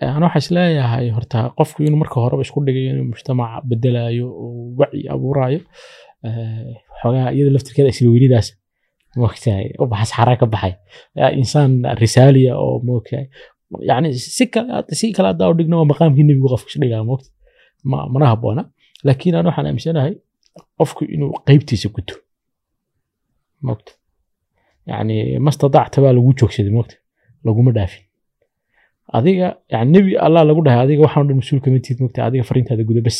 Ana 0.00 0.26
waxaa 0.26 0.38
is 0.42 0.50
leeyahay 0.56 1.06
horta 1.16 1.38
qofku 1.58 1.82
inuu 1.86 1.98
marka 2.02 2.16
horeba 2.24 2.42
isku 2.46 2.60
dhigayo 2.66 2.90
inuu 2.94 3.06
mujtamaca 3.12 3.60
bedelayo 3.68 4.26
oo 4.42 4.74
wacyi 4.80 5.02
abuurayo 5.14 5.60
eh, 6.26 6.74
xoogaa 7.00 7.28
iyada 7.34 7.50
laftirkeeda 7.54 7.90
isla 7.94 8.08
weynidaas 8.14 8.48
moogtahay 9.20 9.66
ubaxas 9.84 10.10
xaraa 10.16 10.36
ka 10.40 10.46
baxay. 10.54 10.72
Insaan 11.40 11.72
risaaliya 12.02 12.52
oo 12.64 12.74
moogtahay. 12.88 13.26
Yani 13.90 14.08
si 14.36 14.44
kale 14.52 14.72
si 14.98 15.12
kale 15.16 15.28
haddaa 15.32 15.48
u 15.52 15.54
dhigno 15.58 15.76
waa 15.80 15.88
maqaamkii 15.92 16.24
nebigu 16.28 16.48
qofka 16.52 16.68
isdhigaa 16.74 17.02
moogta. 17.10 17.28
Ma 17.90 17.98
mana 18.12 18.26
habboona 18.32 18.62
laakiin 19.06 19.34
aan 19.36 19.46
waxaan 19.48 19.66
aaminsanahay 19.68 20.12
qofku 20.78 21.02
inuu 21.14 21.30
qeybtiisa 21.46 21.88
guto 21.94 22.14
moogta. 23.66 23.92
Yani 24.90 25.16
mastadaacta 25.46 25.98
lagu 26.16 26.30
joogsaday 26.40 26.72
moogta 26.78 26.96
laguma 27.46 27.70
dhaafin 27.76 28.02
adiga 29.12 29.58
yani 29.70 29.90
nebi 29.92 30.16
allah 30.18 30.44
lagu 30.44 30.60
dhahay 30.64 30.80
adiga 30.86 31.02
waxaan 31.06 31.28
dhan 31.28 31.36
mas'uul 31.40 31.60
kama 31.64 31.78
tihid 31.84 31.98
moogta 32.00 32.24
adiga 32.28 32.44
fariintaada 32.44 32.84
guda 32.84 33.00
bes. 33.04 33.18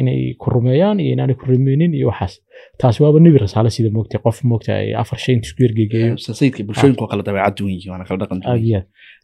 Inay 0.00 0.34
ku 0.40 0.50
rumeeyaan 0.50 1.00
iyo 1.00 1.12
inaanay 1.14 1.36
ku 1.36 1.44
rumeynin 1.48 1.92
iyo 1.94 2.08
waxaas. 2.12 2.40
Taasi 2.80 3.02
waaba 3.02 3.20
nebi 3.20 3.38
rasaale 3.44 3.70
sida 3.70 3.90
moogta 3.96 4.18
qof 4.24 4.44
moogta 4.44 4.72
ay 4.80 4.94
afar 5.02 5.18
shay 5.18 5.34
inta 5.36 5.46
isku 5.48 5.60
yargeegeeyo 5.64 6.16
sayidka 6.16 6.64
bulshooyinku 6.68 7.04
kala 7.10 7.22
dabeecad 7.22 7.60
yihiin 7.60 7.90
waana 7.92 8.04
kala 8.08 8.18
dhaqan 8.22 8.40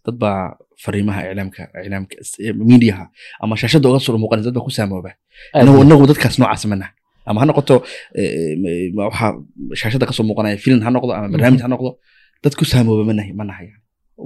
dad 0.05 0.17
baa 0.23 0.57
fariimaha 0.85 1.21
iclaamka 1.31 1.63
iclaamka 1.85 2.17
miidiyaha 2.71 3.05
ama 3.43 3.55
shaashada 3.61 3.89
uga 3.89 4.01
soo 4.05 4.19
muuqanaysa 4.23 4.49
dad 4.49 4.57
baa 4.59 4.67
ku 4.69 4.73
saamooba. 4.79 5.11
Inagu 5.57 6.05
dadkaas 6.11 6.37
noocaas 6.41 6.65
mana 6.73 6.87
ama 7.29 7.41
ha 7.41 7.47
noqoto 7.47 7.85
eh, 8.17 8.57
eh, 8.57 8.93
waxa 8.97 9.27
shaashada 9.81 10.05
ka 10.09 10.13
soo 10.17 10.25
muuqanaya 10.29 10.57
filin 10.65 10.81
ha 10.85 10.91
noqdo 10.91 11.13
ama 11.19 11.29
barnaamij 11.33 11.61
ha 11.65 11.69
noqdo 11.69 11.91
dad 12.43 12.55
ku 12.59 12.65
saamooba 12.65 13.05
ma 13.09 13.15
nahay 13.19 13.33
ma 13.39 13.45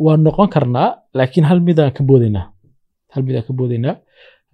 waan 0.05 0.21
noqon 0.27 0.49
karnaa 0.55 0.89
laakiin 1.15 1.45
hal 1.51 1.61
midaan 1.69 1.93
ka 1.97 2.03
boodaynaa 2.09 2.47
hal 3.13 3.23
midaan 3.27 3.45
ka 3.49 3.53
boodaynaa 3.59 3.97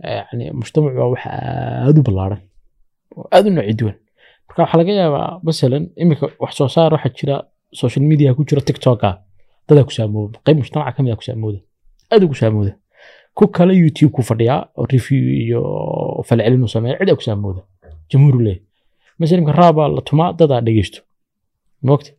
yani 0.04 0.44
mujtamac 0.58 0.92
waa 1.00 1.08
wax 1.12 1.22
aad 1.26 1.96
u 1.98 2.02
ballaaran 2.08 2.40
oo 3.16 3.26
aad 3.34 3.46
u 3.46 3.50
nooci 3.50 3.74
duwan. 3.80 3.94
Marka 4.48 4.60
waxaa 4.62 4.78
laga 4.80 4.92
yaabaa 5.00 5.28
masalan 5.46 5.84
iminka 6.00 6.26
wax 6.42 6.52
soo 6.58 6.68
saar 6.74 6.90
waxaa 6.94 7.12
jira 7.18 7.36
social 7.80 8.04
media 8.10 8.34
ku 8.36 8.42
jira 8.48 8.60
tiktoka 8.68 9.10
dadaa 9.68 9.84
ku 9.88 9.92
saamooba 9.98 10.38
qayb 10.44 10.56
mujtamaca 10.62 10.92
ka 10.96 11.00
mid 11.02 11.14
ku 11.20 11.24
saamooda 11.28 11.58
aad 12.12 12.22
ugu 12.24 12.34
saamooda. 12.42 12.72
Ku 13.36 13.44
kale 13.56 13.72
youtube 13.82 14.12
ku 14.16 14.20
fadhiyaa 14.28 14.60
oo 14.78 14.86
review 14.92 15.22
iyo 15.42 15.60
falcelin 16.28 16.62
u 16.66 16.68
sameeya 16.74 16.98
cid 16.98 17.10
aa 17.10 17.16
ku 17.20 17.24
saamooda 17.28 17.60
jamhuuru 18.10 18.38
leeyahy 18.46 18.62
masalan 19.18 19.40
imka 19.42 19.52
raabaa 19.60 19.88
la 19.96 20.00
tumaa 20.08 20.30
dadaa 20.38 20.60
dhegeysto. 20.66 20.98
Moogta 21.86 22.10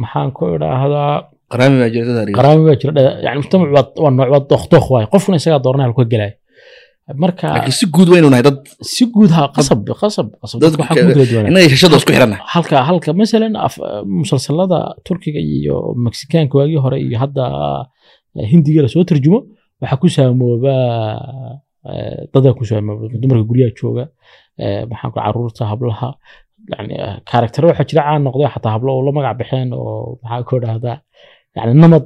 maxaan 0.00 0.30
ku 0.36 0.42
idhaahdaa 0.56 1.12
qaraami 1.52 1.76
baa 1.82 1.90
jira 1.94 2.04
dad 2.10 2.18
ariga 2.22 2.36
qaraami 2.38 2.62
baa 2.68 2.76
jira 2.80 2.92
dha- 2.96 3.16
yani 3.26 3.38
mujtamac 3.42 3.68
waa 3.76 3.84
waa 4.04 4.12
nooc 4.18 4.28
waa 4.34 4.42
dookh 4.50 4.64
dookh 4.72 4.86
waaye. 4.92 5.06
Qofkuna 5.12 5.36
isagaa 5.40 5.60
dooranaya 5.64 5.86
halku 5.88 6.02
ka 6.04 6.08
gelaya 6.14 6.32
marka 7.22 7.46
laakiin 7.54 7.76
si 7.80 7.86
guud 7.94 8.08
waynu 8.12 8.28
nahay. 8.32 8.42
Dad 8.48 8.58
si 8.94 9.02
guud 9.14 9.30
ha 9.36 9.42
qasab 9.56 9.78
qasab 10.02 10.26
qasab. 10.42 10.58
ku 10.78 10.82
kala 10.96 11.10
isku 11.12 12.12
halka 12.54 12.76
halka 12.88 13.10
masalan 13.20 13.52
af- 13.66 13.84
musalsalada 14.20 14.78
turkiga 15.06 15.40
iyo 15.54 15.76
meksikaanka 16.04 16.54
waagii 16.58 16.80
hore 16.84 16.98
iyo 17.06 17.16
hadda 17.22 17.44
eh, 18.38 18.46
hindiga 18.52 18.80
la 18.84 18.88
soo 18.94 19.04
tarjumo 19.10 19.38
waxaa 19.80 19.98
ku 20.02 20.06
saamooba 20.16 20.74
eh, 21.90 22.26
dadaa 22.32 22.54
ku 22.58 22.64
saamooba. 22.70 23.04
Dumarka 23.22 23.44
guryaha 23.50 23.72
jooga 23.78 24.04
eh, 24.64 24.82
maxaan 24.90 25.10
ku 25.12 25.18
carruurta 25.20 25.62
hablaha 25.72 26.08
yani 26.72 26.94
karaktero 27.30 27.66
waxaa 27.70 27.86
jira 27.90 28.02
caan 28.06 28.22
noqday 28.26 28.48
xataa 28.54 28.72
hablo 28.76 28.90
oo 28.96 29.02
la 29.06 29.12
magac 29.16 29.34
baxeen 29.40 29.68
oo 29.72 30.18
maxaa 30.22 30.42
ku 30.48 30.54
dhahdaa 30.64 30.96
yani 31.56 31.72
namad 31.82 32.04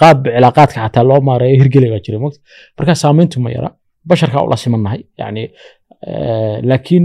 qaab 0.00 0.18
cilaaqaadka 0.34 0.78
xataa 0.84 1.04
loo 1.10 1.20
maareeyo 1.28 1.56
hirgelay 1.62 1.90
baa 1.94 2.02
jira 2.06 2.18
marka 2.78 2.92
saameyntu 3.04 3.36
ma 3.44 3.50
yara 3.56 3.68
basharkaa 4.10 4.42
ula 4.46 4.56
simannahay 4.64 5.00
yani 5.22 5.42
laakiin 6.70 7.04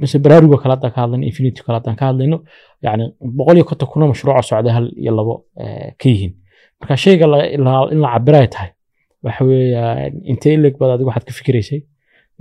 mise 0.00 0.18
baraarugo 0.24 0.56
kale 0.62 0.72
haddaan 0.74 0.92
ka 0.94 1.00
hadlayno 1.02 1.24
infinity 1.30 1.60
kale 1.66 1.76
haddaan 1.78 1.96
ka 2.00 2.04
hadlayno 2.10 2.38
yani 2.86 3.04
boqol 3.38 3.56
iyo 3.58 3.64
konton 3.70 3.88
kuna 3.92 4.04
mashruuca 4.10 4.42
socda 4.50 4.70
hal 4.76 4.86
iyo 5.02 5.12
labo 5.18 5.34
ka 6.00 6.06
yihiin 6.12 6.32
marka 6.80 6.94
shayga 7.04 7.26
in 7.56 7.60
la- 7.66 7.88
in 7.94 7.98
la 8.04 8.08
cabiray 8.14 8.46
tahay 8.54 8.70
waxa 9.24 9.42
weeyaan 9.48 10.12
intee 10.32 10.52
in 10.56 10.60
leeg 10.64 10.74
baad 10.80 10.90
adigu 10.94 11.08
waxaad 11.10 11.26
ka 11.28 11.32
fikiraysay 11.38 11.80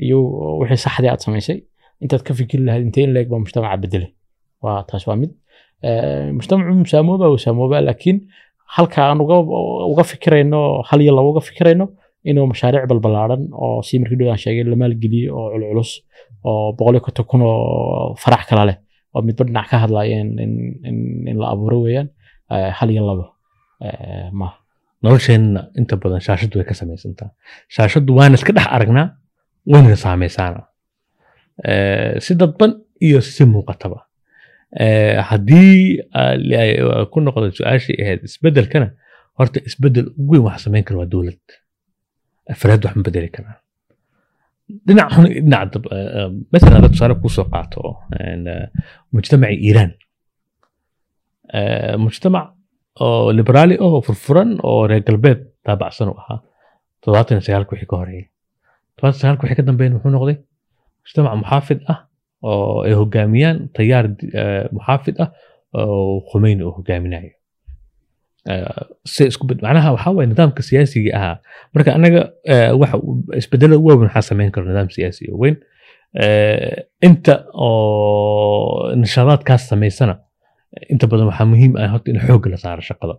iyo 0.06 0.18
wixii 0.60 0.81
saxdii 0.85 1.10
aad 1.14 1.22
samaysay 1.26 1.57
intaad 2.03 2.22
ka 2.27 2.31
fikiri 2.39 2.64
lahayd 2.68 2.84
intee 2.88 3.03
in 3.07 3.11
leeg 3.15 3.27
baa 3.31 3.39
mujtamaca 3.43 3.77
bedelay 3.84 4.11
waa 4.64 4.77
taas 4.89 5.03
waa 5.07 5.15
mid 5.22 5.31
Eh, 5.84 6.31
mujtamacu 6.34 6.72
musaamooba 6.84 7.26
uu 7.30 7.38
saamooba 7.38 7.81
laakiin 7.88 8.18
halka 8.76 8.99
aan 9.10 9.19
uga 9.91 10.03
fikirayno 10.11 10.81
hal 10.89 10.99
iyo 11.02 11.11
laba 11.15 11.30
uga 11.34 11.41
fikirayno 11.49 11.85
inuu 12.30 12.45
mashaariic 12.52 12.88
balbalaaran 12.89 13.41
oo 13.64 13.81
sii 13.88 13.99
markii 13.99 14.18
dhow 14.19 14.30
aan 14.31 14.38
sheegay 14.43 14.64
la 14.64 14.76
maalgeliye 14.81 15.30
oo 15.31 15.47
culculus 15.53 15.91
oo 16.47 16.73
boqol 16.77 16.95
iyo 16.95 17.02
konton 17.06 17.26
kun 17.30 17.41
oo 17.41 18.15
farax 18.23 18.43
kala 18.49 18.64
leh 18.69 18.77
oo 19.14 19.22
midba 19.27 19.43
dhinac 19.47 19.68
ka 19.69 19.77
hadlaya 19.84 20.15
in, 20.22 21.38
la 21.41 21.45
abuuro 21.53 21.77
weeyaan 21.85 22.10
hal 22.77 22.89
iyo 22.89 23.03
eh, 23.85 24.31
maaha 24.39 24.57
nolosheenna 25.03 25.61
inta 25.80 25.95
badan 26.02 26.22
shaashaddu 26.27 26.56
way 26.60 26.65
ka 26.65 26.73
samaysantaa. 26.73 27.30
Shaashaddu 27.76 28.11
waana 28.18 28.35
iska 28.39 28.53
dhex 28.57 28.68
aragnaa 28.76 29.07
waynana 29.72 29.95
saamaysaana 30.06 30.61
si 32.26 32.31
dadban 32.41 32.72
iyo 33.07 33.22
si 33.22 33.43
muuqataba 33.45 33.97
haddii 34.76 35.99
ah, 36.14 36.35
ah, 36.35 37.06
ku 37.11 37.22
noqdo 37.23 37.52
su'aashii 37.60 37.97
ahayd 38.03 38.23
isbedelkana 38.27 38.89
horta 39.39 39.60
isbeddel 39.69 40.07
ugu 40.19 40.31
weyn 40.35 40.43
waxa 40.47 40.65
samayn 40.68 40.84
kara 40.84 40.99
waa 40.99 41.11
dowlad. 41.11 41.43
Afraad 42.53 42.85
wax 42.85 42.95
bedeli 43.07 43.30
karaan. 43.35 43.60
Dhinac 44.88 45.10
xun 45.15 45.26
dhinac 45.30 45.76
eh, 45.77 45.99
eh, 46.19 46.30
masalan 46.52 46.76
hadda 46.77 46.89
tusaale 46.93 47.15
ku 47.22 47.30
soo 47.30 47.47
qaato 47.53 47.81
eh, 48.19 48.68
mujtamacii 49.14 49.60
iiraan. 49.68 49.91
Eh, 51.57 51.95
mujtamac 52.06 52.52
oo 53.06 53.31
liberaali 53.38 53.76
ah 53.84 53.91
oo 53.95 54.02
furfuran 54.07 54.57
oo 54.64 54.88
reer 54.89 55.03
galbeed 55.07 55.39
taabacsan 55.65 56.11
u 56.11 56.18
ahaa. 56.22 56.39
Toddobaatan 57.02 57.38
iyo 57.38 57.65
wixii 57.72 57.89
ka 57.91 57.97
horeeyay 58.02 58.27
toddobaatan 58.95 59.19
sagaalka 59.19 59.43
wixii 59.43 59.60
ka 59.60 59.68
dambeeyay 59.68 59.93
muxuu 59.95 60.11
noqday? 60.15 60.38
Mujtamac 61.03 61.34
muxaafid 61.41 61.80
ah 61.91 61.99
oo 62.44 62.82
ay 62.88 62.94
hogaamiyaan 63.02 63.57
tayaar 63.78 64.06
muxaafid 64.76 65.16
ah 65.24 65.30
oo 65.80 66.22
khumeyni 66.30 66.64
uu 66.64 66.72
hogaaminayo 66.78 67.32
macnaha 69.62 69.91
waxaa 69.95 70.12
waye 70.18 70.28
nidaamka 70.30 70.62
siyaasiga 70.64 71.12
ahaa 71.18 71.38
marka 71.74 71.90
anaga 71.98 72.22
isbedelo 73.40 73.76
waaweyn 73.86 74.07
waxaa 74.07 74.22
samayn 74.30 74.52
karo 74.52 74.66
nidaam 74.68 74.90
siyaasi 74.95 75.24
weyn 75.41 75.56
inta 77.07 77.34
oo 77.53 78.94
nishaadaadkaas 79.02 79.64
samaysana 79.72 80.16
inta 80.94 81.07
badan 81.07 81.28
waxaa 81.32 81.45
muhiim 81.52 81.74
ah 81.82 81.88
horta 81.94 82.12
in 82.12 82.20
xoogga 82.28 82.49
la 82.53 82.57
saaro 82.57 82.82
shaqada 82.90 83.16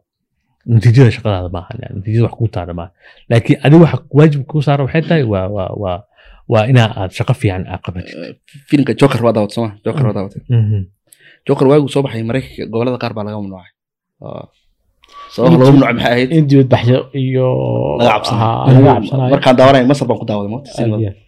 natiijada 0.67 1.11
shaqadaada 1.17 1.49
maaha 1.57 1.73
natiijada 1.97 2.25
wax 2.27 2.35
kuu 2.39 2.49
taara 2.57 2.75
maaha 2.81 2.91
laakiin 3.31 3.59
adiga 3.65 3.83
waxa 3.85 3.99
waajib 4.19 4.43
kuu 4.51 4.63
saara 4.67 4.83
waxay 4.87 5.03
tahay 5.09 5.25
waa 5.33 5.47
waa 5.57 5.71
waa 5.83 5.99
waa 6.53 6.65
inaa 6.73 6.89
aad 7.01 7.11
shaqo 7.19 7.35
fiican 7.41 7.63
aad 7.73 7.81
qabatid 7.87 8.15
filimka 8.69 8.93
joker 9.01 9.21
waa 9.27 9.33
daawad 9.37 9.51
sooma 9.57 9.71
joker 9.85 10.05
waa 10.09 10.15
daawatay 10.19 10.43
joker 11.47 11.67
waagu 11.71 11.89
soo 11.95 12.03
baxay 12.07 12.23
maraykanka 12.31 12.65
gobollada 12.73 12.99
qaar 13.03 13.13
baa 13.17 13.25
laga 13.27 13.37
mamnuucay. 13.41 13.71
Oo. 14.27 14.43
sababta 15.35 15.57
laga 15.59 15.71
mamnuucay 15.73 15.95
maxay 15.97 16.13
ahayd? 16.15 16.29
in 16.39 16.45
dibadbaxyo 16.51 16.99
iyo 17.23 17.47
laga 17.99 18.11
cabsanayo 18.15 18.47
Aha, 18.47 18.73
laga 18.77 18.91
cabsanayo 18.99 19.31
markaan 19.35 19.55
daawanay 19.59 19.83
masar 19.91 20.07
baan 20.09 20.19
ku 20.23 20.27
daawaday 20.31 20.51
moota 20.55 20.69
Aad 20.71 20.77
sinimada. 20.79 21.03
iyo 21.03 21.11
aad. 21.13 21.25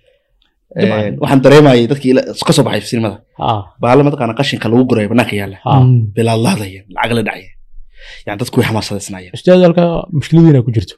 Een, 0.80 1.14
waxaan 1.22 1.40
dareemayay 1.44 1.84
dadkii 1.90 2.12
ka 2.48 2.52
soo 2.56 2.64
baxay 2.66 2.82
sinimada. 2.92 3.16
Bahala 3.82 4.00
mataqaana 4.06 4.34
qashinka 4.40 4.66
lagu 4.72 4.82
gurayo 4.90 5.08
banaanka 5.12 5.34
yaalla. 5.40 5.58
Mm. 5.64 5.98
bilaadlaadaya 6.16 6.80
lacag 6.96 7.12
la 7.18 7.22
dhacaya. 7.28 7.50
Yani 8.26 8.36
dadku 8.40 8.54
way 8.60 8.66
xamaasadaysanayeen 8.68 9.32
ustaad 9.38 9.60
halka 9.66 9.84
mushkiladiina 10.18 10.60
ku 10.66 10.70
jirto 10.76 10.94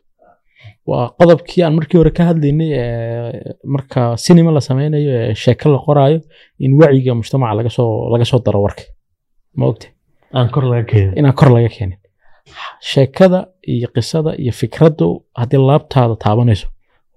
waa 0.89 1.05
qodobkii 1.19 1.62
aan 1.65 1.74
markii 1.78 1.98
hore 2.01 2.11
ka 2.19 2.23
hadlaynay 2.31 2.70
ee, 2.82 3.55
marka 3.74 4.01
sinima 4.24 4.51
la 4.57 4.61
sameynayo 4.69 5.11
ee 5.20 5.35
sheeko 5.43 5.66
la 5.74 5.78
qoraayo 5.86 6.19
in 6.65 6.73
wacyiga 6.81 7.15
mujtamaca 7.20 7.55
laga 7.59 7.70
soo 7.77 7.90
laga 8.12 8.24
soo 8.31 8.40
daro 8.47 8.61
warka. 8.66 8.82
Ma 9.59 9.65
ogta 9.70 9.86
aan 10.36 10.48
kor 10.55 10.65
laga 10.73 10.85
keenin. 10.90 11.12
Inaan 11.19 11.35
kor 11.40 11.51
laga 11.57 11.69
keenin. 11.77 11.98
Sheekada 12.90 13.40
iyo 13.74 13.89
qisada 13.94 14.31
iyo 14.43 14.52
fikraddu 14.61 15.07
haddii 15.40 15.61
laabtaada 15.69 16.15
taabanayso 16.24 16.69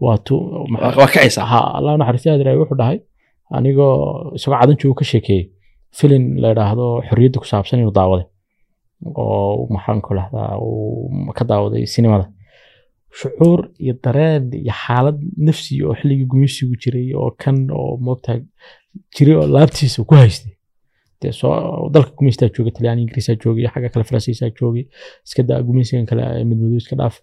waa 0.04 0.18
tu 0.26 0.36
waa 0.82 0.94
waa 1.00 1.08
kacaysaa 1.14 1.46
ha 1.52 1.60
allah 1.78 1.94
naxariistaha 1.98 2.38
diray 2.42 2.58
wuxuu 2.62 2.78
dhahay 2.82 3.00
anigoo 3.58 3.96
isagoo 4.38 4.60
cadan 4.62 4.78
joogo 4.82 4.96
ka 5.00 5.06
sheekeeyey 5.12 5.44
filin 5.98 6.24
la 6.42 6.48
yidhaahdo 6.52 6.86
xorriyadda 7.08 7.38
ku 7.42 7.46
saabsan 7.52 7.80
inuu 7.80 7.94
daawaday. 8.00 8.26
Oo 9.20 9.68
maxaan 9.74 10.00
ku 10.06 10.12
lahdaa 10.18 10.50
uu 10.66 11.32
ka 11.38 11.44
daawaday 11.50 11.86
sinimada 11.94 12.26
shucuur 13.20 13.60
iyo 13.84 13.94
dareen 14.04 14.44
iyo 14.64 14.74
xaalad 14.84 15.18
nafsi 15.48 15.74
oo 15.86 15.94
xilligii 16.00 16.26
gumeysigu 16.32 16.76
jiray 16.84 17.08
oo 17.22 17.30
kan 17.42 17.58
oo 17.80 17.92
moogtahay 18.06 18.42
jiray 19.16 19.36
oo 19.42 19.48
laabtiisa 19.56 20.04
ku 20.10 20.16
haystay. 20.22 20.54
Dalka 21.94 22.12
gumeystaa 22.18 22.50
joogay 22.56 22.74
talyaani 22.78 23.02
ingiriisaa 23.06 23.36
joogay 23.44 23.66
xagga 23.74 23.90
kale 23.94 24.04
faransiisaa 24.10 24.50
joogay 24.60 24.86
iska 25.26 25.42
gumeysigan 25.68 26.06
kale 26.10 26.24
midmadow 26.50 26.78
iska 26.84 26.96
dhaaf 27.00 27.16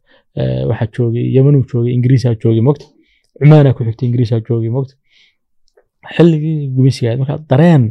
waxaa 0.71 0.89
joogay 0.97 1.25
yemanuu 1.37 1.65
joogay 1.71 1.93
ingiriisaa 1.99 2.35
joogay 2.43 2.61
mogta 2.69 2.87
cumaanaa 3.41 3.73
ku 3.77 3.81
xigtay 3.87 4.07
ingiriisaa 4.09 4.41
joogay 4.49 4.71
mogta 4.77 4.95
xilligii 6.17 6.59
gumeysiga 6.77 7.07
ahayd 7.09 7.21
marka 7.23 7.37
dareen 7.51 7.85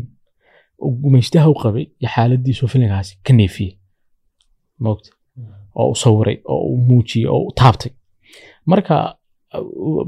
gumeystaha 1.03 1.47
u 1.53 1.55
qabay 1.63 1.85
iyo 2.01 2.09
xaaladiisu 2.15 2.67
filinkaasi 2.73 3.13
ka 3.25 3.31
neefiyey 3.39 3.73
mogta 4.85 5.09
oo 5.81 5.89
u 5.93 5.95
sawiray 6.03 6.37
oo 6.53 6.61
u 6.73 6.77
muujiyey 6.87 7.27
oo 7.33 7.41
u 7.49 7.51
taabtay. 7.61 7.91
Marka 8.71 8.95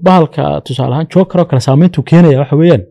bahalka 0.05 0.61
tusaale 0.65 0.93
ahaan 0.95 1.07
joker 1.15 1.39
oo 1.41 1.45
kale 1.49 1.61
saameyntuu 1.67 2.03
keenaya 2.11 2.39
waxa 2.41 2.55
weeyaan 2.61 2.83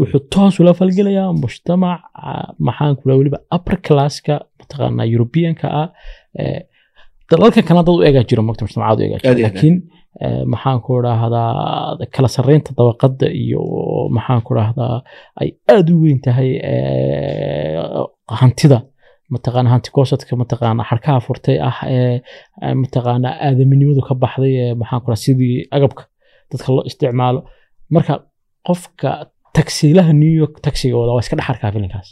wuxuu 0.00 0.20
toos 0.34 0.60
ula 0.60 0.72
falgelayaa 0.78 1.32
mujtamac 1.44 2.00
ah, 2.14 2.48
maxaan 2.66 2.96
kula 3.00 3.14
weliba 3.20 3.38
upper 3.56 3.76
classka 3.86 4.34
mataqaanaa 4.60 5.06
europeanka 5.14 5.66
ah 5.80 5.88
eh, 6.38 6.60
dalalkan 7.30 7.64
kalena 7.66 7.82
dad 7.86 7.94
u 7.98 8.02
eegaa 8.08 8.24
jiro 8.30 8.42
mogta 8.42 8.64
mujtamacaad 8.64 8.98
u 9.00 9.02
eegaa 9.04 9.18
jiro. 9.24 9.42
Laakiin 9.46 9.76
eh, 10.24 10.42
maxaan 10.52 10.78
ku 10.84 11.00
dhahdaa 11.06 11.50
kala 12.14 12.28
sarreynta 12.36 12.70
dabaqadda 12.78 13.26
iyo 13.42 13.62
maxaan 14.16 14.42
ku 14.46 14.54
dhahdaa 14.58 14.94
ay 15.40 15.48
aad 15.74 15.90
u 15.94 15.98
weyn 16.04 16.20
tahay 16.26 16.50
eh, 16.72 17.76
hantida 18.40 18.78
mataqaana 19.34 19.68
hanti 19.74 19.88
goosadka 19.96 20.32
mataqaana 20.42 20.82
xarkaha 20.90 21.18
furtay 21.26 21.56
ah 21.68 21.76
ee 21.96 22.14
mataqaana 22.82 23.28
aadaminimadu 23.46 24.02
ka 24.08 24.14
baxday 24.22 24.52
ee 24.64 24.72
maxaan 24.80 25.00
ku 25.02 25.06
dhahaa 25.10 25.24
sidii 25.26 25.56
agabka 25.76 26.02
dadka 26.50 26.68
loo 26.74 26.84
isticmaalo. 26.90 27.40
Marka 27.94 28.14
qofka 28.68 29.10
tagsiilaha 29.56 30.12
new 30.22 30.34
york 30.42 30.54
tagsigooda 30.66 31.10
waa 31.14 31.22
iska 31.24 31.36
dhex 31.38 31.48
arkaa 31.52 31.70
filinkaas. 31.74 32.08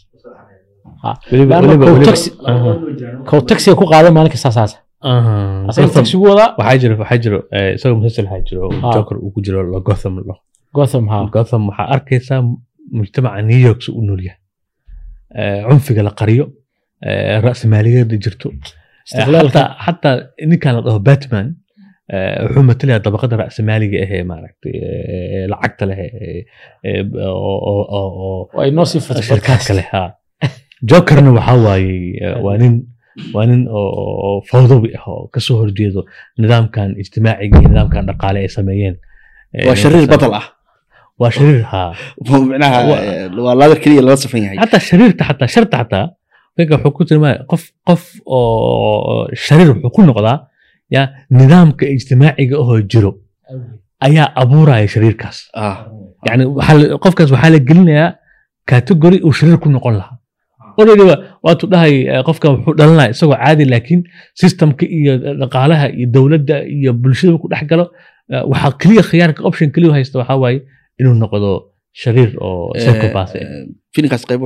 Kow 3.29 3.41
tagsiga 3.51 3.75
ku 3.81 3.85
qaada 3.93 4.09
maalin 4.17 4.33
kasta 4.35 4.51
saasa 4.59 4.79
aha. 5.11 5.35
asaga 5.69 5.87
Gotham- 5.87 5.97
tagsigu 5.99 6.25
wadaa 6.31 6.49
waxaa 6.59 6.79
jiro 6.83 6.95
waxaa 7.03 7.19
jiro 7.25 7.39
isagoo 7.77 7.97
musalsal 8.01 8.27
waxaa 8.27 8.45
jiro 8.49 8.61
oo 8.67 8.93
joker 8.95 9.17
uu 9.25 9.31
ku 9.35 9.41
jiro 9.47 9.59
la 9.73 9.79
gotham 9.89 10.15
lo. 10.29 10.35
Gotham 10.77 11.05
ha 11.13 11.17
gotham 11.35 11.63
waxaa 11.71 11.87
arkaysaa 11.95 12.41
mujtamaca 12.99 13.41
new 13.51 13.61
york 13.69 13.81
si 13.85 13.91
u 13.99 14.01
nool 14.07 14.21
yahay. 14.27 14.41
Eh, 15.41 15.61
cunfiga 15.69 16.03
la 16.07 16.13
qariyo 16.21 16.45
eh, 17.07 17.37
ra'simaaliyada 17.47 18.17
jirto? 18.25 18.49
Xataa 19.85 20.15
ninkan 20.51 20.73
la 20.77 20.81
dhaho 20.87 21.01
batman 21.09 21.47
eh, 22.15 22.37
wuxuu 22.45 22.65
matalayaa 22.71 23.03
dabaqada 23.07 23.35
ra'simaaliga 23.43 23.99
ahee 24.05 24.23
maaragtay 24.31 24.75
eh, 24.89 25.45
lacagta 25.53 25.85
leh 25.91 25.99
eh, 26.05 26.43
eh, 26.89 27.03
shirkaadka 29.31 29.73
leh 29.79 29.87
ha 29.93 30.03
jokerna 30.91 31.31
waxaa 31.39 31.59
waaye 31.67 31.95
waa 32.45 32.57
nin 32.63 32.75
waa 33.35 33.47
nin 33.51 33.63
oo 33.79 34.43
fawdawi 34.51 34.91
ah 34.99 35.05
oo 35.13 35.23
ka 35.35 35.41
soo 35.47 35.57
horjeedo 35.63 36.01
nidaamkan 36.43 36.89
ijtimaaciga 37.03 37.57
iyo 37.61 37.69
nidaamkan 37.73 38.05
dhaqaale 38.11 38.39
ay 38.45 38.51
sameeyeen. 38.59 38.97
Waa 39.69 39.77
shariir 39.83 40.07
badal 40.15 40.35
ah. 40.41 40.47
Waa 41.21 41.31
shariir 41.37 41.63
ha 41.73 41.83
micnaha 42.51 42.79
Waa- 42.91 43.05
waa 43.47 43.55
laadar 43.61 43.79
keliya 43.85 44.03
lala 44.07 44.17
safan 44.25 44.41
yahay. 44.45 44.57
Xataa 44.63 44.83
shariirta 44.91 45.23
xataa 45.31 45.49
sharta 45.55 45.77
xataa 45.83 46.07
ninka 46.59 46.75
wuxuu 46.77 46.93
ku 46.97 47.03
tilmaamaya 47.09 47.45
qof 47.51 47.63
qof 47.89 48.03
oo 48.27 49.29
shariir 49.45 49.69
wuxuu 49.75 49.91
ku 49.97 50.01
noqdaa 50.09 50.39
ya 50.97 51.03
nidaamka 51.39 51.85
ijtimaaciga 51.95 52.57
ahoo 52.63 52.81
jiro 52.93 53.11
ayaa 54.07 54.27
abuuraya 54.43 54.89
shariirkaas 54.95 55.39
yani 56.29 56.45
qofkaas 57.05 57.31
waxaa 57.35 57.51
la 57.55 57.59
gelinayaa 57.69 58.11
category 58.71 59.19
uu 59.27 59.33
shariir 59.39 59.59
ku 59.65 59.69
noqon 59.75 59.95
lahaa 60.01 60.17
already 60.81 61.03
wa- 61.11 61.21
waatu 61.47 61.65
dhahay 61.73 61.95
qofkan 62.29 62.51
wuxuu 62.55 62.75
dhalanaya 62.79 63.11
isagoo 63.15 63.37
caadi 63.45 63.65
laakiin 63.73 64.01
systemka 64.41 64.85
iyo 64.99 65.13
dhaqaalaha 65.41 65.87
iyo 65.99 66.07
dowladda 66.17 66.57
iyo 66.77 66.91
bulshada 67.03 67.37
ku 67.43 67.47
dhex 67.53 67.63
galo 67.71 67.85
waxaa 68.53 68.73
keliya 68.81 69.03
khiyaarka 69.11 69.41
option 69.49 69.69
keliya 69.75 69.93
haysta 69.99 70.17
waxaa 70.21 70.39
waaye 70.45 70.59
inuu 71.01 71.15
noqdo 71.23 71.51
shariir 72.03 72.31
oo 72.47 72.71
ah. 72.75 72.79
eh, 72.79 73.01
qayb 74.31 74.43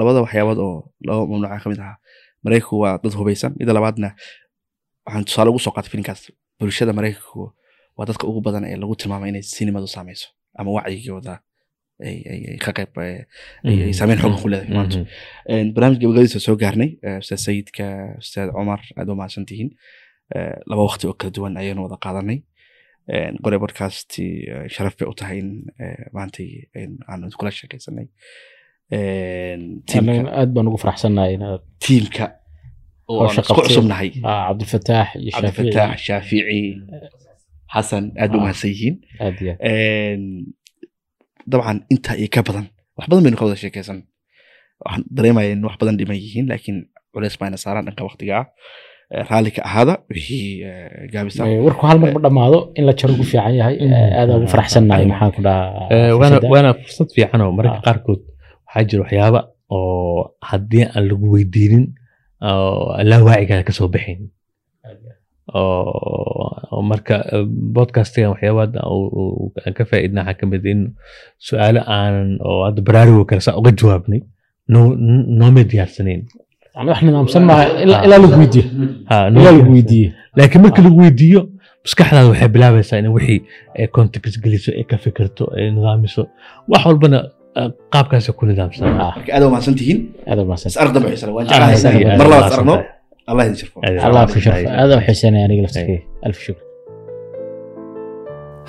labada 0.00 0.18
waxyaabood 0.24 0.58
oo 0.66 0.76
laba 1.08 1.20
mamnuuca 1.30 1.58
ka 1.62 1.68
mid 1.72 1.80
ahaa. 1.84 1.96
Maraykanku 2.44 2.74
waa 2.82 2.98
dad 3.02 3.14
hubeysan 3.18 3.52
mida 3.60 3.72
labaadna 3.78 4.08
waxaan 5.06 5.24
tusaale 5.28 5.48
ugu 5.52 5.60
soo 5.64 5.72
qaatay 5.76 5.90
filimkaas 5.92 6.20
bulshada 6.58 6.92
maraykanku 6.98 7.42
waa 7.96 8.06
dadka 8.08 8.24
ugu 8.30 8.40
badan 8.46 8.64
ee 8.70 8.76
lagu 8.82 8.94
tilmaamay 9.00 9.28
inay 9.32 9.42
sinimadu 9.56 9.86
saameyso 9.96 10.28
ama 10.58 10.70
wacyigooda 10.76 11.34
ka 12.64 12.70
qayb 12.76 12.92
eh, 13.06 13.24
ay 13.68 13.76
ay 13.86 13.92
saameyn 13.98 14.18
xoogan 14.22 14.40
ku 14.42 14.48
leedahay 14.52 14.74
maanta. 14.76 14.98
Mhm. 14.98 15.08
Een, 15.52 15.66
barnaamij 15.74 15.98
gabagabadiisa 16.02 16.40
soo 16.46 16.56
gaarnay 16.62 16.90
eh, 17.06 17.18
ustaad 17.22 17.40
sayidka 17.46 17.86
ustaad 18.22 18.48
cumar 18.56 18.80
aad 18.98 19.08
u 19.10 19.14
mahadsan 19.20 19.46
tihiin 19.50 19.70
Eh, 20.36 20.56
laba 20.70 20.82
waqti 20.88 21.04
oo 21.06 21.12
kala 21.20 21.30
duwan 21.36 21.54
ayaynu 21.60 21.80
wada 21.84 21.96
qaadanay 22.04 22.38
Podcasti 23.64 24.26
eh, 24.52 24.66
sharaf 24.74 24.94
bay 24.98 25.06
u 25.10 25.14
tahay 25.20 25.38
in 25.42 25.50
maantay 26.16 26.48
aanu 27.08 27.28
kula 27.38 27.50
tiimka 29.88 30.30
aad 30.40 30.50
baan 30.54 30.66
ugu 30.68 30.78
faraxsannahay 30.84 31.32
inaad 31.36 31.62
tiimka 31.84 32.26
oo 33.08 33.20
aan 33.26 33.36
isku 33.42 33.60
cusubnahay 33.66 34.10
ah, 34.28 34.48
cabdifataax 34.48 35.08
iyo 35.20 35.30
cabdifataax 35.36 35.98
shaafici 36.06 36.60
xasan 37.74 38.04
aad 38.22 38.30
Ah. 38.32 38.36
umahadsan 38.38 38.70
yihiin 38.72 38.96
dabcan 41.50 41.78
intaa 41.92 42.16
iyo 42.20 42.28
ka 42.34 42.40
badan 42.48 42.66
wax 42.96 43.06
badan 43.10 43.22
baynu 43.24 43.36
ka 43.40 43.44
wada 43.46 43.56
sheekaysan 43.62 43.98
waxaan 44.84 45.02
dareemaya 45.16 45.50
in 45.54 45.64
wax 45.66 45.76
badan 45.80 45.96
dhiman 45.98 46.16
yihiin 46.24 46.46
laakiin 46.50 46.78
culeys 47.12 47.36
bayna 47.40 47.56
saaraan 47.64 47.84
dhanka 47.86 48.02
waqtiga 48.08 48.34
ah 48.40 48.46
eh, 49.12 49.22
raalli 49.28 49.50
ka 49.56 49.62
ahaada. 49.68 49.94
Wixii 50.10 50.64
gaabisa 51.12 51.40
Eh, 51.50 51.58
warku 51.66 51.82
hal 51.88 51.98
mar 52.02 52.10
ma 52.16 52.20
dhammaado 52.26 52.58
in 52.78 52.84
la 52.88 52.92
jaro 52.98 53.12
ugu 53.16 53.24
fiican 53.30 53.54
yahay 53.60 53.76
Eh, 53.84 54.18
aad 54.20 54.28
ugu 54.36 54.46
faraxsannahay 54.54 55.04
maxaan 55.10 55.30
ku 55.36 55.40
dhahaa? 55.46 56.16
Waana 56.52 56.70
fursad 56.82 57.08
fiican 57.16 57.40
oo 57.44 57.52
mararka 57.58 57.78
Ah. 57.80 57.84
qaarkood 57.86 58.20
waxaa 58.66 58.84
jira 58.88 59.00
waxyaaba 59.04 59.40
oo 59.76 60.20
haddii 60.50 60.84
aan 60.94 61.04
lagu 61.10 61.26
weydiinin 61.34 61.84
laa 63.10 63.20
waacigaada 63.28 63.62
ka 63.68 63.72
soo 63.78 63.88
oo 65.54 66.80
marka 66.90 67.16
podcastgan 67.76 68.32
waxyaabaha 68.32 68.80
aan 69.64 69.72
ka 69.76 69.84
faa'iidna 69.90 70.20
waxaa 70.24 70.38
ka 70.40 70.44
mid 70.52 70.64
in 70.72 70.80
su'aalo 71.46 71.80
aanan 71.96 72.30
oo 72.48 72.60
hadda 72.66 72.80
baraarugo 72.88 73.24
kale 73.28 73.40
saa 73.46 73.56
uga 73.60 73.70
jawaabnay 73.80 74.20
noo- 74.72 74.96
nooma 75.38 75.62
diyaarsanayn 75.70 76.22
Yani 76.24 76.53
wax 76.88 76.98
nidaamsan 77.06 77.42
maaha 77.48 77.64
ilaa 77.84 78.18
lagu 78.24 78.26
weydiiyo 78.42 78.66
ilaa 79.38 79.52
lagu 79.58 79.70
weydiiyo 79.76 80.10
laakiin 80.36 80.62
marka 80.64 80.80
lagu 80.86 80.98
weydiiyo 81.04 81.40
maskaxdaada 81.84 82.28
waxay 82.32 82.48
bilaabaysaa 82.54 82.98
in 83.02 83.08
wixii 83.16 83.40
ay 83.78 83.86
context 83.96 84.34
geliso 84.44 84.70
ay 84.78 84.84
ka 84.90 84.96
fikirto 85.04 85.44
ay 85.56 85.70
nidaamiso. 85.76 86.22
Wax 86.70 86.82
walbana 86.88 87.18
qaabkaas 87.94 88.26
ku 88.38 88.42
nidaamsan 88.50 88.82
Ah, 88.88 89.12
marka 89.16 89.30
aad 89.34 89.42
waa 89.44 89.50
mahadsan 89.54 89.74
tihiin 89.78 89.98
Ah, 90.26 92.16
mar 92.20 92.26
labaad 92.32 92.52
aragno 92.52 92.74
allah 93.30 93.42
idin 93.46 93.56
iyo 93.60 94.00
allah 94.06 94.22
ku 94.34 94.38
sharfo 94.44 94.62
mahadsan 94.66 94.80
aad 94.80 94.90
u 94.98 95.00
xiisanaya 95.06 95.44
aniga 95.46 95.62
laftirkeyga 95.66 96.02
alf 96.26 96.38
shukr. 96.46 96.62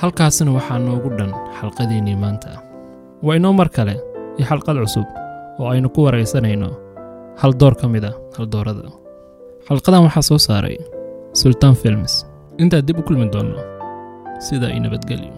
Halkaasina 0.01 0.51
waxaa 0.57 0.79
noogu 0.85 1.09
dhan 1.17 1.31
xalqadiinnii 1.59 2.17
maanta. 2.23 2.49
Waa 3.25 3.35
inoo 3.39 3.53
mar 3.59 3.69
kale 3.75 3.93
iyo 4.37 4.45
xalqad 4.49 4.77
cusub 4.83 5.07
oo 5.59 5.67
aynu 5.73 5.89
ku 5.95 5.99
waraysanayno 6.05 6.69
hal 7.41 7.51
door 7.61 7.75
ka 7.79 7.87
mid 7.93 8.05
ah 8.11 8.15
haldoorada 8.37 8.85
xalqadan 9.67 10.01
waxaa 10.07 10.23
soo 10.29 10.39
saaray 10.47 10.77
sultan 11.41 11.73
films. 11.81 12.13
Intaa 12.61 12.81
dib 12.87 12.97
u 12.99 13.03
kulmi 13.07 13.27
doonno 13.33 13.59
sida 14.45 14.67
ay 14.73 14.79
nabadgelyo 14.85 15.33